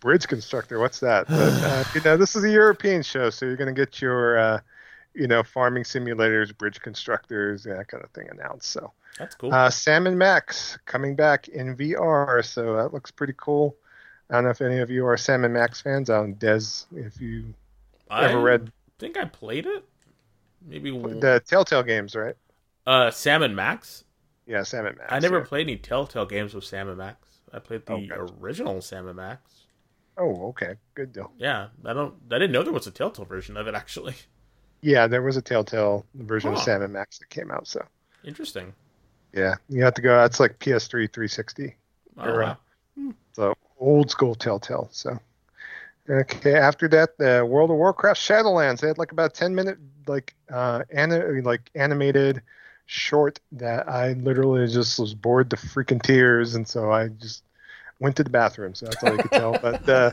bridge 0.02 0.28
constructor, 0.28 0.80
what's 0.80 1.00
that? 1.00 1.28
But, 1.28 1.54
uh, 1.64 1.84
you 1.94 2.02
know, 2.02 2.18
this 2.18 2.36
is 2.36 2.44
a 2.44 2.50
European 2.50 3.04
show, 3.04 3.30
so 3.30 3.46
you're 3.46 3.56
going 3.58 3.74
to 3.74 3.80
get 3.80 4.02
your, 4.02 4.38
uh, 4.38 4.60
you 5.16 5.28
know, 5.28 5.44
farming 5.44 5.84
simulators, 5.84 6.56
bridge 6.58 6.82
constructors, 6.82 7.64
that 7.64 7.88
kind 7.88 8.04
of 8.04 8.10
thing 8.12 8.28
announced. 8.30 8.70
So 8.72 8.92
That's 9.18 9.36
cool. 9.36 9.54
uh, 9.54 9.70
Sam 9.70 10.08
and 10.08 10.18
Max 10.20 10.78
coming 10.86 11.16
back 11.16 11.48
in 11.48 11.76
VR, 11.76 12.44
so 12.44 12.76
that 12.76 12.94
looks 12.94 13.12
pretty 13.12 13.34
cool. 13.38 13.76
I 14.30 14.36
don't 14.36 14.44
know 14.46 14.50
if 14.50 14.62
any 14.62 14.80
of 14.80 14.90
you 14.90 15.06
are 15.06 15.18
Sam 15.18 15.44
and 15.46 15.54
Max 15.54 15.82
fans. 15.82 16.10
I 16.10 16.18
don't 16.18 16.38
Des, 16.40 16.60
if 16.96 17.22
you 17.22 17.54
I 18.10 18.26
ever 18.26 18.40
read 18.42 18.72
think 19.00 19.18
I 19.18 19.26
played 19.26 19.66
it. 19.66 19.86
Maybe 20.68 20.90
the 20.92 21.42
Telltale 21.46 21.84
games, 21.84 22.16
right? 22.16 22.36
uh 22.88 23.12
Sam 23.12 23.44
and 23.44 23.56
Max. 23.56 24.04
Yeah, 24.48 24.64
Sam 24.64 24.86
and 24.86 24.98
Max. 24.98 25.12
I 25.12 25.20
never 25.20 25.40
yeah. 25.40 25.46
played 25.46 25.68
any 25.68 25.78
Telltale 25.78 26.26
games 26.26 26.54
with 26.54 26.64
Sam 26.66 26.88
and 26.90 26.98
Max. 26.98 27.18
I 27.54 27.60
played 27.60 27.86
the 27.86 27.94
Oh, 27.94 28.02
gotcha. 28.08 28.34
original 28.42 28.82
Sam 28.82 29.08
and 29.08 29.16
Max. 29.18 29.42
Oh, 30.18 30.48
okay, 30.50 30.76
good 30.94 31.12
deal. 31.14 31.32
Yeah, 31.38 31.68
I 31.86 31.94
don't. 31.94 32.16
I 32.32 32.36
didn't 32.36 32.52
know 32.52 32.64
there 32.64 32.72
was 32.74 32.88
a 32.88 32.92
Telltale 32.92 33.26
version 33.26 33.58
of 33.58 33.68
it 33.68 33.76
actually. 33.76 34.16
Yeah, 34.82 35.08
there 35.08 35.22
was 35.22 35.38
a 35.38 35.42
Telltale 35.42 36.06
version 36.16 36.52
of 36.52 36.58
Huh. 36.58 36.66
Sam 36.66 36.82
and 36.84 36.94
Max 36.94 37.20
that 37.20 37.30
came 37.30 37.52
out. 37.52 37.68
So 37.68 37.84
Interesting. 38.24 38.74
yeah, 39.34 39.56
you 39.70 39.84
have 39.84 39.94
to 39.96 40.02
go. 40.02 40.16
That's 40.18 40.40
like 40.40 40.60
PS3 40.60 41.08
360. 41.08 41.76
Oh, 42.18 42.24
uh, 42.24 42.38
wow. 42.40 42.58
So 43.34 43.54
old 43.80 44.10
school 44.10 44.36
Telltale. 44.36 44.90
So 44.92 45.20
okay, 46.10 46.56
after 46.56 46.88
that, 46.90 47.18
the 47.18 47.46
World 47.46 47.72
of 47.72 47.78
Warcraft 47.78 48.20
Shadowlands. 48.20 48.80
They 48.82 48.88
had 48.88 48.98
like 48.98 49.12
about 49.12 49.34
10 49.34 49.56
minute 49.56 49.78
like 50.08 50.36
uh 50.52 50.84
ani- 50.92 51.42
like 51.42 51.70
animated 51.76 52.42
short 52.86 53.40
that 53.54 53.90
I 53.90 54.14
literally 54.14 54.68
just 54.68 55.00
was 55.00 55.14
bored 55.16 55.50
to 55.50 55.56
freaking 55.56 56.02
tears, 56.02 56.56
and 56.56 56.68
so 56.68 56.92
I 56.92 57.08
just 57.10 57.44
went 58.00 58.16
to 58.18 58.24
the 58.24 58.30
bathroom. 58.30 58.76
So 58.76 58.86
that's 58.86 59.04
all 59.04 59.12
you 59.12 59.18
could 59.18 59.32
tell. 59.32 59.58
But 59.62 59.90
uh, 59.90 60.12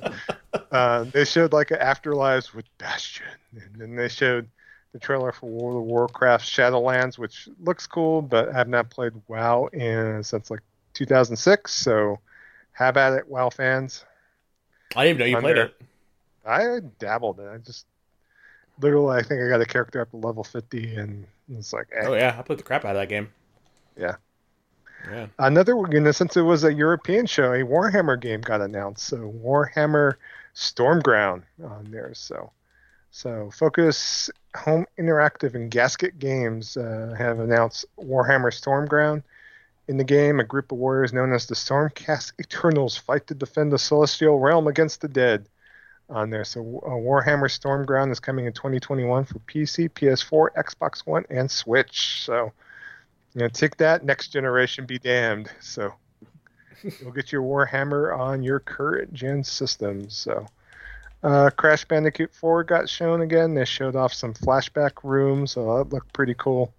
uh, 0.71 1.05
they 1.05 1.25
showed 1.25 1.53
like 1.53 1.69
afterlives 1.69 2.55
with 2.55 2.67
Bastion, 2.79 3.27
and 3.53 3.81
then 3.81 3.97
they 3.97 4.09
showed 4.09 4.49
the 4.93 4.99
trailer 4.99 5.33
for 5.33 5.49
World 5.49 5.83
of 5.83 5.85
Warcraft 5.85 6.45
Shadowlands, 6.45 7.19
which 7.19 7.49
looks 7.61 7.87
cool, 7.87 8.23
but 8.23 8.51
I 8.51 8.53
have 8.53 8.69
not 8.69 8.91
played 8.91 9.13
WoW 9.27 9.67
in 9.73 10.23
since 10.23 10.51
like 10.51 10.61
2006. 10.95 11.73
So 11.73 12.19
have 12.73 12.97
at 12.97 13.15
it, 13.15 13.29
WoW 13.29 13.51
fans. 13.51 14.05
I 14.95 15.07
didn't 15.07 15.21
even 15.23 15.33
know 15.33 15.39
you 15.39 15.55
played 15.55 15.59
it. 15.59 15.81
I 16.45 16.81
dabbled 16.99 17.41
in. 17.41 17.47
it. 17.47 17.51
I 17.55 17.59
just 17.59 17.87
literally, 18.81 19.17
I 19.19 19.23
think 19.23 19.41
I 19.43 19.49
got 19.49 19.61
a 19.61 19.67
character 19.67 20.01
up 20.01 20.11
to 20.11 20.17
level 20.17 20.45
50, 20.45 20.97
and 20.97 21.27
it's 21.49 21.73
like, 21.73 21.89
eh. 21.95 22.05
Oh 22.07 22.15
yeah, 22.15 22.37
I 22.39 22.43
played 22.43 22.59
the 22.59 22.63
crap 22.63 22.85
out 22.85 22.97
of 22.97 22.97
that 22.97 23.09
game. 23.09 23.31
Yeah. 23.97 24.17
Yeah. 25.11 25.27
Another, 25.39 25.75
you 25.91 26.01
know, 26.01 26.13
since 26.13 26.37
it 26.37 26.43
was 26.43 26.65
a 26.65 26.73
European 26.73 27.27
show, 27.27 27.53
a 27.53 27.65
Warhammer 27.65 28.21
game 28.21 28.41
got 28.41 28.61
announced. 28.61 29.07
So 29.07 29.17
Warhammer 29.19 30.15
Stormground 30.55 31.43
on 31.63 31.91
there. 31.91 32.13
So, 32.15 32.53
so 33.11 33.51
Focus 33.53 34.31
Home 34.57 34.87
Interactive 34.99 35.55
and 35.55 35.71
Gasket 35.71 36.19
Games 36.19 36.77
uh, 36.77 37.15
have 37.17 37.41
announced 37.41 37.87
Warhammer 37.99 38.53
Stormground. 38.53 39.23
In 39.89 39.97
the 39.97 40.05
game, 40.05 40.39
a 40.39 40.45
group 40.45 40.71
of 40.71 40.79
warriors 40.79 41.13
known 41.13 41.33
as 41.33 41.47
the 41.47 41.55
Stormcast 41.57 42.35
Eternals 42.41 42.97
fight 42.97 43.27
to 43.27 43.35
defend 43.35 43.73
the 43.73 43.79
celestial 43.79 44.39
realm 44.39 44.69
against 44.69 45.01
the 45.01 45.09
dead. 45.09 45.47
On 46.09 46.29
there, 46.29 46.45
so 46.45 46.61
uh, 46.61 46.91
Warhammer 46.91 47.49
Stormground 47.49 48.13
is 48.13 48.21
coming 48.21 48.45
in 48.45 48.53
2021 48.53 49.25
for 49.25 49.39
PC, 49.41 49.89
PS4, 49.91 50.49
Xbox 50.59 51.07
One, 51.07 51.25
and 51.31 51.51
Switch. 51.51 52.23
So 52.23 52.53
Yeah, 53.35 53.49
take 53.49 53.77
that. 53.79 54.05
Next 54.05 54.29
generation 54.29 54.85
be 54.85 54.99
damned. 54.99 55.51
So 55.61 55.93
you'll 57.01 57.13
get 57.13 57.33
your 57.33 57.43
Warhammer 57.43 58.17
on 58.19 58.43
your 58.43 58.61
current 58.61 59.13
gen 59.13 59.43
systems. 59.45 60.17
So 60.17 60.47
uh, 61.23 61.51
Crash 61.51 61.85
Bandicoot 61.85 62.35
4 62.35 62.65
got 62.65 62.89
shown 62.89 63.23
again. 63.23 63.55
They 63.55 63.65
showed 63.65 63.97
off 63.97 64.13
some 64.13 64.35
flashback 64.35 64.93
rooms. 65.03 65.53
So 65.53 65.79
that 65.79 65.93
looked 65.93 66.13
pretty 66.13 66.35
cool 66.35 66.75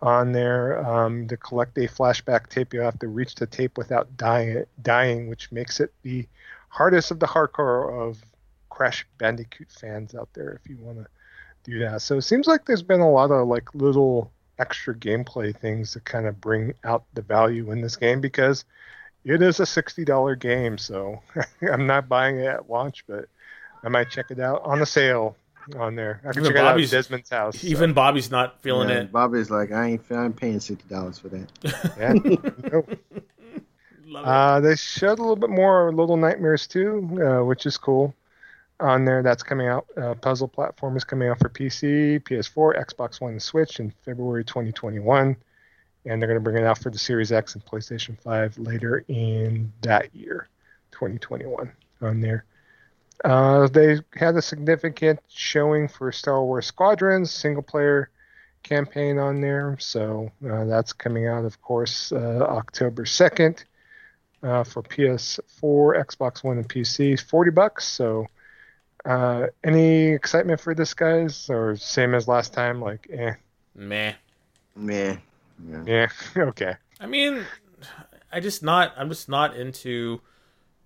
on 0.00 0.32
there. 0.32 0.84
Um, 0.86 1.26
to 1.28 1.36
collect 1.36 1.76
a 1.78 1.88
flashback 1.88 2.48
tape, 2.48 2.72
you 2.72 2.80
have 2.80 2.98
to 3.00 3.08
reach 3.08 3.34
the 3.34 3.46
tape 3.46 3.76
without 3.76 4.16
dying, 4.16 4.64
dying, 4.82 5.28
which 5.28 5.50
makes 5.50 5.80
it 5.80 5.92
the 6.02 6.26
hardest 6.68 7.10
of 7.10 7.18
the 7.18 7.26
hardcore 7.26 8.08
of 8.08 8.18
Crash 8.70 9.06
Bandicoot 9.18 9.70
fans 9.70 10.14
out 10.14 10.28
there. 10.34 10.60
If 10.62 10.70
you 10.70 10.76
want 10.80 10.98
to 10.98 11.06
do 11.64 11.80
that, 11.80 12.02
so 12.02 12.18
it 12.18 12.22
seems 12.22 12.46
like 12.46 12.64
there's 12.64 12.82
been 12.82 13.00
a 13.00 13.10
lot 13.10 13.32
of 13.32 13.48
like 13.48 13.74
little 13.74 14.30
extra 14.58 14.94
gameplay 14.94 15.56
things 15.56 15.92
to 15.92 16.00
kind 16.00 16.26
of 16.26 16.40
bring 16.40 16.74
out 16.84 17.04
the 17.14 17.22
value 17.22 17.70
in 17.70 17.80
this 17.80 17.96
game 17.96 18.20
because 18.20 18.64
it 19.24 19.42
is 19.42 19.60
a 19.60 19.64
$60 19.64 20.38
game. 20.40 20.78
So 20.78 21.20
I'm 21.72 21.86
not 21.86 22.08
buying 22.08 22.38
it 22.38 22.46
at 22.46 22.70
launch, 22.70 23.04
but 23.08 23.26
I 23.84 23.88
might 23.88 24.10
check 24.10 24.30
it 24.30 24.40
out 24.40 24.62
on 24.64 24.80
the 24.80 24.86
sale 24.86 25.36
on 25.78 25.94
there. 25.94 26.20
I 26.24 26.32
can 26.32 26.42
Even 26.42 26.44
check 26.52 26.56
it 26.56 26.64
out 26.66 26.72
Bobby's- 26.72 26.92
at 26.94 26.96
Desmond's 26.98 27.30
house. 27.30 27.58
so, 27.60 27.66
Even 27.66 27.92
Bobby's 27.92 28.30
not 28.30 28.60
feeling 28.62 28.88
Yeah, 28.88 29.00
it. 29.00 29.12
Bobby's 29.12 29.50
like, 29.50 29.70
I 29.70 29.86
ain't, 29.86 30.02
I'm 30.10 30.32
paying 30.32 30.60
sixty 30.60 30.88
dollars 30.88 31.18
for 31.18 31.28
that. 31.28 31.48
yeah. 31.98 32.12
Nope. 32.72 32.98
Love 34.06 34.24
it. 34.24 34.28
Uh, 34.28 34.60
they 34.60 34.74
showed 34.76 35.18
a 35.18 35.22
little 35.22 35.36
bit 35.36 35.50
more 35.50 35.92
Little 35.92 36.16
Nightmares 36.16 36.66
2, 36.66 37.20
uh, 37.40 37.44
which 37.44 37.66
is 37.66 37.76
cool. 37.76 38.14
On 38.80 39.04
there, 39.04 39.22
that's 39.22 39.42
coming 39.42 39.66
out. 39.66 39.86
Uh, 39.96 40.14
puzzle 40.14 40.46
platform 40.46 40.96
is 40.96 41.04
coming 41.04 41.28
out 41.28 41.40
for 41.40 41.48
PC, 41.48 42.20
PS4, 42.22 42.78
Xbox 42.86 43.20
One, 43.20 43.32
and 43.32 43.42
Switch 43.42 43.80
in 43.80 43.92
February 44.04 44.44
2021, 44.44 45.36
and 46.04 46.22
they're 46.22 46.28
going 46.28 46.38
to 46.38 46.40
bring 46.40 46.62
it 46.62 46.66
out 46.66 46.78
for 46.78 46.90
the 46.90 46.98
Series 46.98 47.32
X 47.32 47.54
and 47.54 47.64
PlayStation 47.66 48.16
5 48.20 48.56
later 48.58 49.04
in 49.08 49.72
that 49.82 50.14
year, 50.14 50.48
2021. 50.92 51.72
On 52.02 52.20
there, 52.20 52.44
uh, 53.24 53.66
they 53.66 53.98
had 54.14 54.36
a 54.36 54.42
significant 54.42 55.18
showing 55.28 55.88
for 55.88 56.12
Star 56.12 56.44
Wars 56.44 56.66
Squadrons 56.66 57.32
single 57.32 57.64
player 57.64 58.10
campaign 58.62 59.18
on 59.18 59.40
there, 59.40 59.76
so 59.80 60.30
uh, 60.48 60.64
that's 60.66 60.92
coming 60.92 61.26
out, 61.26 61.44
of 61.44 61.60
course, 61.60 62.12
uh, 62.12 62.46
October 62.48 63.04
2nd 63.04 63.64
uh, 64.42 64.64
for 64.64 64.82
PS4, 64.82 66.04
Xbox 66.04 66.44
One, 66.44 66.58
and 66.58 66.68
PC. 66.68 67.20
Forty 67.20 67.50
bucks. 67.50 67.86
So, 67.86 68.26
uh, 69.04 69.46
any 69.64 70.08
excitement 70.08 70.60
for 70.60 70.74
this, 70.74 70.94
guys, 70.94 71.48
or 71.50 71.76
same 71.76 72.14
as 72.14 72.28
last 72.28 72.52
time? 72.52 72.80
Like, 72.80 73.08
eh, 73.12 73.34
Meh. 73.74 74.14
Yeah. 74.80 75.16
yeah. 75.86 76.08
yeah, 76.36 76.42
okay. 76.42 76.74
I 77.00 77.06
mean, 77.06 77.44
I 78.32 78.40
just 78.40 78.62
not. 78.62 78.92
I'm 78.96 79.08
just 79.08 79.28
not 79.28 79.56
into 79.56 80.20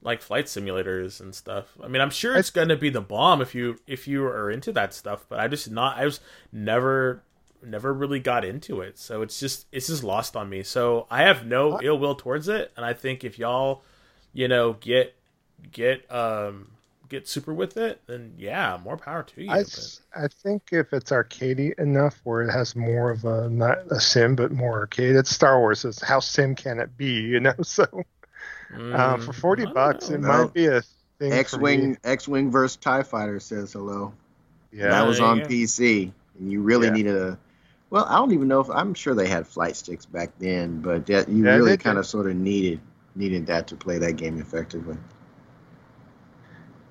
like 0.03 0.21
flight 0.21 0.47
simulators 0.47 1.21
and 1.21 1.35
stuff. 1.35 1.77
I 1.83 1.89
mean, 1.89 2.03
I'm 2.03 2.11
sure 2.11 2.37
it's 2.37 2.51
gonna 2.51 2.77
be 2.77 2.91
the 2.91 3.01
bomb 3.01 3.41
if 3.41 3.55
you 3.55 3.79
if 3.87 4.09
you 4.09 4.25
are 4.25 4.51
into 4.51 4.73
that 4.73 4.95
stuff, 4.95 5.25
but 5.29 5.39
I 5.41 5.49
just 5.49 5.71
not. 5.71 5.99
I 5.99 6.05
was 6.05 6.21
never 6.53 7.23
never 7.65 7.93
really 7.93 8.19
got 8.19 8.45
into 8.45 8.81
it, 8.81 8.99
so 8.99 9.23
it's 9.23 9.39
just 9.39 9.67
it's 9.73 9.87
just 9.87 10.03
lost 10.03 10.37
on 10.37 10.49
me. 10.49 10.63
So 10.63 11.07
I 11.11 11.23
have 11.23 11.47
no 11.47 11.81
ill 11.83 11.99
will 11.99 12.15
towards 12.15 12.49
it, 12.49 12.73
and 12.77 12.85
I 12.85 12.93
think 12.93 13.25
if 13.25 13.39
y'all, 13.39 13.83
you 14.33 14.49
know, 14.49 14.75
get 14.75 15.15
get 15.71 16.11
um 16.13 16.73
get 17.13 17.29
super 17.29 17.55
with 17.55 17.77
it, 17.77 18.03
then 18.07 18.35
yeah, 18.39 18.79
more 18.85 18.97
power 18.97 19.23
to 19.23 19.43
you. 19.43 19.51
I, 19.51 19.61
but- 19.61 19.69
s- 19.75 20.01
I 20.15 20.29
think 20.29 20.73
if 20.73 20.93
it's 20.93 21.11
arcadey 21.11 21.79
enough 21.79 22.21
where 22.25 22.43
it 22.43 22.53
has 22.53 22.75
more 22.77 23.11
of 23.11 23.25
a 23.25 23.49
not 23.51 23.79
a 23.91 24.01
sim 24.01 24.35
but 24.37 24.53
more 24.53 24.81
arcade, 24.81 25.17
it's 25.17 25.31
Star 25.31 25.59
Wars. 25.61 25.85
It's 25.85 26.03
how 26.03 26.21
sim 26.21 26.55
can 26.55 26.79
it 26.81 26.97
be, 26.97 27.13
you 27.21 27.41
know? 27.41 27.55
So 27.65 27.87
uh, 28.93 29.17
for 29.19 29.33
Mm, 29.33 29.35
forty 29.35 29.67
bucks, 29.67 30.11
know. 30.11 30.17
it 30.17 30.21
No. 30.21 30.29
might 30.29 30.53
be 30.55 30.67
a 30.67 30.83
thing. 31.19 31.33
X-wing. 31.33 31.99
X-wing 32.05 32.51
versus 32.51 32.77
Tie 32.77 33.03
Fighter 33.03 33.41
says 33.41 33.73
hello. 33.73 34.13
Yeah, 34.73 34.89
that 34.91 35.07
was 35.07 35.21
on 35.21 35.41
go. 35.41 35.49
PC, 35.49 36.13
and 36.39 36.51
you 36.53 36.63
really 36.63 36.89
Yeah. 36.89 36.95
needed 36.95 37.17
a. 37.17 37.39
Well, 37.91 38.07
I 38.07 38.17
don't 38.17 38.33
even 38.33 38.49
know 38.49 38.61
if 38.61 38.71
I'm 38.71 38.95
sure 38.95 39.15
they 39.15 39.29
had 39.29 39.47
flight 39.47 39.77
sticks 39.77 40.07
back 40.07 40.31
then, 40.39 40.81
but 40.81 41.07
that 41.07 41.29
you 41.29 41.45
Yeah, 41.45 41.51
really 41.57 41.77
kind 41.77 41.99
of 41.99 42.07
sort 42.07 42.29
of 42.31 42.37
needed 42.37 42.81
needed 43.15 43.47
that 43.47 43.67
to 43.69 43.77
play 43.77 43.99
that 43.99 44.15
game 44.15 44.41
effectively. 44.41 44.97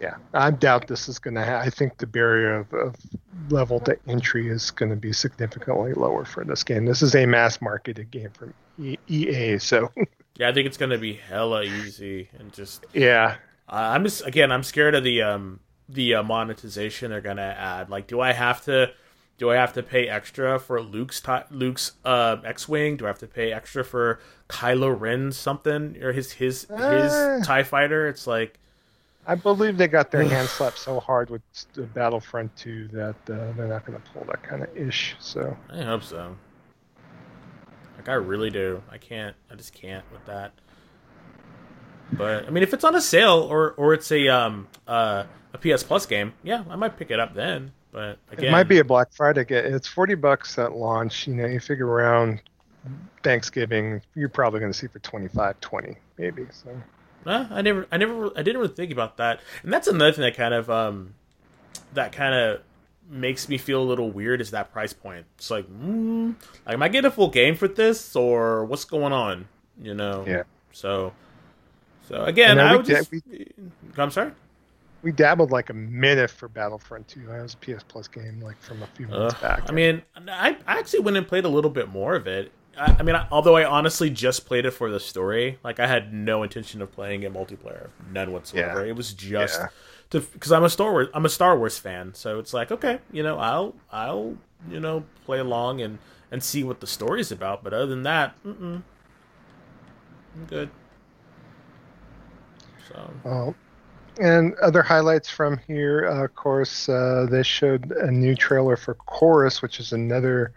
Yeah, 0.01 0.15
I 0.33 0.49
doubt 0.51 0.87
this 0.87 1.07
is 1.07 1.19
going 1.19 1.35
to. 1.35 1.45
Ha- 1.45 1.59
I 1.59 1.69
think 1.69 1.97
the 1.97 2.07
barrier 2.07 2.55
of, 2.55 2.73
of 2.73 2.95
level 3.49 3.79
to 3.81 3.97
entry 4.07 4.49
is 4.49 4.71
going 4.71 4.89
to 4.89 4.95
be 4.95 5.13
significantly 5.13 5.93
lower 5.93 6.25
for 6.25 6.43
this 6.43 6.63
game. 6.63 6.85
This 6.85 7.03
is 7.03 7.13
a 7.15 7.27
mass 7.27 7.61
marketed 7.61 8.09
game 8.09 8.31
from 8.31 8.53
e- 8.79 8.97
EA, 9.07 9.59
so 9.59 9.91
Yeah, 10.37 10.49
I 10.49 10.53
think 10.53 10.65
it's 10.65 10.77
gonna 10.77 10.97
be 10.97 11.13
hella 11.13 11.63
easy 11.63 12.29
and 12.39 12.51
just 12.51 12.85
yeah, 12.93 13.35
I'm 13.67 14.03
just 14.03 14.25
again 14.25 14.51
I'm 14.51 14.63
scared 14.63 14.95
of 14.95 15.03
the 15.03 15.21
um 15.21 15.59
the 15.87 16.15
uh, 16.15 16.23
monetization 16.23 17.11
they're 17.11 17.21
gonna 17.21 17.41
add. 17.41 17.89
Like, 17.89 18.07
do 18.07 18.21
I 18.21 18.31
have 18.31 18.63
to 18.65 18.91
do 19.37 19.51
I 19.51 19.55
have 19.55 19.73
to 19.73 19.83
pay 19.83 20.07
extra 20.07 20.57
for 20.57 20.81
Luke's 20.81 21.19
ti 21.21 21.39
Luke's 21.51 21.91
uh, 22.05 22.37
X-wing? 22.43 22.97
Do 22.97 23.05
I 23.05 23.09
have 23.09 23.19
to 23.19 23.27
pay 23.27 23.51
extra 23.51 23.83
for 23.83 24.19
Kylo 24.49 24.97
Ren 24.97 25.31
something 25.31 26.01
or 26.01 26.11
his 26.13 26.31
his 26.33 26.65
his 26.89 27.45
Tie 27.45 27.63
Fighter? 27.63 28.07
It's 28.07 28.25
like 28.25 28.57
I 29.26 29.35
believe 29.35 29.77
they 29.77 29.88
got 29.88 30.11
their 30.11 30.23
hand 30.23 30.48
slapped 30.48 30.80
so 30.80 30.99
hard 30.99 31.30
with 31.30 31.41
the 31.73 31.84
Battlefront 31.84 32.56
2 32.56 32.89
that 32.89 33.15
uh, 33.30 33.52
they're 33.56 33.68
not 33.68 33.85
going 33.85 34.02
to 34.02 34.11
pull 34.11 34.26
that 34.26 34.41
kind 34.43 34.64
of 34.64 34.76
ish. 34.76 35.15
So 35.19 35.56
I 35.69 35.81
hope 35.84 36.03
so. 36.03 36.35
Like 37.98 38.10
I 38.10 38.14
really 38.14 38.49
do. 38.49 38.81
I 38.89 38.98
can't. 38.98 39.35
I 39.52 39.56
just 39.56 39.73
can't 39.73 40.03
with 40.11 40.26
that. 40.26 40.53
But 42.14 42.48
I 42.48 42.49
mean, 42.49 42.64
if 42.64 42.73
it's 42.73 42.84
on 42.84 42.95
a 42.95 43.02
sale 43.02 43.48
or 43.49 43.72
or 43.73 43.93
it's 43.93 44.11
a 44.11 44.27
um 44.27 44.68
uh 44.88 45.23
a 45.53 45.57
PS 45.57 45.84
Plus 45.84 46.06
game, 46.06 46.34
yeah, 46.43 46.64
I 46.69 46.76
might 46.76 46.98
pick 46.98 47.11
it 47.11 47.19
up 47.19 47.35
then. 47.35 47.72
But 47.91 48.18
again, 48.31 48.45
it 48.45 48.52
might 48.52 48.68
be 48.68 48.80
a 48.80 48.84
Black 48.84 49.14
Friday. 49.14 49.45
Get 49.45 49.65
it's 49.65 49.88
forty 49.88 50.15
bucks 50.15 50.57
at 50.57 50.73
launch. 50.73 51.27
You 51.27 51.35
know, 51.35 51.45
you 51.45 51.60
figure 51.60 51.85
around 51.85 52.41
Thanksgiving, 53.23 54.02
you're 54.15 54.30
probably 54.30 54.60
going 54.60 54.72
to 54.72 54.77
see 54.77 54.88
for 54.88 54.99
25, 54.99 55.60
20 55.60 55.95
maybe. 56.18 56.48
So 56.52 56.69
Nah, 57.26 57.48
I 57.52 57.61
never, 57.61 57.88
I 57.91 57.98
never, 57.98 58.31
I 58.38 58.41
didn't 58.43 58.61
really 58.61 58.73
think 58.73 58.91
about 58.91 59.18
that, 59.18 59.39
and 59.64 59.72
that's 59.72 59.88
another 59.88 60.11
thing 60.11 60.23
that 60.23 60.35
kind 60.35 60.53
of, 60.53 60.69
um, 60.69 61.14
that 61.93 62.11
kind 62.11 62.34
of 62.34 62.61
makes 63.10 63.48
me 63.49 63.57
feel 63.57 63.81
a 63.81 63.84
little 63.84 64.10
weird 64.10 64.41
is 64.41 64.52
that 64.52 64.72
price 64.72 64.93
point. 64.93 65.26
It's 65.38 65.52
like, 65.52 65.68
mm, 65.68 66.34
like, 66.65 66.73
am 66.73 66.81
I 66.84 66.88
getting 66.88 67.07
a 67.07 67.11
full 67.11 67.30
game 67.30 67.56
for 67.56 67.68
this, 67.68 68.15
or 68.15 68.65
what's 68.65 68.85
going 68.85 69.14
on? 69.14 69.48
You 69.81 69.93
know? 69.93 70.23
Yeah. 70.27 70.43
So, 70.72 71.14
so 72.07 72.23
again, 72.23 72.60
I 72.60 72.76
would 72.76 72.85
just. 72.85 73.11
we- 73.11 73.22
I'm 73.98 74.10
sorry. 74.11 74.31
we 75.03 75.11
dabbled 75.11 75.52
like 75.52 75.69
a 75.69 75.73
minute 75.73 76.30
for 76.30 76.48
Battlefront 76.48 77.07
2. 77.10 77.26
That 77.27 77.41
was 77.43 77.56
a 77.56 77.57
PS 77.57 77.84
Plus 77.84 78.07
game 78.07 78.39
like 78.41 78.60
from 78.61 78.81
a 78.84 78.88
few 78.88 79.07
months 79.07 79.35
Uh, 79.35 79.41
back. 79.41 79.64
I 79.69 79.73
mean, 79.73 80.02
I, 80.15 80.57
I 80.65 80.80
actually 80.80 80.99
went 81.02 81.18
and 81.18 81.27
played 81.27 81.43
a 81.45 81.49
little 81.49 81.72
bit 81.72 81.89
more 81.89 82.15
of 82.15 82.27
it. 82.27 82.52
I, 82.77 82.95
I 82.99 83.03
mean, 83.03 83.15
I, 83.15 83.27
although 83.31 83.56
I 83.56 83.65
honestly 83.65 84.10
just 84.10 84.45
played 84.45 84.65
it 84.65 84.72
for 84.72 84.89
the 84.89 84.99
story, 84.99 85.60
like 85.64 85.80
I 85.80 85.88
had 85.88 86.14
no 86.14 86.43
intention 86.43 86.81
of 86.81 86.91
playing 86.91 87.23
it 87.23 87.34
multiplayer, 87.34 87.89
none 88.11 88.31
whatsoever. 88.31 88.84
Yeah. 88.84 88.89
It 88.91 88.95
was 88.95 89.14
just 89.14 89.60
Yeah. 89.60 89.68
to 90.11 90.22
because 90.22 90.52
I'm 90.52 90.64
a 90.64 90.69
Star 90.69 90.91
Wars 90.91 91.07
I'm 91.14 91.26
a 91.26 91.30
Star 91.30 91.57
Wars 91.57 91.77
fan, 91.77 92.14
so 92.14 92.39
it's 92.39 92.53
like 92.53 92.72
okay, 92.72 92.99
you 93.11 93.23
know, 93.23 93.38
I'll 93.38 93.76
I'll 93.91 94.38
you 94.69 94.80
know 94.80 95.03
play 95.26 95.39
along 95.39 95.81
and 95.81 95.99
and 96.31 96.43
see 96.43 96.64
what 96.64 96.80
the 96.80 96.88
story's 96.88 97.31
about. 97.31 97.64
But 97.64 97.73
other 97.73 97.88
than 97.88 98.03
that, 98.03 98.41
mm-mm, 98.43 98.84
I'm 100.35 100.45
good. 100.48 100.69
So 102.88 103.10
Well, 103.23 103.56
and 104.19 104.53
other 104.56 104.81
highlights 104.81 105.30
from 105.30 105.57
here, 105.68 106.07
uh, 106.07 106.26
of 106.26 106.35
course, 106.35 106.89
uh, 106.89 107.27
they 107.30 107.43
showed 107.43 107.91
a 107.91 108.11
new 108.11 108.35
trailer 108.35 108.76
for 108.76 108.95
Chorus, 108.95 109.61
which 109.61 109.80
is 109.80 109.93
another 109.93 110.53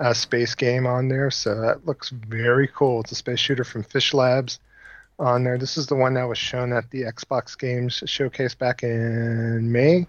uh, 0.00 0.14
space 0.14 0.54
game 0.54 0.86
on 0.86 1.08
there. 1.08 1.30
So 1.30 1.60
that 1.60 1.86
looks 1.86 2.08
very 2.10 2.68
cool. 2.68 3.00
It's 3.00 3.12
a 3.12 3.16
space 3.16 3.38
shooter 3.38 3.64
from 3.64 3.84
Fish 3.84 4.14
Labs 4.14 4.58
on 5.18 5.44
there. 5.44 5.58
This 5.58 5.76
is 5.76 5.86
the 5.86 5.94
one 5.94 6.14
that 6.14 6.24
was 6.24 6.38
shown 6.38 6.72
at 6.72 6.90
the 6.90 7.02
Xbox 7.02 7.56
Games 7.56 8.02
showcase 8.06 8.54
back 8.54 8.82
in 8.82 9.70
May 9.70 10.06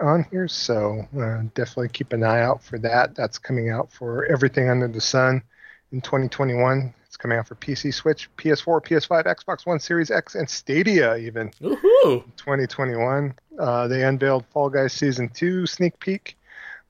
on 0.00 0.26
here. 0.30 0.48
So 0.48 1.06
uh, 1.18 1.42
definitely 1.54 1.88
keep 1.88 2.12
an 2.12 2.22
eye 2.22 2.42
out 2.42 2.62
for 2.62 2.78
that. 2.80 3.14
That's 3.14 3.38
coming 3.38 3.70
out 3.70 3.90
for 3.90 4.26
everything 4.26 4.68
under 4.68 4.88
the 4.88 5.00
sun 5.00 5.42
in 5.92 6.00
2021. 6.02 6.94
It's 7.06 7.16
coming 7.16 7.38
out 7.38 7.46
for 7.46 7.54
PC, 7.56 7.92
Switch, 7.92 8.30
PS4, 8.36 8.82
PS5, 8.84 9.24
Xbox 9.24 9.66
One, 9.66 9.78
Series 9.78 10.10
X, 10.10 10.34
and 10.34 10.48
Stadia 10.48 11.16
even. 11.16 11.50
woohoo! 11.60 12.24
2021. 12.36 13.34
Uh, 13.58 13.86
they 13.88 14.02
unveiled 14.02 14.46
Fall 14.46 14.70
Guys 14.70 14.94
Season 14.94 15.28
2 15.28 15.66
sneak 15.66 15.98
peek, 15.98 16.38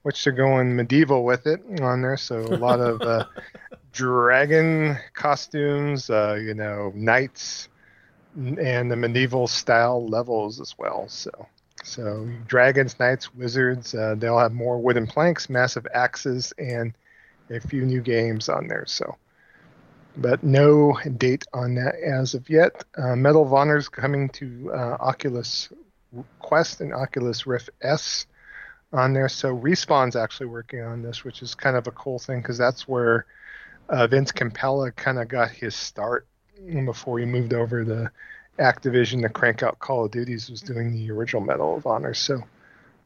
which 0.03 0.25
they're 0.25 0.33
going 0.33 0.75
medieval 0.77 1.25
with 1.25 1.47
it 1.47 1.61
on 1.81 2.03
there. 2.03 2.17
So 2.17 2.41
a 2.41 2.57
lot 2.57 2.81
of 2.81 3.01
uh, 3.03 3.27
dragon 3.93 4.99
costumes, 5.15 6.11
uh, 6.11 6.35
you 6.41 6.55
know, 6.55 6.93
knights, 6.95 7.69
and 8.37 8.91
the 8.91 8.97
medieval 8.97 9.47
style 9.47 10.07
levels 10.09 10.61
as 10.61 10.75
well. 10.79 11.07
So, 11.09 11.31
so 11.85 12.29
dragons, 12.47 12.99
knights, 12.99 13.35
wizards. 13.35 13.95
Uh, 13.95 14.15
they'll 14.19 14.39
have 14.39 14.53
more 14.53 14.81
wooden 14.81 15.07
planks, 15.07 15.49
massive 15.51 15.87
axes, 15.95 16.53
and 16.59 16.95
a 17.51 17.61
few 17.61 17.85
new 17.85 18.01
games 18.01 18.49
on 18.49 18.69
there. 18.69 18.85
So. 18.87 19.17
but 20.17 20.43
no 20.43 20.99
date 21.17 21.45
on 21.55 21.75
that 21.77 21.95
as 21.97 22.35
of 22.35 22.49
yet. 22.51 22.85
Uh, 22.97 23.17
Medal 23.17 23.45
of 23.45 23.53
Honor 23.53 23.77
is 23.79 23.89
coming 23.89 24.29
to 24.31 24.71
uh, 24.75 24.97
Oculus 25.01 25.71
Quest 26.41 26.81
and 26.81 26.93
Oculus 26.93 27.47
Rift 27.47 27.71
S 27.83 28.27
on 28.93 29.13
there. 29.13 29.29
So 29.29 29.57
Respawn's 29.57 30.17
actually 30.17 30.47
working 30.47 30.83
on 30.83 31.03
this, 31.03 31.25
which 31.25 31.43
is 31.43 31.55
kind 31.55 31.77
of 31.77 31.87
a 31.87 31.93
cool 31.93 32.19
thing 32.19 32.41
because 32.41 32.59
that's 32.59 32.87
where 32.87 33.27
uh, 33.89 34.07
Vince 34.07 34.33
Zampella 34.33 34.95
kind 34.95 35.19
of 35.19 35.29
got 35.29 35.51
his 35.51 35.75
start 35.75 36.27
before 36.85 37.19
he 37.19 37.25
moved 37.25 37.55
over 37.55 37.85
to 37.85 38.11
Activision 38.59 39.23
to 39.23 39.29
crank 39.29 39.63
out 39.63 39.79
Call 39.79 40.05
of 40.05 40.11
Duties. 40.11 40.51
Was 40.51 40.61
doing 40.61 40.93
the 40.93 41.11
original 41.11 41.43
Medal 41.43 41.77
of 41.77 41.87
Honor. 41.87 42.15
So, 42.15 42.43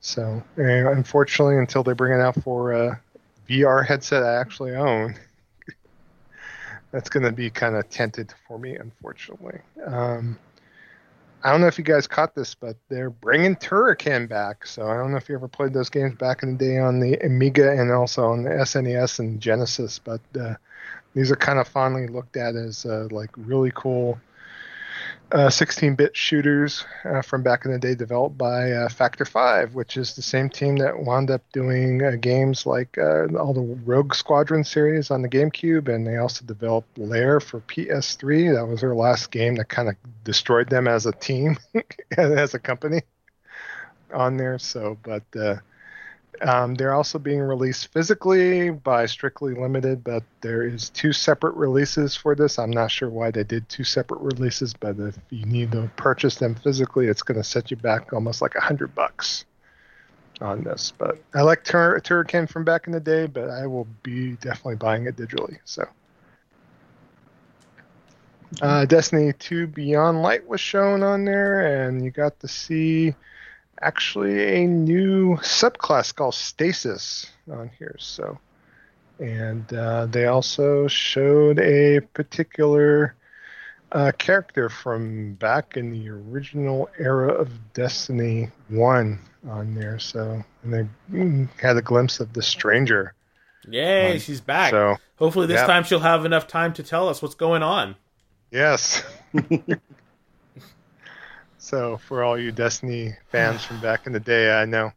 so 0.01 0.43
unfortunately, 0.57 1.57
until 1.59 1.83
they 1.83 1.93
bring 1.93 2.19
it 2.19 2.23
out 2.23 2.41
for 2.43 2.73
a 2.73 3.01
VR 3.49 3.87
headset 3.87 4.25
I 4.25 4.41
actually 4.41 4.75
own, 4.75 5.15
that's 6.91 7.09
going 7.09 7.25
to 7.25 7.33
be 7.33 7.49
kind 7.51 7.77
of 7.77 7.89
tented 7.89 8.35
for 8.47 8.59
me, 8.59 8.77
unfortunately. 8.77 9.61
Um, 9.85 10.39
I 11.45 11.53
don't 11.53 11.61
know 11.61 11.67
if 11.67 11.79
you 11.79 11.85
guys 11.85 12.07
caught 12.07 12.35
this, 12.35 12.55
but 12.55 12.77
they're 12.89 13.11
bringing 13.11 13.57
Turrican 13.57 14.29
back. 14.29 14.67
So 14.67 14.89
I 14.89 14.97
don't 14.97 15.11
know 15.11 15.17
if 15.17 15.29
you 15.29 15.35
ever 15.35 15.49
played 15.49 15.73
those 15.73 15.91
games 15.91 16.17
back 16.17 16.43
in 16.43 16.57
the 16.57 16.65
day 16.65 16.79
on 16.79 16.99
the 16.99 17.15
Amiga 17.25 17.71
and 17.71 17.93
also 17.93 18.25
on 18.27 18.43
the 18.43 18.51
SNES 18.51 19.21
and 19.21 19.41
Genesis, 19.41 19.99
but 19.99 20.21
uh, 20.39 20.55
these 21.15 21.31
are 21.31 21.37
kind 21.37 21.59
of 21.59 21.69
fondly 21.69 22.09
looked 22.09 22.37
at 22.37 22.57
as 22.57 22.85
uh, 22.85 23.09
like 23.11 23.31
really 23.37 23.73
cool 23.75 24.19
16-bit 25.31 26.11
uh, 26.11 26.15
shooters 26.15 26.85
uh, 27.05 27.21
from 27.21 27.43
back 27.43 27.65
in 27.65 27.73
the 27.73 27.79
day, 27.79 27.95
developed 27.95 28.39
by 28.39 28.71
uh, 28.73 28.89
Factor 28.89 29.25
Five, 29.25 29.75
which 29.75 29.97
is 29.97 30.15
the 30.15 30.23
same 30.23 30.49
team 30.49 30.77
that 30.77 30.99
wound 30.99 31.31
up 31.31 31.43
doing 31.53 31.99
games 32.21 32.65
like 32.65 32.97
all 32.99 33.53
the 33.53 33.79
Rogue 33.85 34.15
Squadron 34.15 34.63
series 34.63 35.11
on 35.11 35.23
the 35.23 35.29
GameCube, 35.29 35.89
and 35.89 36.07
they 36.07 36.17
also 36.17 36.45
developed 36.45 36.97
Lair 36.97 37.41
for 37.41 37.61
PS3. 37.61 38.55
That 38.55 38.67
was 38.67 38.81
their 38.81 38.95
last 38.95 39.31
game 39.31 39.57
that 39.57 39.69
kind 39.69 39.89
of 39.89 39.97
destroyed 40.23 40.71
them 40.71 40.87
as 40.87 41.07
a 41.07 41.13
team, 41.13 41.57
as 42.17 42.55
a 42.55 42.59
company 42.59 43.03
on 44.15 44.37
there. 44.37 44.59
So, 44.59 44.97
but 45.03 45.25
um, 46.43 46.75
they're 46.75 46.95
also 46.95 47.19
being 47.19 47.41
released 47.41 47.93
physically 47.93 48.71
by 48.71 49.07
Strictly 49.07 49.55
Limited, 49.55 50.03
but 50.03 50.23
there 50.41 50.63
is 50.63 50.91
two 50.91 51.13
separate 51.13 51.55
releases 51.55 52.17
for 52.17 52.35
this. 52.35 52.59
I'm 52.59 52.71
not 52.71 52.91
sure 52.91 53.09
why 53.09 53.31
they 53.31 53.45
did 53.45 53.69
two 53.69 53.85
separate 53.85 54.21
releases, 54.21 54.75
but 54.75 54.99
if 54.99 55.19
you 55.31 55.47
need 55.47 55.73
to 55.73 55.91
purchase 55.97 56.37
them 56.37 56.55
physically, 56.55 57.07
it's 57.07 57.23
going 57.23 57.39
to 57.39 57.45
set 57.45 57.71
you 57.71 57.77
back 57.77 58.13
almost 58.13 58.43
like 58.43 58.55
a 58.55 58.61
hundred 58.61 58.95
bucks 58.95 59.45
on 60.41 60.65
this. 60.65 60.93
But 60.97 61.19
I 61.35 61.43
like 61.43 61.65
Tur- 61.65 62.01
Turrican 62.01 62.49
from 62.49 62.65
back 62.65 62.87
in 62.87 62.93
the 62.93 63.01
day, 63.01 63.27
but 63.27 63.51
I 63.51 63.67
will 63.67 63.89
be 64.03 64.33
definitely 64.33 64.77
buying 64.77 65.07
it 65.07 65.17
digitally. 65.17 65.59
So. 65.65 65.87
Uh, 68.63 68.85
Destiny 68.85 69.33
2 69.33 69.67
Beyond 69.67 70.23
Light 70.23 70.47
was 70.47 70.61
shown 70.61 71.03
on 71.03 71.25
there, 71.25 71.87
and 71.87 72.05
you 72.05 72.11
got 72.11 72.39
to 72.41 72.49
see 72.49 73.15
actually 73.81 74.63
a 74.63 74.67
new 74.67 75.37
subclass 75.37 76.15
called 76.15 76.35
Stasis 76.35 77.27
on 77.51 77.71
here. 77.79 77.97
So, 77.99 78.39
and 79.19 79.71
uh, 79.73 80.07
they 80.07 80.27
also 80.27 80.89
showed 80.89 81.59
a 81.59 82.01
particular 82.13 83.15
uh, 83.93 84.13
character 84.19 84.69
from 84.69 85.35
back 85.35 85.77
in 85.77 85.91
the 85.91 86.09
original 86.09 86.89
era 86.99 87.33
of 87.33 87.51
Destiny 87.73 88.51
One 88.69 89.21
on 89.49 89.75
there. 89.75 89.99
So, 89.99 90.45
and 90.63 90.75
they 90.75 90.87
mm, 91.11 91.49
had 91.61 91.77
a 91.77 91.83
glimpse 91.83 92.21
of 92.21 92.33
the 92.33 92.43
Stranger. 92.43 93.15
Yay, 93.69 94.13
um, 94.13 94.19
she's 94.19 94.41
back. 94.41 94.71
So, 94.71 94.97
hopefully 95.17 95.47
this 95.47 95.63
time 95.63 95.85
she'll 95.85 96.01
have 96.01 96.25
enough 96.25 96.47
time 96.47 96.73
to 96.75 96.83
tell 96.83 97.09
us 97.09 97.23
what's 97.23 97.35
going 97.35 97.63
on. 97.63 97.97
Yes. 98.51 99.03
So 101.67 101.97
for 101.97 102.23
all 102.23 102.39
you 102.39 102.53
Destiny 102.53 103.17
fans 103.33 103.65
from 103.65 103.81
back 103.81 104.07
in 104.07 104.13
the 104.13 104.21
day, 104.21 104.53
I 104.53 104.67
know, 104.67 104.93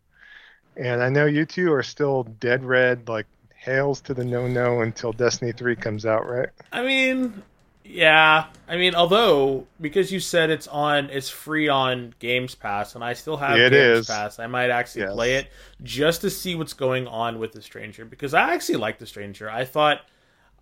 and 0.78 1.02
I 1.02 1.10
know 1.10 1.26
you 1.26 1.44
two 1.44 1.74
are 1.74 1.82
still 1.82 2.26
dead 2.40 2.64
red, 2.64 3.10
like 3.10 3.26
hails 3.56 4.02
to 4.02 4.14
the 4.14 4.24
no 4.24 4.48
no 4.48 4.82
until 4.82 5.12
Destiny 5.12 5.52
three 5.52 5.76
comes 5.76 6.06
out, 6.06 6.30
right? 6.30 6.50
I 6.72 6.84
mean, 6.84 7.42
yeah. 7.84 8.46
I 8.68 8.78
mean, 8.78 8.94
although 8.94 9.66
because 9.82 10.12
you 10.12 10.20
said 10.20 10.52
it's 10.52 10.68
on, 10.68 11.10
it's 11.10 11.28
free 11.28 11.70
on 11.70 12.14
Games 12.20 12.54
Pass, 12.54 12.94
and 12.94 13.04
I 13.04 13.14
still 13.14 13.38
have 13.38 13.58
it 13.58 13.72
Games 13.72 14.02
is. 14.02 14.06
Pass, 14.06 14.38
I 14.38 14.46
might 14.46 14.70
actually 14.70 15.02
yes. 15.02 15.14
play 15.14 15.36
it 15.38 15.48
just 15.82 16.22
to 16.22 16.30
see 16.30 16.54
what's 16.54 16.74
going 16.74 17.08
on 17.08 17.40
with 17.40 17.52
the 17.52 17.64
Stranger 17.64 18.06
because 18.06 18.36
I 18.36 18.54
actually 18.54 18.78
like 18.78 19.00
the 19.00 19.08
Stranger. 19.08 19.50
I 19.50 19.66
thought, 19.66 20.02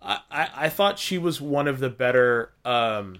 I, 0.00 0.20
I, 0.30 0.48
I 0.54 0.68
thought 0.70 0.98
she 0.98 1.18
was 1.18 1.38
one 1.38 1.68
of 1.68 1.80
the 1.80 1.90
better, 1.90 2.50
um, 2.64 3.18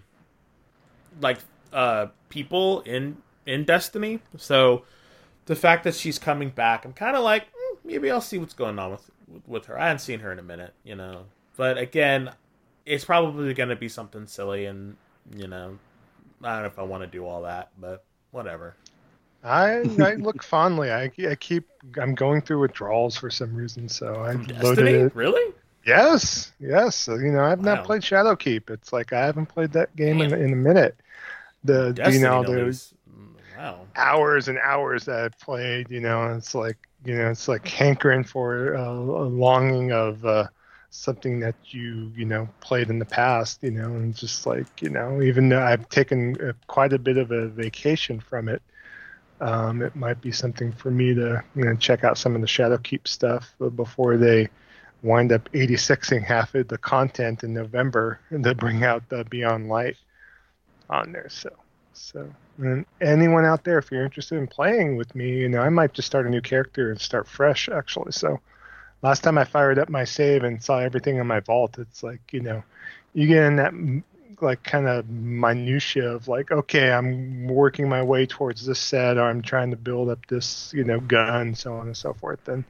like 1.21 1.37
uh 1.73 2.07
people 2.29 2.81
in 2.83 3.17
in 3.47 3.65
Destiny. 3.65 4.21
So 4.37 4.85
the 5.47 5.57
fact 5.57 5.85
that 5.85 5.95
she's 5.95 6.19
coming 6.19 6.51
back, 6.51 6.85
I'm 6.85 6.93
kind 6.93 7.17
of 7.17 7.25
like 7.25 7.45
mm, 7.47 7.79
maybe 7.85 8.11
I'll 8.11 8.21
see 8.21 8.39
what's 8.39 8.55
going 8.55 8.79
on 8.79 8.93
with 8.93 9.11
with 9.47 9.67
her. 9.67 9.79
I 9.79 9.87
haven't 9.87 10.01
seen 10.01 10.21
her 10.21 10.31
in 10.31 10.39
a 10.39 10.43
minute, 10.43 10.75
you 10.85 10.95
know. 10.95 11.25
But 11.57 11.79
again, 11.79 12.31
it's 12.87 13.05
probably 13.05 13.53
going 13.55 13.71
to 13.71 13.77
be 13.77 13.89
something 13.89 14.27
silly, 14.27 14.67
and 14.67 14.97
you 15.35 15.49
know, 15.49 15.79
I 16.43 16.53
don't 16.53 16.63
know 16.63 16.69
if 16.69 16.79
I 16.79 16.83
want 16.83 17.03
to 17.03 17.07
do 17.09 17.27
all 17.27 17.43
that, 17.43 17.71
but 17.79 18.05
whatever. 18.31 18.77
I, 19.43 19.79
I 20.01 20.15
look 20.15 20.43
fondly. 20.43 20.91
I, 20.91 21.11
I 21.29 21.35
keep 21.35 21.69
I'm 22.01 22.15
going 22.15 22.43
through 22.43 22.61
withdrawals 22.61 23.17
for 23.17 23.31
some 23.31 23.55
reason, 23.55 23.89
so 23.89 24.15
I 24.15 24.33
loaded 24.63 24.87
it. 24.87 25.15
Really? 25.15 25.55
Yes, 25.87 26.53
yes. 26.61 27.09
You 27.09 27.33
know, 27.33 27.45
I've 27.45 27.61
wow. 27.61 27.77
not 27.77 27.85
played 27.85 28.03
Shadowkeep. 28.03 28.69
It's 28.69 28.93
like 28.93 29.13
I 29.13 29.25
haven't 29.25 29.47
played 29.47 29.73
that 29.73 29.95
game 29.97 30.21
in, 30.21 30.35
in 30.35 30.53
a 30.53 30.57
minute 30.57 30.97
the 31.65 31.93
Destiny 31.93 32.17
you 32.17 32.23
know 32.23 32.43
there's 32.43 32.95
wow. 33.59 33.81
hours 33.97 34.49
and 34.49 34.59
hours 34.59 35.05
that 35.07 35.25
I 35.25 35.45
played. 35.45 35.91
You 35.91 36.01
know, 36.01 36.33
it's 36.35 36.55
like 36.55 36.77
you 37.05 37.17
know 37.17 37.31
it's 37.31 37.49
like 37.49 37.67
hankering 37.67 38.25
for 38.25 38.75
a, 38.75 38.91
a 38.91 39.29
longing 39.29 39.93
of 39.93 40.25
uh, 40.25 40.47
something 40.91 41.41
that 41.41 41.57
you 41.67 42.13
you 42.15 42.25
know 42.25 42.49
played 42.61 42.91
in 42.91 42.99
the 42.99 43.05
past. 43.05 43.63
You 43.63 43.73
know, 43.73 43.87
and 43.87 44.15
just 44.15 44.47
like 44.47 44.67
you 44.81 44.91
know, 44.91 45.21
even 45.23 45.49
though 45.49 45.63
I've 45.63 45.89
taken 45.89 46.37
uh, 46.41 46.53
quite 46.67 46.93
a 46.93 46.99
bit 46.99 47.17
of 47.17 47.31
a 47.31 47.49
vacation 47.49 48.21
from 48.21 48.49
it. 48.49 48.63
Um, 49.41 49.83
it 49.83 49.95
might 49.95 50.21
be 50.21 50.33
something 50.33 50.73
for 50.73 50.91
me 50.91 51.15
to 51.15 51.45
you 51.55 51.65
know 51.65 51.77
check 51.77 52.03
out 52.03 52.19
some 52.19 52.35
of 52.35 52.41
the 52.41 52.49
Shadowkeep 52.49 53.07
stuff 53.07 53.55
before 53.77 54.17
they 54.17 54.49
wind 55.03 55.31
up 55.31 55.49
86ing 55.53 56.25
half 56.25 56.57
of 56.57 56.67
the 56.67 56.77
content 56.77 57.45
in 57.45 57.55
November 57.55 58.19
to 58.31 58.53
bring 58.57 58.83
out 58.83 59.09
the 59.09 59.25
Beyond 59.27 59.69
Light 59.69 59.97
on 60.91 61.13
there. 61.13 61.29
So, 61.29 61.51
so 61.93 62.29
and 62.59 62.87
anyone 63.01 63.45
out 63.45 63.65
there, 63.65 63.79
if 63.79 63.91
you're 63.91 64.05
interested 64.05 64.37
in 64.37 64.47
playing 64.47 64.97
with 64.97 65.15
me, 65.15 65.31
you 65.39 65.49
know, 65.49 65.61
I 65.61 65.69
might 65.69 65.95
just 65.95 66.07
start 66.07 66.27
a 66.27 66.31
new 66.31 66.41
character 66.41 66.91
and 66.91 67.01
start 67.01 67.29
fresh 67.29 67.69
actually. 67.69 68.13
So, 68.13 68.41
last 69.03 69.23
time 69.23 69.39
I 69.39 69.45
fired 69.45 69.79
up 69.79 69.89
my 69.89 70.05
save 70.05 70.45
and 70.45 70.63
saw 70.63 70.79
everything 70.79 71.17
in 71.17 71.27
my 71.27 71.41
vault, 71.41 71.79
it's 71.79 72.03
like 72.03 72.21
you 72.33 72.41
know, 72.41 72.63
you 73.15 73.27
get 73.27 73.45
in 73.45 73.57
that 73.57 73.75
like 74.43 74.63
kind 74.63 74.89
of 74.89 75.09
minutia 75.09 76.11
of 76.15 76.29
like, 76.29 76.51
okay, 76.53 76.93
I'm 76.93 77.47
working 77.49 77.89
my 77.89 78.03
way 78.03 78.27
towards 78.27 78.65
this 78.67 78.79
set, 78.79 79.17
or 79.17 79.23
I'm 79.29 79.43
trying 79.43 79.71
to 79.71 79.77
build 79.77 80.09
up 80.09 80.27
this, 80.27 80.73
you 80.75 80.85
know, 80.85 81.01
gun, 81.01 81.55
so 81.55 81.75
on 81.75 81.87
and 81.87 81.97
so 81.97 82.13
forth. 82.15 82.41
Then 82.45 82.65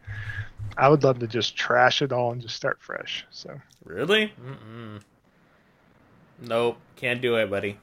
I 0.77 0.89
would 0.89 1.05
love 1.05 1.19
to 1.21 1.27
just 1.27 1.57
trash 1.57 2.03
it 2.03 2.13
all 2.13 2.33
and 2.33 2.43
just 2.43 2.57
start 2.57 2.81
fresh. 2.81 3.27
So 3.31 3.61
really, 3.85 4.33
Mm-mm. 4.41 5.01
nope, 6.39 6.79
can't 6.97 7.21
do 7.21 7.37
it, 7.37 7.51
buddy. 7.51 7.79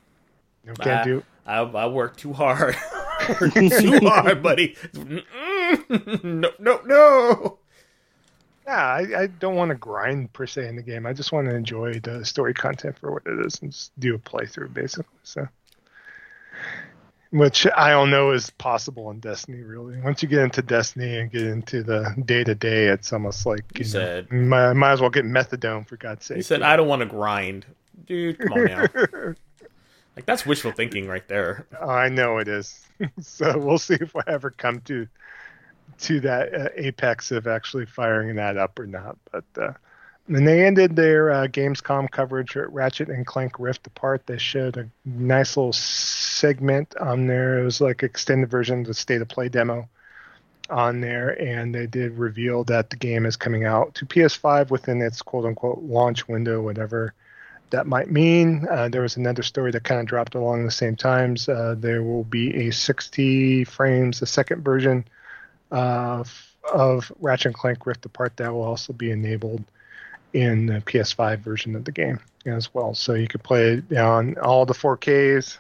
Can't 0.73 1.01
I, 1.01 1.03
do. 1.03 1.23
I, 1.45 1.59
I 1.59 1.87
work 1.87 2.17
too 2.17 2.33
hard. 2.33 2.75
too 3.49 3.99
hard, 4.03 4.41
buddy. 4.41 4.75
no, 6.23 6.51
no, 6.59 6.81
no. 6.85 7.59
Yeah, 8.65 8.83
I, 8.83 9.21
I 9.21 9.27
don't 9.27 9.55
want 9.55 9.69
to 9.69 9.75
grind 9.75 10.33
per 10.33 10.47
se 10.47 10.67
in 10.67 10.75
the 10.75 10.81
game. 10.81 11.05
I 11.05 11.13
just 11.13 11.31
want 11.31 11.47
to 11.47 11.55
enjoy 11.55 11.99
the 11.99 12.25
story 12.25 12.53
content 12.53 12.97
for 12.97 13.11
what 13.11 13.23
it 13.27 13.45
is 13.45 13.61
and 13.61 13.71
just 13.71 13.97
do 13.99 14.15
a 14.15 14.17
playthrough 14.17 14.73
basically. 14.73 15.19
So, 15.21 15.47
which 17.29 17.67
I 17.77 17.91
don't 17.91 18.09
know 18.09 18.31
is 18.31 18.49
possible 18.51 19.11
in 19.11 19.19
Destiny. 19.19 19.61
Really, 19.61 19.99
once 19.99 20.23
you 20.23 20.29
get 20.29 20.39
into 20.39 20.63
Destiny 20.63 21.17
and 21.19 21.31
get 21.31 21.43
into 21.43 21.83
the 21.83 22.15
day 22.25 22.43
to 22.43 22.55
day, 22.55 22.87
it's 22.87 23.13
almost 23.13 23.45
like 23.45 23.63
you, 23.75 23.79
you 23.79 23.85
said, 23.85 24.31
know, 24.31 24.41
might, 24.41 24.73
might 24.73 24.93
as 24.93 25.01
well 25.01 25.11
get 25.11 25.25
methadone 25.25 25.87
for 25.87 25.97
God's 25.97 26.25
sake. 26.25 26.37
You 26.37 26.43
said 26.43 26.63
I 26.63 26.75
don't 26.75 26.87
want 26.87 27.01
to 27.01 27.07
grind, 27.07 27.67
dude. 28.07 28.39
Come 28.39 28.53
on 28.53 28.65
now. 28.65 28.85
Like 30.15 30.25
that's 30.25 30.45
wishful 30.45 30.71
thinking 30.71 31.07
right 31.07 31.27
there. 31.27 31.67
I 31.81 32.09
know 32.09 32.37
it 32.37 32.47
is. 32.47 32.85
so 33.21 33.57
we'll 33.57 33.77
see 33.77 33.95
if 33.95 34.13
we 34.13 34.21
ever 34.27 34.49
come 34.49 34.81
to 34.81 35.07
to 35.99 36.19
that 36.21 36.53
uh, 36.53 36.69
apex 36.75 37.31
of 37.31 37.47
actually 37.47 37.85
firing 37.85 38.35
that 38.35 38.57
up 38.57 38.79
or 38.79 38.87
not. 38.87 39.17
But 39.31 39.43
uh, 39.59 39.73
and 40.27 40.47
they 40.47 40.65
ended 40.65 40.95
their 40.95 41.31
uh, 41.31 41.47
Gamescom 41.47 42.09
coverage 42.09 42.57
at 42.57 42.71
Ratchet 42.71 43.09
and 43.09 43.25
Clank 43.25 43.59
Rift 43.59 43.85
Apart. 43.85 44.25
They 44.25 44.39
showed 44.39 44.77
a 44.77 44.89
nice 45.05 45.55
little 45.55 45.73
segment 45.73 46.95
on 46.97 47.27
there. 47.27 47.59
It 47.59 47.63
was 47.63 47.79
like 47.79 48.01
extended 48.01 48.49
version 48.49 48.81
of 48.81 48.87
the 48.87 48.93
state 48.93 49.21
of 49.21 49.27
play 49.27 49.49
demo 49.49 49.87
on 50.67 50.99
there, 50.99 51.39
and 51.39 51.75
they 51.75 51.85
did 51.85 52.17
reveal 52.17 52.63
that 52.63 52.89
the 52.89 52.95
game 52.95 53.27
is 53.27 53.35
coming 53.35 53.65
out 53.65 53.93
to 53.95 54.05
PS5 54.05 54.71
within 54.71 54.99
its 55.01 55.21
quote 55.21 55.45
unquote 55.45 55.83
launch 55.83 56.27
window, 56.27 56.61
whatever 56.61 57.13
that 57.69 57.87
might 57.87 58.09
mean. 58.09 58.67
Uh, 58.69 58.89
there 58.89 59.01
was 59.01 59.17
another 59.17 59.43
story 59.43 59.71
that 59.71 59.83
kind 59.83 59.99
of 59.99 60.07
dropped 60.07 60.35
along 60.35 60.65
the 60.65 60.71
same 60.71 60.95
times. 60.95 61.49
Uh, 61.49 61.75
there 61.77 62.03
will 62.03 62.23
be 62.23 62.67
a 62.67 62.71
60 62.71 63.63
frames 63.65 64.21
a 64.21 64.25
second 64.25 64.63
version 64.63 65.05
of, 65.71 66.55
of 66.71 67.11
Ratchet 67.19 67.47
and 67.47 67.55
Clank 67.55 67.85
Rift 67.85 68.05
Apart 68.05 68.37
that 68.37 68.53
will 68.53 68.63
also 68.63 68.93
be 68.93 69.11
enabled 69.11 69.63
in 70.33 70.65
the 70.65 70.81
PS5 70.81 71.39
version 71.39 71.75
of 71.75 71.85
the 71.85 71.91
game 71.91 72.19
as 72.45 72.73
well. 72.73 72.93
So 72.93 73.13
you 73.13 73.27
could 73.27 73.43
play 73.43 73.81
it 73.89 73.97
on 73.97 74.37
all 74.37 74.65
the 74.65 74.73
4Ks, 74.73 75.57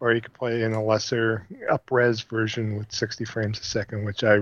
or 0.00 0.12
you 0.12 0.20
could 0.20 0.34
play 0.34 0.62
in 0.62 0.72
a 0.72 0.82
lesser 0.82 1.46
up-res 1.68 2.20
version 2.20 2.76
with 2.76 2.92
60 2.92 3.24
frames 3.24 3.58
a 3.60 3.64
second, 3.64 4.04
which 4.04 4.22
I 4.22 4.40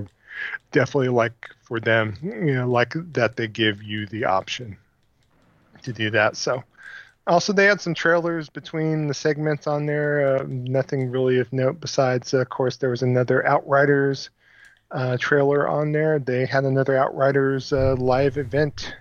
definitely 0.73 1.09
like 1.09 1.49
for 1.62 1.81
them. 1.81 2.16
You 2.23 2.55
know, 2.55 2.69
like 2.69 2.95
that 3.15 3.37
they 3.37 3.49
give 3.49 3.83
you 3.83 4.07
the 4.07 4.25
option 4.27 4.77
to 5.83 5.93
do 5.93 6.11
that. 6.11 6.37
So 6.37 6.62
also 7.26 7.52
they 7.52 7.64
had 7.64 7.80
some 7.80 7.94
trailers 7.94 8.48
between 8.48 9.06
the 9.06 9.14
segments 9.14 9.66
on 9.66 9.86
there. 9.86 10.36
Uh, 10.36 10.44
nothing 10.48 11.10
really 11.10 11.38
of 11.38 11.52
note 11.52 11.80
besides, 11.80 12.34
uh, 12.34 12.38
of 12.38 12.48
course, 12.51 12.76
there 12.76 12.90
was 12.90 13.02
another 13.02 13.46
Outriders 13.46 14.30
uh, 14.90 15.16
trailer 15.18 15.66
on 15.68 15.92
there. 15.92 16.18
They 16.18 16.46
had 16.46 16.64
another 16.64 16.96
Outriders 16.96 17.72
uh, 17.72 17.94
live 17.94 18.36
event 18.36 18.94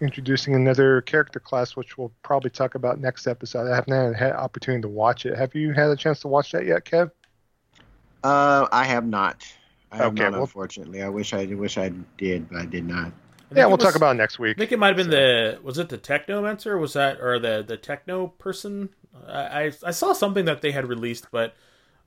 introducing 0.00 0.54
another 0.54 1.02
character 1.02 1.38
class, 1.40 1.76
which 1.76 1.98
we'll 1.98 2.12
probably 2.22 2.50
talk 2.50 2.74
about 2.74 3.00
next 3.00 3.26
episode. 3.26 3.70
I 3.70 3.74
haven't 3.74 4.14
had 4.14 4.30
an 4.30 4.36
opportunity 4.36 4.82
to 4.82 4.88
watch 4.88 5.26
it. 5.26 5.36
Have 5.36 5.54
you 5.54 5.72
had 5.72 5.90
a 5.90 5.96
chance 5.96 6.20
to 6.20 6.28
watch 6.28 6.52
that 6.52 6.64
yet, 6.64 6.84
Kev? 6.86 7.10
Uh, 8.22 8.66
I 8.72 8.84
have 8.84 9.06
not. 9.06 9.44
I 9.92 9.96
have 9.98 10.12
Okay, 10.12 10.22
not, 10.22 10.32
well- 10.32 10.40
unfortunately. 10.42 11.02
I 11.02 11.08
wish 11.08 11.34
I 11.34 11.44
wish 11.46 11.76
I 11.76 11.90
did, 12.16 12.48
but 12.48 12.60
I 12.62 12.64
did 12.66 12.86
not. 12.86 13.12
Yeah, 13.54 13.66
we'll 13.66 13.76
was- 13.76 13.84
talk 13.84 13.96
about 13.96 14.14
it 14.16 14.18
next 14.18 14.38
week. 14.38 14.56
I 14.56 14.60
think 14.60 14.72
it 14.72 14.78
might 14.78 14.88
have 14.88 14.96
been 14.96 15.10
the 15.10 15.58
was 15.62 15.78
it 15.78 15.88
the 15.88 15.98
Technomancer? 15.98 16.66
Or 16.66 16.78
was 16.78 16.92
that 16.94 17.20
or 17.20 17.38
the 17.38 17.64
the 17.66 17.76
Techno 17.76 18.28
person? 18.28 18.90
I 19.26 19.64
I 19.64 19.72
I 19.84 19.90
saw 19.90 20.12
something 20.12 20.44
that 20.44 20.62
they 20.62 20.70
had 20.72 20.86
released, 20.86 21.26
but 21.30 21.54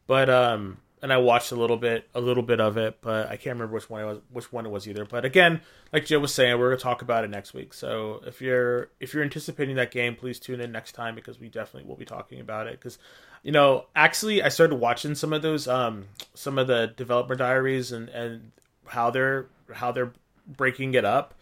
but 0.07 0.29
um 0.29 0.77
and 1.01 1.11
I 1.11 1.17
watched 1.17 1.51
a 1.51 1.55
little 1.55 1.75
bit 1.75 2.07
a 2.15 2.21
little 2.21 2.43
bit 2.43 2.61
of 2.61 2.77
it, 2.77 2.99
but 3.01 3.27
I 3.27 3.35
can't 3.35 3.57
remember 3.57 3.73
which 3.73 3.89
one 3.89 4.01
it 4.01 4.05
was 4.05 4.19
which 4.31 4.53
one 4.53 4.65
it 4.65 4.69
was 4.69 4.87
either. 4.87 5.03
But 5.03 5.25
again, 5.25 5.59
like 5.91 6.05
Joe 6.05 6.19
was 6.19 6.33
saying, 6.33 6.57
we're 6.57 6.69
gonna 6.69 6.79
talk 6.79 7.01
about 7.01 7.25
it 7.25 7.29
next 7.29 7.53
week. 7.53 7.73
So 7.73 8.21
if 8.25 8.41
you're 8.41 8.89
if 9.01 9.13
you're 9.13 9.23
anticipating 9.23 9.75
that 9.75 9.91
game, 9.91 10.15
please 10.15 10.39
tune 10.39 10.61
in 10.61 10.71
next 10.71 10.93
time 10.93 11.13
because 11.13 11.39
we 11.39 11.49
definitely 11.49 11.89
will 11.89 11.97
be 11.97 12.05
talking 12.05 12.39
about 12.39 12.67
it. 12.67 12.79
Because 12.79 12.97
you 13.43 13.51
know, 13.51 13.87
actually, 13.93 14.41
I 14.41 14.47
started 14.47 14.75
watching 14.77 15.13
some 15.13 15.33
of 15.33 15.41
those 15.41 15.67
um 15.67 16.05
some 16.35 16.57
of 16.57 16.67
the 16.67 16.93
developer 16.95 17.35
diaries 17.35 17.91
and 17.91 18.07
and 18.07 18.51
how 18.85 19.09
they're 19.11 19.47
how 19.73 19.91
they're 19.91 20.13
breaking 20.47 20.93
it 20.93 21.05
up 21.05 21.33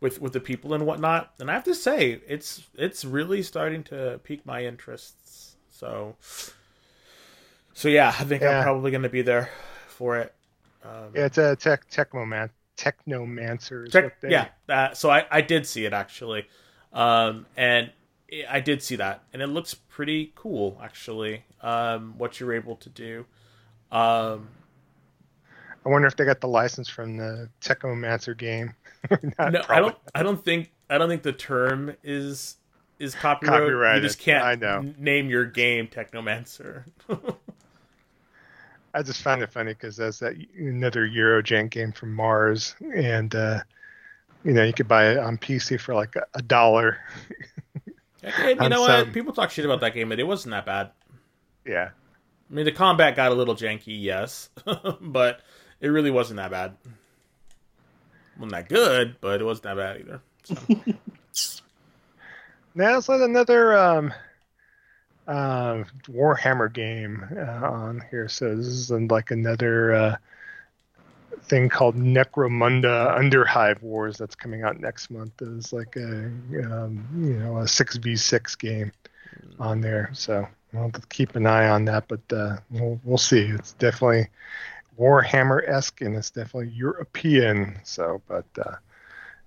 with 0.00 0.20
with 0.20 0.32
the 0.32 0.40
people 0.40 0.72
and 0.74 0.86
whatnot. 0.86 1.32
And 1.38 1.50
I 1.50 1.54
have 1.54 1.64
to 1.64 1.74
say, 1.74 2.20
it's 2.26 2.68
it's 2.74 3.04
really 3.04 3.42
starting 3.42 3.82
to 3.84 4.20
pique 4.24 4.44
my 4.46 4.64
interests. 4.64 5.56
So, 5.70 6.16
so 7.72 7.88
yeah, 7.88 8.08
I 8.08 8.24
think 8.24 8.42
Yeah. 8.42 8.58
I'm 8.58 8.62
probably 8.64 8.90
going 8.90 9.02
to 9.02 9.08
be 9.08 9.22
there 9.22 9.50
for 9.88 10.18
it. 10.18 10.34
Um, 10.84 11.12
Yeah, 11.14 11.26
it's 11.26 11.38
a 11.38 11.56
tech 11.56 11.90
technoman 11.90 12.50
technomancer. 12.76 13.86
Is 13.86 13.92
check- 13.92 14.04
what 14.04 14.12
they, 14.20 14.30
yeah. 14.30 14.48
That, 14.66 14.96
so 14.96 15.10
I 15.10 15.26
I 15.30 15.40
did 15.40 15.66
see 15.66 15.84
it 15.84 15.92
actually, 15.92 16.46
um, 16.92 17.46
and 17.56 17.90
it- 18.28 18.46
I 18.48 18.60
did 18.60 18.82
see 18.82 18.96
that, 18.96 19.22
and 19.32 19.42
it 19.42 19.48
looks 19.48 19.74
pretty 19.74 20.32
cool 20.34 20.78
actually. 20.82 21.44
Um, 21.62 22.14
what 22.16 22.40
you're 22.40 22.54
able 22.54 22.76
to 22.76 22.88
do. 22.88 23.26
Um, 23.92 24.48
I 25.84 25.88
wonder 25.88 26.06
if 26.06 26.16
they 26.16 26.24
got 26.24 26.40
the 26.40 26.48
license 26.48 26.88
from 26.88 27.16
the 27.16 27.48
Technomancer 27.60 28.36
game. 28.36 28.74
Not 29.38 29.52
no, 29.52 29.62
I 29.68 29.80
don't. 29.80 29.96
I 30.14 30.22
don't 30.22 30.42
think. 30.44 30.70
I 30.90 30.98
don't 30.98 31.08
think 31.08 31.22
the 31.22 31.32
term 31.32 31.94
is 32.04 32.56
is 32.98 33.14
copyrighted. 33.14 34.02
You 34.02 34.08
just 34.08 34.18
can't 34.18 34.44
I 34.44 34.56
know. 34.56 34.92
name 34.98 35.30
your 35.30 35.46
game 35.46 35.86
Technomancer. 35.88 36.84
I 38.92 39.02
just 39.02 39.22
found 39.22 39.42
it 39.42 39.50
funny 39.52 39.72
because 39.72 39.96
that's 39.96 40.18
that 40.18 40.34
another 40.58 41.08
Eurojank 41.08 41.70
game 41.70 41.92
from 41.92 42.12
Mars, 42.12 42.74
and 42.94 43.34
uh, 43.34 43.60
you 44.44 44.52
know 44.52 44.64
you 44.64 44.72
could 44.72 44.88
buy 44.88 45.12
it 45.12 45.18
on 45.18 45.38
PC 45.38 45.80
for 45.80 45.94
like 45.94 46.16
a, 46.16 46.24
a 46.34 46.42
dollar. 46.42 46.98
You 48.22 48.54
know 48.54 48.86
some- 48.86 49.06
what? 49.06 49.12
People 49.14 49.32
talk 49.32 49.50
shit 49.50 49.64
about 49.64 49.80
that 49.80 49.94
game, 49.94 50.10
but 50.10 50.20
it 50.20 50.24
wasn't 50.24 50.50
that 50.50 50.66
bad. 50.66 50.90
Yeah, 51.64 51.88
I 52.50 52.54
mean, 52.54 52.66
the 52.66 52.72
combat 52.72 53.16
got 53.16 53.32
a 53.32 53.34
little 53.34 53.54
janky, 53.54 53.98
yes, 54.02 54.50
but 55.00 55.40
it 55.80 55.88
really 55.88 56.10
wasn't 56.10 56.38
that 56.38 56.50
bad. 56.50 56.76
wasn't 58.36 58.52
that 58.52 58.68
good, 58.68 59.16
but 59.20 59.40
it 59.40 59.44
wasn't 59.44 59.64
that 59.64 59.76
bad 59.76 60.00
either. 60.00 60.20
So. 60.42 61.54
now 62.74 62.98
it's 62.98 63.08
like 63.08 63.20
another 63.20 63.76
um, 63.76 64.12
uh, 65.26 65.84
Warhammer 66.08 66.72
game 66.72 67.24
uh, 67.36 67.66
on 67.66 68.02
here. 68.10 68.28
So 68.28 68.54
this 68.56 68.66
is 68.66 68.90
like 68.90 69.30
another 69.30 69.94
uh, 69.94 70.16
thing 71.44 71.68
called 71.68 71.96
Necromunda 71.96 73.18
Underhive 73.18 73.82
Wars 73.82 74.18
that's 74.18 74.34
coming 74.34 74.62
out 74.62 74.80
next 74.80 75.10
month. 75.10 75.32
It's 75.40 75.72
like 75.72 75.96
a 75.96 76.26
um, 76.26 77.06
you 77.14 77.34
know 77.34 77.58
a 77.58 77.68
six 77.68 77.96
v 77.96 78.16
six 78.16 78.54
game 78.56 78.92
on 79.58 79.80
there. 79.80 80.10
So 80.12 80.46
we'll 80.72 80.90
keep 81.08 81.36
an 81.36 81.46
eye 81.46 81.68
on 81.68 81.84
that, 81.86 82.08
but 82.08 82.20
uh, 82.32 82.56
we'll 82.70 83.00
we'll 83.04 83.18
see. 83.18 83.42
It's 83.42 83.72
definitely 83.74 84.28
Warhammer 85.00 85.66
esque 85.66 86.02
and 86.02 86.14
it's 86.14 86.30
definitely 86.30 86.68
European. 86.74 87.80
So, 87.84 88.20
but 88.28 88.44
uh, 88.62 88.76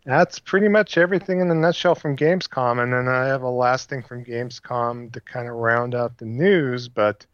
that's 0.03 0.39
pretty 0.39 0.67
much 0.67 0.97
everything 0.97 1.39
in 1.41 1.51
a 1.51 1.55
nutshell 1.55 1.95
from 1.95 2.17
Gamescom. 2.17 2.81
And 2.81 2.91
then 2.91 3.07
I 3.07 3.27
have 3.27 3.43
a 3.43 3.49
last 3.49 3.87
thing 3.87 4.01
from 4.01 4.25
Gamescom 4.25 5.13
to 5.13 5.21
kind 5.21 5.47
of 5.47 5.55
round 5.55 5.95
out 5.95 6.17
the 6.17 6.25
news, 6.25 6.87
but. 6.87 7.25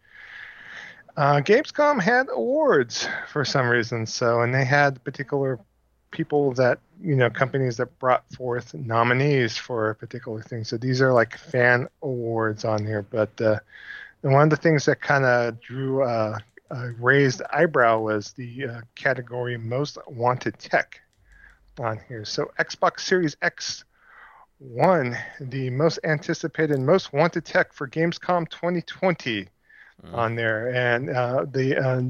Uh, 1.18 1.42
Gamescom 1.42 2.02
had 2.02 2.28
awards 2.32 3.06
for 3.28 3.44
some 3.44 3.68
reason, 3.68 4.06
so 4.06 4.40
and 4.40 4.56
they 4.56 4.64
had 4.64 5.04
particular 5.04 5.60
people 6.12 6.54
that 6.54 6.80
you 7.02 7.16
know 7.16 7.30
companies 7.30 7.78
that 7.78 7.98
brought 8.00 8.28
forth 8.34 8.74
nominees 8.74 9.58
for 9.58 9.90
a 9.90 9.96
particular 9.96 10.42
thing. 10.42 10.64
So 10.64 10.78
these 10.78 11.02
are 11.02 11.14
like 11.14 11.38
fan 11.38 11.88
awards 12.02 12.66
on 12.66 12.86
here. 12.86 13.02
But 13.02 13.40
uh, 13.42 13.60
one 14.22 14.44
of 14.44 14.50
the 14.50 14.58
things 14.58 14.86
that 14.86 15.02
kind 15.02 15.26
of 15.26 15.60
drew 15.62 16.04
uh, 16.04 16.40
a 16.70 16.92
raised 17.00 17.42
eyebrow 17.52 18.00
was 18.00 18.34
the 18.34 18.66
uh, 18.66 18.82
category 18.96 19.58
most 19.58 19.98
wanted 20.08 20.58
tech 20.60 21.02
on 21.80 22.00
here. 22.08 22.26
So 22.26 22.52
Xbox 22.60 23.02
Series 23.02 23.36
X 23.42 23.86
won 24.60 25.18
the 25.40 25.70
most 25.70 26.00
anticipated, 26.04 26.80
most 26.80 27.14
wanted 27.14 27.46
tech 27.46 27.74
for 27.74 27.88
Gamescom 27.88 28.50
2020 28.50 29.48
on 30.14 30.36
there, 30.36 30.74
and 30.74 31.10
uh, 31.10 31.46
the 31.50 31.78
uh, 31.78 32.02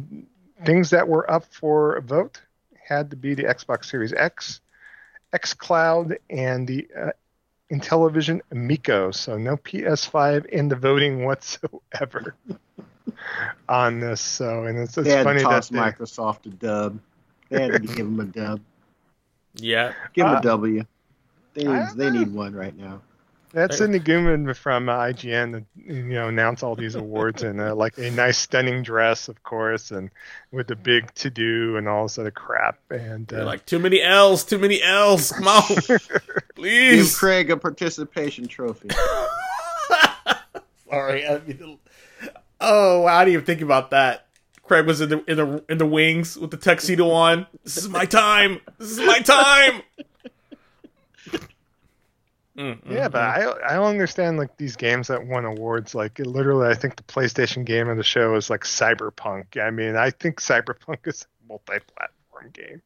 things 0.65 0.91
that 0.91 1.07
were 1.07 1.30
up 1.30 1.45
for 1.45 1.95
a 1.95 2.02
vote 2.02 2.41
had 2.84 3.10
to 3.11 3.15
be 3.15 3.34
the 3.34 3.44
Xbox 3.44 3.86
Series 3.86 4.14
X, 4.14 4.61
X 5.34 5.53
Cloud, 5.53 6.18
and 6.30 6.68
the 6.68 6.88
uh, 6.95 7.11
Intellivision 7.72 8.41
Amico. 8.52 9.11
So 9.11 9.38
no 9.38 9.57
PS5 9.57 10.45
in 10.48 10.68
the 10.68 10.76
voting 10.76 11.26
whatsoever 11.26 12.36
on 13.68 13.99
this. 13.99 14.22
So 14.22 14.65
and 14.65 14.77
it's, 14.77 14.98
it's 14.98 15.07
they 15.07 15.15
had 15.15 15.23
funny 15.23 15.40
to 15.40 15.45
that 15.45 15.49
toss 15.52 15.69
they, 15.69 15.80
Microsoft 15.80 16.45
a 16.45 16.49
dub. 16.49 16.99
They 17.49 17.64
had 17.64 17.73
to 17.73 17.80
give 17.80 17.98
them 17.98 18.19
a 18.19 18.26
dub. 18.26 18.61
Yeah, 19.56 19.94
Give 20.14 20.26
them 20.26 20.36
Uh, 20.36 20.40
a 20.40 20.44
W. 20.44 20.84
They 21.53 21.64
need, 21.64 21.88
they 21.95 22.10
need 22.11 22.31
one 22.34 22.53
right 22.53 22.77
now. 22.77 23.02
That's 23.52 23.80
Sydnee 23.80 24.03
Goodman 24.03 24.53
from 24.53 24.90
uh, 24.90 24.98
IGN, 24.98 25.65
you 25.76 26.03
know, 26.03 26.27
announce 26.27 26.61
all 26.61 26.76
these 26.76 26.94
awards 26.94 27.41
in 27.41 27.60
uh, 27.60 27.73
like 27.73 27.98
a 27.98 28.11
nice, 28.11 28.38
stunning 28.38 28.84
dress, 28.84 29.27
of 29.27 29.41
course, 29.41 29.90
and 29.90 30.11
with 30.52 30.68
the 30.68 30.76
big 30.76 31.11
to 31.15 31.31
do 31.31 31.76
and 31.76 31.88
all 31.88 32.03
this 32.03 32.19
other 32.19 32.30
crap. 32.30 32.77
And 32.91 33.31
uh, 33.34 33.45
like 33.45 33.65
too 33.65 33.80
many 33.80 34.03
L's, 34.03 34.44
too 34.44 34.60
many 34.60 34.84
L's. 34.84 35.31
Come 35.31 35.48
on, 35.48 35.64
Give 35.88 36.45
please. 36.56 37.18
Craig 37.18 37.49
a 37.49 37.57
participation 37.57 38.45
trophy. 38.48 38.90
Sorry. 40.90 41.27
I 41.27 41.40
mean, 41.40 41.80
oh, 42.61 43.06
I 43.06 43.26
didn't 43.26 43.34
even 43.34 43.45
think 43.45 43.61
about 43.61 43.91
that. 43.91 44.26
Craig 44.64 44.86
was 44.86 45.02
in 45.02 45.10
the 45.10 45.23
in 45.30 45.38
the 45.38 45.64
in 45.68 45.77
the 45.80 45.86
wings 45.86 46.38
with 46.38 46.52
the 46.52 46.57
tuxedo 46.57 47.10
on. 47.10 47.48
This 47.64 47.77
is 47.77 47.90
my 47.90 48.06
time. 48.06 48.61
This 48.77 48.91
is 48.91 48.99
my 48.99 49.19
time. 49.19 49.81
Mm, 52.57 52.84
mm, 52.84 52.91
Yeah, 52.91 53.07
but 53.07 53.22
I 53.22 53.52
I 53.68 53.76
don't 53.76 53.88
understand 53.88 54.38
like 54.38 54.57
these 54.57 54.76
games 54.76 55.07
that 55.07 55.26
won 55.26 55.45
awards. 55.45 55.95
Like 55.95 56.19
literally, 56.19 56.68
I 56.68 56.76
think 56.76 56.98
the 56.98 57.03
PlayStation 57.03 57.65
game 57.65 57.88
of 57.90 57.98
the 57.98 58.03
show 58.03 58.36
is 58.36 58.49
like 58.49 58.61
Cyberpunk. 58.61 59.60
I 59.61 59.72
mean, 59.72 59.95
I 59.95 60.11
think 60.11 60.41
Cyberpunk 60.41 61.07
is 61.07 61.23
a 61.23 61.48
multi-platform 61.48 62.52
game 62.53 62.81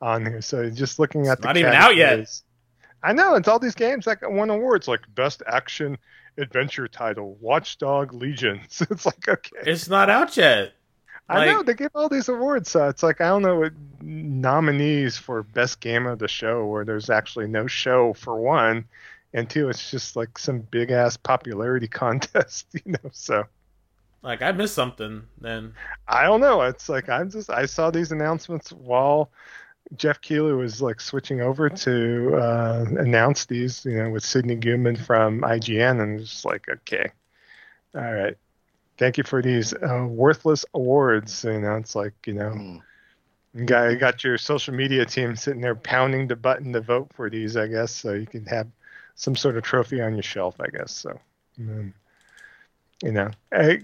on 0.00 0.26
here. 0.26 0.42
So 0.42 0.68
just 0.70 0.98
looking 0.98 1.28
at 1.28 1.34
It's 1.34 1.42
the 1.42 1.46
not 1.46 1.56
even 1.56 1.72
out 1.72 1.96
yet. 1.96 2.28
I 3.02 3.12
know 3.12 3.34
it's 3.34 3.48
all 3.48 3.58
these 3.58 3.74
games 3.74 4.04
that 4.04 4.18
won 4.30 4.50
awards, 4.50 4.86
like 4.88 5.00
best 5.14 5.42
action 5.46 5.98
adventure 6.38 6.88
title, 6.88 7.36
Watchdog 7.40 8.12
Legions. 8.12 8.82
It's 8.90 9.06
like 9.06 9.28
okay, 9.28 9.50
It's 9.66 9.88
not 9.88 10.10
out 10.10 10.36
yet. 10.36 10.74
I 11.28 11.40
know 11.40 11.62
they 11.62 11.74
give 11.74 11.90
all 11.94 12.08
these 12.08 12.28
awards. 12.28 12.70
So 12.70 12.88
it's 12.88 13.02
like 13.02 13.20
I 13.20 13.28
don't 13.28 13.42
know 13.42 13.60
what 13.60 13.72
nominees 14.00 15.16
for 15.16 15.42
best 15.42 15.80
game 15.80 16.06
of 16.06 16.18
the 16.18 16.28
show, 16.28 16.66
where 16.66 16.84
there's 16.84 17.10
actually 17.10 17.48
no 17.48 17.66
show 17.66 18.12
for 18.14 18.40
one, 18.40 18.86
and 19.32 19.48
two, 19.48 19.68
it's 19.70 19.90
just 19.90 20.16
like 20.16 20.38
some 20.38 20.60
big 20.60 20.90
ass 20.90 21.16
popularity 21.16 21.88
contest, 22.02 22.66
you 22.74 22.92
know. 22.92 23.10
So 23.12 23.44
Like 24.22 24.42
I 24.42 24.50
missed 24.52 24.74
something 24.74 25.28
then. 25.40 25.76
I 26.08 26.24
don't 26.24 26.40
know. 26.40 26.62
It's 26.62 26.88
like 26.88 27.08
I'm 27.08 27.30
just 27.30 27.50
I 27.50 27.66
saw 27.66 27.90
these 27.90 28.12
announcements 28.12 28.72
while 28.72 29.30
Jeff 29.96 30.20
Keighley 30.20 30.52
was 30.52 30.80
like 30.80 31.00
switching 31.00 31.40
over 31.40 31.68
to 31.68 32.36
uh, 32.36 32.84
announce 32.98 33.46
these, 33.46 33.84
you 33.84 33.96
know, 33.96 34.10
with 34.10 34.22
Sydnee 34.24 34.60
Goodman 34.60 34.96
from 34.96 35.42
IGN, 35.44 36.00
and 36.00 36.20
it's 36.20 36.30
just 36.30 36.44
like, 36.44 36.68
okay, 36.68 37.10
all 37.94 38.12
right, 38.12 38.36
thank 38.98 39.18
you 39.18 39.24
for 39.24 39.42
these 39.42 39.72
uh, 39.74 40.06
worthless 40.08 40.64
awards. 40.74 41.44
You 41.44 41.60
know, 41.60 41.76
it's 41.76 41.94
like 41.94 42.14
you 42.26 42.34
know, 42.34 42.52
Mm. 42.52 42.82
you 43.54 43.64
got 43.64 43.90
you 43.90 43.96
got 43.96 44.24
your 44.24 44.38
social 44.38 44.74
media 44.74 45.04
team 45.06 45.36
sitting 45.36 45.60
there 45.60 45.74
pounding 45.74 46.26
the 46.28 46.36
button 46.36 46.72
to 46.72 46.80
vote 46.80 47.12
for 47.14 47.28
these, 47.30 47.56
I 47.56 47.66
guess, 47.68 47.92
so 47.92 48.12
you 48.12 48.26
can 48.26 48.44
have 48.46 48.68
some 49.14 49.36
sort 49.36 49.56
of 49.56 49.62
trophy 49.64 50.00
on 50.00 50.14
your 50.14 50.22
shelf, 50.22 50.56
I 50.60 50.68
guess. 50.68 50.92
So. 50.92 51.18
um, 51.58 51.94
you 53.02 53.10
know, 53.12 53.30
I, 53.52 53.78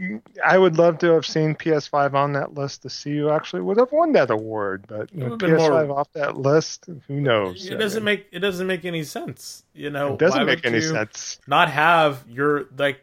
I 0.44 0.56
would 0.58 0.78
love 0.78 0.98
to 0.98 1.08
have 1.12 1.26
seen 1.26 1.54
PS5 1.54 2.14
on 2.14 2.32
that 2.34 2.54
list 2.54 2.82
to 2.82 2.90
see 2.90 3.16
who 3.18 3.30
actually 3.30 3.62
would 3.62 3.76
have 3.76 3.90
won 3.92 4.12
that 4.12 4.30
award, 4.30 4.84
but 4.86 5.12
you 5.12 5.26
know, 5.26 5.36
PS5 5.36 5.88
more- 5.88 5.98
off 6.00 6.12
that 6.12 6.36
list, 6.36 6.86
who 7.08 7.20
knows? 7.20 7.66
It 7.66 7.76
doesn't 7.76 8.04
mean, 8.04 8.16
make 8.16 8.26
it 8.30 8.38
doesn't 8.38 8.66
make 8.66 8.84
any 8.84 9.02
sense. 9.04 9.64
You 9.74 9.90
know, 9.90 10.14
it 10.14 10.18
doesn't 10.20 10.38
Why 10.40 10.44
make 10.44 10.58
would 10.58 10.66
any 10.66 10.76
you 10.84 10.88
sense. 10.90 11.38
Not 11.46 11.70
have 11.70 12.24
your 12.28 12.66
like 12.76 13.00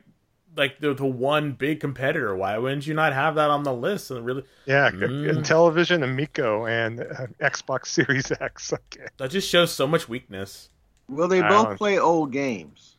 like 0.58 0.80
the, 0.80 0.94
the 0.94 1.06
one 1.06 1.52
big 1.52 1.82
competitor. 1.82 2.34
Why 2.34 2.58
wouldn't 2.58 2.88
you 2.88 2.94
not 2.94 3.12
have 3.12 3.36
that 3.36 3.50
on 3.50 3.64
the 3.64 3.74
list 3.74 4.10
and 4.10 4.26
really 4.26 4.44
Yeah, 4.66 4.90
Mm. 4.92 5.44
Television, 5.44 6.02
Amico, 6.02 6.66
and 6.66 7.02
uh, 7.02 7.28
Xbox 7.42 7.88
Series 7.88 8.32
X. 8.40 8.72
Okay. 8.74 9.06
that 9.18 9.32
just 9.32 9.50
shows 9.50 9.74
so 9.74 9.86
much 9.86 10.08
weakness. 10.08 10.70
Well, 11.10 11.28
they 11.28 11.42
I 11.42 11.50
both 11.50 11.66
don't- 11.66 11.78
play 11.78 12.00
old 12.00 12.32
games. 12.32 12.95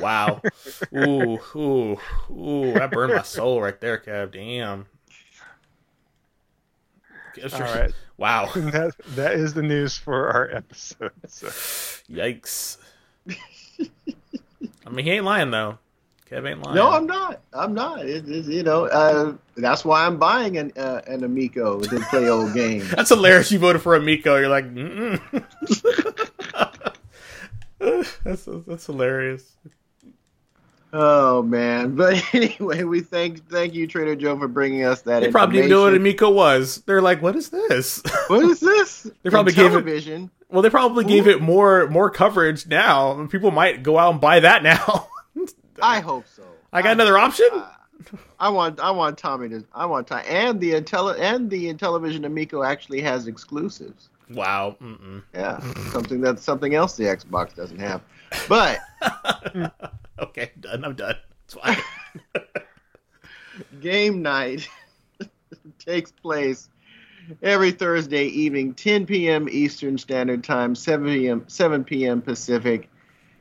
Wow. 0.00 0.42
ooh, 0.94 1.38
ooh, 1.56 1.98
ooh, 2.30 2.72
that 2.74 2.90
burned 2.90 3.14
my 3.14 3.22
soul 3.22 3.60
right 3.62 3.80
there, 3.80 3.98
Kev. 3.98 4.32
Damn. 4.32 4.86
It's 7.36 7.54
All 7.54 7.60
just- 7.60 7.74
right, 7.74 7.92
Wow. 8.16 8.50
that 8.54 8.94
that 9.14 9.34
is 9.34 9.54
the 9.54 9.62
news 9.62 9.96
for 9.96 10.28
our 10.30 10.50
episode. 10.50 11.12
So. 11.28 11.46
Yikes. 12.12 12.78
I 13.28 14.90
mean, 14.90 15.04
he 15.04 15.12
ain't 15.12 15.24
lying 15.24 15.50
though. 15.52 15.78
Kev 16.30 16.46
ain't 16.50 16.62
lying. 16.62 16.74
No, 16.76 16.90
I'm 16.90 17.06
not. 17.06 17.40
I'm 17.54 17.72
not. 17.74 18.04
It, 18.04 18.28
it's 18.28 18.48
you 18.48 18.62
know, 18.62 18.86
uh, 18.86 19.34
that's 19.56 19.84
why 19.84 20.04
I'm 20.04 20.18
buying 20.18 20.58
an 20.58 20.72
uh, 20.76 21.00
an 21.06 21.24
Amico 21.24 21.80
to 21.80 22.00
play 22.10 22.28
old 22.28 22.52
games. 22.54 22.90
That's 22.94 23.08
hilarious. 23.08 23.50
You 23.52 23.58
voted 23.60 23.80
for 23.82 23.94
Amico. 23.94 24.36
You're 24.36 24.48
like, 24.48 24.66
Mm-mm. 24.74 25.20
that's 28.24 28.44
that's 28.66 28.86
hilarious. 28.86 29.56
Oh 30.92 31.42
man! 31.42 31.94
But 31.96 32.22
anyway, 32.34 32.82
we 32.84 33.00
thank 33.00 33.48
thank 33.50 33.74
you 33.74 33.86
Trader 33.86 34.16
Joe 34.16 34.38
for 34.38 34.48
bringing 34.48 34.84
us 34.84 35.02
that. 35.02 35.20
They 35.20 35.30
probably 35.30 35.56
didn't 35.58 35.70
know 35.70 35.82
what. 35.82 35.94
Amico 35.94 36.30
was. 36.30 36.82
They're 36.86 37.02
like, 37.02 37.20
what 37.22 37.36
is 37.36 37.50
this? 37.50 38.02
What 38.28 38.44
is 38.44 38.60
this? 38.60 39.10
They 39.22 39.30
probably 39.30 39.52
gave 39.52 39.66
it- 39.66 39.70
television. 39.70 40.30
well, 40.50 40.62
they 40.62 40.70
probably 40.70 41.04
gave 41.04 41.26
it 41.28 41.40
more 41.42 41.86
more 41.88 42.10
coverage 42.10 42.66
now. 42.66 43.12
and 43.18 43.30
People 43.30 43.50
might 43.50 43.82
go 43.82 43.98
out 43.98 44.12
and 44.12 44.20
buy 44.20 44.40
that 44.40 44.62
now. 44.62 45.08
I 45.82 46.00
hope 46.00 46.24
so. 46.34 46.42
I 46.72 46.82
got 46.82 46.92
another 46.92 47.16
option. 47.18 47.48
I, 47.52 47.70
I 48.40 48.48
want 48.48 48.80
I 48.80 48.90
want 48.90 49.18
Tommy 49.18 49.48
to 49.50 49.64
I 49.74 49.84
want 49.86 50.06
Tommy 50.06 50.24
and 50.26 50.58
the 50.60 50.72
Intelli- 50.72 51.18
and 51.20 51.50
the 51.50 51.72
Intellivision 51.72 52.24
Amico 52.24 52.62
actually 52.62 53.00
has 53.02 53.26
exclusives. 53.26 54.08
Wow. 54.30 54.76
Mm-mm. 54.82 55.22
Yeah, 55.34 55.58
something 55.90 56.20
that 56.22 56.38
something 56.38 56.74
else 56.74 56.96
the 56.96 57.04
Xbox 57.04 57.54
doesn't 57.54 57.78
have. 57.78 58.02
But 58.48 58.78
okay, 60.22 60.50
I'm 60.54 60.60
done. 60.60 60.84
I'm 60.84 60.94
done. 60.94 61.16
It's 61.44 61.54
fine. 61.54 61.76
game 63.80 64.22
night 64.22 64.68
takes 65.78 66.12
place 66.12 66.68
every 67.42 67.70
Thursday 67.70 68.26
evening, 68.26 68.74
10 68.74 69.06
p.m. 69.06 69.48
Eastern 69.50 69.98
Standard 69.98 70.44
Time, 70.44 70.74
7 70.74 71.06
p.m. 71.06 71.44
7 71.46 71.84
p.m. 71.84 72.22
Pacific. 72.22 72.88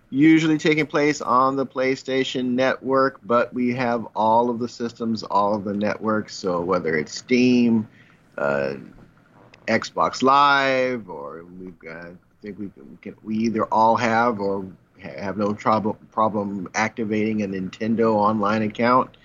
Usually 0.10 0.58
taking 0.58 0.86
place 0.86 1.20
on 1.20 1.58
the 1.58 1.66
PlayStation 1.66 2.52
Network, 2.52 3.20
but 3.26 3.54
we 3.54 3.74
have 3.74 4.08
all 4.16 4.50
of 4.50 4.58
the 4.58 4.70
systems, 4.70 5.22
all 5.24 5.54
of 5.54 5.66
the 5.66 5.74
networks. 5.74 6.34
So 6.34 6.62
whether 6.62 6.96
it's 6.96 7.14
Steam, 7.14 7.90
uh, 8.38 8.76
Xbox 9.68 10.24
Live, 10.24 11.10
or 11.10 11.44
we've 11.60 11.78
got, 11.78 12.06
I 12.06 12.16
think 12.42 12.58
we 12.58 12.72
can, 13.02 13.18
we 13.22 13.36
either 13.36 13.66
all 13.66 13.98
have 13.98 14.40
or 14.40 14.66
have 15.00 15.38
no 15.38 15.54
trouble 15.54 15.98
problem 16.12 16.70
activating 16.76 17.44
a 17.44 17.48
Nintendo 17.48 18.14
online 18.14 18.62
account. 18.62 19.18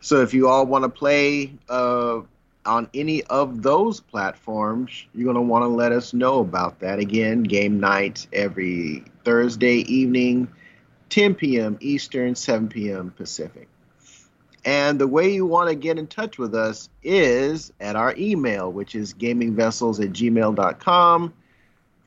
So 0.00 0.20
if 0.22 0.32
you 0.32 0.48
all 0.48 0.66
want 0.66 0.84
to 0.84 0.88
play 0.88 1.52
uh, 1.68 2.20
on 2.64 2.88
any 2.94 3.24
of 3.24 3.62
those 3.62 4.00
platforms, 4.00 5.06
you're 5.14 5.24
going 5.24 5.34
to 5.34 5.40
want 5.40 5.62
to 5.64 5.68
let 5.68 5.92
us 5.92 6.12
know 6.12 6.40
about 6.40 6.80
that. 6.80 6.98
Again, 6.98 7.42
game 7.42 7.80
night 7.80 8.26
every 8.32 9.04
Thursday 9.24 9.78
evening, 9.92 10.48
10 11.08 11.34
p.m. 11.34 11.78
Eastern, 11.80 12.34
7 12.34 12.68
p.m. 12.68 13.10
Pacific. 13.16 13.68
And 14.64 15.00
the 15.00 15.08
way 15.08 15.32
you 15.32 15.46
want 15.46 15.70
to 15.70 15.74
get 15.74 15.98
in 15.98 16.06
touch 16.06 16.36
with 16.36 16.54
us 16.54 16.90
is 17.02 17.72
at 17.80 17.96
our 17.96 18.14
email, 18.16 18.70
which 18.70 18.94
is 18.94 19.14
gamingvessels 19.14 20.02
at 20.04 20.12
gmail.com. 20.12 21.32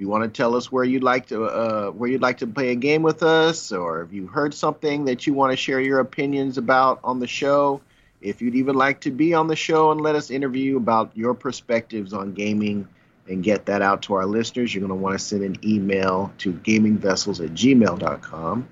You 0.02 0.08
want 0.08 0.24
to 0.24 0.30
tell 0.36 0.56
us 0.56 0.72
where 0.72 0.84
you'd 0.84 1.04
like 1.04 1.28
to 1.28 1.46
uh, 1.46 1.92
where 1.92 2.10
you'd 2.10 2.24
like 2.24 2.40
to 2.40 2.48
play 2.48 2.72
a 2.72 2.76
game 2.76 3.04
with 3.04 3.22
us, 3.22 3.72
or 3.72 4.02
if 4.02 4.12
you 4.12 4.26
heard 4.26 4.52
something 4.52 5.06
that 5.06 5.28
you 5.28 5.36
want 5.36 5.52
to 5.52 5.56
share 5.56 5.80
your 5.80 6.00
opinions 6.00 6.58
about 6.58 7.00
on 7.04 7.20
the 7.20 7.28
show, 7.28 7.80
if 8.20 8.42
you'd 8.42 8.56
even 8.56 8.74
like 8.74 9.02
to 9.02 9.12
be 9.12 9.36
on 9.36 9.46
the 9.46 9.56
show 9.56 9.92
and 9.92 10.02
let 10.02 10.16
us 10.16 10.32
interview 10.32 10.78
about 10.78 11.16
your 11.16 11.36
perspectives 11.36 12.14
on 12.14 12.34
gaming 12.34 12.88
and 13.28 13.44
get 13.44 13.68
that 13.68 13.84
out 13.84 14.02
to 14.02 14.16
our 14.16 14.26
listeners, 14.26 14.74
you're 14.74 14.80
going 14.80 14.90
to 14.90 14.96
want 14.96 15.20
to 15.20 15.24
send 15.24 15.44
an 15.44 15.56
email 15.64 16.34
to 16.40 16.52
gamingvessels 16.52 17.40
at 17.40 17.52
gmail.com. 17.52 18.68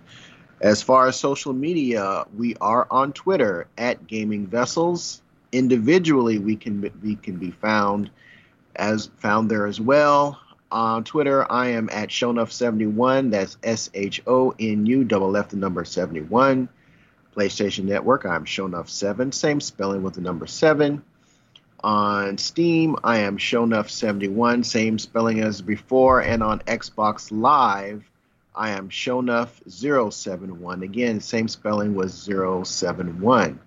As 0.62 0.82
far 0.82 1.08
as 1.08 1.16
social 1.16 1.54
media, 1.54 2.26
we 2.36 2.56
are 2.60 2.88
on 2.90 3.14
Twitter 3.14 3.68
at 3.78 4.08
Gaming 4.08 4.48
Vessels. 4.48 5.22
Individually, 5.52 6.40
we 6.40 6.56
can 6.56 6.92
we 7.04 7.18
can 7.18 7.38
be 7.38 7.52
found 7.52 8.10
as 8.76 9.12
found 9.20 9.52
there 9.52 9.68
as 9.68 9.80
well. 9.80 10.40
On 10.72 11.04
Twitter, 11.04 11.52
I 11.52 11.70
am 11.70 11.90
at 11.92 12.10
Shonuff71. 12.10 13.32
That's 13.32 13.58
S 13.64 13.90
H 13.94 14.22
O 14.28 14.54
N 14.60 14.86
U 14.86 15.04
double 15.04 15.36
F 15.36 15.50
the 15.50 15.58
number 15.58 15.84
71. 15.84 16.70
PlayStation 17.36 17.86
Network, 17.86 18.26
I'm 18.26 18.46
Shonuff7. 18.46 19.34
Same 19.34 19.62
spelling 19.62 20.04
with 20.04 20.14
the 20.14 20.22
number 20.22 20.46
7. 20.46 21.02
On 21.82 22.38
Steam, 22.38 22.98
I 23.04 23.20
am 23.20 23.38
Shonuff71. 23.38 24.66
Same 24.66 25.00
spelling 25.00 25.40
as 25.40 25.62
before. 25.62 26.22
And 26.22 26.44
on 26.44 26.60
Xbox 26.60 27.32
Live, 27.32 28.04
I 28.54 28.72
am 28.72 28.90
Shonuff071. 28.90 30.84
Again, 30.84 31.22
same 31.22 31.48
spelling 31.48 31.96
was 31.96 32.14
071. 32.14 33.60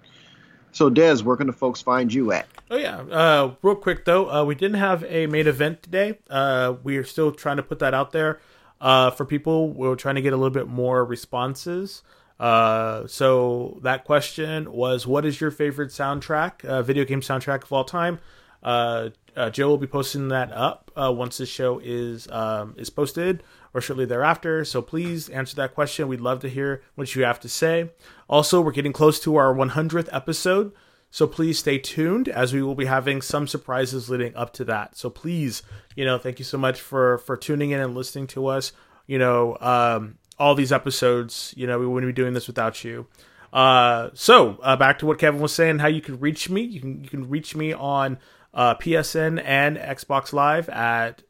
So, 0.72 0.88
Des, 0.88 1.18
where 1.22 1.36
can 1.36 1.46
the 1.46 1.52
folks 1.52 1.82
find 1.82 2.12
you 2.12 2.32
at? 2.32 2.46
Oh 2.70 2.76
yeah. 2.76 3.00
Uh, 3.00 3.54
real 3.62 3.76
quick 3.76 4.06
though, 4.06 4.30
uh, 4.30 4.44
we 4.44 4.54
didn't 4.54 4.78
have 4.78 5.04
a 5.04 5.26
main 5.26 5.46
event 5.46 5.82
today. 5.82 6.18
Uh, 6.30 6.74
we 6.82 6.96
are 6.96 7.04
still 7.04 7.30
trying 7.30 7.58
to 7.58 7.62
put 7.62 7.78
that 7.80 7.92
out 7.92 8.12
there 8.12 8.40
uh, 8.80 9.10
for 9.10 9.26
people. 9.26 9.68
We're 9.68 9.94
trying 9.94 10.14
to 10.14 10.22
get 10.22 10.32
a 10.32 10.36
little 10.36 10.50
bit 10.50 10.68
more 10.68 11.04
responses. 11.04 12.02
Uh, 12.40 13.06
so 13.06 13.78
that 13.82 14.04
question 14.04 14.72
was, 14.72 15.06
what 15.06 15.26
is 15.26 15.40
your 15.40 15.50
favorite 15.50 15.90
soundtrack, 15.90 16.64
uh, 16.64 16.82
video 16.82 17.04
game 17.04 17.20
soundtrack 17.20 17.62
of 17.64 17.72
all 17.72 17.84
time? 17.84 18.18
Joe 18.64 19.68
will 19.68 19.78
be 19.78 19.86
posting 19.86 20.28
that 20.28 20.50
up 20.52 20.90
once 20.96 21.36
the 21.36 21.46
show 21.46 21.80
is 21.84 22.28
um, 22.30 22.74
is 22.78 22.88
posted 22.88 23.42
or 23.74 23.80
shortly 23.80 24.04
thereafter. 24.04 24.64
So 24.64 24.82
please 24.82 25.28
answer 25.28 25.56
that 25.56 25.74
question. 25.74 26.08
We'd 26.08 26.20
love 26.20 26.40
to 26.40 26.48
hear 26.48 26.82
what 26.94 27.14
you 27.14 27.24
have 27.24 27.40
to 27.40 27.48
say. 27.48 27.90
Also, 28.28 28.60
we're 28.60 28.72
getting 28.72 28.92
close 28.92 29.18
to 29.20 29.36
our 29.36 29.54
100th 29.54 30.08
episode. 30.12 30.72
So 31.10 31.26
please 31.26 31.58
stay 31.58 31.78
tuned 31.78 32.28
as 32.28 32.54
we 32.54 32.62
will 32.62 32.74
be 32.74 32.86
having 32.86 33.20
some 33.20 33.46
surprises 33.46 34.08
leading 34.08 34.34
up 34.34 34.52
to 34.54 34.64
that. 34.64 34.96
So 34.96 35.10
please, 35.10 35.62
you 35.94 36.06
know, 36.06 36.16
thank 36.16 36.38
you 36.38 36.44
so 36.44 36.56
much 36.56 36.80
for 36.80 37.18
for 37.18 37.36
tuning 37.36 37.70
in 37.70 37.80
and 37.80 37.94
listening 37.94 38.26
to 38.28 38.46
us. 38.46 38.72
You 39.06 39.18
know, 39.18 39.58
um, 39.60 40.16
all 40.38 40.54
these 40.54 40.72
episodes. 40.72 41.52
You 41.54 41.66
know, 41.66 41.78
we 41.78 41.86
wouldn't 41.86 42.08
be 42.08 42.20
doing 42.20 42.32
this 42.32 42.46
without 42.46 42.82
you. 42.82 43.06
Uh, 43.52 44.08
so 44.14 44.58
uh, 44.62 44.76
back 44.76 44.98
to 45.00 45.06
what 45.06 45.18
Kevin 45.18 45.40
was 45.40 45.52
saying, 45.52 45.80
how 45.80 45.88
you 45.88 46.00
can 46.00 46.18
reach 46.18 46.48
me. 46.48 46.62
You 46.62 46.80
can 46.80 47.04
you 47.04 47.10
can 47.10 47.28
reach 47.28 47.54
me 47.54 47.74
on 47.74 48.18
uh, 48.54 48.74
PSN 48.76 49.42
and 49.44 49.76
Xbox 49.76 50.32
Live 50.32 50.70
at 50.70 51.22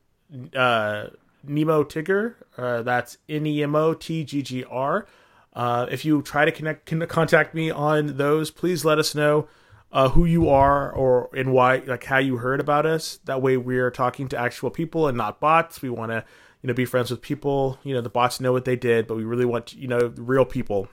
uh, 0.54 1.08
Nemo 1.44 1.84
Tigger. 1.84 2.34
Uh, 2.56 2.82
that's 2.82 3.18
N 3.28 3.46
E 3.46 3.62
M 3.62 3.74
O 3.74 3.94
T 3.94 4.24
G 4.24 4.42
G 4.42 4.64
R. 4.64 5.06
Uh, 5.54 5.86
if 5.90 6.04
you 6.04 6.22
try 6.22 6.44
to 6.44 6.52
connect, 6.52 6.90
contact 7.08 7.54
me 7.54 7.70
on 7.70 8.16
those, 8.16 8.50
please 8.50 8.84
let 8.84 8.98
us 8.98 9.14
know 9.14 9.48
uh, 9.92 10.08
who 10.08 10.24
you 10.24 10.48
are 10.48 10.90
or 10.90 11.28
and 11.36 11.52
why, 11.52 11.78
like 11.86 12.04
how 12.04 12.18
you 12.18 12.38
heard 12.38 12.60
about 12.60 12.86
us. 12.86 13.18
That 13.24 13.42
way, 13.42 13.56
we're 13.56 13.90
talking 13.90 14.28
to 14.28 14.38
actual 14.38 14.70
people 14.70 15.08
and 15.08 15.16
not 15.16 15.40
bots. 15.40 15.82
We 15.82 15.90
want 15.90 16.10
to, 16.12 16.24
you 16.62 16.68
know 16.68 16.74
be 16.74 16.84
friends 16.84 17.10
with 17.10 17.20
people. 17.20 17.78
You 17.82 17.94
know 17.94 18.00
the 18.00 18.08
bots 18.08 18.40
know 18.40 18.52
what 18.52 18.64
they 18.64 18.76
did, 18.76 19.06
but 19.06 19.16
we 19.16 19.24
really 19.24 19.44
want 19.44 19.74
you 19.74 19.88
know 19.88 20.12
real 20.16 20.44
people. 20.44 20.88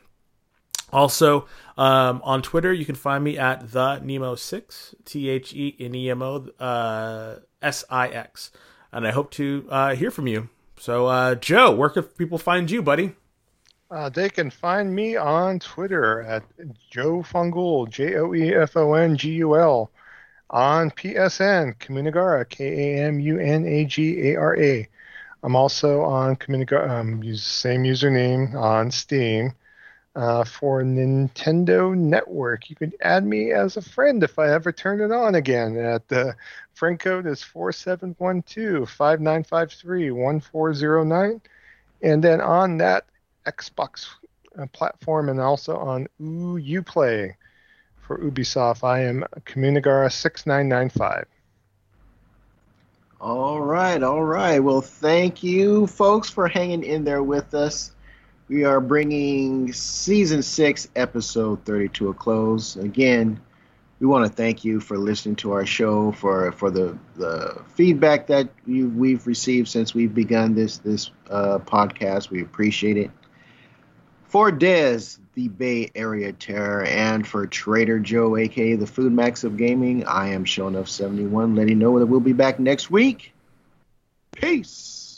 Also 0.92 1.46
um, 1.78 2.22
on 2.24 2.42
Twitter, 2.42 2.74
you 2.74 2.86
can 2.86 2.96
find 2.96 3.24
me 3.24 3.38
at 3.38 3.72
the 3.72 4.00
Nemo 4.00 4.36
six 4.36 4.96
T 5.06 5.30
H 5.30 5.54
E 5.54 5.76
N 5.80 5.96
E 5.96 6.10
M 6.10 6.22
O 6.22 6.48
uh, 6.60 7.40
S 7.62 7.86
I 7.90 8.10
X, 8.10 8.52
and 8.92 9.08
I 9.08 9.12
hope 9.12 9.32
to 9.32 9.66
uh, 9.70 9.96
hear 9.96 10.12
from 10.12 10.28
you. 10.28 10.50
So 10.78 11.08
uh, 11.08 11.36
Joe, 11.36 11.76
where 11.76 11.90
can 11.90 12.04
people 12.04 12.38
find 12.38 12.70
you, 12.70 12.82
buddy? 12.82 13.16
Uh, 13.92 14.08
they 14.10 14.30
can 14.30 14.52
find 14.52 14.94
me 14.94 15.16
on 15.16 15.60
Twitter 15.60 16.22
at 16.22 16.44
Joe 16.92 17.24
Fongul, 17.24 17.90
J 17.90 18.18
O 18.18 18.34
E 18.34 18.54
F 18.54 18.78
O 18.78 18.94
N 18.94 19.18
G 19.18 19.32
U 19.34 19.58
L, 19.58 19.90
on 20.50 20.92
PSN, 20.92 21.76
Kamunagara, 21.80 22.48
K 22.48 22.66
A 22.98 23.08
M 23.08 23.20
U 23.20 23.40
N 23.40 23.66
A 23.66 23.86
G 23.86 24.30
A 24.30 24.36
R 24.36 24.58
A. 24.60 24.88
I'm 25.42 25.56
also 25.56 26.02
on 26.02 26.36
Kamunagara, 26.36 26.90
um, 26.90 27.24
use 27.24 27.44
same 27.44 27.84
username 27.84 28.54
on 28.54 28.92
Steam. 28.92 29.54
Uh, 30.20 30.44
for 30.44 30.84
Nintendo 30.84 31.96
Network, 31.96 32.70
you 32.70 32.76
can 32.76 32.92
add 33.00 33.26
me 33.26 33.54
as 33.54 33.78
a 33.78 33.82
friend 33.82 34.22
if 34.22 34.38
I 34.38 34.52
ever 34.52 34.74
turn 34.74 35.00
it 35.00 35.14
on 35.14 35.36
again. 35.36 35.78
At 35.78 36.10
the 36.10 36.30
uh, 36.30 36.34
friend 36.74 37.00
code 37.00 37.26
is 37.26 37.42
4712 37.42 38.90
5953 38.90 40.12
1409. 40.12 41.42
And 42.02 42.22
then 42.22 42.42
on 42.42 42.80
that 42.80 43.06
Xbox 43.46 44.08
uh, 44.58 44.66
platform 44.74 45.30
and 45.30 45.40
also 45.40 45.78
on 45.78 46.10
Uplay 46.20 47.36
for 48.02 48.18
Ubisoft. 48.18 48.84
I 48.84 49.06
am 49.06 49.24
Kamunagara6995. 49.46 51.24
All 53.22 53.62
right, 53.62 54.04
all 54.04 54.26
right. 54.26 54.60
Well, 54.60 54.82
thank 54.82 55.44
you, 55.44 55.88
folks, 55.88 56.30
for 56.30 56.50
hanging 56.50 56.84
in 56.84 57.06
there 57.06 57.24
with 57.24 57.54
us. 57.54 57.94
We 58.50 58.64
are 58.64 58.82
bringing 58.82 59.72
season 59.74 60.42
six, 60.42 60.90
episode 60.96 61.64
30 61.66 61.90
to 61.90 62.10
a 62.10 62.16
close. 62.16 62.78
Again, 62.78 63.40
we 64.00 64.08
want 64.08 64.26
to 64.26 64.32
thank 64.32 64.66
you 64.66 64.80
for 64.80 64.98
listening 64.98 65.36
to 65.38 65.52
our 65.52 65.68
show, 65.68 66.12
for 66.14 66.52
for 66.54 66.72
the, 66.72 66.98
the 67.16 67.62
feedback 67.76 68.26
that 68.26 68.50
you, 68.66 68.90
we've 68.90 69.28
received 69.28 69.68
since 69.68 69.94
we've 69.94 70.16
begun 70.16 70.56
this 70.56 70.80
this 70.80 71.12
uh, 71.30 71.60
podcast. 71.60 72.32
We 72.32 72.42
appreciate 72.42 72.98
it. 72.98 73.12
For 74.24 74.52
Dez, 74.52 75.20
the 75.36 75.50
Bay 75.50 75.92
Area 75.94 76.34
Terror, 76.34 76.86
and 76.86 77.28
for 77.28 77.46
Trader 77.46 78.00
Joe, 78.00 78.36
aka 78.36 78.76
the 78.76 78.88
Food 78.88 79.14
Max 79.14 79.44
of 79.44 79.58
Gaming, 79.58 80.06
I 80.06 80.30
am 80.30 80.44
Shonuff71, 80.44 81.56
letting 81.56 81.70
you 81.70 81.76
know 81.76 82.00
that 82.00 82.08
we'll 82.08 82.20
be 82.20 82.34
back 82.34 82.60
next 82.60 82.90
week. 82.90 83.32
Peace. 84.32 85.09